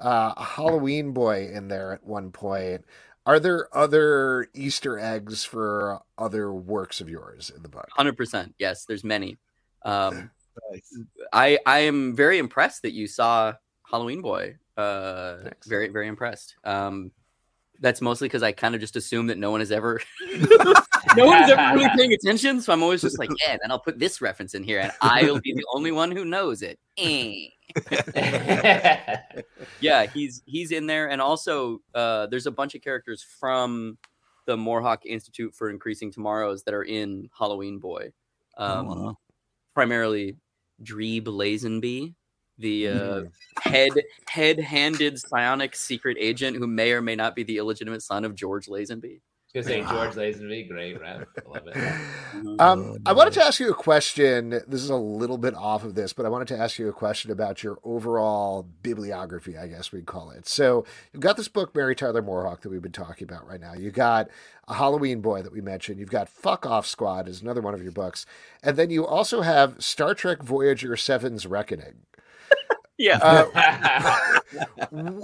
uh, 0.00 0.32
a 0.36 0.44
Halloween 0.44 1.12
boy 1.12 1.46
in 1.52 1.68
there 1.68 1.92
at 1.92 2.04
one 2.04 2.30
point. 2.32 2.84
Are 3.26 3.38
there 3.38 3.68
other 3.76 4.48
Easter 4.54 4.98
eggs 4.98 5.44
for 5.44 6.00
other 6.18 6.52
works 6.52 7.00
of 7.00 7.08
yours 7.08 7.50
in 7.54 7.62
the 7.62 7.68
book? 7.68 7.88
Hundred 7.92 8.16
percent. 8.16 8.54
Yes, 8.58 8.84
there's 8.86 9.04
many. 9.04 9.38
Um, 9.84 10.30
I 11.32 11.58
I 11.66 11.80
am 11.80 12.14
very 12.14 12.38
impressed 12.38 12.82
that 12.82 12.92
you 12.92 13.06
saw 13.06 13.54
Halloween 13.90 14.22
Boy. 14.22 14.56
Uh, 14.76 15.36
Thanks. 15.42 15.66
very 15.66 15.88
very 15.88 16.08
impressed. 16.08 16.56
Um, 16.64 17.12
that's 17.80 18.00
mostly 18.00 18.28
because 18.28 18.42
I 18.42 18.52
kind 18.52 18.74
of 18.74 18.80
just 18.80 18.96
assume 18.96 19.26
that 19.26 19.38
no 19.38 19.50
one 19.50 19.60
has 19.60 19.72
ever, 19.72 20.00
no 21.16 21.26
one 21.26 21.42
is 21.42 21.50
ever 21.50 21.76
really 21.76 21.90
paying 21.96 22.12
attention. 22.12 22.60
So 22.60 22.72
I'm 22.72 22.82
always 22.82 23.00
just 23.00 23.18
like, 23.18 23.30
yeah. 23.46 23.56
Then 23.60 23.70
I'll 23.70 23.80
put 23.80 23.98
this 23.98 24.20
reference 24.20 24.54
in 24.54 24.62
here, 24.62 24.80
and 24.80 24.92
I'll 25.00 25.40
be 25.40 25.52
the 25.52 25.66
only 25.74 25.92
one 25.92 26.10
who 26.10 26.24
knows 26.24 26.62
it. 26.62 26.78
Eh. 26.96 27.48
yeah, 29.80 30.06
he's 30.06 30.42
he's 30.46 30.70
in 30.70 30.86
there, 30.86 31.10
and 31.10 31.20
also 31.20 31.80
uh, 31.94 32.26
there's 32.26 32.46
a 32.46 32.50
bunch 32.50 32.74
of 32.74 32.82
characters 32.82 33.24
from 33.38 33.98
the 34.46 34.56
MooreHawk 34.56 34.98
Institute 35.04 35.54
for 35.54 35.70
Increasing 35.70 36.12
Tomorrows 36.12 36.62
that 36.64 36.74
are 36.74 36.84
in 36.84 37.28
Halloween 37.36 37.78
Boy. 37.78 38.12
Um, 38.56 38.88
Oh, 38.88 38.94
wow. 38.94 39.18
Primarily 39.74 40.36
Dreeb 40.82 41.24
Lazenby, 41.24 42.14
the 42.58 42.88
uh, 42.88 42.92
Mm. 42.94 43.32
head 43.62 43.92
head-handed 44.28 45.18
psionic 45.18 45.74
secret 45.74 46.16
agent 46.20 46.56
who 46.56 46.66
may 46.66 46.92
or 46.92 47.02
may 47.02 47.16
not 47.16 47.34
be 47.34 47.42
the 47.42 47.58
illegitimate 47.58 48.02
son 48.02 48.24
of 48.24 48.34
George 48.34 48.66
Lazenby. 48.66 49.20
Gonna 49.54 49.66
say 49.66 49.82
George 49.82 50.14
Lazenby, 50.14 50.68
great, 50.68 51.00
right? 51.00 51.20
I 51.20 51.48
love 51.48 51.68
it. 51.68 51.76
Um, 52.58 52.98
I 53.06 53.12
wanted 53.12 53.32
to 53.34 53.42
ask 53.42 53.58
you 53.58 53.70
a 53.70 53.74
question. 53.74 54.50
This 54.50 54.82
is 54.82 54.90
a 54.90 54.96
little 54.96 55.38
bit 55.38 55.54
off 55.54 55.82
of 55.82 55.94
this, 55.94 56.12
but 56.12 56.26
I 56.26 56.28
wanted 56.28 56.48
to 56.48 56.58
ask 56.58 56.78
you 56.78 56.88
a 56.88 56.92
question 56.92 57.30
about 57.30 57.62
your 57.62 57.78
overall 57.84 58.66
bibliography, 58.82 59.56
I 59.56 59.66
guess 59.66 59.90
we'd 59.90 60.06
call 60.06 60.30
it. 60.30 60.46
So 60.46 60.84
you've 61.12 61.22
got 61.22 61.36
this 61.36 61.48
book, 61.48 61.74
Mary 61.74 61.94
Tyler 61.94 62.22
MooreHawk, 62.22 62.60
that 62.60 62.70
we've 62.70 62.82
been 62.82 62.92
talking 62.92 63.26
about 63.28 63.48
right 63.48 63.60
now. 63.60 63.72
You 63.74 63.90
got 63.90 64.28
a 64.68 64.74
Halloween 64.74 65.20
Boy 65.20 65.42
that 65.42 65.52
we 65.52 65.60
mentioned. 65.60 65.98
You've 65.98 66.10
got 66.10 66.28
Fuck 66.28 66.66
Off 66.66 66.86
Squad 66.86 67.28
is 67.28 67.40
another 67.40 67.60
one 67.60 67.74
of 67.74 67.82
your 67.82 67.92
books, 67.92 68.26
and 68.62 68.76
then 68.76 68.90
you 68.90 69.06
also 69.06 69.40
have 69.40 69.82
Star 69.82 70.14
Trek 70.14 70.42
Voyager 70.42 70.96
Seven's 70.96 71.46
Reckoning. 71.46 71.94
Yeah. 72.98 73.18
Uh, 73.18 73.50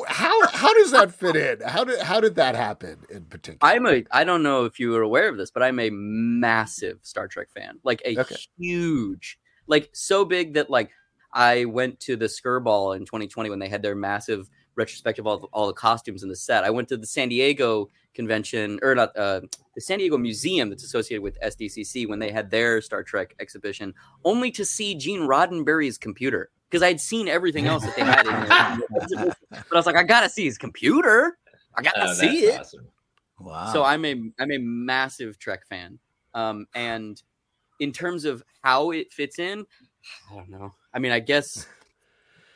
how 0.09 0.47
how 0.49 0.75
does 0.75 0.91
that 0.91 1.14
fit 1.14 1.37
in? 1.37 1.61
How 1.66 1.85
did 1.85 2.01
how 2.01 2.21
did 2.21 2.35
that 2.37 2.55
happen 2.55 2.99
in 3.11 3.25
particular? 3.25 3.73
I'm 3.73 3.87
a 3.87 4.05
I 4.11 4.25
don't 4.25 4.43
know 4.43 4.64
if 4.64 4.81
you 4.81 4.91
were 4.91 5.03
aware 5.03 5.29
of 5.29 5.37
this, 5.37 5.51
but 5.51 5.62
I'm 5.62 5.79
a 5.79 5.91
massive 5.91 6.99
Star 7.03 7.29
Trek 7.29 7.49
fan. 7.55 7.79
Like 7.85 8.03
a 8.05 8.18
Okay. 8.18 8.37
huge 8.59 9.39
like 9.66 9.91
so 9.93 10.25
big 10.25 10.55
that 10.55 10.68
like 10.68 10.91
I 11.33 11.64
went 11.66 12.01
to 12.01 12.16
the 12.16 12.27
Skirball 12.27 12.97
in 12.97 13.05
2020 13.05 13.51
when 13.51 13.61
they 13.61 13.68
had 13.68 13.83
their 13.83 13.95
massive 13.95 14.51
retrospective 14.75 15.27
of 15.27 15.45
all, 15.45 15.49
all 15.53 15.66
the 15.68 15.73
costumes 15.73 16.23
in 16.25 16.29
the 16.29 16.37
set. 16.37 16.64
I 16.64 16.71
went 16.71 16.89
to 16.89 16.97
the 16.97 17.07
San 17.07 17.29
Diego 17.29 17.89
convention 18.15 18.79
or 18.83 18.95
not 18.95 19.17
uh, 19.17 19.41
the 19.75 19.81
San 19.81 19.99
Diego 19.99 20.19
Museum 20.19 20.69
that's 20.69 20.85
associated 20.85 21.23
with 21.23 21.39
SDCC 21.41 22.09
when 22.09 22.19
they 22.19 22.31
had 22.31 22.51
their 22.51 22.81
Star 22.81 23.03
Trek 23.03 23.35
exhibition, 23.41 23.95
only 24.25 24.51
to 24.53 24.65
see 24.65 24.95
Gene 24.95 25.21
Roddenberry's 25.21 25.97
computer 25.99 26.51
because 26.69 26.83
I'd 26.83 27.01
seen 27.01 27.29
everything 27.29 27.67
else 27.67 27.85
that 27.85 27.97
they 27.97 28.03
had 28.03 28.27
in 28.27 29.19
there. 29.19 29.35
but 29.51 29.63
I 29.73 29.77
was 29.77 29.87
like, 29.87 29.97
I 29.97 30.03
gotta 30.03 30.29
see 30.29 30.45
his 30.45 30.59
computer. 30.59 31.39
I 31.77 31.83
gotta 31.83 32.09
Oh, 32.11 32.13
see 32.15 32.45
it. 32.47 32.61
awesome. 32.61 32.89
Wow. 33.39 33.73
So 33.73 33.83
I'm 33.85 34.05
a 34.05 34.15
I'm 34.39 34.53
a 34.53 34.59
massive 34.59 35.39
Trek 35.39 35.67
fan. 35.67 35.99
Um, 36.35 36.67
and 36.75 37.21
in 37.81 37.91
terms 37.93 38.25
of 38.25 38.43
how 38.63 38.91
it 38.91 39.13
fits 39.13 39.39
in, 39.39 39.65
I 40.31 40.35
don't 40.35 40.51
know. 40.51 40.75
I 40.93 40.99
mean, 40.99 41.13
I 41.13 41.21
guess 41.21 41.67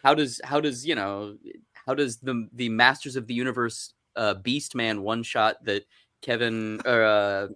how 0.03 0.15
does 0.15 0.41
how 0.45 0.61
does 0.61 0.87
you 0.87 0.95
know 0.95 1.37
how 1.87 1.95
does 1.95 2.19
the 2.19 2.49
the 2.53 2.69
Masters 2.69 3.17
of 3.17 3.27
the 3.27 3.35
Universe 3.35 3.94
uh, 4.17 4.35
Beast 4.35 4.75
Man 4.75 5.03
one 5.03 5.23
shot 5.23 5.65
that 5.65 5.85
Kevin 6.23 6.81
or 6.87 7.03
uh, 7.05 7.49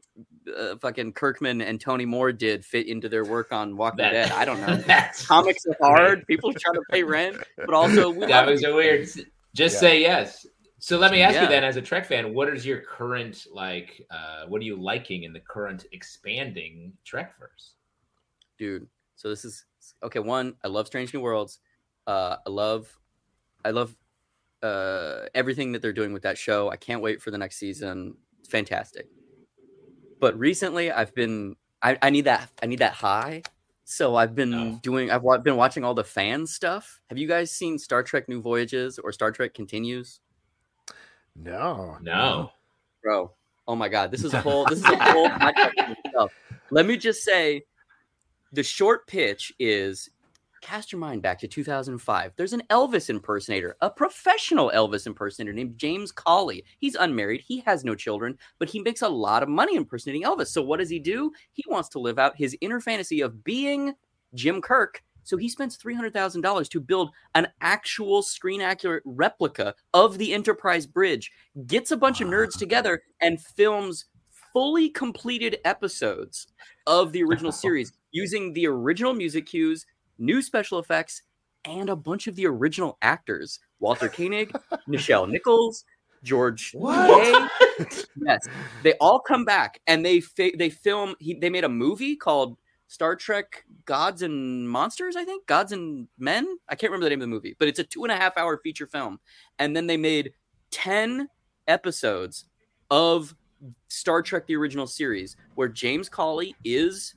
uh, 0.56 0.76
fucking 0.76 1.12
Kirkman 1.14 1.62
and 1.62 1.80
Tony 1.80 2.04
Moore 2.04 2.32
did 2.32 2.64
fit 2.64 2.86
into 2.86 3.08
their 3.08 3.24
work 3.24 3.52
on 3.52 3.76
Walking 3.76 3.98
That- 3.98 4.12
Dead. 4.12 4.32
I 4.32 4.44
don't 4.44 4.60
know. 4.60 4.76
That's 4.86 5.26
Comics 5.26 5.64
are 5.66 5.76
hard. 5.80 6.26
People 6.26 6.50
are 6.50 6.58
trying 6.58 6.74
to 6.74 6.82
pay 6.90 7.02
rent, 7.02 7.38
but 7.56 7.72
also 7.74 8.10
we 8.10 8.26
that 8.26 8.46
was 8.46 8.64
a 8.64 8.74
weird. 8.74 9.08
Just 9.54 9.74
Yeah. 9.76 9.80
say 9.80 10.00
yes. 10.02 10.46
So 10.80 10.96
let 10.98 11.10
me 11.10 11.22
ask 11.22 11.34
Yeah. 11.34 11.42
you 11.44 11.48
then, 11.48 11.64
as 11.64 11.76
a 11.76 11.82
Trek 11.82 12.06
fan, 12.06 12.34
what 12.34 12.48
is 12.54 12.64
your 12.64 12.80
current 12.82 13.46
like? 13.52 14.00
Uh, 14.10 14.44
what 14.46 14.60
are 14.60 14.64
you 14.64 14.76
liking 14.76 15.24
in 15.24 15.32
the 15.32 15.40
current 15.40 15.86
expanding 15.92 16.92
Trekverse? 17.04 17.72
dude. 18.58 18.86
So 19.16 19.28
this 19.28 19.44
is 19.44 19.64
okay. 20.02 20.18
One, 20.20 20.54
I 20.64 20.68
love 20.68 20.86
Strange 20.86 21.12
New 21.14 21.20
Worlds. 21.20 21.60
Uh, 22.06 22.36
I 22.46 22.50
love, 22.50 22.96
I 23.64 23.70
love 23.70 23.96
uh, 24.62 25.26
everything 25.34 25.72
that 25.72 25.82
they're 25.82 25.92
doing 25.92 26.12
with 26.12 26.22
that 26.22 26.38
show. 26.38 26.70
I 26.70 26.76
can't 26.76 27.02
wait 27.02 27.20
for 27.22 27.30
the 27.30 27.38
next 27.38 27.56
season. 27.56 28.16
It's 28.40 28.48
fantastic. 28.48 29.08
But 30.20 30.38
recently, 30.38 30.90
I've 30.90 31.14
been, 31.14 31.56
I, 31.82 31.96
I 32.02 32.10
need 32.10 32.24
that, 32.24 32.50
I 32.62 32.66
need 32.66 32.80
that 32.80 32.92
high. 32.94 33.42
So 33.84 34.16
I've 34.16 34.34
been 34.34 34.52
Oh. 34.54 34.78
doing, 34.82 35.10
I've 35.10 35.22
wa- 35.22 35.38
been 35.38 35.56
watching 35.56 35.84
all 35.84 35.94
the 35.94 36.04
fan 36.04 36.46
stuff. 36.46 37.00
Have 37.08 37.18
you 37.18 37.26
guys 37.28 37.50
seen 37.50 37.78
Star 37.78 38.02
Trek 38.02 38.28
New 38.28 38.42
Voyages 38.42 38.98
or 38.98 39.12
Star 39.12 39.30
Trek 39.32 39.54
Continues? 39.54 40.20
No, 41.36 41.96
No, 42.02 42.50
bro. 43.02 43.30
Oh 43.66 43.76
my 43.76 43.88
god, 43.88 44.10
this 44.10 44.24
is 44.24 44.34
a 44.34 44.40
whole 44.42 44.64
this 44.66 44.78
is 44.80 44.84
a 44.84 44.96
whole 45.12 45.28
podcast. 45.28 46.28
Let 46.70 46.86
me 46.86 46.96
just 46.96 47.22
say, 47.22 47.62
the 48.52 48.62
short 48.62 49.06
pitch 49.06 49.52
is 49.58 50.08
cast 50.60 50.92
your 50.92 51.00
mind 51.00 51.22
back 51.22 51.38
to 51.40 51.48
2005. 51.48 52.32
There's 52.36 52.52
an 52.52 52.62
Elvis 52.70 53.10
impersonator, 53.10 53.76
a 53.80 53.90
professional 53.90 54.70
Elvis 54.74 55.06
impersonator 55.06 55.52
named 55.52 55.78
James 55.78 56.12
Cawley. 56.12 56.64
He's 56.78 56.94
unmarried, 56.94 57.40
he 57.40 57.60
has 57.60 57.84
no 57.84 57.94
children, 57.94 58.38
but 58.58 58.68
he 58.68 58.80
makes 58.80 59.02
a 59.02 59.08
lot 59.08 59.42
of 59.42 59.48
money 59.48 59.76
impersonating 59.76 60.24
Elvis. 60.24 60.48
So 60.48 60.62
what 60.62 60.78
does 60.78 60.90
he 60.90 60.98
do? 60.98 61.32
He 61.52 61.64
wants 61.68 61.88
to 61.90 61.98
live 61.98 62.18
out 62.18 62.36
his 62.36 62.56
inner 62.60 62.80
fantasy 62.80 63.20
of 63.20 63.44
being 63.44 63.94
Jim 64.34 64.60
Kirk. 64.60 65.02
So 65.24 65.36
he 65.36 65.48
spends 65.48 65.76
$300,000 65.76 66.70
to 66.70 66.80
build 66.80 67.10
an 67.34 67.48
actual 67.60 68.22
screen 68.22 68.62
accurate 68.62 69.02
replica 69.04 69.74
of 69.92 70.16
the 70.16 70.32
Enterprise 70.32 70.86
Bridge 70.86 71.30
gets 71.66 71.90
a 71.90 71.98
bunch 71.98 72.22
of 72.22 72.28
nerds 72.28 72.58
together 72.58 73.02
and 73.20 73.38
films 73.38 74.06
fully 74.52 74.88
completed 74.88 75.58
episodes 75.64 76.46
of 76.86 77.12
the 77.12 77.22
original 77.22 77.52
series 77.64 77.92
using 78.10 78.52
the 78.54 78.66
original 78.66 79.12
music 79.12 79.46
cues, 79.46 79.84
new 80.18 80.42
special 80.42 80.78
effects, 80.78 81.22
and 81.64 81.90
a 81.90 81.96
bunch 81.96 82.26
of 82.26 82.36
the 82.36 82.46
original 82.46 82.98
actors 83.02 83.58
Walter 83.80 84.08
Koenig, 84.08 84.52
Nichelle 84.88 85.28
Nichols, 85.28 85.84
George. 86.22 86.74
Yes, 88.20 88.40
they 88.82 88.94
all 88.94 89.20
come 89.20 89.44
back 89.44 89.80
and 89.86 90.04
they 90.04 90.20
fi- 90.20 90.54
they 90.58 90.68
film. 90.68 91.14
He, 91.20 91.34
they 91.34 91.48
made 91.48 91.62
a 91.62 91.68
movie 91.68 92.16
called 92.16 92.58
Star 92.88 93.14
Trek 93.14 93.64
Gods 93.84 94.22
and 94.22 94.68
Monsters, 94.68 95.14
I 95.14 95.24
think. 95.24 95.46
Gods 95.46 95.70
and 95.70 96.08
Men? 96.18 96.58
I 96.68 96.74
can't 96.74 96.90
remember 96.90 97.04
the 97.04 97.10
name 97.10 97.20
of 97.20 97.28
the 97.28 97.34
movie, 97.34 97.54
but 97.58 97.68
it's 97.68 97.78
a 97.78 97.84
two 97.84 98.02
and 98.02 98.10
a 98.10 98.16
half 98.16 98.36
hour 98.36 98.58
feature 98.58 98.88
film. 98.88 99.20
And 99.60 99.76
then 99.76 99.86
they 99.86 99.96
made 99.96 100.32
10 100.72 101.28
episodes 101.68 102.46
of 102.90 103.34
Star 103.88 104.22
Trek 104.22 104.46
the 104.46 104.56
original 104.56 104.86
series 104.86 105.36
where 105.54 105.68
James 105.68 106.08
Cawley 106.08 106.56
is 106.64 107.14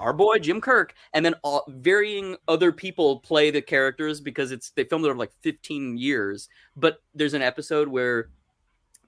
our 0.00 0.12
boy 0.12 0.38
Jim 0.38 0.60
Kirk 0.60 0.94
and 1.14 1.24
then 1.24 1.34
all, 1.42 1.64
varying 1.68 2.36
other 2.48 2.72
people 2.72 3.20
play 3.20 3.50
the 3.50 3.62
characters 3.62 4.20
because 4.20 4.50
it's 4.50 4.70
they 4.70 4.84
filmed 4.84 5.04
it 5.04 5.08
over 5.08 5.18
like 5.18 5.32
15 5.42 5.96
years 5.98 6.48
but 6.76 7.02
there's 7.14 7.34
an 7.34 7.42
episode 7.42 7.88
where 7.88 8.30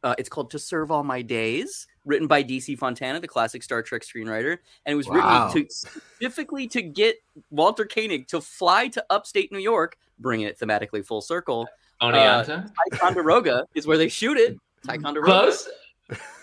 uh, 0.05 0.14
it's 0.18 0.28
called 0.28 0.51
To 0.51 0.59
Serve 0.59 0.90
All 0.90 1.05
My 1.05 1.22
Days, 1.22 1.86
written 2.05 2.26
by 2.26 2.43
DC 2.43 2.76
Fontana, 2.76 3.20
the 3.20 3.28
classic 3.28 3.62
Star 3.62 3.82
Trek 3.82 4.03
screenwriter. 4.03 4.59
And 4.84 4.93
it 4.93 4.97
was 4.97 5.07
Wow. 5.07 5.47
written 5.55 5.68
to 5.68 5.72
specifically 5.72 6.66
to 6.68 6.82
get 6.82 7.16
Walter 7.51 7.84
Koenig 7.84 8.26
to 8.28 8.40
fly 8.40 8.88
to 8.88 9.05
upstate 9.11 9.53
New 9.53 9.61
York, 9.61 9.97
bringing 10.18 10.47
it 10.49 10.59
thematically 10.59 11.07
full 11.07 11.20
circle. 11.20 11.68
Oneonta. 12.01 12.68
Ticonderoga 12.90 13.64
is 13.76 13.86
where 13.86 13.97
they 13.97 14.09
shoot 14.09 14.36
it. 14.38 14.59
Ticonderoga. 14.84 15.30
Close. 15.30 15.68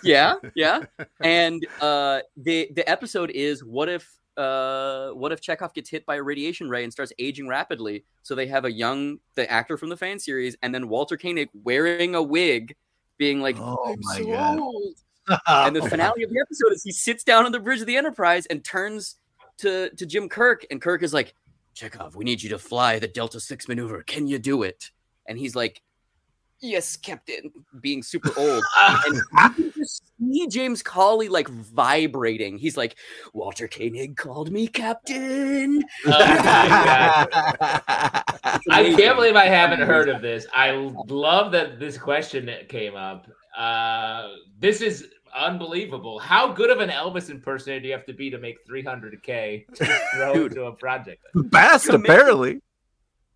Yeah, 0.04 0.36
yeah. 0.56 0.84
And 1.20 1.68
uh, 1.82 2.22
the 2.38 2.70
the 2.74 2.89
episode 2.89 3.30
is 3.32 3.62
what 3.64 3.89
if 3.89 4.10
uh, 4.40 5.10
what 5.10 5.32
if 5.32 5.42
Chekhov 5.42 5.74
gets 5.74 5.90
hit 5.90 6.06
by 6.06 6.16
a 6.16 6.24
radiation 6.24 6.70
ray 6.70 6.84
and 6.84 6.94
starts 6.94 7.12
aging 7.20 7.48
rapidly? 7.48 8.06
So 8.24 8.36
they 8.36 8.48
have 8.48 8.66
a 8.66 8.72
young 8.72 9.20
the 9.36 9.50
actor 9.52 9.78
from 9.78 9.90
the 9.90 9.98
fan 9.98 10.18
series, 10.18 10.56
and 10.62 10.74
then 10.74 10.88
Walter 10.88 11.18
Koenig 11.18 11.50
wearing 11.64 12.16
a 12.16 12.24
wig, 12.24 12.76
being 13.18 13.42
like, 13.42 13.58
Oh 13.60 13.84
"I'm 13.86 14.00
my 14.02 14.18
so 14.18 14.32
God. 14.32 14.60
old." 14.60 14.96
And 15.48 15.76
the 15.76 15.88
finale 15.88 16.24
of 16.24 16.32
the 16.32 16.40
episode 16.44 16.74
is 16.74 16.82
he 16.82 16.92
sits 16.92 17.24
down 17.24 17.46
on 17.46 17.52
the 17.52 17.60
bridge 17.60 17.82
of 17.82 17.86
the 17.86 17.98
Enterprise 17.98 18.48
and 18.48 18.64
turns 18.64 19.18
to 19.60 19.90
to 19.92 20.06
Jim 20.06 20.30
Kirk, 20.30 20.66
and 20.72 20.82
Kirk 20.82 21.04
is 21.04 21.14
like, 21.14 21.36
Chekhov, 21.76 22.16
we 22.16 22.26
need 22.26 22.42
you 22.42 22.50
to 22.50 22.58
fly 22.58 22.98
the 22.98 23.08
Delta 23.08 23.40
Six 23.40 23.68
maneuver. 23.68 24.02
Can 24.04 24.28
you 24.28 24.40
do 24.40 24.64
it? 24.64 24.90
And 25.28 25.38
he's 25.38 25.56
like, 25.56 25.82
Yes, 26.62 26.98
Captain, 26.98 27.52
being 27.80 28.04
super 28.04 28.32
old. 28.38 28.64
and 28.84 29.16
you 29.16 29.50
can 29.52 29.72
just 29.78 30.09
see 30.20 30.47
James 30.47 30.82
Cawley 30.84 31.30
like 31.30 31.47
vibrating. 31.49 32.57
He's 32.57 32.78
like, 32.78 32.97
Walter 33.34 33.67
Koenig 33.67 34.17
called 34.17 34.51
me 34.51 34.67
Captain. 34.67 35.84
Oh. 36.05 36.11
I 38.72 38.93
can't 38.97 39.15
believe 39.15 39.36
I 39.36 39.45
haven't 39.45 39.82
heard 39.82 40.09
of 40.09 40.22
this. 40.22 40.45
I 40.53 40.72
love 41.07 41.51
that 41.53 41.80
this 41.80 41.97
question 41.97 42.49
came 42.67 42.95
up. 42.95 43.28
Uh, 43.57 44.30
this 44.59 44.82
is 44.82 45.07
unbelievable. 45.36 46.20
How 46.20 46.51
good 46.51 46.70
of 46.70 46.80
an 46.80 46.89
Elvis 46.89 47.30
impersonator 47.30 47.82
do 47.82 47.88
you 47.88 47.93
have 47.93 48.05
to 48.05 48.13
be 48.13 48.30
to 48.30 48.38
make 48.38 48.57
300k 48.67 49.65
to 49.76 49.86
throw 50.15 50.34
Dude. 50.34 50.51
into 50.53 50.65
a 50.65 50.76
project? 50.76 51.24
Best, 51.36 51.88
Commit- 51.88 52.09
apparently. 52.09 52.61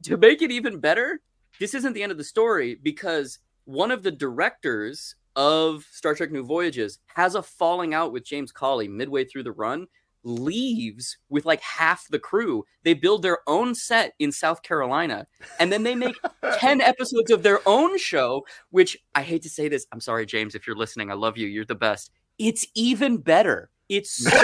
to 0.03 0.17
make 0.17 0.41
it 0.41 0.51
even 0.51 0.79
better, 0.79 1.21
this 1.59 1.73
isn't 1.73 1.93
the 1.93 2.03
end 2.03 2.11
of 2.11 2.17
the 2.17 2.23
story 2.23 2.75
because 2.81 3.39
one 3.65 3.91
of 3.91 4.03
the 4.03 4.11
directors 4.11 5.15
of 5.35 5.85
Star 5.91 6.15
Trek 6.15 6.31
New 6.31 6.43
Voyages 6.43 6.99
has 7.07 7.35
a 7.35 7.43
falling 7.43 7.93
out 7.93 8.11
with 8.11 8.25
James 8.25 8.51
Cawley 8.51 8.87
midway 8.87 9.25
through 9.25 9.43
the 9.43 9.51
run, 9.51 9.87
leaves 10.23 11.17
with 11.29 11.45
like 11.45 11.61
half 11.61 12.07
the 12.09 12.19
crew. 12.19 12.63
They 12.83 12.93
build 12.93 13.21
their 13.21 13.39
own 13.47 13.75
set 13.75 14.13
in 14.19 14.31
South 14.31 14.63
Carolina, 14.63 15.25
and 15.59 15.71
then 15.71 15.83
they 15.83 15.95
make 15.95 16.15
10 16.59 16.81
episodes 16.81 17.31
of 17.31 17.43
their 17.43 17.59
own 17.67 17.97
show, 17.97 18.45
which 18.69 18.97
I 19.15 19.21
hate 19.21 19.43
to 19.43 19.49
say 19.49 19.67
this. 19.67 19.85
I'm 19.91 20.01
sorry, 20.01 20.25
James, 20.25 20.55
if 20.55 20.65
you're 20.65 20.75
listening. 20.75 21.11
I 21.11 21.15
love 21.15 21.37
you. 21.37 21.47
You're 21.47 21.65
the 21.65 21.75
best. 21.75 22.11
It's 22.39 22.65
even 22.75 23.17
better. 23.17 23.69
It's 23.95 24.11
so 24.23 24.29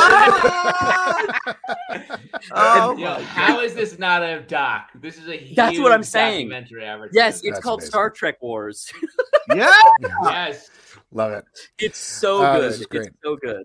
Oh 2.51 2.95
Yo, 2.97 3.15
how 3.23 3.61
is 3.61 3.73
this 3.73 3.97
not 3.97 4.21
a 4.21 4.41
doc? 4.41 4.89
This 4.95 5.17
is 5.17 5.27
a 5.27 5.35
huge 5.37 5.55
That's 5.55 5.79
what 5.79 5.91
I'm 5.91 6.03
saying. 6.03 6.49
yes, 7.11 7.37
it's 7.41 7.49
That's 7.49 7.59
called 7.63 7.79
amazing. 7.79 7.89
Star 7.91 8.09
Trek 8.11 8.41
Wars. 8.41 8.91
Yeah. 9.55 9.71
yes. 10.25 10.69
Love 11.11 11.31
it. 11.31 11.43
It's 11.79 11.97
so 11.97 12.45
Oh, 12.45 12.59
good. 12.59 12.69
this 12.71 12.79
is 12.81 12.85
great. 12.85 13.07
It's 13.07 13.15
so 13.23 13.35
good. 13.35 13.63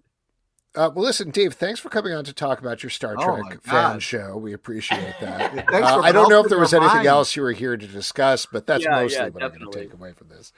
Uh, 0.77 0.91
well, 0.93 1.05
listen, 1.05 1.31
Dave, 1.31 1.55
thanks 1.55 1.79
for 1.79 1.89
coming 1.89 2.13
on 2.13 2.25
to 2.25 2.33
talk 2.33 2.59
about 2.59 2.83
your 2.83 2.91
Star 2.91 3.15
Oh, 3.17 3.37
Trek 3.43 3.63
fan 3.63 4.01
show. 4.01 4.37
We 4.37 4.53
appreciate 4.55 5.15
that. 5.21 5.53
Thanks 5.71 5.89
Uh, 5.89 5.99
for 6.01 6.05
I 6.05 6.11
don't 6.11 6.29
know 6.29 6.41
if 6.43 6.49
there 6.49 6.59
was 6.59 6.75
anything 6.75 6.95
minds. 6.97 7.07
else 7.09 7.37
you 7.37 7.43
were 7.43 7.53
here 7.53 7.77
to 7.77 7.87
discuss, 7.87 8.45
but 8.47 8.67
that's 8.67 8.83
Yeah, 8.83 8.91
mostly 8.91 9.17
yeah, 9.19 9.29
what 9.29 9.43
I'm 9.45 9.51
going 9.57 9.71
to 9.71 9.79
take 9.79 9.95
away 9.95 10.13
from 10.15 10.31
this. 10.31 10.53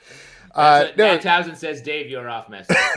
Uh, 0.55 0.79
That's 0.85 0.89
what 0.93 0.97
no, 0.97 1.05
Nat 1.13 1.21
Townsend 1.21 1.59
says, 1.59 1.83
Dave, 1.83 2.09
you're 2.09 2.31
off 2.31 2.49
message. 2.49 2.75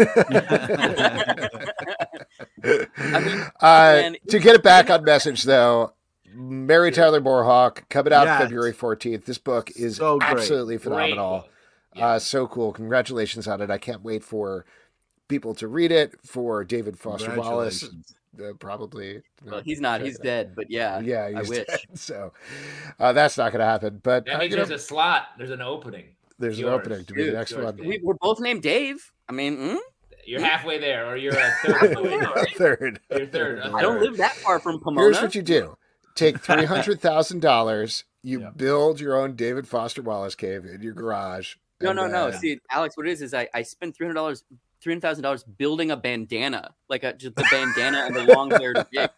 I 2.63 3.19
mean, 3.19 3.41
uh, 3.59 3.61
man, 3.61 4.15
to 4.29 4.39
get 4.39 4.55
it 4.55 4.63
back 4.63 4.89
on 4.89 5.03
message, 5.03 5.43
though, 5.43 5.93
Mary 6.33 6.91
Tyler 6.91 7.21
MooreHawk 7.21 7.89
coming 7.89 8.13
out 8.13 8.27
Yes. 8.27 8.41
February 8.43 8.73
14th. 8.73 9.25
This 9.25 9.37
book 9.37 9.71
is 9.75 9.97
So 9.97 10.19
absolutely 10.21 10.77
phenomenal. 10.77 11.47
Yeah. 11.95 12.07
Uh, 12.07 12.19
so 12.19 12.47
cool. 12.47 12.71
Congratulations 12.71 13.47
on 13.47 13.61
it. 13.61 13.69
I 13.69 13.77
can't 13.77 14.03
wait 14.03 14.23
for 14.23 14.65
people 15.29 15.55
to 15.55 15.67
read 15.69 15.93
it, 15.93 16.15
for 16.25 16.65
David 16.65 16.99
Foster 16.99 17.33
Wallace, 17.37 17.85
uh, 17.85 18.51
probably. 18.59 19.21
well, 19.45 19.61
he's 19.61 19.79
not. 19.79 20.01
He's 20.01 20.19
dead. 20.19 20.53
But 20.55 20.69
yeah, 20.69 20.99
Yeah, 20.99 21.29
I 21.33 21.41
wish. 21.47 21.65
dead. 21.65 21.79
So 21.93 22.33
uh, 22.99 23.13
that's 23.13 23.37
not 23.37 23.53
going 23.53 23.59
to 23.61 23.65
happen. 23.65 24.01
But 24.03 24.25
That 24.25 24.35
uh, 24.35 24.39
means 24.39 24.51
know, 24.51 24.57
there's 24.65 24.81
a 24.81 24.83
slot. 24.85 25.27
There's 25.37 25.51
an 25.51 25.61
opening. 25.61 26.07
there's 26.37 26.59
an 26.59 26.65
opening 26.65 27.05
to 27.05 27.13
be 27.13 27.23
the 27.27 27.31
next 27.31 27.51
yours, 27.51 27.63
one. 27.63 27.77
We, 27.77 27.99
we're 28.03 28.15
both 28.15 28.41
named 28.41 28.61
Dave. 28.61 29.11
I 29.29 29.31
mean, 29.31 29.57
mm, 29.57 29.77
You're 30.25 30.41
halfway 30.41 30.79
there, 30.79 31.07
or 31.07 31.15
you're 31.15 31.37
a 31.37 31.51
third 31.63 31.83
of 31.97 32.03
the. 32.03 32.47
Third. 32.55 32.99
You're 33.11 33.27
third. 33.27 33.59
a 33.59 33.71
I 33.73 33.81
don't 33.81 34.01
live 34.01 34.17
that 34.17 34.33
far 34.35 34.59
from 34.59 34.79
Pomona. 34.79 35.05
Here's 35.05 35.21
what 35.21 35.35
you 35.35 35.41
do: 35.43 35.77
take 36.15 36.39
three 36.39 36.65
hundred 36.65 36.99
thousand 36.99 37.41
dollars. 37.41 38.03
You 38.23 38.41
Yeah. 38.41 38.49
build 38.55 38.99
your 38.99 39.15
own 39.17 39.35
David 39.35 39.65
Foster 39.67 40.01
Wallace 40.01 40.35
cave 40.35 40.65
in 40.65 40.81
your 40.81 40.93
garage. 40.93 41.55
no, 41.79 41.91
and 41.91 41.97
no, 41.97 42.07
no. 42.07 42.31
See, 42.31 42.59
Alex, 42.69 42.97
what 42.97 43.07
it 43.07 43.11
is 43.11 43.21
is 43.21 43.33
I 43.33 43.47
I 43.53 43.61
spent 43.61 43.95
three 43.95 44.05
hundred 44.07 44.15
dollars, 44.15 44.43
three 44.81 44.93
hundred 44.93 45.01
thousand 45.01 45.23
dollars 45.23 45.43
building 45.43 45.91
a 45.91 45.97
bandana, 45.97 46.73
like 46.89 47.03
a, 47.03 47.13
just 47.13 47.35
the 47.35 47.45
bandana 47.51 48.05
and 48.05 48.15
the 48.15 48.23
long 48.33 48.49
haired 48.51 48.77
wig, 48.95 49.09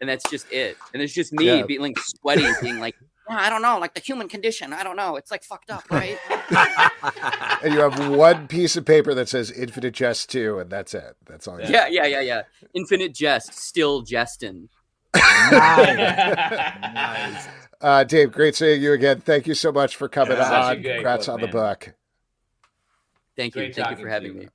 and 0.00 0.08
that's 0.10 0.28
just 0.30 0.50
it. 0.52 0.76
And 0.92 1.02
it's 1.02 1.14
just 1.14 1.32
me 1.32 1.46
Yeah. 1.46 1.62
being 1.62 1.80
like 1.80 1.98
sweaty, 1.98 2.46
being 2.60 2.80
like, 2.80 2.96
"Yeah, 3.28 3.36
I 3.38 3.48
don't 3.50 3.62
know, 3.62 3.78
like 3.78 3.94
the 3.94 4.00
human 4.00 4.28
condition. 4.28 4.72
I 4.72 4.82
don't 4.82 4.96
know. 4.96 5.16
It's 5.16 5.30
like 5.30 5.44
fucked 5.44 5.70
up, 5.70 5.84
right? 5.90 6.18
and 7.62 7.72
you 7.74 7.80
have 7.80 8.08
one 8.10 8.48
piece 8.48 8.76
of 8.76 8.84
paper 8.84 9.14
that 9.14 9.28
says 9.28 9.50
Infinite 9.50 9.94
Jest 9.94 10.30
2, 10.30 10.58
and 10.58 10.70
that's 10.70 10.94
it. 10.94 11.16
That's 11.26 11.46
all. 11.48 11.60
you 11.60 11.66
Yeah, 11.68 11.86
yeah, 11.88 12.06
yeah, 12.06 12.20
yeah. 12.20 12.42
Infinite 12.74 13.14
jest, 13.14 13.54
still 13.54 14.02
jesting. 14.02 14.68
Nice. 15.14 17.46
Uh, 17.78 18.02
Dave, 18.04 18.32
great 18.32 18.56
seeing 18.56 18.80
you 18.82 18.94
again. 18.94 19.20
Thank 19.20 19.46
you 19.46 19.52
so 19.52 19.70
much 19.70 19.96
for 19.96 20.08
coming 20.08 20.38
Yeah, 20.38 20.68
on. 20.68 20.80
great 20.80 20.94
Congrats 20.94 21.26
book, 21.26 21.34
on 21.34 21.40
the 21.42 21.46
man. 21.46 21.52
book. 21.52 21.92
Thank 23.36 23.54
you. 23.54 23.60
Great 23.60 23.76
Thank 23.76 23.90
you 23.90 23.96
for 23.98 24.08
having 24.08 24.32
you. 24.32 24.38
me. 24.40 24.48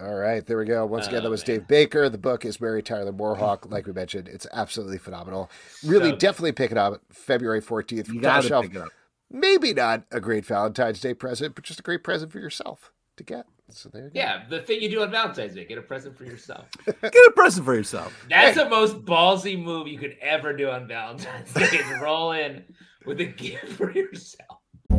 All 0.00 0.14
right, 0.14 0.44
there 0.46 0.58
we 0.58 0.66
go. 0.66 0.84
Once 0.84 1.06
again, 1.06 1.22
that 1.22 1.28
Oh, 1.28 1.30
was 1.30 1.46
man. 1.48 1.58
Dave 1.60 1.68
Baker. 1.68 2.08
The 2.10 2.18
book 2.18 2.44
is 2.44 2.60
Mary 2.60 2.82
Tyler 2.82 3.12
MooreHawk. 3.12 3.70
Like 3.70 3.86
we 3.86 3.92
mentioned, 3.94 4.28
it's 4.28 4.46
absolutely 4.52 4.98
phenomenal. 4.98 5.50
Really, 5.84 6.10
So 6.10 6.16
definitely 6.16 6.52
pick 6.52 6.70
it 6.70 6.76
up 6.76 7.00
February 7.10 7.62
14th 7.62 8.08
You 8.08 8.20
Top 8.20 8.22
got 8.22 8.42
to 8.42 8.48
Shelf. 8.48 8.64
pick 8.66 8.74
it 8.74 8.80
up. 8.82 8.88
Maybe 9.30 9.72
not 9.72 10.04
a 10.10 10.20
great 10.20 10.44
Valentine's 10.44 11.00
Day 11.00 11.14
present, 11.14 11.54
but 11.54 11.64
just 11.64 11.80
a 11.80 11.82
great 11.82 12.04
present 12.04 12.30
for 12.32 12.38
yourself 12.38 12.92
to 13.16 13.24
get. 13.24 13.46
So 13.70 13.88
there 13.90 14.04
you 14.04 14.08
go. 14.08 14.12
Yeah, 14.14 14.44
the 14.48 14.60
thing 14.60 14.80
you 14.82 14.88
do 14.90 15.02
on 15.02 15.10
Valentine's 15.10 15.54
Day, 15.54 15.64
get 15.66 15.76
a 15.78 15.82
present 15.82 16.16
for 16.16 16.24
yourself. 16.24 16.66
Get 16.86 17.02
a 17.02 17.32
present 17.34 17.66
for 17.66 17.74
yourself. 17.74 18.14
That's 18.30 18.56
the 18.56 18.68
most 18.68 19.04
ballsy 19.04 19.62
move 19.62 19.88
you 19.88 19.98
could 19.98 20.16
ever 20.22 20.54
do 20.54 20.70
on 20.70 20.86
Valentine's 20.88 21.52
Day 21.52 21.64
is 21.64 22.00
roll 22.00 22.32
in 22.32 22.64
with 23.04 23.20
a 23.20 23.26
gift 23.26 23.66
for 23.72 23.90
yourself. 23.90 24.57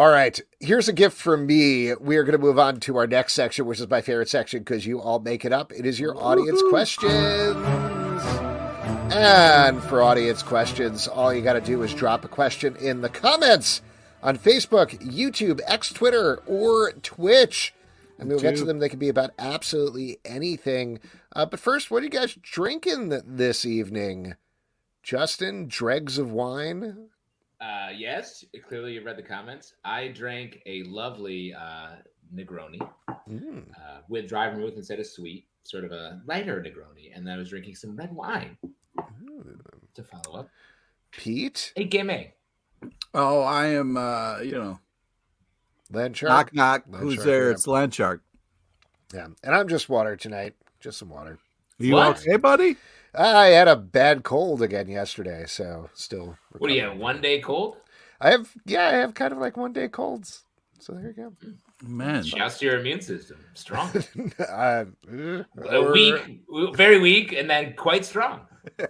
All 0.00 0.08
right, 0.08 0.40
here's 0.60 0.88
a 0.88 0.94
gift 0.94 1.18
from 1.18 1.44
me. 1.44 1.94
We 1.94 2.16
are 2.16 2.24
going 2.24 2.32
to 2.32 2.38
move 2.38 2.58
on 2.58 2.80
to 2.80 2.96
our 2.96 3.06
next 3.06 3.34
section, 3.34 3.66
which 3.66 3.80
is 3.80 3.90
my 3.90 4.00
favorite 4.00 4.30
section 4.30 4.60
because 4.60 4.86
you 4.86 4.98
all 4.98 5.18
make 5.18 5.44
it 5.44 5.52
up. 5.52 5.74
It 5.74 5.84
is 5.84 6.00
your 6.00 6.16
audience 6.16 6.62
questions. 6.70 7.12
And 9.12 9.82
for 9.82 10.02
audience 10.02 10.42
questions, 10.42 11.06
all 11.06 11.34
you 11.34 11.42
got 11.42 11.52
to 11.52 11.60
do 11.60 11.82
is 11.82 11.92
drop 11.92 12.24
a 12.24 12.28
question 12.28 12.76
in 12.76 13.02
the 13.02 13.10
comments 13.10 13.82
on 14.22 14.38
Facebook, 14.38 14.98
YouTube, 15.02 15.60
X, 15.66 15.92
Twitter, 15.92 16.36
or 16.46 16.92
Twitch. 16.92 17.74
And 18.18 18.30
we'll 18.30 18.40
get 18.40 18.56
to 18.56 18.64
them. 18.64 18.78
They 18.78 18.88
can 18.88 18.98
be 18.98 19.10
about 19.10 19.32
absolutely 19.38 20.16
anything. 20.24 21.00
Uh, 21.36 21.44
but 21.44 21.60
first, 21.60 21.90
what 21.90 22.00
are 22.00 22.06
you 22.06 22.10
guys 22.10 22.38
drinking 22.40 23.20
this 23.26 23.66
evening? 23.66 24.36
Justin, 25.02 25.68
dregs 25.68 26.16
of 26.16 26.32
wine? 26.32 27.10
Uh, 27.60 27.90
yes, 27.94 28.44
clearly 28.66 28.94
you 28.94 29.04
read 29.04 29.16
the 29.18 29.22
comments. 29.22 29.74
I 29.84 30.08
drank 30.08 30.62
a 30.66 30.82
lovely 30.84 31.54
uh, 31.54 31.96
Negroni 32.34 32.78
Mm. 33.28 33.70
uh, 33.76 34.00
with 34.08 34.28
dry 34.28 34.48
vermouth 34.50 34.74
instead 34.76 34.98
of 34.98 35.06
sweet, 35.06 35.46
sort 35.62 35.84
of 35.84 35.92
a 35.92 36.20
lighter 36.26 36.60
Negroni. 36.60 37.14
And 37.14 37.24
then 37.26 37.34
I 37.34 37.36
was 37.36 37.50
drinking 37.50 37.76
some 37.76 37.94
red 37.96 38.12
wine 38.12 38.56
to 39.94 40.02
follow 40.02 40.40
up. 40.40 40.48
Pete? 41.12 41.72
Hey, 41.76 41.84
gimme. 41.84 42.32
Oh, 43.14 43.42
I 43.42 43.66
am. 43.66 43.96
uh, 43.96 44.38
You 44.40 44.52
know, 44.52 44.80
land 45.92 46.16
shark. 46.16 46.30
knock 46.30 46.54
knock. 46.54 46.84
Land 46.88 47.04
Who's 47.04 47.14
shark, 47.16 47.26
there? 47.26 47.46
yeah. 47.48 47.52
It's 47.52 47.66
Landshark. 47.66 48.20
Yeah, 49.12 49.26
and 49.44 49.54
I'm 49.54 49.68
just 49.68 49.88
water 49.88 50.16
tonight. 50.16 50.54
Just 50.80 50.98
some 50.98 51.10
water. 51.10 51.38
You 51.78 51.94
What? 51.94 52.18
okay, 52.20 52.36
buddy? 52.36 52.76
I 53.14 53.46
had 53.48 53.68
a 53.68 53.76
bad 53.76 54.22
cold 54.22 54.62
again 54.62 54.88
yesterday, 54.88 55.44
so 55.46 55.90
still. 55.94 56.36
What 56.58 56.68
do 56.68 56.74
you 56.74 56.82
have? 56.82 56.96
One 56.96 57.20
day 57.20 57.40
cold? 57.40 57.76
I 58.20 58.30
have, 58.30 58.52
yeah, 58.66 58.88
I 58.88 58.92
have 58.94 59.14
kind 59.14 59.32
of 59.32 59.38
like 59.38 59.56
one 59.56 59.72
day 59.72 59.88
colds. 59.88 60.44
So 60.78 60.92
there 60.94 61.08
you 61.08 61.12
go. 61.12 61.32
Man, 61.82 62.22
Shouts 62.22 62.58
to 62.58 62.66
your 62.66 62.78
immune 62.80 63.00
system. 63.00 63.38
Strong. 63.54 63.90
go. 64.38 64.44
uh, 64.44 64.84
A 65.68 65.92
weak, 65.92 66.42
very 66.74 66.98
weak, 66.98 67.32
and 67.32 67.48
then 67.48 67.74
quite 67.74 68.04
strong. 68.04 68.40
All 68.80 68.86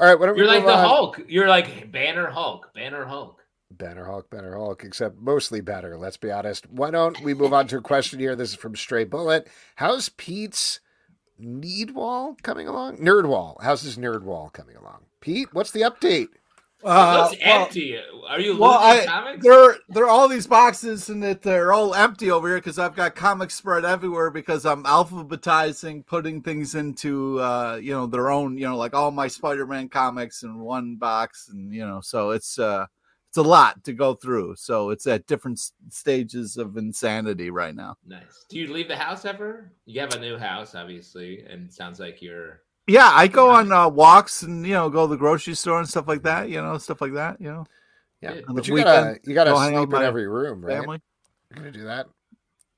right, 0.00 0.18
why 0.18 0.32
You're 0.34 0.46
like 0.46 0.64
the 0.64 0.72
on? 0.72 0.84
Hulk. 0.86 1.20
You're 1.28 1.48
like 1.48 1.90
Banner 1.90 2.28
Hulk. 2.28 2.72
Banner 2.74 3.04
Hulk. 3.04 3.42
Banner 3.72 4.04
Hulk, 4.04 4.30
Banner 4.30 4.56
Hulk, 4.56 4.82
except 4.84 5.16
mostly 5.18 5.60
better. 5.60 5.96
Let's 5.96 6.16
be 6.16 6.30
honest. 6.30 6.68
Why 6.70 6.90
don't 6.90 7.20
we 7.22 7.34
move 7.34 7.52
on 7.52 7.66
to 7.68 7.78
a 7.78 7.82
question 7.82 8.18
here? 8.18 8.34
This 8.34 8.50
is 8.50 8.56
from 8.56 8.74
Stray 8.76 9.04
Bullet. 9.04 9.48
How's 9.76 10.08
Pete's 10.10 10.80
need 11.40 11.92
wall 11.92 12.36
coming 12.42 12.68
along? 12.68 12.98
Nerd 12.98 13.26
wall. 13.26 13.58
How's 13.62 13.82
his 13.82 13.96
nerd 13.96 14.22
wall 14.22 14.50
coming 14.52 14.76
along? 14.76 15.04
Pete, 15.20 15.52
what's 15.52 15.70
the 15.70 15.80
update? 15.82 16.28
It 16.82 16.86
uh, 16.86 17.28
looks 17.28 17.42
well, 17.44 17.62
empty. 17.62 17.98
Are 18.26 18.40
you 18.40 18.58
well, 18.58 18.80
losing 18.94 19.08
I- 19.08 19.12
comics? 19.12 19.44
there, 19.44 19.76
there 19.90 20.04
are 20.04 20.08
all 20.08 20.28
these 20.28 20.46
boxes, 20.46 21.10
and 21.10 21.22
that 21.22 21.42
they're 21.42 21.72
all 21.74 21.94
empty 21.94 22.30
over 22.30 22.48
here 22.48 22.56
because 22.56 22.78
I've 22.78 22.96
got 22.96 23.14
comics 23.14 23.54
spread 23.54 23.84
everywhere 23.84 24.30
because 24.30 24.64
I'm 24.64 24.84
alphabetizing, 24.84 26.06
putting 26.06 26.40
things 26.40 26.74
into, 26.74 27.38
uh, 27.38 27.78
you 27.82 27.92
know, 27.92 28.06
their 28.06 28.30
own, 28.30 28.56
you 28.56 28.66
know, 28.66 28.78
like 28.78 28.94
all 28.94 29.10
my 29.10 29.28
Spider-Man 29.28 29.90
comics 29.90 30.42
in 30.42 30.58
one 30.58 30.96
box, 30.96 31.50
and 31.52 31.74
you 31.74 31.86
know, 31.86 32.00
so 32.00 32.30
it's, 32.30 32.58
uh, 32.58 32.86
it's 33.30 33.36
a 33.36 33.42
lot 33.42 33.84
to 33.84 33.92
go 33.92 34.14
through. 34.14 34.56
So 34.56 34.90
it's 34.90 35.06
at 35.06 35.24
different 35.28 35.58
s- 35.58 35.72
stages 35.88 36.56
of 36.56 36.76
insanity 36.76 37.50
right 37.50 37.76
now. 37.76 37.96
Nice. 38.04 38.44
Do 38.48 38.58
you 38.58 38.72
leave 38.72 38.88
the 38.88 38.96
house 38.96 39.24
ever? 39.24 39.70
You 39.86 40.00
have 40.00 40.12
a 40.14 40.18
new 40.18 40.36
house, 40.36 40.74
obviously, 40.74 41.44
and 41.48 41.66
it 41.68 41.72
sounds 41.72 42.00
like 42.00 42.20
you're. 42.20 42.62
Yeah, 42.88 43.08
I 43.12 43.28
go 43.28 43.50
on 43.50 43.70
uh, 43.70 43.88
walks 43.88 44.42
and 44.42 44.66
you 44.66 44.74
know 44.74 44.90
go 44.90 45.06
to 45.06 45.10
the 45.12 45.16
grocery 45.16 45.54
store 45.54 45.78
and 45.78 45.88
stuff 45.88 46.08
like 46.08 46.24
that. 46.24 46.48
You 46.50 46.60
know, 46.60 46.76
stuff 46.78 47.00
like 47.00 47.12
that. 47.12 47.40
You 47.40 47.52
know, 47.52 47.66
Yeah, 48.20 48.40
but 48.48 48.64
the 48.64 48.72
you 48.72 48.82
gotta 48.82 49.20
you 49.22 49.32
gotta 49.32 49.50
go 49.52 49.68
sleep 49.68 49.94
in 49.94 50.02
every 50.02 50.26
room, 50.26 50.64
right? 50.64 50.78
family. 50.78 51.00
You're 51.50 51.64
gonna 51.64 51.70
do 51.70 51.84
that. 51.84 52.08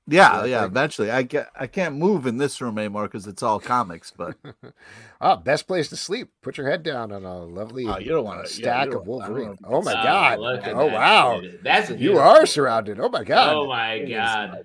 Yeah, 0.09 0.41
Yeah, 0.41 0.45
yeah. 0.47 0.65
Eventually, 0.65 1.11
I 1.11 1.23
get 1.23 1.49
I 1.59 1.67
can't 1.69 1.95
move 1.95 2.27
in 2.27 2.37
this 2.37 2.61
room 2.61 2.77
anymore 2.79 3.05
because 3.05 3.27
it's 3.27 3.43
all 3.43 3.61
comics. 3.61 4.11
But 4.17 4.35
Ah, 5.21 5.37
best 5.37 5.69
place 5.69 5.89
to 5.91 5.97
sleep. 5.97 6.31
Put 6.43 6.59
your 6.59 6.69
head 6.69 6.83
down 6.83 7.13
on 7.13 7.25
a 7.25 7.45
lovely 7.45 7.87
Oh, 7.87 7.99
you 7.99 8.11
don't 8.11 8.25
wanna- 8.25 8.41
yeah, 8.43 8.47
stack 8.49 8.87
you 8.91 8.99
of 8.99 9.05
don't- 9.07 9.23
I 9.23 9.29
Wolverine. 9.29 9.57
Oh 9.65 9.81
my 9.83 9.93
Oh, 9.93 10.03
god! 10.03 10.39
Oh 10.41 10.57
that 10.57 10.75
wow! 10.93 11.41
That's 11.63 11.91
You 11.91 12.19
are 12.19 12.45
surrounded. 12.47 12.99
Oh 12.99 13.09
my 13.09 13.23
god! 13.23 13.53
Oh 13.55 13.67
my 13.69 13.95
It 13.95 14.11
is 14.11 14.17
god! 14.17 14.65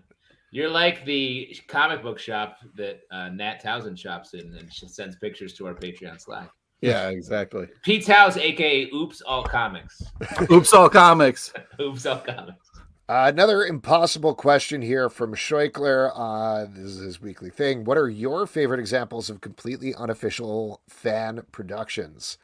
You're 0.50 0.70
like 0.70 1.06
the 1.06 1.56
comic 1.68 2.02
book 2.02 2.18
shop 2.18 2.58
that 2.76 3.02
uh, 3.12 3.30
Nat 3.30 3.62
Townsend 3.62 4.00
shops 4.00 4.34
in 4.34 4.56
and 4.58 4.74
she 4.74 4.88
sends 4.88 5.18
pictures 5.18 5.54
to 5.56 5.68
our 5.68 5.74
Patreon 5.76 6.20
Slack. 6.20 6.50
yeah, 6.82 7.10
exactly. 7.10 7.68
Pete's 7.84 8.08
house, 8.08 8.38
aka 8.38 8.90
Oops 8.92 9.22
All 9.22 9.44
Comics. 9.44 10.02
Oops, 10.52 10.74
all 10.74 10.90
comics. 10.90 11.54
Oops 11.82 12.06
All 12.08 12.20
Comics. 12.20 12.67
Uh, 13.10 13.32
another 13.34 13.64
impossible 13.66 14.36
question 14.36 14.82
here 14.82 15.10
from 15.10 15.34
Scheuchler. 15.34 16.12
Uh, 16.14 16.66
this 16.70 16.86
is 16.88 17.00
his 17.00 17.22
weekly 17.22 17.50
thing. 17.50 17.86
What 17.86 17.98
are 17.98 18.10
your 18.10 18.46
favorite 18.46 18.82
examples 18.82 19.30
of 19.30 19.40
completely 19.40 19.96
unofficial 19.96 20.82
fan 20.90 21.44
productions? 21.54 22.38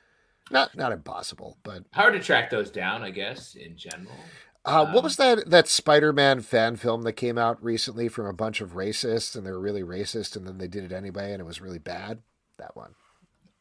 Not 0.51 0.75
not 0.77 0.91
impossible, 0.93 1.57
but 1.63 1.83
Hard 1.93 2.13
to 2.13 2.19
track 2.19 2.49
those 2.49 2.69
down, 2.71 3.03
I 3.03 3.09
guess, 3.09 3.55
in 3.55 3.75
general. 3.77 4.15
uh, 4.63 4.85
what 4.85 4.97
Um, 4.99 5.03
was 5.03 5.17
that 5.17 5.49
that 5.49 5.67
Spider-Man 5.67 6.41
fan 6.41 6.77
film 6.77 7.01
that 7.03 7.13
came 7.13 7.37
out 7.37 7.61
recently 7.63 8.07
from 8.07 8.25
a 8.25 8.33
bunch 8.33 8.61
of 8.61 8.71
racists, 8.73 9.35
and 9.35 9.45
they 9.45 9.51
were 9.51 9.59
really 9.59 9.83
racist, 9.83 10.35
and 10.37 10.47
then 10.47 10.59
they 10.59 10.67
did 10.67 10.85
it 10.85 10.91
anyway, 10.93 11.31
and 11.33 11.41
it 11.41 11.45
was 11.45 11.59
really 11.61 11.79
bad. 11.79 12.21
That 12.57 12.75
one, 12.75 12.95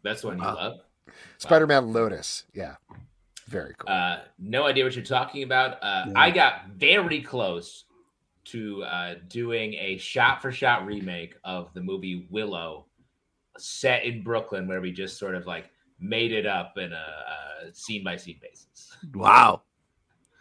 That's 0.05 0.23
one 0.23 0.39
you 0.39 0.45
Wow. 0.45 0.55
love. 0.55 0.81
Spider-Man 1.39 1.93
Lotus. 1.93 2.45
Yeah, 2.53 2.77
very 3.53 3.75
cool. 3.79 3.93
Uh, 3.93 4.21
no 4.39 4.67
idea 4.67 4.85
what 4.85 4.97
you're 4.97 5.05
talking 5.05 5.43
about. 5.45 5.79
Uh, 5.83 6.07
Yeah. 6.09 6.13
I 6.17 6.31
got 6.31 6.69
very 6.77 7.21
close 7.21 7.85
to 8.47 8.83
uh, 8.83 9.15
doing 9.29 9.75
a 9.75 9.99
shot-for-shot 9.99 10.85
remake 10.87 11.37
of 11.45 11.73
the 11.75 11.81
movie 11.81 12.27
Willow, 12.31 12.87
set 13.59 14.05
in 14.05 14.23
Brooklyn, 14.25 14.67
where 14.67 14.81
we 14.81 14.91
just 14.91 15.19
sort 15.19 15.35
of 15.37 15.47
like 15.47 15.71
made 16.01 16.33
it 16.33 16.47
up 16.47 16.77
in 16.79 16.93
a, 16.93 17.67
a 17.69 17.73
scene-by-scene 17.75 18.41
basis. 18.43 18.97
Wow. 19.15 19.63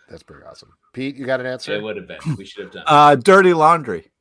That's 0.10 0.24
pretty 0.24 0.44
awesome. 0.46 0.74
Pete, 0.94 1.16
you 1.16 1.26
got 1.26 1.40
an 1.40 1.46
answer? 1.46 1.74
It 1.76 1.84
would 1.84 1.96
have 1.98 2.08
been. 2.08 2.36
We 2.38 2.46
should 2.46 2.64
have 2.64 2.74
done. 2.74 2.84
Uh, 2.88 3.16
dirty 3.16 3.54
laundry. 3.54 4.12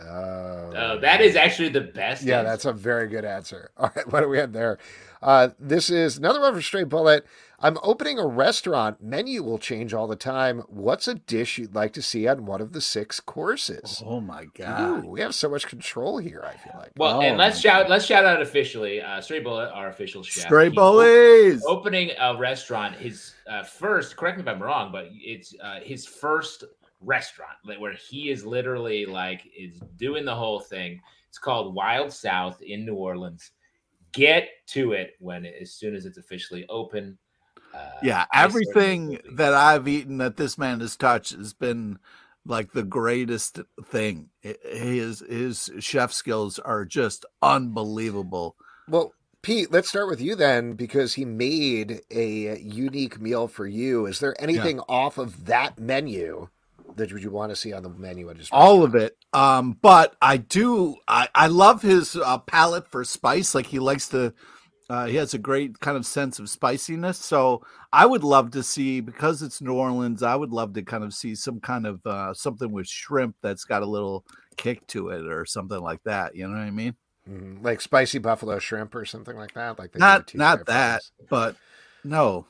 Oh, 0.00 0.72
Oh 0.74 0.98
that 1.00 1.20
is 1.20 1.36
actually 1.36 1.68
the 1.68 1.80
best. 1.80 2.24
Yeah, 2.24 2.38
answer. 2.40 2.50
that's 2.50 2.64
a 2.64 2.72
very 2.72 3.06
good 3.08 3.24
answer. 3.24 3.70
All 3.76 3.90
right, 3.94 4.10
what 4.10 4.20
do 4.22 4.28
we 4.28 4.38
have 4.38 4.52
there? 4.52 4.78
Uh, 5.22 5.50
this 5.58 5.88
is 5.90 6.18
another 6.18 6.40
one 6.40 6.52
for 6.54 6.60
Straight 6.60 6.88
Bullet. 6.88 7.24
I'm 7.60 7.78
opening 7.82 8.18
a 8.18 8.26
restaurant. 8.26 9.02
Menu 9.02 9.42
will 9.42 9.58
change 9.58 9.94
all 9.94 10.06
the 10.06 10.16
time. 10.16 10.60
What's 10.68 11.08
a 11.08 11.14
dish 11.14 11.56
you'd 11.58 11.74
like 11.74 11.92
to 11.94 12.02
see 12.02 12.26
on 12.28 12.46
one 12.46 12.60
of 12.60 12.72
the 12.72 12.80
six 12.80 13.20
courses? 13.20 14.02
Oh 14.04 14.20
my 14.20 14.46
god. 14.56 15.04
Ooh, 15.04 15.08
we 15.08 15.20
have 15.20 15.34
so 15.34 15.48
much 15.48 15.66
control 15.66 16.18
here. 16.18 16.44
I 16.44 16.56
feel 16.56 16.74
like. 16.78 16.92
Well, 16.96 17.18
Oh, 17.18 17.22
and 17.22 17.38
let's 17.38 17.56
my 17.56 17.60
shout 17.70 17.88
let's 17.90 18.04
shout 18.04 18.24
out 18.24 18.42
officially, 18.42 19.00
uh, 19.00 19.20
Straight 19.20 19.44
Bullet, 19.44 19.70
our 19.72 19.88
official 19.88 20.22
chef. 20.22 20.44
Stray 20.44 20.68
He 20.68 20.74
bullies. 20.74 21.62
op- 21.64 21.78
opening 21.78 22.10
a 22.18 22.36
restaurant. 22.36 22.96
His 22.96 23.34
uh, 23.48 23.62
first. 23.62 24.16
Correct 24.16 24.36
me 24.38 24.42
if 24.42 24.48
I'm 24.48 24.62
wrong, 24.62 24.90
but 24.92 25.08
it's 25.12 25.54
uh, 25.62 25.80
his 25.80 26.06
first 26.06 26.64
restaurant 27.00 27.52
where 27.78 27.92
he 27.92 28.30
is 28.30 28.44
literally 28.46 29.04
like 29.06 29.42
is 29.56 29.78
doing 29.96 30.24
the 30.24 30.34
whole 30.34 30.60
thing. 30.60 31.00
It's 31.28 31.38
called 31.38 31.74
Wild 31.74 32.12
South 32.12 32.60
in 32.62 32.84
New 32.86 32.94
Orleans. 32.94 33.50
Get 34.12 34.48
to 34.68 34.92
it 34.92 35.14
when 35.18 35.44
as 35.44 35.72
soon 35.72 35.94
as 35.94 36.06
it's 36.06 36.18
officially 36.18 36.64
open. 36.68 37.18
Uh, 37.74 37.78
Yeah, 38.02 38.26
everything 38.32 39.08
will 39.08 39.36
that 39.36 39.54
I've 39.54 39.88
eaten 39.88 40.18
that 40.18 40.36
this 40.36 40.56
man 40.58 40.80
has 40.80 40.96
touched 40.96 41.32
has 41.32 41.52
been 41.54 41.98
like 42.46 42.72
the 42.72 42.82
greatest 42.82 43.60
thing. 43.84 44.28
His 44.40 45.20
his 45.20 45.70
chef 45.80 46.12
skills 46.12 46.58
are 46.58 46.84
just 46.84 47.24
unbelievable. 47.42 48.56
Well, 48.88 49.14
Pete, 49.40 49.70
let's 49.72 49.88
start 49.88 50.08
with 50.08 50.20
you 50.20 50.34
then, 50.34 50.72
because 50.72 51.14
he 51.14 51.24
made 51.24 52.00
a 52.10 52.58
unique 52.58 53.20
meal 53.20 53.48
for 53.48 53.66
you. 53.66 54.06
Is 54.06 54.20
there 54.20 54.34
anything 54.40 54.80
off 54.88 55.18
of 55.18 55.46
that 55.46 55.78
menu 55.78 56.48
that 56.96 57.12
would 57.12 57.22
you 57.22 57.30
want 57.30 57.50
to 57.50 57.56
see 57.56 57.72
on 57.72 57.82
the 57.82 57.90
menu? 57.90 58.30
At 58.30 58.36
his 58.36 58.48
All 58.50 58.80
restaurant? 58.80 58.94
of 58.94 59.02
it. 59.02 59.16
Um, 59.32 59.78
but 59.80 60.16
I 60.22 60.36
do 60.38 60.96
I, 61.08 61.28
I 61.34 61.48
love 61.48 61.82
his 61.82 62.16
uh, 62.16 62.38
palate 62.38 62.88
for 62.88 63.04
spice. 63.04 63.54
Like 63.54 63.66
he 63.66 63.78
likes 63.78 64.08
to 64.10 64.32
uh, 64.90 65.06
he 65.06 65.16
has 65.16 65.32
a 65.34 65.38
great 65.38 65.80
kind 65.80 65.96
of 65.96 66.04
sense 66.06 66.38
of 66.38 66.50
spiciness. 66.50 67.18
So 67.18 67.62
I 67.92 68.04
would 68.06 68.22
love 68.24 68.50
to 68.52 68.62
see 68.62 69.00
because 69.00 69.42
it's 69.42 69.60
New 69.62 69.72
Orleans. 69.74 70.22
I 70.22 70.36
would 70.36 70.50
love 70.52 70.74
to 70.74 70.82
kind 70.82 71.04
of 71.04 71.14
see 71.14 71.34
some 71.34 71.60
kind 71.60 71.86
of 71.86 72.04
uh, 72.06 72.34
something 72.34 72.70
with 72.72 72.86
shrimp 72.88 73.36
that's 73.42 73.64
got 73.64 73.82
a 73.82 73.86
little 73.86 74.24
kick 74.56 74.86
to 74.88 75.08
it 75.08 75.26
or 75.26 75.46
something 75.46 75.80
like 75.80 76.02
that. 76.04 76.34
You 76.36 76.46
know 76.48 76.54
what 76.54 76.60
I 76.64 76.70
mean? 76.70 76.94
Mhm. 77.26 77.64
like 77.64 77.80
spicy 77.80 78.18
buffalo 78.18 78.58
shrimp 78.58 78.94
or 78.94 79.06
something 79.06 79.34
like 79.34 79.54
that. 79.54 79.78
Like 79.78 79.98
not 79.98 80.34
not 80.34 80.66
that, 80.66 81.00
Fridays. 81.16 81.28
but 81.30 81.56
no. 82.04 82.44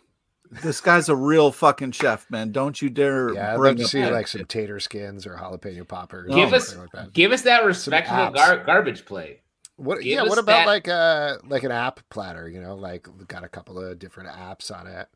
This 0.62 0.80
guy's 0.80 1.08
a 1.08 1.14
real 1.14 1.52
fucking 1.52 1.92
chef, 1.92 2.28
man. 2.28 2.50
Don't 2.50 2.82
you 2.82 2.90
dare 2.90 3.32
Yeah, 3.34 3.52
I'd 3.52 3.56
bring 3.56 3.76
love 3.76 3.84
to 3.84 3.88
see 3.88 4.00
that 4.00 4.12
like 4.12 4.26
some 4.26 4.44
tater 4.46 4.80
skins 4.80 5.26
or 5.28 5.36
jalapeno 5.36 5.86
poppers. 5.86 6.34
Give 6.34 6.52
or 6.52 6.56
us- 6.56 6.76
like 6.76 6.90
that. 6.90 7.12
Give 7.12 7.30
us 7.30 7.42
that 7.42 7.64
respectable 7.64 8.32
gar- 8.32 8.64
garbage 8.64 9.04
plate. 9.04 9.40
What? 9.76 9.96
give 9.98 10.06
Yeah. 10.06 10.22
What 10.22 10.38
about 10.38 10.46
that- 10.60 10.66
like 10.66 10.88
uh 10.88 11.38
like 11.46 11.62
an 11.64 11.72
app 11.72 12.00
platter? 12.10 12.48
You 12.48 12.60
know, 12.60 12.74
like 12.74 13.06
got 13.28 13.44
a 13.44 13.48
couple 13.48 13.78
of 13.78 13.98
different 13.98 14.30
apps 14.30 14.70
on 14.74 14.86
it, 14.86 15.08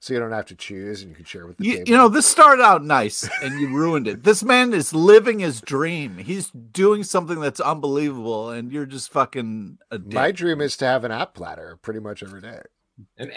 so 0.00 0.14
you 0.14 0.20
don't 0.20 0.32
have 0.32 0.46
to 0.46 0.54
choose 0.54 1.02
and 1.02 1.10
you 1.10 1.16
can 1.16 1.24
share 1.24 1.46
with 1.46 1.56
the 1.58 1.64
You, 1.64 1.72
table. 1.78 1.88
you 1.90 1.96
know, 1.96 2.08
this 2.08 2.26
started 2.26 2.62
out 2.62 2.84
nice 2.84 3.28
and 3.42 3.60
you 3.60 3.68
ruined 3.68 4.06
it. 4.06 4.22
This 4.22 4.42
man 4.44 4.72
is 4.72 4.94
living 4.94 5.40
his 5.40 5.60
dream. 5.60 6.18
He's 6.18 6.50
doing 6.50 7.02
something 7.02 7.40
that's 7.40 7.58
unbelievable, 7.60 8.50
and 8.50 8.70
you're 8.72 8.86
just 8.86 9.10
fucking 9.10 9.78
a 9.90 9.98
dick. 9.98 10.12
my 10.14 10.30
dream 10.32 10.60
is 10.60 10.76
to 10.78 10.84
have 10.86 11.04
an 11.04 11.10
app 11.12 11.34
platter 11.34 11.78
pretty 11.82 12.00
much 12.00 12.22
every 12.22 12.40
day. 12.40 12.60
And 13.18 13.30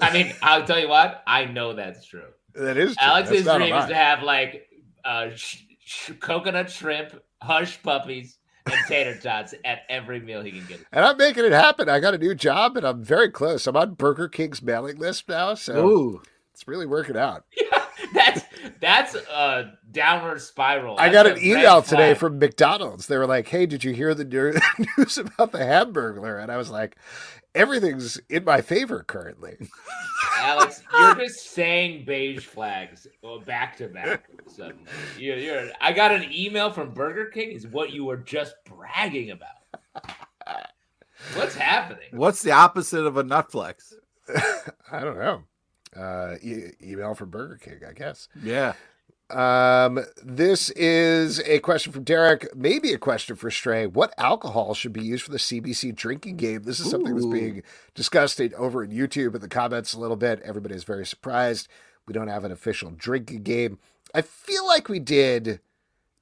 I 0.00 0.12
mean, 0.12 0.34
I'll 0.42 0.64
tell 0.64 0.78
you 0.80 0.88
what, 0.88 1.22
I 1.26 1.44
know 1.44 1.74
that's 1.74 2.04
true. 2.06 2.26
That 2.54 2.76
is 2.76 2.96
true. 2.96 3.06
Alex's 3.06 3.44
That's 3.44 3.46
not 3.46 3.56
a 3.60 3.64
dream 3.66 3.76
is 3.76 3.86
to 3.86 3.94
have 3.94 4.22
like 4.22 4.68
uh, 5.04 5.30
sh- 5.34 5.62
sh- 5.84 6.10
coconut 6.20 6.70
shrimp, 6.70 7.20
hush 7.42 7.80
puppies, 7.82 8.38
and 8.66 8.74
tater 8.88 9.16
tots 9.16 9.54
at 9.64 9.82
every 9.88 10.20
meal 10.20 10.42
he 10.42 10.52
can 10.52 10.66
get. 10.66 10.80
And 10.92 11.04
I'm 11.04 11.16
making 11.16 11.44
it 11.44 11.52
happen. 11.52 11.88
I 11.88 12.00
got 12.00 12.14
a 12.14 12.18
new 12.18 12.34
job 12.34 12.76
and 12.76 12.86
I'm 12.86 13.02
very 13.02 13.30
close. 13.30 13.66
I'm 13.66 13.76
on 13.76 13.94
Burger 13.94 14.28
King's 14.28 14.62
mailing 14.62 14.98
list 14.98 15.28
now, 15.28 15.54
so 15.54 15.86
Ooh, 15.86 16.22
it's 16.52 16.66
really 16.66 16.86
working 16.86 17.16
out. 17.16 17.44
Yeah, 17.56 17.84
that's 18.12 18.42
that's 18.80 19.14
a 19.14 19.78
downward 19.90 20.40
spiral. 20.40 20.98
I 20.98 21.08
got 21.08 21.26
an 21.26 21.34
red 21.34 21.42
email 21.42 21.80
today 21.80 22.14
from 22.14 22.38
McDonald's. 22.38 23.06
They 23.06 23.16
were 23.16 23.26
like, 23.26 23.48
"Hey, 23.48 23.66
did 23.66 23.82
you 23.82 23.92
hear 23.92 24.14
the 24.14 24.24
news 24.24 25.18
about 25.18 25.52
the 25.52 25.58
Hamburglar?" 25.58 26.42
And 26.42 26.52
I 26.52 26.56
was 26.56 26.70
like, 26.70 26.96
"Everything's 27.54 28.20
in 28.28 28.44
my 28.44 28.60
favor 28.60 29.02
currently." 29.02 29.56
Alex. 30.38 30.82
You're 30.92 31.14
just 31.14 31.50
saying 31.50 32.04
beige 32.04 32.44
flags 32.44 33.06
back 33.46 33.76
to 33.78 33.88
back. 33.88 34.28
Suddenly, 34.46 34.90
you're, 35.18 35.38
you're. 35.38 35.70
I 35.80 35.92
got 35.92 36.12
an 36.12 36.30
email 36.32 36.70
from 36.70 36.92
Burger 36.92 37.26
King. 37.26 37.52
Is 37.52 37.66
what 37.66 37.92
you 37.92 38.04
were 38.04 38.16
just 38.16 38.56
bragging 38.64 39.30
about. 39.30 39.50
What's 41.34 41.54
happening? 41.54 42.08
what's 42.12 42.42
the 42.42 42.52
opposite 42.52 43.06
of 43.06 43.16
a 43.16 43.24
nutflex? 43.24 43.94
I 44.92 45.00
don't 45.00 45.18
know. 45.18 45.42
Uh, 45.96 46.34
e- 46.42 46.72
email 46.82 47.14
from 47.14 47.30
Burger 47.30 47.56
King, 47.56 47.80
I 47.88 47.92
guess. 47.92 48.28
Yeah, 48.42 48.74
Um, 49.30 50.00
this 50.22 50.70
is 50.70 51.40
a 51.40 51.58
question 51.60 51.92
from 51.92 52.04
Derek, 52.04 52.54
maybe 52.54 52.92
a 52.92 52.98
question 52.98 53.36
for 53.36 53.50
Stray. 53.50 53.86
What 53.86 54.12
alcohol 54.18 54.74
should 54.74 54.92
be 54.92 55.02
used 55.02 55.24
for 55.24 55.30
the 55.32 55.38
CBC 55.38 55.94
drinking 55.96 56.36
game? 56.36 56.62
This 56.64 56.78
is 56.78 56.90
something 56.90 57.14
that's 57.14 57.26
being 57.26 57.62
discussed 57.94 58.40
over 58.56 58.84
in 58.84 58.90
YouTube 58.90 59.34
in 59.34 59.40
the 59.40 59.48
comments 59.48 59.94
a 59.94 59.98
little 59.98 60.16
bit. 60.16 60.40
Everybody 60.44 60.74
is 60.74 60.84
very 60.84 61.06
surprised. 61.06 61.68
We 62.06 62.12
don't 62.12 62.28
have 62.28 62.44
an 62.44 62.52
official 62.52 62.90
drinking 62.90 63.42
game. 63.44 63.78
I 64.14 64.20
feel 64.20 64.66
like 64.66 64.88
we 64.88 64.98
did 64.98 65.60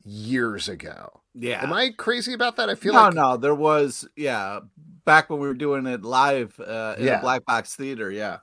years 0.05 0.69
ago. 0.69 1.21
yeah. 1.35 1.63
Am 1.63 1.73
I 1.73 1.91
crazy 1.91 2.33
about 2.33 2.57
that? 2.57 2.71
I 2.71 2.75
feel 2.77 2.93
no, 2.95 3.03
like 3.03 3.15
no, 3.15 3.37
there 3.37 3.55
was 3.55 4.09
yeah 4.17 4.61
back 5.05 5.29
when 5.29 5.41
we 5.41 5.47
were 5.49 5.55
doing 5.55 5.87
it 5.87 6.03
live 6.03 6.59
uh, 6.61 6.95
in 6.99 7.05
Yeah. 7.07 7.17
the 7.17 7.23
Black 7.23 7.45
Box 7.45 7.75
Theater. 7.77 8.11
Yeah, 8.11 8.39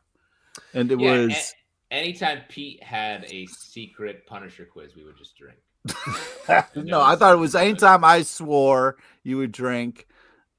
and 0.73 0.91
it 0.91 0.99
Yeah, 0.99 1.11
was 1.25 1.31
a- 1.33 1.58
anytime 1.91 2.41
Pete 2.49 2.83
had 2.83 3.25
a 3.25 3.45
secret 3.47 4.25
Punisher 4.25 4.65
quiz, 4.65 4.95
we 4.95 5.03
would 5.03 5.17
just 5.17 5.35
drink. 5.35 5.57
no, 6.75 7.01
I 7.01 7.15
thought 7.15 7.33
it 7.33 7.39
was 7.39 7.55
anytime 7.55 8.03
I 8.03 8.23
swore 8.23 8.97
you 9.23 9.37
would 9.37 9.51
drink. 9.51 10.07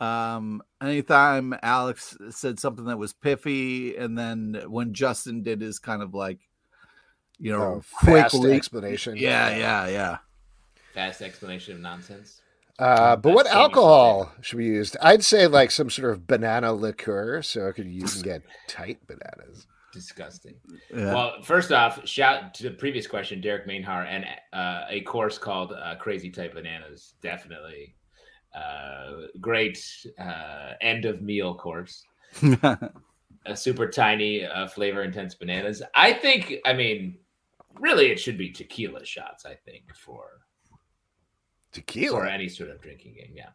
Um, 0.00 0.62
anytime 0.82 1.54
Alex 1.62 2.16
said 2.30 2.58
something 2.58 2.86
that 2.86 2.98
was 2.98 3.12
piffy, 3.12 4.00
and 4.00 4.16
then 4.18 4.62
when 4.66 4.94
Justin 4.94 5.42
did 5.42 5.60
his 5.60 5.78
kind 5.78 6.02
of 6.02 6.14
like, 6.14 6.38
you 7.38 7.52
know, 7.52 7.62
oh, 7.62 7.82
quick 7.98 8.22
fast 8.22 8.42
re- 8.42 8.52
explanation. 8.52 9.16
Yeah, 9.16 9.56
yeah, 9.56 9.88
yeah. 9.88 10.18
Fast 10.94 11.22
explanation 11.22 11.74
of 11.74 11.80
nonsense. 11.80 12.40
Uh, 12.78 13.14
but 13.14 13.34
what 13.34 13.44
That's 13.44 13.54
so 13.54 13.60
alcohol 13.60 14.32
should 14.40 14.56
be 14.56 14.64
used? 14.64 14.96
I'd 15.02 15.22
say 15.22 15.46
like 15.46 15.70
some 15.70 15.90
sort 15.90 16.12
of 16.12 16.26
banana 16.26 16.72
liqueur, 16.72 17.42
so 17.42 17.68
I 17.68 17.72
could 17.72 17.86
you 17.86 18.04
can 18.04 18.22
get 18.22 18.42
tight 18.68 19.06
bananas. 19.06 19.66
Disgusting. 19.92 20.54
yeah. 20.94 21.14
Well, 21.14 21.42
first 21.42 21.72
off, 21.72 22.06
shout 22.06 22.54
to 22.54 22.62
the 22.64 22.70
previous 22.70 23.06
question, 23.06 23.40
Derek 23.40 23.66
Mainhar, 23.66 24.06
and 24.06 24.24
uh, 24.52 24.84
a 24.88 25.00
course 25.02 25.38
called 25.38 25.72
uh, 25.72 25.96
Crazy 25.96 26.30
Type 26.30 26.54
Bananas. 26.54 27.14
Definitely 27.22 27.94
uh, 28.54 29.26
great 29.40 29.84
uh, 30.18 30.72
end 30.80 31.04
of 31.04 31.22
meal 31.22 31.54
course. 31.54 32.04
A 33.46 33.56
super 33.56 33.88
tiny, 33.88 34.44
uh, 34.44 34.68
flavor 34.68 35.02
intense 35.02 35.34
bananas. 35.34 35.82
I 35.94 36.12
think, 36.12 36.56
I 36.66 36.74
mean, 36.74 37.16
really, 37.78 38.10
it 38.10 38.20
should 38.20 38.36
be 38.36 38.50
tequila 38.50 39.04
shots. 39.04 39.46
I 39.46 39.54
think 39.54 39.84
for 39.96 40.42
tequila 41.72 42.18
or 42.18 42.26
any 42.26 42.48
sort 42.48 42.68
of 42.68 42.82
drinking 42.82 43.14
game. 43.14 43.32
Yeah, 43.34 43.48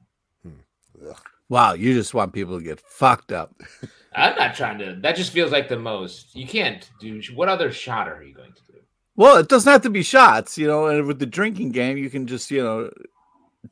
Ugh. 1.08 1.22
Wow, 1.50 1.74
you 1.74 1.94
just 1.94 2.14
want 2.14 2.34
people 2.34 2.58
to 2.58 2.64
get 2.64 2.80
fucked 2.80 3.32
up. 3.32 3.54
I'm 4.16 4.36
not 4.38 4.56
trying 4.56 4.80
to. 4.80 4.98
That 5.02 5.16
just 5.18 5.32
feels 5.32 5.52
like 5.52 5.68
the 5.68 5.78
most. 5.80 6.36
You 6.36 6.48
can't 6.48 6.90
do. 7.02 7.22
What 7.34 7.50
other 7.50 7.72
shot 7.72 8.08
are 8.08 8.24
you 8.24 8.34
going 8.34 8.54
to 8.54 8.72
do? 8.72 8.80
Well, 9.18 9.38
it 9.38 9.50
doesn't 9.50 9.72
have 9.72 9.82
to 9.82 9.90
be 9.90 10.04
shots, 10.04 10.58
you 10.58 10.68
know. 10.68 10.88
And 10.88 11.06
with 11.06 11.20
the 11.20 11.26
drinking 11.26 11.72
game, 11.72 11.98
you 11.98 12.10
can 12.10 12.26
just, 12.28 12.50
you 12.50 12.64
know, 12.64 12.90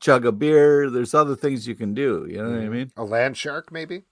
chug 0.00 0.26
a 0.26 0.32
beer. 0.32 0.90
There's 0.90 1.14
other 1.14 1.34
things 1.36 1.66
you 1.66 1.74
can 1.74 1.94
do. 1.94 2.26
You 2.28 2.38
know 2.42 2.50
what 2.50 2.60
I 2.60 2.68
mean? 2.68 2.92
A 2.96 3.04
land 3.04 3.36
shark, 3.36 3.72
maybe. 3.72 4.02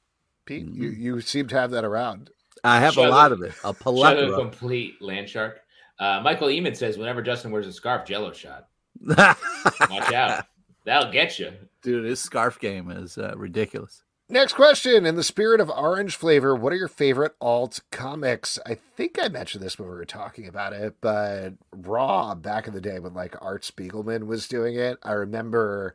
Pete, 0.47 0.67
you, 0.73 0.89
you 0.89 1.21
seem 1.21 1.49
to 1.49 1.55
have 1.57 1.71
that 1.73 1.85
around. 1.85 2.31
I 2.65 2.81
have 2.81 2.95
Chug 2.95 3.05
a 3.05 3.09
a- 3.09 3.11
lot 3.11 3.33
of 3.33 3.43
it. 3.43 3.53
A 3.65 3.75
Shut 3.85 4.19
a 4.19 4.33
complete 4.35 5.01
land 5.03 5.29
shark. 5.29 5.61
Uh, 5.99 6.21
Michael 6.23 6.49
Eamon 6.49 6.77
says 6.77 6.97
whenever 6.99 7.23
Justin 7.23 7.51
wears 7.51 7.67
a 7.67 7.73
scarf, 7.73 8.07
Jello 8.07 8.33
shot. 8.33 8.69
Watch 9.07 10.13
out, 10.13 10.47
that'll 10.85 11.13
get 11.13 11.39
you. 11.39 11.53
Dude, 11.83 12.05
his 12.05 12.21
scarf 12.21 12.59
game 12.59 12.91
is 12.91 13.19
uh, 13.19 13.35
ridiculous. 13.37 14.03
Next 14.29 14.55
question. 14.55 15.05
In 15.05 15.17
the 15.17 15.23
spirit 15.23 15.61
of 15.61 15.69
orange 15.69 16.17
flavor, 16.17 16.55
what 16.55 16.73
are 16.73 16.77
your 16.77 16.89
favorite 16.89 17.35
alt 17.41 17.81
comics? 17.91 18.59
I 18.65 18.75
think 18.75 19.19
I 19.21 19.29
mentioned 19.29 19.63
this 19.63 19.79
when 19.79 19.89
we 19.89 19.95
were 19.95 20.05
talking 20.05 20.47
about 20.47 20.73
it, 20.73 20.95
but 21.01 21.55
Raw 21.71 22.35
back 22.35 22.67
in 22.67 22.73
the 22.73 22.81
day 22.81 22.99
when 22.99 23.13
like 23.13 23.37
Art 23.43 23.63
Spiegelman 23.63 24.27
was 24.27 24.49
doing 24.49 24.77
it, 24.77 24.99
I 25.03 25.13
remember. 25.13 25.95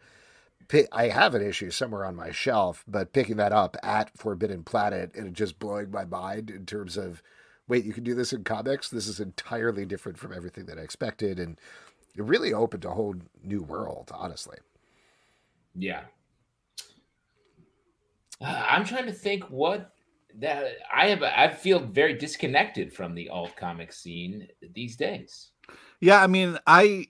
I 0.92 1.08
have 1.08 1.34
an 1.34 1.42
issue 1.42 1.72
somewhere 1.72 2.04
on 2.04 2.16
my 2.18 2.32
shelf, 2.32 2.84
but 2.88 3.14
picking 3.14 3.38
that 3.38 3.54
up 3.54 3.78
at 3.82 4.16
Forbidden 4.18 4.64
Planet 4.64 5.16
and 5.16 5.34
just 5.34 5.60
blowing 5.60 5.90
my 5.90 6.04
mind 6.04 6.50
in 6.50 6.66
terms 6.66 6.98
of, 6.98 7.24
wait, 7.70 7.86
you 7.86 7.94
can 7.94 8.04
do 8.04 8.14
this 8.14 8.34
in 8.34 8.44
comics? 8.44 8.90
This 8.90 9.08
is 9.08 9.22
entirely 9.22 9.86
different 9.86 10.18
from 10.18 10.34
everything 10.34 10.66
that 10.66 10.78
I 10.78 10.82
expected, 10.82 11.40
and 11.40 11.58
it 12.16 12.24
really 12.24 12.54
opened 12.54 12.84
a 12.84 12.92
whole 12.92 13.16
new 13.42 13.62
world, 13.64 14.12
honestly. 14.14 14.58
Yeah, 15.78 16.02
Uh, 18.42 18.66
I'm 18.68 18.84
trying 18.84 19.06
to 19.06 19.12
think 19.12 19.44
what 19.46 19.94
that 20.36 20.78
I 20.94 21.08
have. 21.08 21.24
I 21.24 21.48
feel 21.50 21.80
very 21.80 22.14
disconnected 22.14 22.94
from 22.94 23.16
the 23.16 23.30
alt 23.30 23.56
comic 23.56 23.92
scene 23.94 24.48
these 24.74 24.96
days. 24.96 25.52
Yeah, 26.00 26.22
I 26.22 26.28
mean, 26.28 26.58
I, 26.68 27.08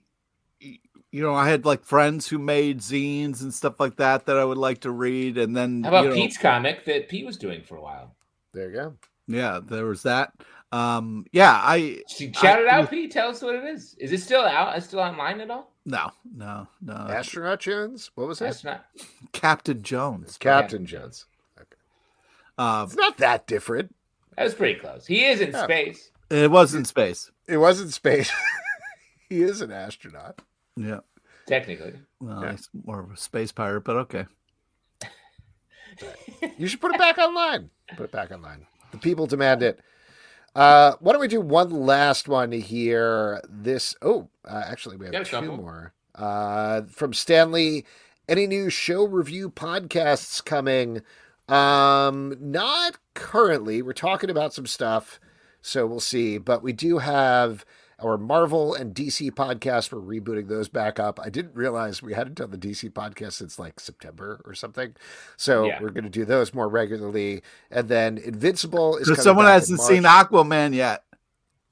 you 0.60 1.22
know, 1.22 1.34
I 1.34 1.48
had 1.48 1.64
like 1.64 1.84
friends 1.84 2.28
who 2.28 2.38
made 2.38 2.80
zines 2.80 3.42
and 3.42 3.52
stuff 3.52 3.78
like 3.80 3.96
that 3.96 4.26
that 4.26 4.38
I 4.38 4.44
would 4.44 4.58
like 4.58 4.80
to 4.80 4.90
read, 4.90 5.38
and 5.38 5.56
then 5.56 5.82
How 5.82 5.90
about 5.90 6.04
you 6.04 6.10
know, 6.10 6.14
Pete's 6.14 6.38
comic 6.38 6.84
that 6.86 7.08
Pete 7.08 7.26
was 7.26 7.36
doing 7.36 7.62
for 7.62 7.76
a 7.76 7.82
while? 7.82 8.14
There 8.54 8.70
you 8.70 8.76
go. 8.76 8.94
Yeah, 9.26 9.60
there 9.62 9.84
was 9.84 10.02
that. 10.04 10.32
Um, 10.70 11.24
yeah, 11.32 11.60
I 11.64 12.02
Shout 12.08 12.60
it 12.60 12.66
I- 12.66 12.80
out, 12.80 12.90
Pete. 12.90 13.10
Tell 13.10 13.28
us 13.30 13.40
what 13.42 13.54
it 13.54 13.64
is. 13.64 13.94
Is 13.98 14.12
it 14.12 14.20
still 14.20 14.42
out? 14.42 14.76
Is 14.76 14.84
it 14.84 14.88
still 14.88 15.00
online 15.00 15.40
at 15.40 15.50
all? 15.50 15.72
No, 15.86 16.10
no, 16.36 16.68
no. 16.82 16.92
Astronaut 16.92 17.60
Jones. 17.60 18.10
What 18.14 18.28
was 18.28 18.40
that? 18.40 18.56
it? 18.56 18.64
not. 18.64 18.84
Captain 19.32 19.82
Jones. 19.82 20.36
Captain 20.36 20.84
Jones. 20.84 21.24
Uh, 22.58 22.84
It's 22.86 22.96
not 22.96 23.16
that 23.18 23.46
different. 23.46 23.94
That 24.36 24.44
was 24.44 24.54
pretty 24.54 24.78
close. 24.78 25.06
He 25.06 25.24
is 25.24 25.40
in 25.40 25.52
Yeah. 25.52 25.64
space. 25.64 26.10
it 26.28 26.50
was 26.50 26.74
in 26.74 26.84
space. 26.84 27.30
It 27.46 27.56
wasn't 27.56 27.94
space. 27.94 28.30
he 29.30 29.42
is 29.42 29.60
an 29.62 29.72
astronaut. 29.72 30.42
Yeah. 30.76 31.00
Technically, 31.46 31.94
Well, 32.20 32.42
Yeah. 32.42 32.50
he's 32.50 32.68
more 32.84 33.00
of 33.00 33.10
a 33.10 33.16
space 33.16 33.52
pirate, 33.52 33.80
but 33.82 33.96
okay. 33.96 34.26
You 36.58 36.66
should 36.68 36.80
put 36.80 36.94
it 36.94 36.98
back 36.98 37.16
online. 37.18 37.70
Put 37.96 38.04
it 38.04 38.12
back 38.12 38.30
online. 38.30 38.66
The 38.92 38.98
people 38.98 39.26
demand 39.26 39.62
it. 39.62 39.80
Uh, 40.58 40.96
why 40.98 41.12
don't 41.12 41.20
we 41.20 41.28
do 41.28 41.40
one 41.40 41.70
last 41.70 42.26
one 42.26 42.50
here? 42.50 43.40
This 43.48 43.94
oh, 44.02 44.28
uh, 44.44 44.64
actually 44.66 44.96
we 44.96 45.06
have 45.06 45.14
a 45.14 45.24
two 45.24 45.30
couple. 45.30 45.56
more. 45.56 45.92
Uh, 46.16 46.82
from 46.90 47.14
Stanley. 47.14 47.86
Any 48.28 48.48
new 48.48 48.68
show 48.68 49.04
review 49.04 49.50
podcasts 49.50 50.44
coming? 50.44 51.02
Um, 51.48 52.36
not 52.40 52.98
currently. 53.14 53.82
We're 53.82 53.92
talking 53.92 54.30
about 54.30 54.52
some 54.52 54.66
stuff, 54.66 55.20
so 55.62 55.86
we'll 55.86 56.00
see. 56.00 56.38
But 56.38 56.64
we 56.64 56.72
do 56.72 56.98
have 56.98 57.64
our 58.00 58.16
Marvel 58.16 58.74
and 58.74 58.94
DC 58.94 59.30
podcast. 59.32 59.92
We're 59.92 60.20
rebooting 60.20 60.48
those 60.48 60.68
back 60.68 60.98
up. 61.00 61.18
I 61.22 61.30
didn't 61.30 61.54
realize 61.54 62.02
we 62.02 62.14
hadn't 62.14 62.34
done 62.34 62.50
the 62.50 62.58
DC 62.58 62.90
podcast 62.90 63.32
since 63.34 63.58
like 63.58 63.80
September 63.80 64.40
or 64.44 64.54
something. 64.54 64.94
So 65.36 65.66
Yeah. 65.66 65.80
we're 65.80 65.90
going 65.90 66.04
to 66.04 66.10
do 66.10 66.24
those 66.24 66.54
more 66.54 66.68
regularly. 66.68 67.42
And 67.70 67.88
then 67.88 68.18
Invincible 68.18 68.96
is 68.98 69.06
So 69.08 69.14
coming 69.14 69.22
someone 69.24 69.46
back 69.46 69.54
hasn't 69.54 69.80
seen 69.80 70.02
Aquaman 70.04 70.74
yet. 70.74 71.02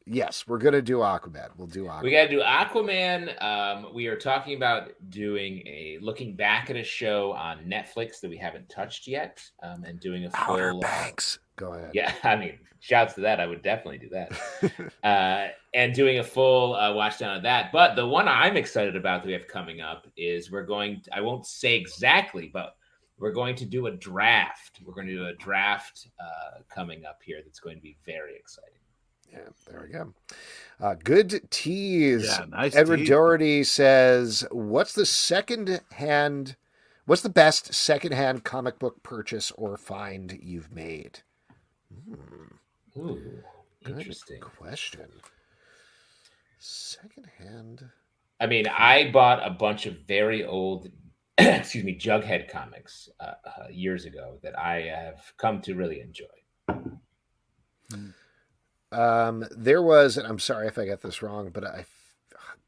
Yes, 0.09 0.45
we're 0.47 0.59
going 0.59 0.75
to 0.75 0.83
do 0.83 0.99
Aquaman. 0.99 1.49
We'll 1.57 1.67
do 1.67 1.85
Aquaman. 1.87 2.03
we 2.05 2.13
got 2.13 2.25
to 2.25 2.29
do 2.31 2.41
Aquaman. 2.41 3.43
Um, 3.43 3.93
we 3.93 4.07
are 4.07 4.15
talking 4.17 4.57
about 4.57 4.93
doing 5.11 5.59
a 5.67 5.99
looking 6.01 6.37
back 6.37 6.71
at 6.71 6.77
a 6.77 6.85
show 6.85 7.33
on 7.33 7.65
Netflix 7.65 8.21
that 8.21 8.31
we 8.31 8.37
haven't 8.37 8.69
touched 8.69 9.09
yet, 9.09 9.43
um, 9.65 9.83
and 9.83 9.99
doing 9.99 10.25
a 10.25 10.31
Outer 10.35 10.71
full. 10.71 10.81
Banks. 10.81 11.41
Go 11.57 11.73
ahead. 11.73 11.91
Yeah, 11.95 12.13
I 12.23 12.37
mean, 12.37 12.59
shouts 12.81 13.15
to 13.15 13.23
that. 13.23 13.41
I 13.41 13.47
would 13.47 13.63
definitely 13.63 13.99
do 13.99 14.09
that. 14.11 14.93
uh, 15.05 15.53
and 15.75 15.95
doing 15.95 16.19
a 16.19 16.25
full 16.25 16.75
uh, 16.75 16.93
watch 16.95 17.19
down 17.19 17.37
of 17.37 17.43
that. 17.43 17.73
But 17.73 17.97
the 17.97 18.07
one 18.07 18.29
I'm 18.29 18.57
excited 18.57 18.97
about 18.97 19.23
that 19.23 19.27
we 19.27 19.33
have 19.33 19.49
coming 19.49 19.81
up 19.81 20.07
is 20.17 20.51
we're 20.51 20.65
going. 20.65 21.03
I 21.13 21.21
won't 21.21 21.47
say 21.47 21.77
exactly, 21.77 22.51
but 22.53 22.77
we're 23.19 23.33
going 23.33 23.57
to 23.57 23.65
do 23.65 23.87
a 23.87 23.93
draft. 23.93 24.81
We're 24.85 24.95
going 24.95 25.07
to 25.09 25.15
do 25.15 25.27
a 25.27 25.35
draft 25.35 26.09
uh, 26.21 26.61
coming 26.69 27.05
up 27.05 27.21
here 27.25 27.41
that's 27.45 27.61
going 27.61 27.77
to 27.77 27.83
be 27.83 27.97
very 28.05 28.37
exciting. 28.37 28.73
Yeah, 29.33 29.49
there 29.69 29.83
we 29.87 29.93
go. 29.93 30.15
Uh, 30.81 30.95
good 31.03 31.51
tease. 31.51 32.25
Yeah, 32.25 32.45
nice. 32.49 32.77
Edward 32.77 32.99
tease. 32.99 33.09
Doherty 33.09 33.65
says, 33.65 34.47
"What's 34.51 34.93
the 34.93 35.07
second 35.07 35.81
hand? 35.93 36.57
What's 37.07 37.23
the 37.23 37.29
best 37.29 37.73
second 37.73 38.13
hand 38.13 38.45
comic 38.45 38.79
book 38.79 39.03
purchase 39.03 39.51
or 39.53 39.77
find 39.77 40.39
you've 40.43 40.73
made?" 40.73 41.21
Hmm, 41.93 42.99
Ooh, 42.99 43.43
good 43.85 43.99
interesting. 43.99 44.41
question. 44.41 45.09
Secondhand. 46.59 47.85
I 48.41 48.47
mean, 48.47 48.67
I 48.67 49.11
bought 49.11 49.47
a 49.47 49.51
bunch 49.51 49.87
of 49.87 49.97
very 50.07 50.45
old, 50.45 50.89
excuse 51.39 51.85
me, 51.85 51.99
Jughead 51.99 52.51
comics 52.51 53.09
uh, 53.21 53.35
uh, 53.45 53.69
years 53.71 54.05
ago 54.05 54.39
that 54.43 54.59
I 54.59 54.83
have 54.83 55.33
come 55.39 55.61
to 55.63 55.75
really 55.75 56.01
enjoy. 56.01 56.25
Um, 58.93 59.45
there 59.51 59.83
was, 59.83 60.17
and 60.17 60.27
I'm 60.27 60.39
sorry 60.39 60.67
if 60.69 60.79
I 60.79 60.87
got 60.87 61.03
this 61.03 61.23
wrong, 61.23 61.51
but 61.53 61.65
I, 61.65 61.85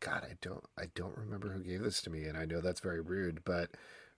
God, 0.01 0.25
I 0.25 0.35
don't, 0.41 0.65
I 0.79 0.85
don't 0.95 1.17
remember 1.17 1.51
who 1.51 1.63
gave 1.63 1.83
this 1.83 2.03
to 2.03 2.11
me, 2.11 2.25
and 2.25 2.37
I 2.37 2.45
know 2.45 2.61
that's 2.61 2.81
very 2.81 3.01
rude, 3.01 3.43
but 3.45 3.71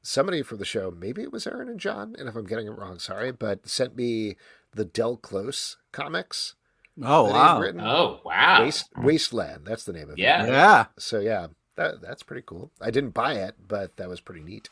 somebody 0.03 0.43
from 0.43 0.59
the 0.59 0.65
show, 0.65 0.91
maybe 0.91 1.23
it 1.23 1.33
was 1.33 1.47
Aaron 1.47 1.69
and 1.69 1.81
John, 1.81 2.15
and 2.19 2.29
if 2.29 2.37
I'm 2.37 2.47
getting 2.47 2.67
it 2.67 2.77
wrong, 2.77 2.99
sorry, 2.99 3.33
but 3.33 3.69
sent 3.69 3.97
me 3.97 4.37
the 4.75 4.85
Del 4.85 5.17
Close 5.17 5.77
comics. 5.93 6.55
Oh 7.03 7.27
that 7.29 7.33
he 7.33 7.39
had 7.39 7.45
wow. 7.55 7.61
written. 7.61 7.81
Oh 7.81 8.21
wow! 8.25 8.63
Waste, 8.63 8.89
Wasteland, 8.97 9.67
that's 9.67 9.85
the 9.85 9.93
name 9.93 10.11
of 10.11 10.19
Yeah. 10.19 10.45
it. 10.45 10.49
Yeah. 10.51 10.87
So 10.99 11.19
yeah, 11.21 11.49
that 11.77 12.01
that's 12.03 12.23
pretty 12.23 12.43
cool. 12.45 12.71
I 12.81 12.91
didn't 12.91 13.11
buy 13.15 13.35
it, 13.35 13.55
but 13.67 13.97
that 13.97 14.09
was 14.09 14.21
pretty 14.21 14.43
neat. 14.43 14.69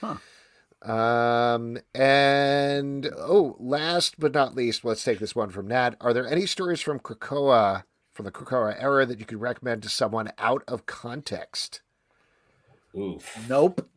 Huh. 0.00 0.16
Um 0.82 1.78
and 1.94 3.10
oh, 3.16 3.56
last 3.58 4.20
but 4.20 4.34
not 4.34 4.54
least, 4.54 4.84
let's 4.84 5.02
take 5.02 5.18
this 5.18 5.34
one 5.34 5.50
from 5.50 5.66
Nat. 5.68 5.96
Are 6.00 6.12
there 6.12 6.28
any 6.28 6.46
stories 6.46 6.80
from 6.80 7.00
Krakoa 7.00 7.84
from 8.12 8.24
the 8.26 8.30
Krakoa 8.32 8.80
era 8.80 9.04
that 9.06 9.18
you 9.18 9.24
could 9.26 9.40
recommend 9.40 9.82
to 9.82 9.88
someone 9.88 10.30
out 10.38 10.62
of 10.68 10.86
context? 10.86 11.80
Oof, 12.96 13.36
Nope. 13.48 13.88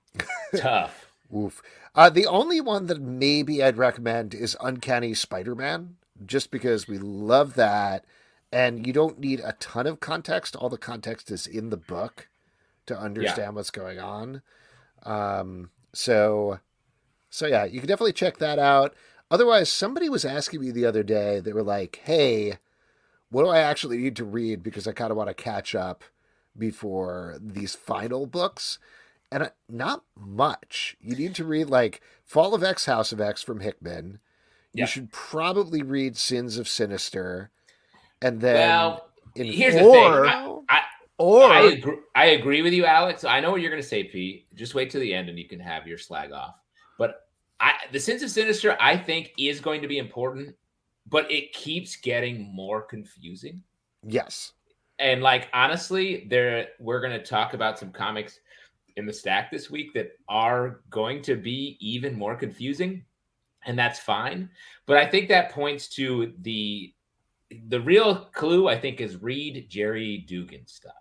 tough. 0.56 1.09
Oof. 1.36 1.62
Uh, 1.94 2.10
the 2.10 2.26
only 2.26 2.60
one 2.60 2.88
that 2.88 3.02
maybe 3.02 3.64
I'd 3.64 3.78
recommend 3.78 4.34
is 4.34 4.58
Uncanny 4.62 5.14
Spider-Man, 5.14 5.96
just 6.26 6.52
because 6.52 6.88
we 6.88 6.98
love 6.98 7.54
that, 7.56 8.06
and 8.52 8.86
you 8.86 8.94
don't 8.94 9.20
need 9.20 9.40
a 9.42 9.54
ton 9.60 9.86
of 9.86 10.00
context. 10.00 10.56
All 10.56 10.70
the 10.70 10.78
context 10.78 11.30
is 11.30 11.46
in 11.46 11.70
the 11.70 11.78
book 11.78 12.30
to 12.88 13.00
understand 13.00 13.56
what's 13.56 13.70
going 13.72 14.00
on. 14.00 14.42
Um, 15.04 15.70
so, 15.94 16.60
so 17.30 17.46
yeah, 17.46 17.66
you 17.66 17.80
can 17.80 17.88
definitely 17.88 18.14
check 18.14 18.38
that 18.40 18.60
out. 18.60 18.96
Otherwise, 19.32 19.70
somebody 19.70 20.10
was 20.10 20.26
asking 20.26 20.62
me 20.62 20.72
the 20.72 20.86
other 20.86 21.04
day. 21.04 21.40
They 21.40 21.54
were 21.54 21.64
like, 21.64 22.02
"Hey, 22.04 22.58
what 23.30 23.44
do 23.44 23.50
I 23.50 23.60
actually 23.60 23.98
need 23.98 24.16
to 24.16 24.26
read 24.26 24.64
because 24.64 24.88
I 24.88 24.92
kind 24.92 25.12
of 25.12 25.18
want 25.18 25.30
to 25.30 25.36
catch 25.36 25.76
up 25.76 26.04
before 26.58 27.38
these 27.40 27.76
final 27.76 28.26
books?" 28.26 28.80
And 29.32 29.52
not 29.70 30.04
much. 30.18 30.98
You 31.02 31.16
need 31.16 31.36
to 31.36 31.46
read 31.46 31.70
like 31.70 32.02
Fall 32.26 32.54
of 32.54 32.64
X, 32.64 32.86
House 32.86 33.12
of 33.12 33.22
X 33.22 33.42
from 33.42 33.60
Hickman. 33.60 34.20
You 34.74 34.82
Yeah. 34.82 34.86
should 34.86 35.12
probably 35.12 35.82
read 35.82 36.16
Sins 36.18 36.58
of 36.58 36.68
Sinister, 36.68 37.52
and 38.22 38.40
then 38.42 38.56
well, 38.70 39.10
in 39.36 39.46
here's 39.48 39.76
the 39.76 39.84
or- 39.84 40.26
thing. 40.26 40.66
I, 40.70 40.78
I, 40.78 40.82
Or 41.18 41.44
I 41.52 41.62
agree, 41.64 41.98
I 42.16 42.26
agree 42.28 42.62
with 42.62 42.74
you, 42.74 42.86
Alex. 42.86 43.24
I 43.24 43.40
know 43.40 43.52
what 43.52 43.62
you're 43.62 43.72
going 43.72 43.82
to 43.82 43.88
say, 43.88 44.04
Pete. 44.06 44.46
Just 44.56 44.74
wait 44.76 44.90
till 44.90 45.02
the 45.02 45.14
end, 45.14 45.28
and 45.28 45.38
you 45.38 45.48
can 45.50 45.60
have 45.60 45.86
your 45.88 45.98
slag 45.98 46.32
off. 46.32 46.56
But 46.98 47.28
I, 47.60 47.74
the 47.92 48.00
Sins 48.00 48.24
of 48.24 48.30
Sinister, 48.30 48.78
I 48.80 48.96
think, 48.96 49.34
is 49.38 49.60
going 49.60 49.82
to 49.82 49.88
be 49.88 49.98
important, 49.98 50.56
but 51.08 51.30
it 51.32 51.52
keeps 51.52 51.96
getting 51.98 52.54
more 52.56 52.82
confusing. 52.82 53.64
yes, 54.04 54.54
And 54.98 55.22
like 55.22 55.50
honestly, 55.52 56.26
there 56.30 56.68
we're 56.80 57.02
going 57.02 57.20
to 57.20 57.26
talk 57.26 57.54
about 57.54 57.78
some 57.80 57.92
comics 57.92 58.40
in 59.00 59.06
the 59.06 59.14
stack 59.14 59.50
this 59.50 59.72
week 59.72 59.94
that 59.94 60.12
are 60.28 60.82
going 60.90 61.22
to 61.24 61.36
be 61.36 61.78
even 61.80 62.18
more 62.18 62.36
confusing, 62.36 63.04
and 63.66 63.80
that's 63.80 64.00
fine. 64.00 64.50
But 64.86 64.98
I 64.98 65.08
think 65.08 65.30
that 65.30 65.52
points 65.52 65.88
to 65.96 66.34
the 66.42 66.94
the 67.68 67.82
real 67.82 68.26
clue. 68.34 68.68
I 68.68 68.80
think 68.80 69.02
is 69.02 69.22
read 69.22 69.68
Gerry 69.70 70.26
Duggan 70.30 70.68
stuff. 70.68 70.94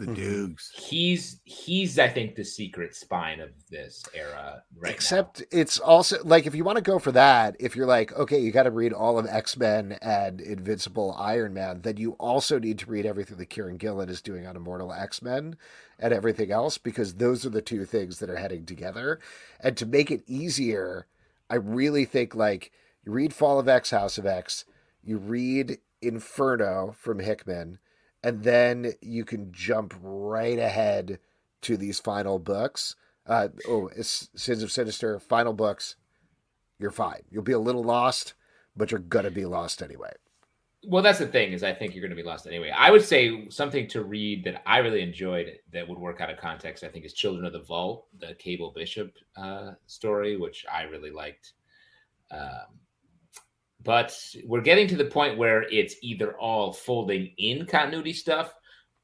The 0.00 0.06
Mhm. 0.06 0.14
Dukes. 0.16 0.70
He's 0.74 1.40
he's 1.44 1.98
I 1.98 2.08
think 2.08 2.34
the 2.34 2.44
secret 2.44 2.94
spine 2.94 3.38
of 3.40 3.50
this 3.70 4.02
era 4.14 4.62
right 4.76 4.88
now. 4.90 4.94
except 4.94 5.42
it's 5.50 5.78
also 5.78 6.16
like 6.24 6.46
if 6.46 6.54
you 6.54 6.64
want 6.64 6.76
to 6.76 6.82
go 6.82 6.98
for 6.98 7.12
that, 7.12 7.54
if 7.60 7.76
you're 7.76 7.86
like, 7.86 8.12
okay, 8.18 8.38
you 8.38 8.50
got 8.50 8.62
to 8.62 8.70
read 8.70 8.92
all 8.94 9.18
of 9.18 9.26
X 9.26 9.56
Men 9.58 9.98
and 10.00 10.40
Invincible 10.40 11.14
Iron 11.18 11.52
Man, 11.52 11.82
then 11.82 11.98
you 11.98 12.12
also 12.12 12.58
need 12.58 12.78
to 12.78 12.90
read 12.90 13.04
everything 13.04 13.36
that 13.36 13.50
Kieron 13.50 13.76
Gillen 13.78 14.08
is 14.08 14.22
doing 14.22 14.46
on 14.46 14.56
Immortal 14.56 14.92
X 14.92 15.20
Men 15.20 15.56
and 15.98 16.14
everything 16.14 16.50
else 16.50 16.78
because 16.78 17.14
those 17.14 17.44
are 17.44 17.50
the 17.50 17.60
two 17.60 17.84
things 17.84 18.20
that 18.20 18.30
are 18.30 18.36
heading 18.36 18.64
together. 18.64 19.20
And 19.60 19.76
to 19.76 19.84
make 19.84 20.10
it 20.10 20.22
easier, 20.26 21.06
I 21.50 21.56
really 21.56 22.06
think 22.06 22.34
like 22.34 22.72
you 23.04 23.12
read 23.12 23.34
Fall 23.34 23.58
of 23.58 23.68
X, 23.68 23.90
House 23.90 24.16
of 24.16 24.24
X, 24.24 24.64
you 25.04 25.18
read 25.18 25.78
Inferno 26.02 26.94
from 26.98 27.18
Hickman, 27.18 27.78
and 28.22 28.42
then 28.42 28.92
you 29.00 29.24
can 29.24 29.52
jump 29.52 29.94
right 30.00 30.58
ahead 30.58 31.18
to 31.62 31.76
these 31.76 32.00
final 32.00 32.38
books. 32.38 32.96
Uh, 33.26 33.48
oh, 33.68 33.90
Sins 34.00 34.62
of 34.62 34.72
Sinister, 34.72 35.18
final 35.18 35.52
books. 35.52 35.96
You're 36.78 36.90
fine. 36.90 37.22
You'll 37.30 37.42
be 37.42 37.52
a 37.52 37.58
little 37.58 37.84
lost, 37.84 38.34
but 38.76 38.90
you're 38.90 39.00
gonna 39.00 39.30
be 39.30 39.44
lost 39.44 39.82
anyway. 39.82 40.12
Well, 40.86 41.02
that's 41.02 41.18
the 41.18 41.26
thing 41.26 41.52
is 41.52 41.62
I 41.62 41.74
think 41.74 41.94
you're 41.94 42.08
to 42.08 42.14
be 42.14 42.22
lost 42.22 42.46
anyway. 42.46 42.70
I 42.74 42.90
would 42.90 43.04
say 43.04 43.48
something 43.50 43.86
to 43.88 44.02
read 44.02 44.44
that 44.44 44.62
I 44.64 44.78
really 44.78 45.02
enjoyed 45.02 45.58
that 45.72 45.86
would 45.86 45.98
work 45.98 46.22
out 46.22 46.30
of 46.30 46.38
context. 46.38 46.84
I 46.84 46.88
think 46.88 47.04
is 47.04 47.12
Children 47.12 47.44
of 47.44 47.52
the 47.52 47.60
Vault, 47.60 48.06
the 48.18 48.34
Cable 48.34 48.72
Bishop 48.74 49.12
uh, 49.36 49.72
story, 49.86 50.38
which 50.38 50.64
I 50.72 50.84
really 50.84 51.10
liked. 51.10 51.52
Um, 52.30 52.78
but 53.84 54.16
we're 54.44 54.60
getting 54.60 54.86
to 54.88 54.96
the 54.96 55.04
point 55.06 55.38
where 55.38 55.62
it's 55.64 55.94
either 56.02 56.36
all 56.38 56.72
folding 56.72 57.30
in 57.38 57.66
continuity 57.66 58.12
stuff 58.12 58.54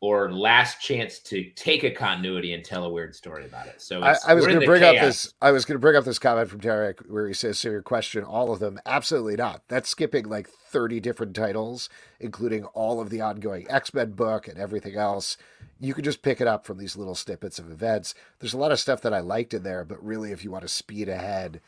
or 0.01 0.31
last 0.31 0.79
chance 0.81 1.21
to 1.21 1.51
take 1.57 1.83
a 1.83 1.91
continuity 1.91 2.53
and 2.53 2.63
tell 2.63 2.85
a 2.85 2.91
weird 2.91 3.15
story 3.15 3.47
about 3.47 3.67
it. 3.67 3.81
So 3.81 4.03
I, 4.03 4.11
it's- 4.11 4.29
I 4.29 4.35
was 4.35 4.45
going 4.47 4.61
to 4.61 4.67
bring 4.67 4.83
up 4.85 4.95
this. 5.07 5.33
I 5.41 5.51
was 5.53 5.65
going 5.65 5.77
to 5.77 5.81
bring 5.81 5.97
up 5.97 6.05
this 6.05 6.19
comment 6.19 6.51
from 6.51 6.61
Derek 6.61 7.01
where 7.09 7.27
he 7.27 7.33
says, 7.33 7.59
"So 7.59 7.71
your 7.71 7.81
question, 7.83 8.23
all 8.23 8.53
of 8.53 8.59
them? 8.61 8.79
Absolutely 8.85 9.37
not. 9.37 9.63
That's 9.69 9.89
skipping 9.89 10.29
like 10.29 10.49
thirty 10.49 11.01
different 11.01 11.35
titles, 11.35 11.89
including 12.21 12.65
all 12.67 13.01
of 13.01 13.09
the 13.09 13.23
ongoing 13.23 13.67
X 13.71 13.95
Men 13.95 14.11
book 14.13 14.47
and 14.47 14.59
everything 14.59 14.97
else. 14.97 15.39
You 15.81 15.95
can 15.95 16.05
just 16.05 16.23
pick 16.23 16.41
it 16.43 16.47
up 16.47 16.67
from 16.67 16.77
these 16.79 16.97
little 16.97 17.15
snippets 17.15 17.59
of 17.59 17.71
events. 17.71 18.15
There's 18.39 18.55
a 18.55 18.59
lot 18.59 18.73
of 18.73 18.79
stuff 18.81 19.01
that 19.01 19.15
I 19.15 19.21
liked 19.21 19.55
in 19.55 19.63
there, 19.63 19.85
but 19.85 20.05
really, 20.05 20.31
if 20.31 20.45
you 20.45 20.51
want 20.51 20.63
to 20.63 20.69
speed 20.69 21.09
ahead, 21.09 21.61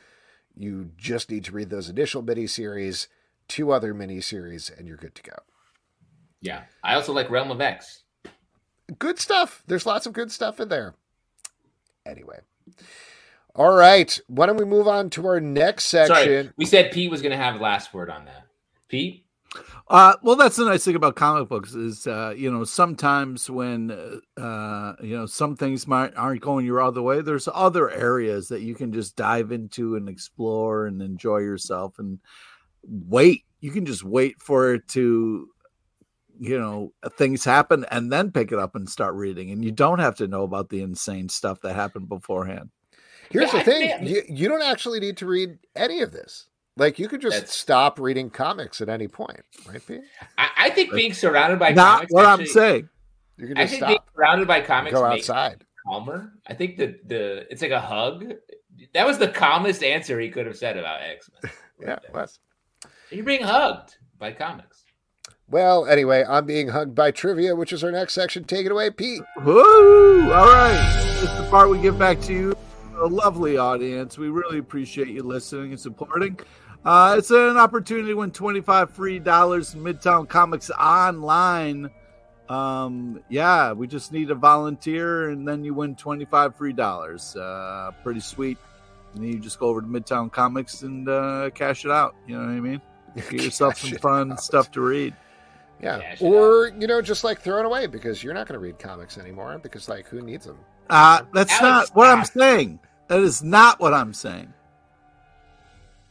you 0.58 0.90
just 0.96 1.30
need 1.30 1.44
to 1.44 1.52
read 1.52 1.70
those 1.70 1.88
initial 1.88 2.22
miniseries, 2.22 3.06
two 3.46 3.70
other 3.70 3.94
miniseries, 3.94 4.76
and 4.76 4.88
you're 4.88 4.96
good 4.96 5.14
to 5.14 5.22
go. 5.22 5.36
Yeah, 6.40 6.62
I 6.82 6.94
also 6.94 7.12
like 7.12 7.30
Realm 7.30 7.50
of 7.50 7.60
X. 7.60 8.02
good 8.98 9.18
stuff. 9.18 9.62
There's 9.66 9.86
lots 9.86 10.06
of 10.06 10.12
good 10.12 10.30
stuff 10.30 10.60
in 10.60 10.68
there. 10.68 10.94
Anyway. 12.06 12.40
All 13.54 13.72
right. 13.72 14.18
Why 14.28 14.46
don't 14.46 14.56
we 14.56 14.64
move 14.64 14.86
on 14.86 15.10
to 15.10 15.26
our 15.26 15.40
next 15.40 15.86
section? 15.86 16.14
Sorry, 16.14 16.50
we 16.56 16.64
said 16.64 16.92
Pete 16.92 17.10
was 17.10 17.22
going 17.22 17.32
to 17.32 17.42
have 17.42 17.54
the 17.54 17.60
last 17.60 17.92
word 17.92 18.08
on 18.08 18.24
that. 18.26 18.46
Pete, 18.88 19.24
Uh, 19.88 20.14
well, 20.22 20.36
that's 20.36 20.56
the 20.56 20.64
nice 20.64 20.84
thing 20.84 20.94
about 20.94 21.16
comic 21.16 21.48
books 21.48 21.74
is, 21.74 22.06
uh, 22.06 22.34
you 22.36 22.50
know, 22.50 22.64
sometimes 22.64 23.48
when, 23.48 23.90
uh, 24.36 24.92
you 25.00 25.16
know, 25.16 25.26
some 25.26 25.56
things 25.56 25.86
might 25.86 26.14
aren't 26.16 26.42
going 26.42 26.66
your 26.66 26.82
other 26.82 27.00
way, 27.00 27.22
there's 27.22 27.48
other 27.54 27.90
areas 27.90 28.48
that 28.48 28.60
you 28.60 28.74
can 28.74 28.92
just 28.92 29.16
dive 29.16 29.50
into 29.50 29.96
and 29.96 30.08
explore 30.08 30.86
and 30.86 31.00
enjoy 31.00 31.38
yourself 31.38 31.98
and 31.98 32.18
wait. 32.82 33.44
You 33.60 33.70
can 33.70 33.86
just 33.86 34.04
wait 34.04 34.40
for 34.40 34.74
it 34.74 34.86
to, 34.88 35.48
you 36.38 36.58
know, 36.58 36.92
things 37.16 37.44
happen 37.44 37.86
and 37.90 38.12
then 38.12 38.30
pick 38.30 38.52
it 38.52 38.58
up 38.58 38.76
and 38.76 38.88
start 38.88 39.14
reading. 39.14 39.50
And 39.50 39.64
you 39.64 39.72
don't 39.72 39.98
have 39.98 40.16
to 40.16 40.28
know 40.28 40.42
about 40.42 40.68
the 40.68 40.82
insane 40.82 41.30
stuff 41.30 41.62
that 41.62 41.74
happened 41.74 42.08
beforehand. 42.08 42.70
Here's 43.30 43.52
Yeah, 43.52 43.58
the 43.58 43.64
thing 43.64 44.06
you, 44.06 44.22
you 44.28 44.48
don't 44.48 44.62
actually 44.62 45.00
need 45.00 45.16
to 45.18 45.26
read 45.26 45.58
any 45.74 46.02
of 46.02 46.12
this. 46.12 46.46
Like, 46.78 46.98
you 46.98 47.08
could 47.08 47.20
just 47.20 47.34
That's- 47.36 47.54
stop 47.54 47.98
reading 47.98 48.30
comics 48.30 48.80
at 48.80 48.88
any 48.88 49.08
point, 49.08 49.40
right, 49.68 49.84
Pete? 49.86 50.00
I, 50.38 50.48
I 50.56 50.70
think 50.70 50.92
being 50.92 51.12
surrounded 51.12 51.58
by 51.58 51.70
Not 51.70 51.96
comics. 51.96 52.12
what 52.12 52.24
actually- 52.24 52.44
I'm 52.44 52.48
saying. 52.50 52.88
You 53.36 53.46
can 53.48 53.58
I 53.58 53.62
just 53.62 53.72
think 53.74 53.86
being 53.86 53.98
surrounded 54.16 54.48
by 54.48 54.60
comics 54.62 54.94
go 54.94 55.08
makes 55.08 55.28
outside. 55.30 55.64
calmer. 55.86 56.32
I 56.46 56.54
think 56.54 56.76
the 56.76 56.98
the 57.06 57.46
it's 57.52 57.62
like 57.62 57.70
a 57.70 57.80
hug. 57.80 58.32
That 58.94 59.06
was 59.06 59.18
the 59.18 59.28
calmest 59.28 59.82
answer 59.84 60.18
he 60.20 60.28
could 60.28 60.46
have 60.46 60.56
said 60.56 60.76
about 60.76 61.02
X 61.02 61.28
Men. 61.42 61.52
Yeah, 61.80 61.98
Wes. 62.12 62.40
You're 63.10 63.24
being 63.24 63.42
hugged 63.44 63.98
by 64.18 64.32
comics. 64.32 64.84
Well, 65.48 65.86
anyway, 65.86 66.24
I'm 66.28 66.44
being 66.46 66.68
hugged 66.68 66.96
by 66.96 67.12
trivia, 67.12 67.54
which 67.54 67.72
is 67.72 67.84
our 67.84 67.92
next 67.92 68.14
section. 68.14 68.42
Take 68.42 68.66
it 68.66 68.72
away, 68.72 68.90
Pete. 68.90 69.22
Woo! 69.44 70.32
All 70.32 70.46
right. 70.52 71.14
This 71.20 71.30
is 71.30 71.36
the 71.38 71.46
part 71.48 71.70
we 71.70 71.80
give 71.80 71.96
back 71.98 72.20
to 72.22 72.32
you, 72.32 72.56
a 73.00 73.06
lovely 73.06 73.56
audience. 73.56 74.18
We 74.18 74.28
really 74.28 74.58
appreciate 74.58 75.08
you 75.08 75.22
listening 75.22 75.70
and 75.70 75.80
supporting. 75.80 76.38
Uh, 76.84 77.16
it's 77.18 77.30
an 77.30 77.56
opportunity 77.56 78.08
to 78.08 78.14
win 78.14 78.30
25 78.30 78.90
free 78.90 79.18
dollars 79.18 79.74
in 79.74 79.80
Midtown 79.80 80.28
Comics 80.28 80.70
online. 80.70 81.90
Um, 82.48 83.22
yeah, 83.28 83.72
we 83.72 83.86
just 83.86 84.12
need 84.12 84.30
a 84.30 84.34
volunteer 84.34 85.30
and 85.30 85.46
then 85.46 85.64
you 85.64 85.74
win 85.74 85.96
25 85.96 86.56
free 86.56 86.72
dollars. 86.72 87.36
Uh, 87.36 87.90
pretty 88.02 88.20
sweet. 88.20 88.58
And 89.14 89.22
then 89.22 89.30
you 89.32 89.38
just 89.38 89.58
go 89.58 89.66
over 89.68 89.80
to 89.80 89.86
Midtown 89.86 90.30
Comics 90.30 90.82
and 90.82 91.08
uh, 91.08 91.50
cash 91.54 91.84
it 91.84 91.90
out. 91.90 92.14
You 92.26 92.38
know 92.38 92.44
what 92.44 92.52
I 92.52 92.60
mean? 92.60 92.80
Get 93.16 93.32
yourself 93.42 93.78
some 93.78 93.98
fun 93.98 94.32
out. 94.32 94.40
stuff 94.40 94.70
to 94.72 94.80
read. 94.80 95.14
Yeah. 95.82 96.00
Cash 96.00 96.22
Or, 96.22 96.68
you 96.78 96.86
know, 96.86 97.02
just 97.02 97.24
like 97.24 97.40
throw 97.40 97.58
it 97.58 97.66
away 97.66 97.86
because 97.86 98.22
you're 98.22 98.34
not 98.34 98.46
going 98.46 98.54
to 98.54 98.64
read 98.64 98.78
comics 98.78 99.18
anymore 99.18 99.58
because, 99.62 99.88
like, 99.88 100.06
who 100.06 100.20
needs 100.20 100.46
them? 100.46 100.58
Uh, 100.90 101.22
that's 101.32 101.52
Alex, 101.60 101.90
not 101.90 101.96
what 101.96 102.08
I'm 102.08 102.24
saying. 102.24 102.80
That 103.08 103.20
is 103.20 103.42
not 103.42 103.80
what 103.80 103.94
I'm 103.94 104.12
saying. 104.14 104.52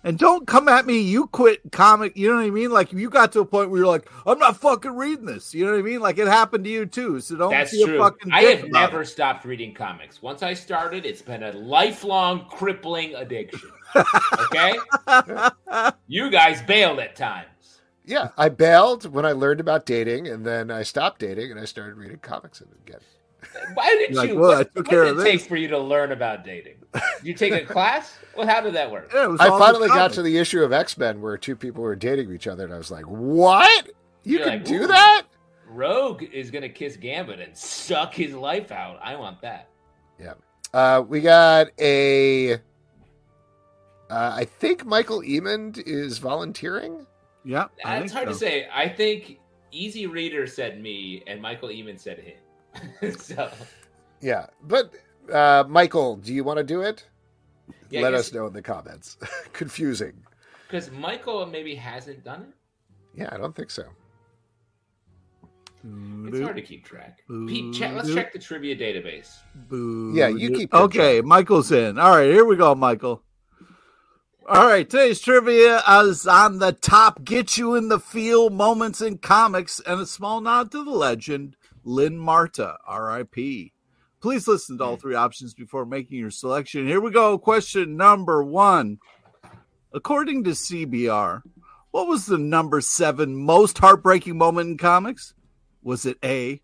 And 0.04 0.18
don't 0.18 0.48
come 0.48 0.70
at 0.70 0.86
me. 0.86 1.00
You 1.00 1.28
quit 1.28 1.72
comic. 1.72 2.16
You 2.16 2.30
know 2.30 2.36
what 2.36 2.46
I 2.46 2.50
mean? 2.50 2.72
Like 2.72 2.94
you 2.94 3.10
got 3.10 3.32
to 3.34 3.42
a 3.42 3.46
point 3.46 3.70
where 3.70 3.80
you're 3.80 3.88
like, 3.88 4.10
I'm 4.26 4.40
not 4.40 4.58
fucking 4.58 4.96
reading 4.96 5.26
this. 5.26 5.54
You 5.54 5.66
know 5.66 5.72
what 5.72 5.80
I 5.80 5.84
mean? 5.84 6.00
Like 6.00 6.18
it 6.18 6.28
happened 6.28 6.64
to 6.66 6.70
you 6.70 6.86
too. 6.86 7.20
So 7.20 7.36
don't 7.36 7.52
That's 7.52 7.72
be 7.72 7.84
true. 7.84 7.96
a 7.96 8.04
fucking. 8.04 8.32
I 8.32 8.44
have 8.44 8.70
never 8.70 9.02
it. 9.02 9.08
stopped 9.08 9.44
reading 9.44 9.74
comics. 9.74 10.22
Once 10.22 10.44
I 10.44 10.54
started, 10.54 11.06
it's 11.06 11.22
been 11.22 11.44
a 11.44 11.52
lifelong 11.52 12.46
crippling 12.50 13.16
addiction. 13.16 13.70
Okay, 14.40 14.76
you 16.08 16.30
guys 16.30 16.62
bailed 16.62 17.00
at 17.00 17.16
times. 17.16 17.80
Yeah, 18.06 18.30
I 18.38 18.50
bailed 18.50 19.12
when 19.12 19.26
I 19.26 19.34
learned 19.34 19.60
about 19.60 19.86
dating, 19.86 20.28
and 20.28 20.46
then 20.46 20.72
I 20.72 20.84
stopped 20.84 21.20
dating 21.20 21.52
and 21.52 21.60
I 21.60 21.66
started 21.66 21.98
reading 21.98 22.20
comics 22.20 22.62
again. 22.62 23.02
Why 23.74 23.90
did 24.08 24.16
Like, 24.16 24.30
you? 24.30 24.38
well, 24.40 24.52
I 24.52 24.58
what, 24.58 24.76
took 24.76 24.86
what 24.86 24.90
care 24.90 25.04
did 25.06 25.14
of 25.14 25.20
it 25.20 25.24
take 25.24 25.42
for 25.42 25.56
you 25.56 25.68
to 25.70 25.78
learn 25.78 26.12
about 26.12 26.44
dating? 26.44 26.76
You 27.24 27.34
take 27.34 27.54
a 27.54 27.66
class? 27.74 28.18
Well, 28.36 28.48
how 28.48 28.62
did 28.62 28.74
that 28.74 28.92
work? 28.92 29.12
Yeah, 29.14 29.36
I 29.40 29.48
finally 29.50 29.88
got 29.88 30.14
to 30.14 30.22
the 30.22 30.38
issue 30.38 30.64
of 30.64 30.72
X 30.74 30.98
Men 30.98 31.22
where 31.22 31.38
two 31.38 31.56
people 31.56 31.84
were 31.84 31.96
dating 31.96 32.32
each 32.34 32.48
other, 32.48 32.66
and 32.66 32.74
I 32.74 32.78
was 32.78 32.92
like, 32.92 33.06
"What? 33.06 33.88
You 34.24 34.38
You're 34.38 34.48
can 34.48 34.60
like, 34.60 34.66
do 34.66 34.88
that?" 34.88 35.24
Rogue 35.68 36.24
is 36.24 36.52
gonna 36.52 36.70
kiss 36.70 36.98
Gambit 36.98 37.40
and 37.40 37.56
suck 37.58 38.14
his 38.14 38.34
life 38.34 38.72
out. 38.72 39.00
I 39.04 39.16
want 39.16 39.42
that. 39.42 39.70
Yeah, 40.20 40.34
uh, 40.74 41.04
we 41.08 41.22
got 41.22 41.68
a. 41.80 42.54
Uh, 42.54 42.60
I 44.10 44.46
think 44.46 44.86
Michael 44.86 45.22
Emond 45.26 45.80
is 45.86 46.18
volunteering. 46.18 47.06
Yeah, 47.44 47.68
I 47.84 48.00
That's 48.00 48.12
think 48.14 48.26
hard 48.26 48.28
to 48.30 48.36
say. 48.36 48.68
I 48.74 48.88
think 48.88 49.40
Easy 49.72 50.08
Reader 50.08 50.48
said 50.48 50.82
me, 50.82 51.24
and 51.28 51.42
Michael 51.42 51.70
Eamon 51.70 52.00
said 52.00 52.20
him. 52.20 52.38
so 53.18 53.50
Yeah, 54.22 54.48
but 54.64 54.94
uh, 55.32 55.64
Michael, 55.68 56.18
do 56.18 56.34
you 56.34 56.44
want 56.44 56.58
to 56.58 56.64
do 56.64 56.82
it? 56.82 57.06
Yeah, 57.90 58.02
Let 58.02 58.14
us 58.14 58.34
know 58.34 58.48
in 58.48 58.54
the 58.54 58.62
comments. 58.62 59.18
Confusing. 59.54 60.14
because 60.68 60.92
Michael 60.92 61.46
maybe 61.46 61.76
hasn't 61.76 62.24
done 62.24 62.42
it. 62.44 63.20
Yeah, 63.22 63.30
I 63.32 63.38
don't 63.38 63.56
think 63.56 63.72
so. 63.72 63.84
It's 66.26 66.42
hard 66.42 66.56
to 66.56 66.62
keep 66.62 66.86
track. 66.86 67.20
Pete, 67.48 67.74
check, 67.74 67.94
let's 67.94 68.14
check 68.14 68.34
the 68.34 68.40
trivia 68.40 68.76
database. 68.76 69.36
Yeah, 70.16 70.28
you 70.28 70.52
keep 70.52 70.72
good 70.72 70.82
Okay, 70.82 71.22
Michael's 71.22 71.72
in. 71.72 71.98
All 71.98 72.18
right, 72.18 72.30
here 72.30 72.44
we 72.44 72.56
go, 72.56 72.76
Michael. 72.76 73.24
All 74.50 74.66
right, 74.66 74.90
today's 74.90 75.20
trivia 75.20 75.82
is 76.02 76.26
on 76.26 76.60
the 76.60 76.72
top 76.72 77.26
get 77.26 77.58
you 77.58 77.76
in 77.76 77.90
the 77.90 78.00
feel 78.00 78.50
moments 78.50 79.02
in 79.02 79.18
comics 79.18 79.82
and 79.86 80.00
a 80.00 80.06
small 80.06 80.40
nod 80.40 80.72
to 80.72 80.86
the 80.86 80.92
legend, 80.92 81.57
Lynn 81.88 82.18
Marta, 82.18 82.76
RIP. 82.86 83.72
Please 84.20 84.46
listen 84.46 84.78
to 84.78 84.84
all 84.84 84.96
hmm. 84.96 85.00
three 85.00 85.16
options 85.16 85.54
before 85.54 85.86
making 85.86 86.20
your 86.20 86.32
selection. 86.32 86.86
Here 86.86 87.00
we 87.00 87.12
go. 87.12 87.38
Question 87.38 87.96
number 87.96 88.44
one. 88.44 89.00
According 89.94 90.44
to 90.44 90.50
CBR, 90.50 91.44
what 91.92 92.08
was 92.08 92.26
the 92.26 92.38
number 92.38 92.82
seven 92.82 93.36
most 93.36 93.78
heartbreaking 93.78 94.38
moment 94.38 94.70
in 94.72 94.78
comics? 94.78 95.34
Was 95.82 96.06
it 96.06 96.18
A, 96.24 96.62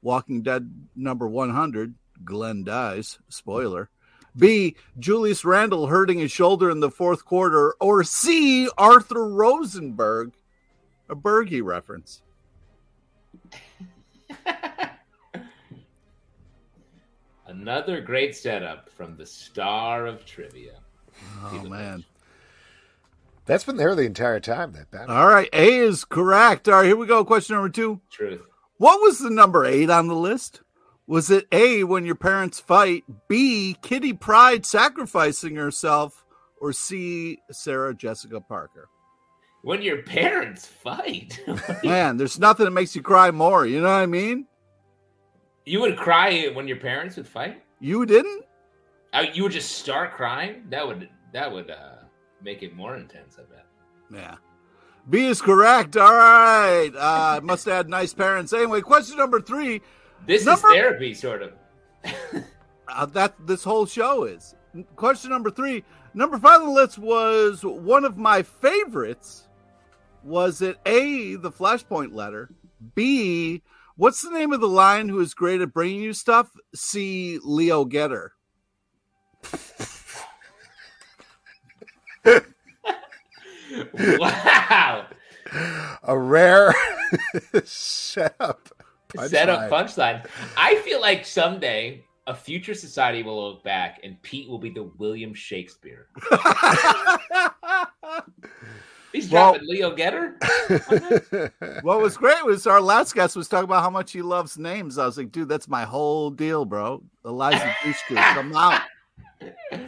Walking 0.00 0.42
Dead 0.42 0.88
number 0.96 1.28
100, 1.28 1.94
Glenn 2.24 2.64
dies, 2.64 3.18
spoiler. 3.28 3.90
B, 4.34 4.76
Julius 4.98 5.44
Randle 5.44 5.88
hurting 5.88 6.18
his 6.18 6.32
shoulder 6.32 6.70
in 6.70 6.80
the 6.80 6.90
fourth 6.90 7.26
quarter, 7.26 7.74
or 7.78 8.02
C, 8.02 8.70
Arthur 8.78 9.28
Rosenberg, 9.28 10.32
a 11.10 11.14
Bergie 11.14 11.62
reference. 11.62 12.22
Another 17.46 18.00
great 18.00 18.34
setup 18.34 18.88
from 18.90 19.16
the 19.16 19.26
star 19.26 20.06
of 20.06 20.24
trivia. 20.24 20.80
Oh 21.44 21.64
man! 21.64 22.04
That's 23.44 23.64
been 23.64 23.76
there 23.76 23.94
the 23.94 24.02
entire 24.02 24.40
time. 24.40 24.72
That 24.72 24.90
banner. 24.90 25.12
All 25.12 25.28
right, 25.28 25.48
A 25.52 25.78
is 25.78 26.04
correct. 26.04 26.68
All 26.68 26.74
right, 26.74 26.86
here 26.86 26.96
we 26.96 27.06
go. 27.06 27.24
Question 27.24 27.56
number 27.56 27.68
two. 27.68 28.00
Truth. 28.10 28.46
What 28.78 29.00
was 29.00 29.18
the 29.18 29.30
number 29.30 29.64
eight 29.64 29.90
on 29.90 30.08
the 30.08 30.14
list? 30.14 30.62
Was 31.06 31.30
it 31.30 31.46
A, 31.52 31.84
when 31.84 32.06
your 32.06 32.14
parents 32.14 32.60
fight, 32.60 33.04
B, 33.28 33.76
Kitty 33.82 34.12
Pryde 34.12 34.64
sacrificing 34.64 35.56
herself, 35.56 36.24
or 36.60 36.72
C, 36.72 37.38
Sarah 37.50 37.94
Jessica 37.94 38.40
Parker? 38.40 38.88
When 39.62 39.80
your 39.80 40.02
parents 40.02 40.66
fight, 40.66 41.40
Man, 41.84 42.16
there's 42.16 42.38
nothing 42.38 42.64
that 42.64 42.72
makes 42.72 42.96
you 42.96 43.02
cry 43.02 43.30
more. 43.30 43.64
You 43.66 43.80
know 43.80 43.88
what 43.88 44.02
I 44.02 44.06
mean? 44.06 44.46
you 45.64 45.80
would 45.80 45.96
cry 45.96 46.48
when 46.52 46.66
your 46.66 46.78
parents 46.78 47.16
would 47.16 47.28
fight. 47.28 47.62
You 47.78 48.04
didn't? 48.04 48.44
Uh, 49.12 49.26
you 49.32 49.44
would 49.44 49.52
just 49.52 49.72
start 49.78 50.12
crying. 50.12 50.64
That 50.70 50.86
would 50.86 51.08
that 51.32 51.52
would 51.52 51.70
uh, 51.70 51.98
make 52.42 52.62
it 52.64 52.74
more 52.74 52.96
intense. 52.96 53.36
I 53.38 53.42
bet. 53.42 53.66
Yeah. 54.12 54.34
B 55.08 55.26
is 55.26 55.40
correct. 55.40 55.96
All 55.96 56.12
right. 56.12 56.90
Uh, 56.96 57.40
must 57.44 57.64
have 57.66 57.74
had 57.74 57.88
nice 57.88 58.12
parents. 58.12 58.52
Anyway, 58.52 58.80
question 58.80 59.16
number 59.16 59.40
three. 59.40 59.80
This 60.26 60.44
Number- 60.44 60.68
is 60.68 60.74
therapy, 60.74 61.14
sort 61.14 61.42
of. 61.42 61.52
Uh, 62.88 63.06
that 63.06 63.32
this 63.46 63.64
whole 63.64 63.86
show 63.86 64.24
is. 64.24 64.54
Question 64.96 65.30
number 65.30 65.50
three. 65.50 65.82
Number 66.12 66.36
five 66.38 66.60
on 66.60 66.66
the 66.66 66.72
list 66.72 66.98
was 66.98 67.64
one 67.64 68.04
of 68.04 68.18
my 68.18 68.42
favorites. 68.42 69.48
Was 70.24 70.62
it 70.62 70.78
A, 70.86 71.34
the 71.34 71.50
Flashpoint 71.50 72.14
letter? 72.14 72.50
B, 72.94 73.62
what's 73.96 74.22
the 74.22 74.30
name 74.30 74.52
of 74.52 74.60
the 74.60 74.68
lion 74.68 75.08
who 75.08 75.20
is 75.20 75.34
great 75.34 75.60
at 75.60 75.72
bringing 75.72 76.00
you 76.00 76.12
stuff? 76.12 76.50
C, 76.74 77.38
Leo 77.42 77.84
Getter. 77.84 78.32
wow. 83.94 85.06
A 86.04 86.18
rare 86.18 86.74
setup. 87.64 88.68
Set 89.26 89.48
up 89.48 89.70
punchline. 89.70 90.22
punchline. 90.24 90.26
I 90.56 90.76
feel 90.76 91.00
like 91.00 91.26
someday 91.26 92.04
a 92.26 92.34
future 92.34 92.74
society 92.74 93.22
will 93.22 93.50
look 93.50 93.62
back 93.64 94.00
and 94.02 94.20
Pete 94.22 94.48
will 94.48 94.58
be 94.58 94.70
the 94.70 94.84
William 94.98 95.34
Shakespeare. 95.34 96.06
He's 99.12 99.30
Well- 99.30 99.52
dropping 99.52 99.68
Leo 99.68 99.94
Getter. 99.94 100.36
what 101.82 102.00
was 102.00 102.16
great 102.16 102.44
was 102.44 102.66
our 102.66 102.80
last 102.80 103.14
guest 103.14 103.36
was 103.36 103.48
talking 103.48 103.64
about 103.64 103.82
how 103.82 103.90
much 103.90 104.12
he 104.12 104.22
loves 104.22 104.56
names. 104.58 104.98
I 104.98 105.06
was 105.06 105.18
like, 105.18 105.30
dude, 105.30 105.48
that's 105.48 105.68
my 105.68 105.84
whole 105.84 106.30
deal, 106.30 106.64
bro. 106.64 107.02
Eliza 107.24 107.74
Dushku, 107.82 108.16
come 108.34 108.54
out. 108.56 108.80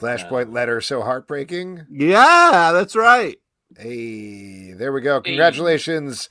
Flashpoint 0.00 0.52
letter 0.52 0.80
so 0.80 1.02
heartbreaking. 1.02 1.86
Yeah, 1.90 2.70
that's 2.72 2.94
right. 2.94 3.38
Hey, 3.78 4.72
there 4.72 4.92
we 4.92 5.00
go. 5.00 5.20
Congratulations. 5.20 6.28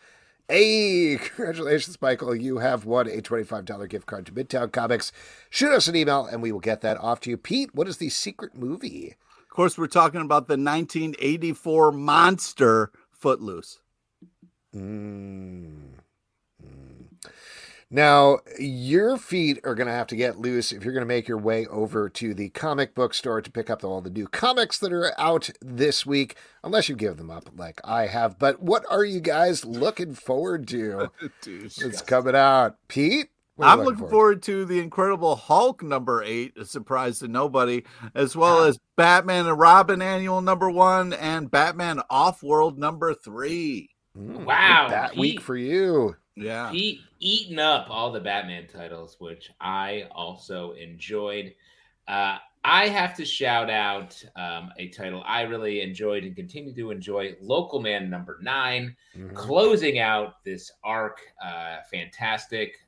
Hey, 0.48 1.18
congratulations, 1.18 1.98
Michael. 2.00 2.36
You 2.36 2.60
have 2.60 2.86
won 2.86 3.08
a 3.08 3.22
$25 3.22 3.90
gift 3.90 4.06
card 4.06 4.28
to 4.28 4.32
Midtown 4.32 4.72
Comics. 4.72 5.12
Shoot 5.50 5.72
us 5.72 5.88
an 5.88 5.96
email 5.96 6.26
and 6.26 6.44
we 6.44 6.52
will 6.52 6.60
get 6.60 6.82
that 6.82 6.98
off 7.00 7.20
to 7.22 7.32
you. 7.32 7.38
Pete, 7.38 7.74
what 7.74 7.88
is 7.88 7.98
the 7.98 8.10
secret 8.10 8.56
movie? 8.56 9.16
Of 9.56 9.58
course, 9.58 9.78
we're 9.78 9.88
talking 9.88 10.20
about 10.20 10.50
the 10.50 10.58
1984 10.58 11.94
monster 11.94 12.92
Footloose. 13.10 13.80
Mm. 14.76 15.94
Mm. 16.62 17.06
Now, 17.90 18.40
your 18.60 19.18
feet 19.18 19.62
are 19.64 19.74
going 19.74 19.88
to 19.88 19.94
have 19.94 20.08
to 20.08 20.18
get 20.18 20.42
loose 20.42 20.74
if 20.74 20.84
you're 20.84 20.92
going 20.92 21.04
to 21.04 21.08
make 21.08 21.30
your 21.30 21.38
way 21.38 21.66
over 21.68 22.10
to 22.10 22.34
the 22.34 22.50
comic 22.50 22.94
book 22.94 23.14
store 23.14 23.42
to 23.42 23.50
pick 23.50 23.70
up 23.70 23.82
all 23.86 24.02
the 24.02 24.10
new 24.10 24.28
comics 24.28 24.78
that 24.80 24.92
are 24.92 25.18
out 25.18 25.50
this 25.62 26.06
week, 26.06 26.36
unless 26.62 26.90
you 26.90 26.96
give 26.98 27.16
them 27.16 27.32
up 27.32 27.50
like 27.56 27.80
I 27.86 28.08
have. 28.08 28.38
But 28.38 28.62
what 28.62 28.84
are 28.90 29.06
you 29.06 29.22
guys 29.22 29.64
looking 29.64 30.16
forward 30.16 30.68
to? 30.68 31.12
It's 31.46 32.02
coming 32.02 32.36
out. 32.36 32.76
Pete? 32.90 33.30
What 33.56 33.68
are 33.68 33.76
you 33.76 33.80
I'm 33.82 33.86
looking 33.86 34.10
forward 34.10 34.44
to 34.44 34.66
the 34.66 34.80
Incredible 34.80 35.36
Hulk 35.38 35.82
number 35.82 36.22
eight, 36.24 36.58
a 36.58 36.66
surprise 36.66 37.20
to 37.20 37.28
nobody, 37.30 37.84
as 38.14 38.36
well 38.36 38.64
as 38.64 38.78
Batman 38.98 39.48
and 39.48 39.58
Robin 39.58 40.02
annual 40.02 40.42
number 40.42 40.70
one 40.70 41.14
and 41.14 41.50
Batman 41.50 42.02
Off 42.10 42.44
World 42.44 42.78
number 42.78 43.14
three. 43.14 43.92
Mm, 44.18 44.44
Wow, 44.46 44.88
That 44.90 45.12
Pete. 45.12 45.20
week 45.20 45.42
for 45.42 45.56
you. 45.56 46.16
Yeah. 46.36 46.70
Pete 46.72 47.00
eating 47.22 47.60
up 47.60 47.88
all 47.90 48.12
the 48.12 48.20
Batman 48.20 48.68
titles, 48.68 49.16
which 49.20 49.50
I 49.62 50.08
also 50.12 50.72
enjoyed. 50.74 51.54
Uh, 52.10 52.38
I 52.66 52.88
have 52.90 53.16
to 53.18 53.26
shout 53.26 53.70
out 53.70 54.22
um, 54.36 54.72
a 54.78 54.90
title 54.90 55.24
I 55.26 55.44
really 55.44 55.80
enjoyed 55.82 56.24
and 56.26 56.36
continue 56.36 56.74
to 56.76 56.92
enjoy 56.92 57.36
Local 57.40 57.80
Man 57.80 58.10
number 58.10 58.38
9 58.42 58.96
Mhm. 59.16 59.34
closing 59.34 60.00
out 60.00 60.44
this 60.44 60.72
arc. 60.84 61.22
Uh, 61.42 61.78
fantastic. 61.90 62.80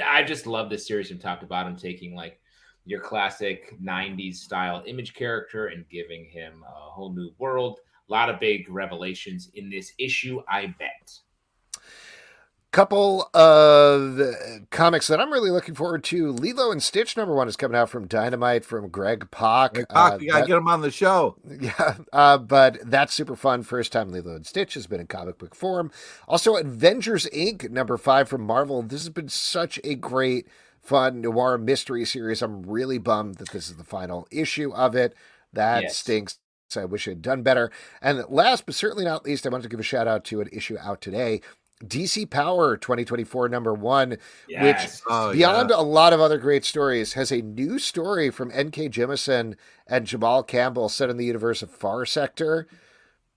I 0.00 0.22
just 0.22 0.46
love 0.46 0.70
this 0.70 0.86
series 0.86 1.08
from 1.08 1.18
top 1.18 1.40
to 1.40 1.46
bottom, 1.46 1.76
taking 1.76 2.14
like 2.14 2.40
your 2.84 3.00
classic 3.00 3.74
90s 3.82 4.36
style 4.36 4.82
image 4.86 5.14
character 5.14 5.66
and 5.66 5.88
giving 5.88 6.24
him 6.24 6.64
a 6.66 6.90
whole 6.90 7.12
new 7.12 7.30
world. 7.38 7.80
A 8.08 8.12
lot 8.12 8.30
of 8.30 8.40
big 8.40 8.68
revelations 8.70 9.50
in 9.54 9.68
this 9.68 9.92
issue, 9.98 10.40
I 10.48 10.74
bet. 10.78 11.18
Couple 12.70 13.30
of 13.32 14.20
uh, 14.20 14.32
comics 14.70 15.06
that 15.08 15.18
I'm 15.18 15.32
really 15.32 15.50
looking 15.50 15.74
forward 15.74 16.04
to. 16.04 16.30
Lilo 16.32 16.70
and 16.70 16.82
Stitch 16.82 17.16
number 17.16 17.34
one 17.34 17.48
is 17.48 17.56
coming 17.56 17.74
out 17.76 17.88
from 17.88 18.06
Dynamite 18.06 18.62
from 18.62 18.88
Greg 18.90 19.30
Pak. 19.30 19.78
Hey, 19.78 19.84
Pac, 19.86 20.12
Uh, 20.12 20.18
you 20.20 20.28
gotta 20.28 20.42
that- 20.42 20.46
get 20.48 20.56
him 20.58 20.68
on 20.68 20.82
the 20.82 20.90
show. 20.90 21.36
Yeah, 21.60 21.94
uh, 22.12 22.36
but 22.36 22.76
that's 22.84 23.14
super 23.14 23.36
fun. 23.36 23.62
First 23.62 23.90
time 23.92 24.10
Lilo 24.12 24.36
and 24.36 24.46
Stitch 24.46 24.74
has 24.74 24.86
been 24.86 25.00
in 25.00 25.06
comic 25.06 25.38
book 25.38 25.54
form. 25.54 25.90
Also, 26.28 26.56
Avengers 26.56 27.26
Inc. 27.32 27.70
number 27.70 27.96
five 27.96 28.28
from 28.28 28.42
Marvel. 28.42 28.82
This 28.82 29.00
has 29.00 29.08
been 29.10 29.30
such 29.30 29.80
a 29.82 29.94
great, 29.94 30.46
fun 30.82 31.22
noir 31.22 31.56
mystery 31.56 32.04
series. 32.04 32.42
I'm 32.42 32.62
really 32.64 32.98
bummed 32.98 33.36
that 33.36 33.48
this 33.48 33.70
is 33.70 33.76
the 33.76 33.82
final 33.84 34.28
issue 34.30 34.74
of 34.74 34.94
it. 34.94 35.14
That 35.54 35.84
Yes. 35.84 35.96
stinks. 35.96 36.38
I 36.76 36.84
wish 36.84 37.08
it 37.08 37.12
had 37.12 37.22
done 37.22 37.42
better. 37.42 37.70
And 38.02 38.22
last 38.28 38.66
but 38.66 38.74
certainly 38.74 39.04
not 39.06 39.24
least, 39.24 39.46
I 39.46 39.48
wanted 39.48 39.62
to 39.62 39.68
give 39.70 39.80
a 39.80 39.82
shout 39.82 40.06
out 40.06 40.22
to 40.26 40.42
an 40.42 40.50
issue 40.52 40.76
out 40.78 41.00
today. 41.00 41.40
DC 41.84 42.28
Power 42.30 42.76
2024 42.76 43.48
number 43.48 43.72
one, 43.74 44.18
Yes. 44.48 45.02
Oh, 45.08 45.32
beyond 45.32 45.70
yeah. 45.70 45.76
a 45.76 45.82
lot 45.82 46.12
of 46.12 46.20
other 46.20 46.38
great 46.38 46.64
stories, 46.64 47.12
has 47.14 47.30
a 47.30 47.40
new 47.42 47.78
story 47.78 48.30
from 48.30 48.50
N.K. 48.52 48.88
Jemisin 48.88 49.54
and 49.86 50.06
Jamal 50.06 50.42
Campbell 50.42 50.88
set 50.88 51.10
in 51.10 51.16
the 51.16 51.24
universe 51.24 51.62
of 51.62 51.70
Far 51.70 52.04
Sector. 52.06 52.66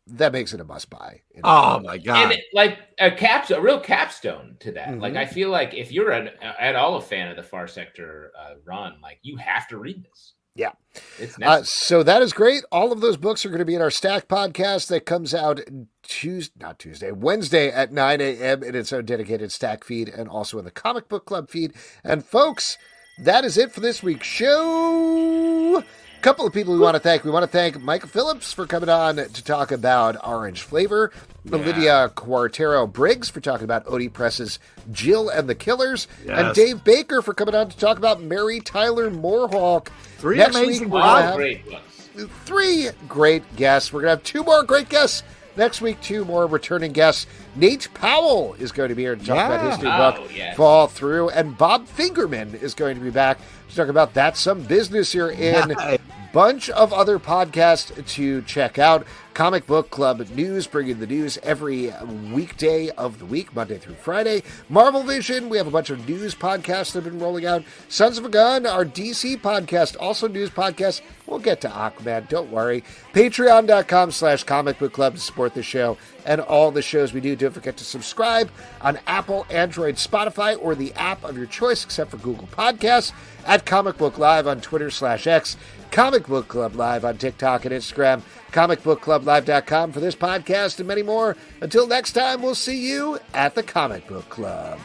That 0.08 0.34
makes 0.34 0.52
it 0.54 0.60
a 0.60 0.64
must 0.64 0.90
buy. 0.90 1.22
Oh 1.44 1.80
my 1.80 1.98
god. 2.00 2.24
and 2.24 2.32
it- 2.34 2.46
like 2.54 2.80
a 3.00 3.12
caps 3.12 3.52
a 3.52 3.62
real 3.62 3.80
capstone 3.80 4.58
to 4.60 4.72
that 4.74 4.98
like 5.00 5.14
Mhm. 5.14 5.18
i 5.18 5.26
feel 5.26 5.50
like 5.50 5.74
if 5.74 5.92
you're 5.92 6.12
an, 6.12 6.30
at 6.42 6.76
all 6.76 6.96
a 6.98 7.02
fan 7.02 7.30
of 7.30 7.38
the 7.38 7.44
far 7.44 7.68
sector 7.68 8.32
uh, 8.38 8.56
run 8.66 9.00
like 9.02 9.20
you 9.22 9.38
have 9.38 9.68
to 9.70 9.78
read 9.78 10.04
this 10.04 10.34
Yeah. 10.56 10.72
it's 11.18 11.38
Uh, 11.42 11.64
so 11.64 12.04
that 12.04 12.22
is 12.22 12.34
great. 12.34 12.64
All 12.72 12.92
of 12.92 13.00
those 13.00 13.18
books 13.18 13.46
are 13.46 13.50
going 13.50 13.60
to 13.60 13.66
be 13.66 13.76
in 13.76 13.82
our 13.82 13.92
Stack 13.92 14.28
podcast 14.28 14.88
that 14.88 15.06
comes 15.06 15.34
out 15.34 15.62
Tuesday, 16.04 16.54
not 16.60 16.78
Tuesday, 16.78 17.12
Wednesday 17.12 17.70
at 17.70 17.94
9 17.94 18.20
a.m. 18.20 18.64
in 18.64 18.76
its 18.76 18.92
own 18.92 19.06
dedicated 19.06 19.52
Stack 19.52 19.84
feed 19.84 20.10
and 20.10 20.28
also 20.28 20.60
in 20.60 20.66
the 20.66 20.72
Comic 20.72 21.08
Book 21.08 21.26
Club 21.26 21.50
feed. 21.50 21.74
And 22.04 22.26
folks, 22.26 22.78
that 23.24 23.46
is 23.46 23.58
it 23.58 23.72
for 23.72 23.80
this 23.80 24.04
week's 24.04 24.28
show. 24.28 25.84
Couple 26.22 26.46
of 26.46 26.54
people 26.54 26.74
we 26.74 26.80
want 26.80 26.94
to 26.94 27.00
thank. 27.00 27.24
We 27.24 27.32
want 27.32 27.44
to 27.44 27.52
thank 27.52 27.82
Micah 27.82 28.06
Phillips 28.06 28.54
for 28.54 28.68
coming 28.68 28.90
on 28.90 29.16
to 29.16 29.44
talk 29.44 29.72
about 29.72 30.16
Orange 30.24 30.62
Flavor, 30.62 31.12
Olivia 31.52 32.12
Cuartero-Briggs 32.16 33.30
for 33.30 33.42
talking 33.42 33.64
about 33.64 33.88
Oni 33.88 34.08
Press's 34.08 34.60
Jill 34.92 35.30
and 35.30 35.50
the 35.50 35.56
Killers, 35.56 36.08
and 36.30 36.54
Dave 36.54 36.84
Baker 36.84 37.24
for 37.24 37.34
coming 37.34 37.56
on 37.56 37.70
to 37.70 37.78
talk 37.78 37.98
about 37.98 38.22
Mary 38.22 38.60
Tyler 38.60 39.10
MooreHawk. 39.10 39.88
Three 40.20 40.38
Next 40.38 40.56
amazing 40.56 40.92
week, 40.92 40.94
we're 40.94 41.02
have 41.02 41.36
great 41.36 41.66
books 41.66 42.02
three 42.46 42.90
great 43.08 43.56
guests. 43.56 43.92
We're 43.92 44.02
going 44.02 44.18
to 44.18 44.18
have 44.18 44.24
two 44.24 44.44
more 44.44 44.64
great 44.64 44.90
guests 44.90 45.24
next 45.58 45.82
week, 45.82 46.00
two 46.02 46.26
more 46.26 46.46
returning 46.48 46.92
guests. 46.92 47.28
Nate 47.56 47.88
Powell 47.94 48.54
is 48.56 48.72
going 48.72 48.90
to 48.90 48.96
be 48.96 49.04
here 49.04 49.16
to 49.16 49.26
talk 49.26 49.46
about 49.48 49.72
his 49.72 49.82
new 49.84 49.90
Oh, 49.90 50.12
book, 50.24 50.36
yes. 50.36 50.56
Fall 50.58 50.88
Through, 50.88 51.30
and 51.30 51.58
Bob 51.58 51.88
Fingerman 51.88 52.62
is 52.62 52.74
going 52.74 52.96
to 52.96 53.02
be 53.04 53.10
back 53.12 53.40
to 53.70 53.76
talk 53.76 53.88
about 53.88 54.14
That's 54.14 54.40
Some 54.40 54.64
Business 54.64 55.12
here 55.12 55.30
in 55.30 55.70
Nice. 55.70 56.00
Bunch 56.32 56.70
of 56.70 56.94
other 56.94 57.20
podcasts 57.20 58.06
to 58.06 58.42
check 58.44 58.80
out. 58.80 59.06
Comic 59.34 59.66
Book 59.66 59.90
Club 59.90 60.20
News, 60.32 60.68
bringing 60.68 61.00
the 61.00 61.08
news 61.08 61.38
every 61.42 61.94
weekday 62.34 62.90
of 62.90 63.18
the 63.18 63.26
week, 63.26 63.56
Monday 63.56 63.78
through 63.78 63.96
Friday. 63.96 64.44
Marvel 64.68 65.04
Vision, 65.04 65.48
we 65.48 65.58
have 65.58 65.68
a 65.68 65.72
bunch 65.72 65.90
of 65.90 66.08
news 66.08 66.36
podcasts 66.36 66.92
that 66.92 67.04
have 67.04 67.14
been 67.14 67.20
rolling 67.20 67.46
out. 67.46 67.64
Sons 67.88 68.18
of 68.18 68.26
a 68.26 68.30
Gun, 68.30 68.66
our 68.66 68.84
DC 68.84 69.40
podcast, 69.40 69.96
also 70.00 70.28
news 70.28 70.50
podcast. 70.50 71.02
We'll 71.28 71.40
get 71.40 71.62
to 71.62 71.70
Aquaman, 71.70 72.28
don't 72.28 72.52
worry. 72.52 72.84
Patreon.com 73.14 74.12
slash 74.12 74.44
comic 74.44 74.78
book 74.80 74.92
club 74.92 75.16
to 75.16 75.20
support 75.22 75.54
the 75.54 75.64
show 75.64 75.98
and 76.26 76.42
all 76.42 76.72
the 76.72 76.82
shows 76.82 77.14
we 77.14 77.22
do. 77.22 77.38
Don't 77.38 77.54
forget 77.54 77.78
to 77.78 77.86
subscribe 77.86 78.52
on 78.82 79.00
Apple, 79.08 79.46
Android, 79.50 79.96
Spotify, 79.96 80.58
or 80.62 80.76
the 80.76 80.94
app 80.96 81.24
of 81.24 81.38
your 81.38 81.46
choice, 81.46 81.86
except 81.86 82.12
for 82.12 82.18
Google 82.18 82.48
Podcasts, 82.48 83.14
at 83.46 83.66
Comic 83.66 83.98
Book 83.98 84.18
Live 84.18 84.46
on 84.46 84.60
Twitter 84.60 84.90
slash 84.90 85.26
X, 85.26 85.56
Comic 85.92 86.26
Book 86.28 86.48
Club 86.48 86.76
Live 86.76 87.04
on 87.04 87.18
TikTok 87.18 87.66
and 87.66 87.74
Instagram, 87.74 88.22
comicbookclublive.com 88.52 89.92
for 89.92 90.00
this 90.00 90.16
podcast 90.16 90.80
and 90.80 90.88
many 90.88 91.04
more. 91.04 91.36
Until 91.60 91.86
next 91.88 92.14
time, 92.14 92.42
we'll 92.42 92.56
see 92.56 92.88
you 92.90 93.20
at 93.34 93.56
the 93.56 93.64
Comic 93.64 94.08
Book 94.08 94.30
Club. 94.30 94.80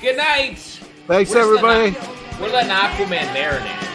good 0.00 0.16
night 0.16 0.58
Thanks, 1.06 1.30
We're 1.30 1.40
everybody. 1.42 1.90
letting- 1.90 2.40
we're 2.40 2.48
letting 2.52 2.70
aquaman 2.70 3.26
marinate 3.34 3.90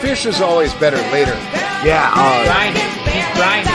Fish 0.00 0.26
is 0.26 0.40
always 0.40 0.72
better 0.74 0.96
later. 1.12 1.34
Yeah. 1.84 2.08
Uh, 2.14 2.44
grinding 2.44 2.82
keep 3.04 3.34
grinding 3.34 3.74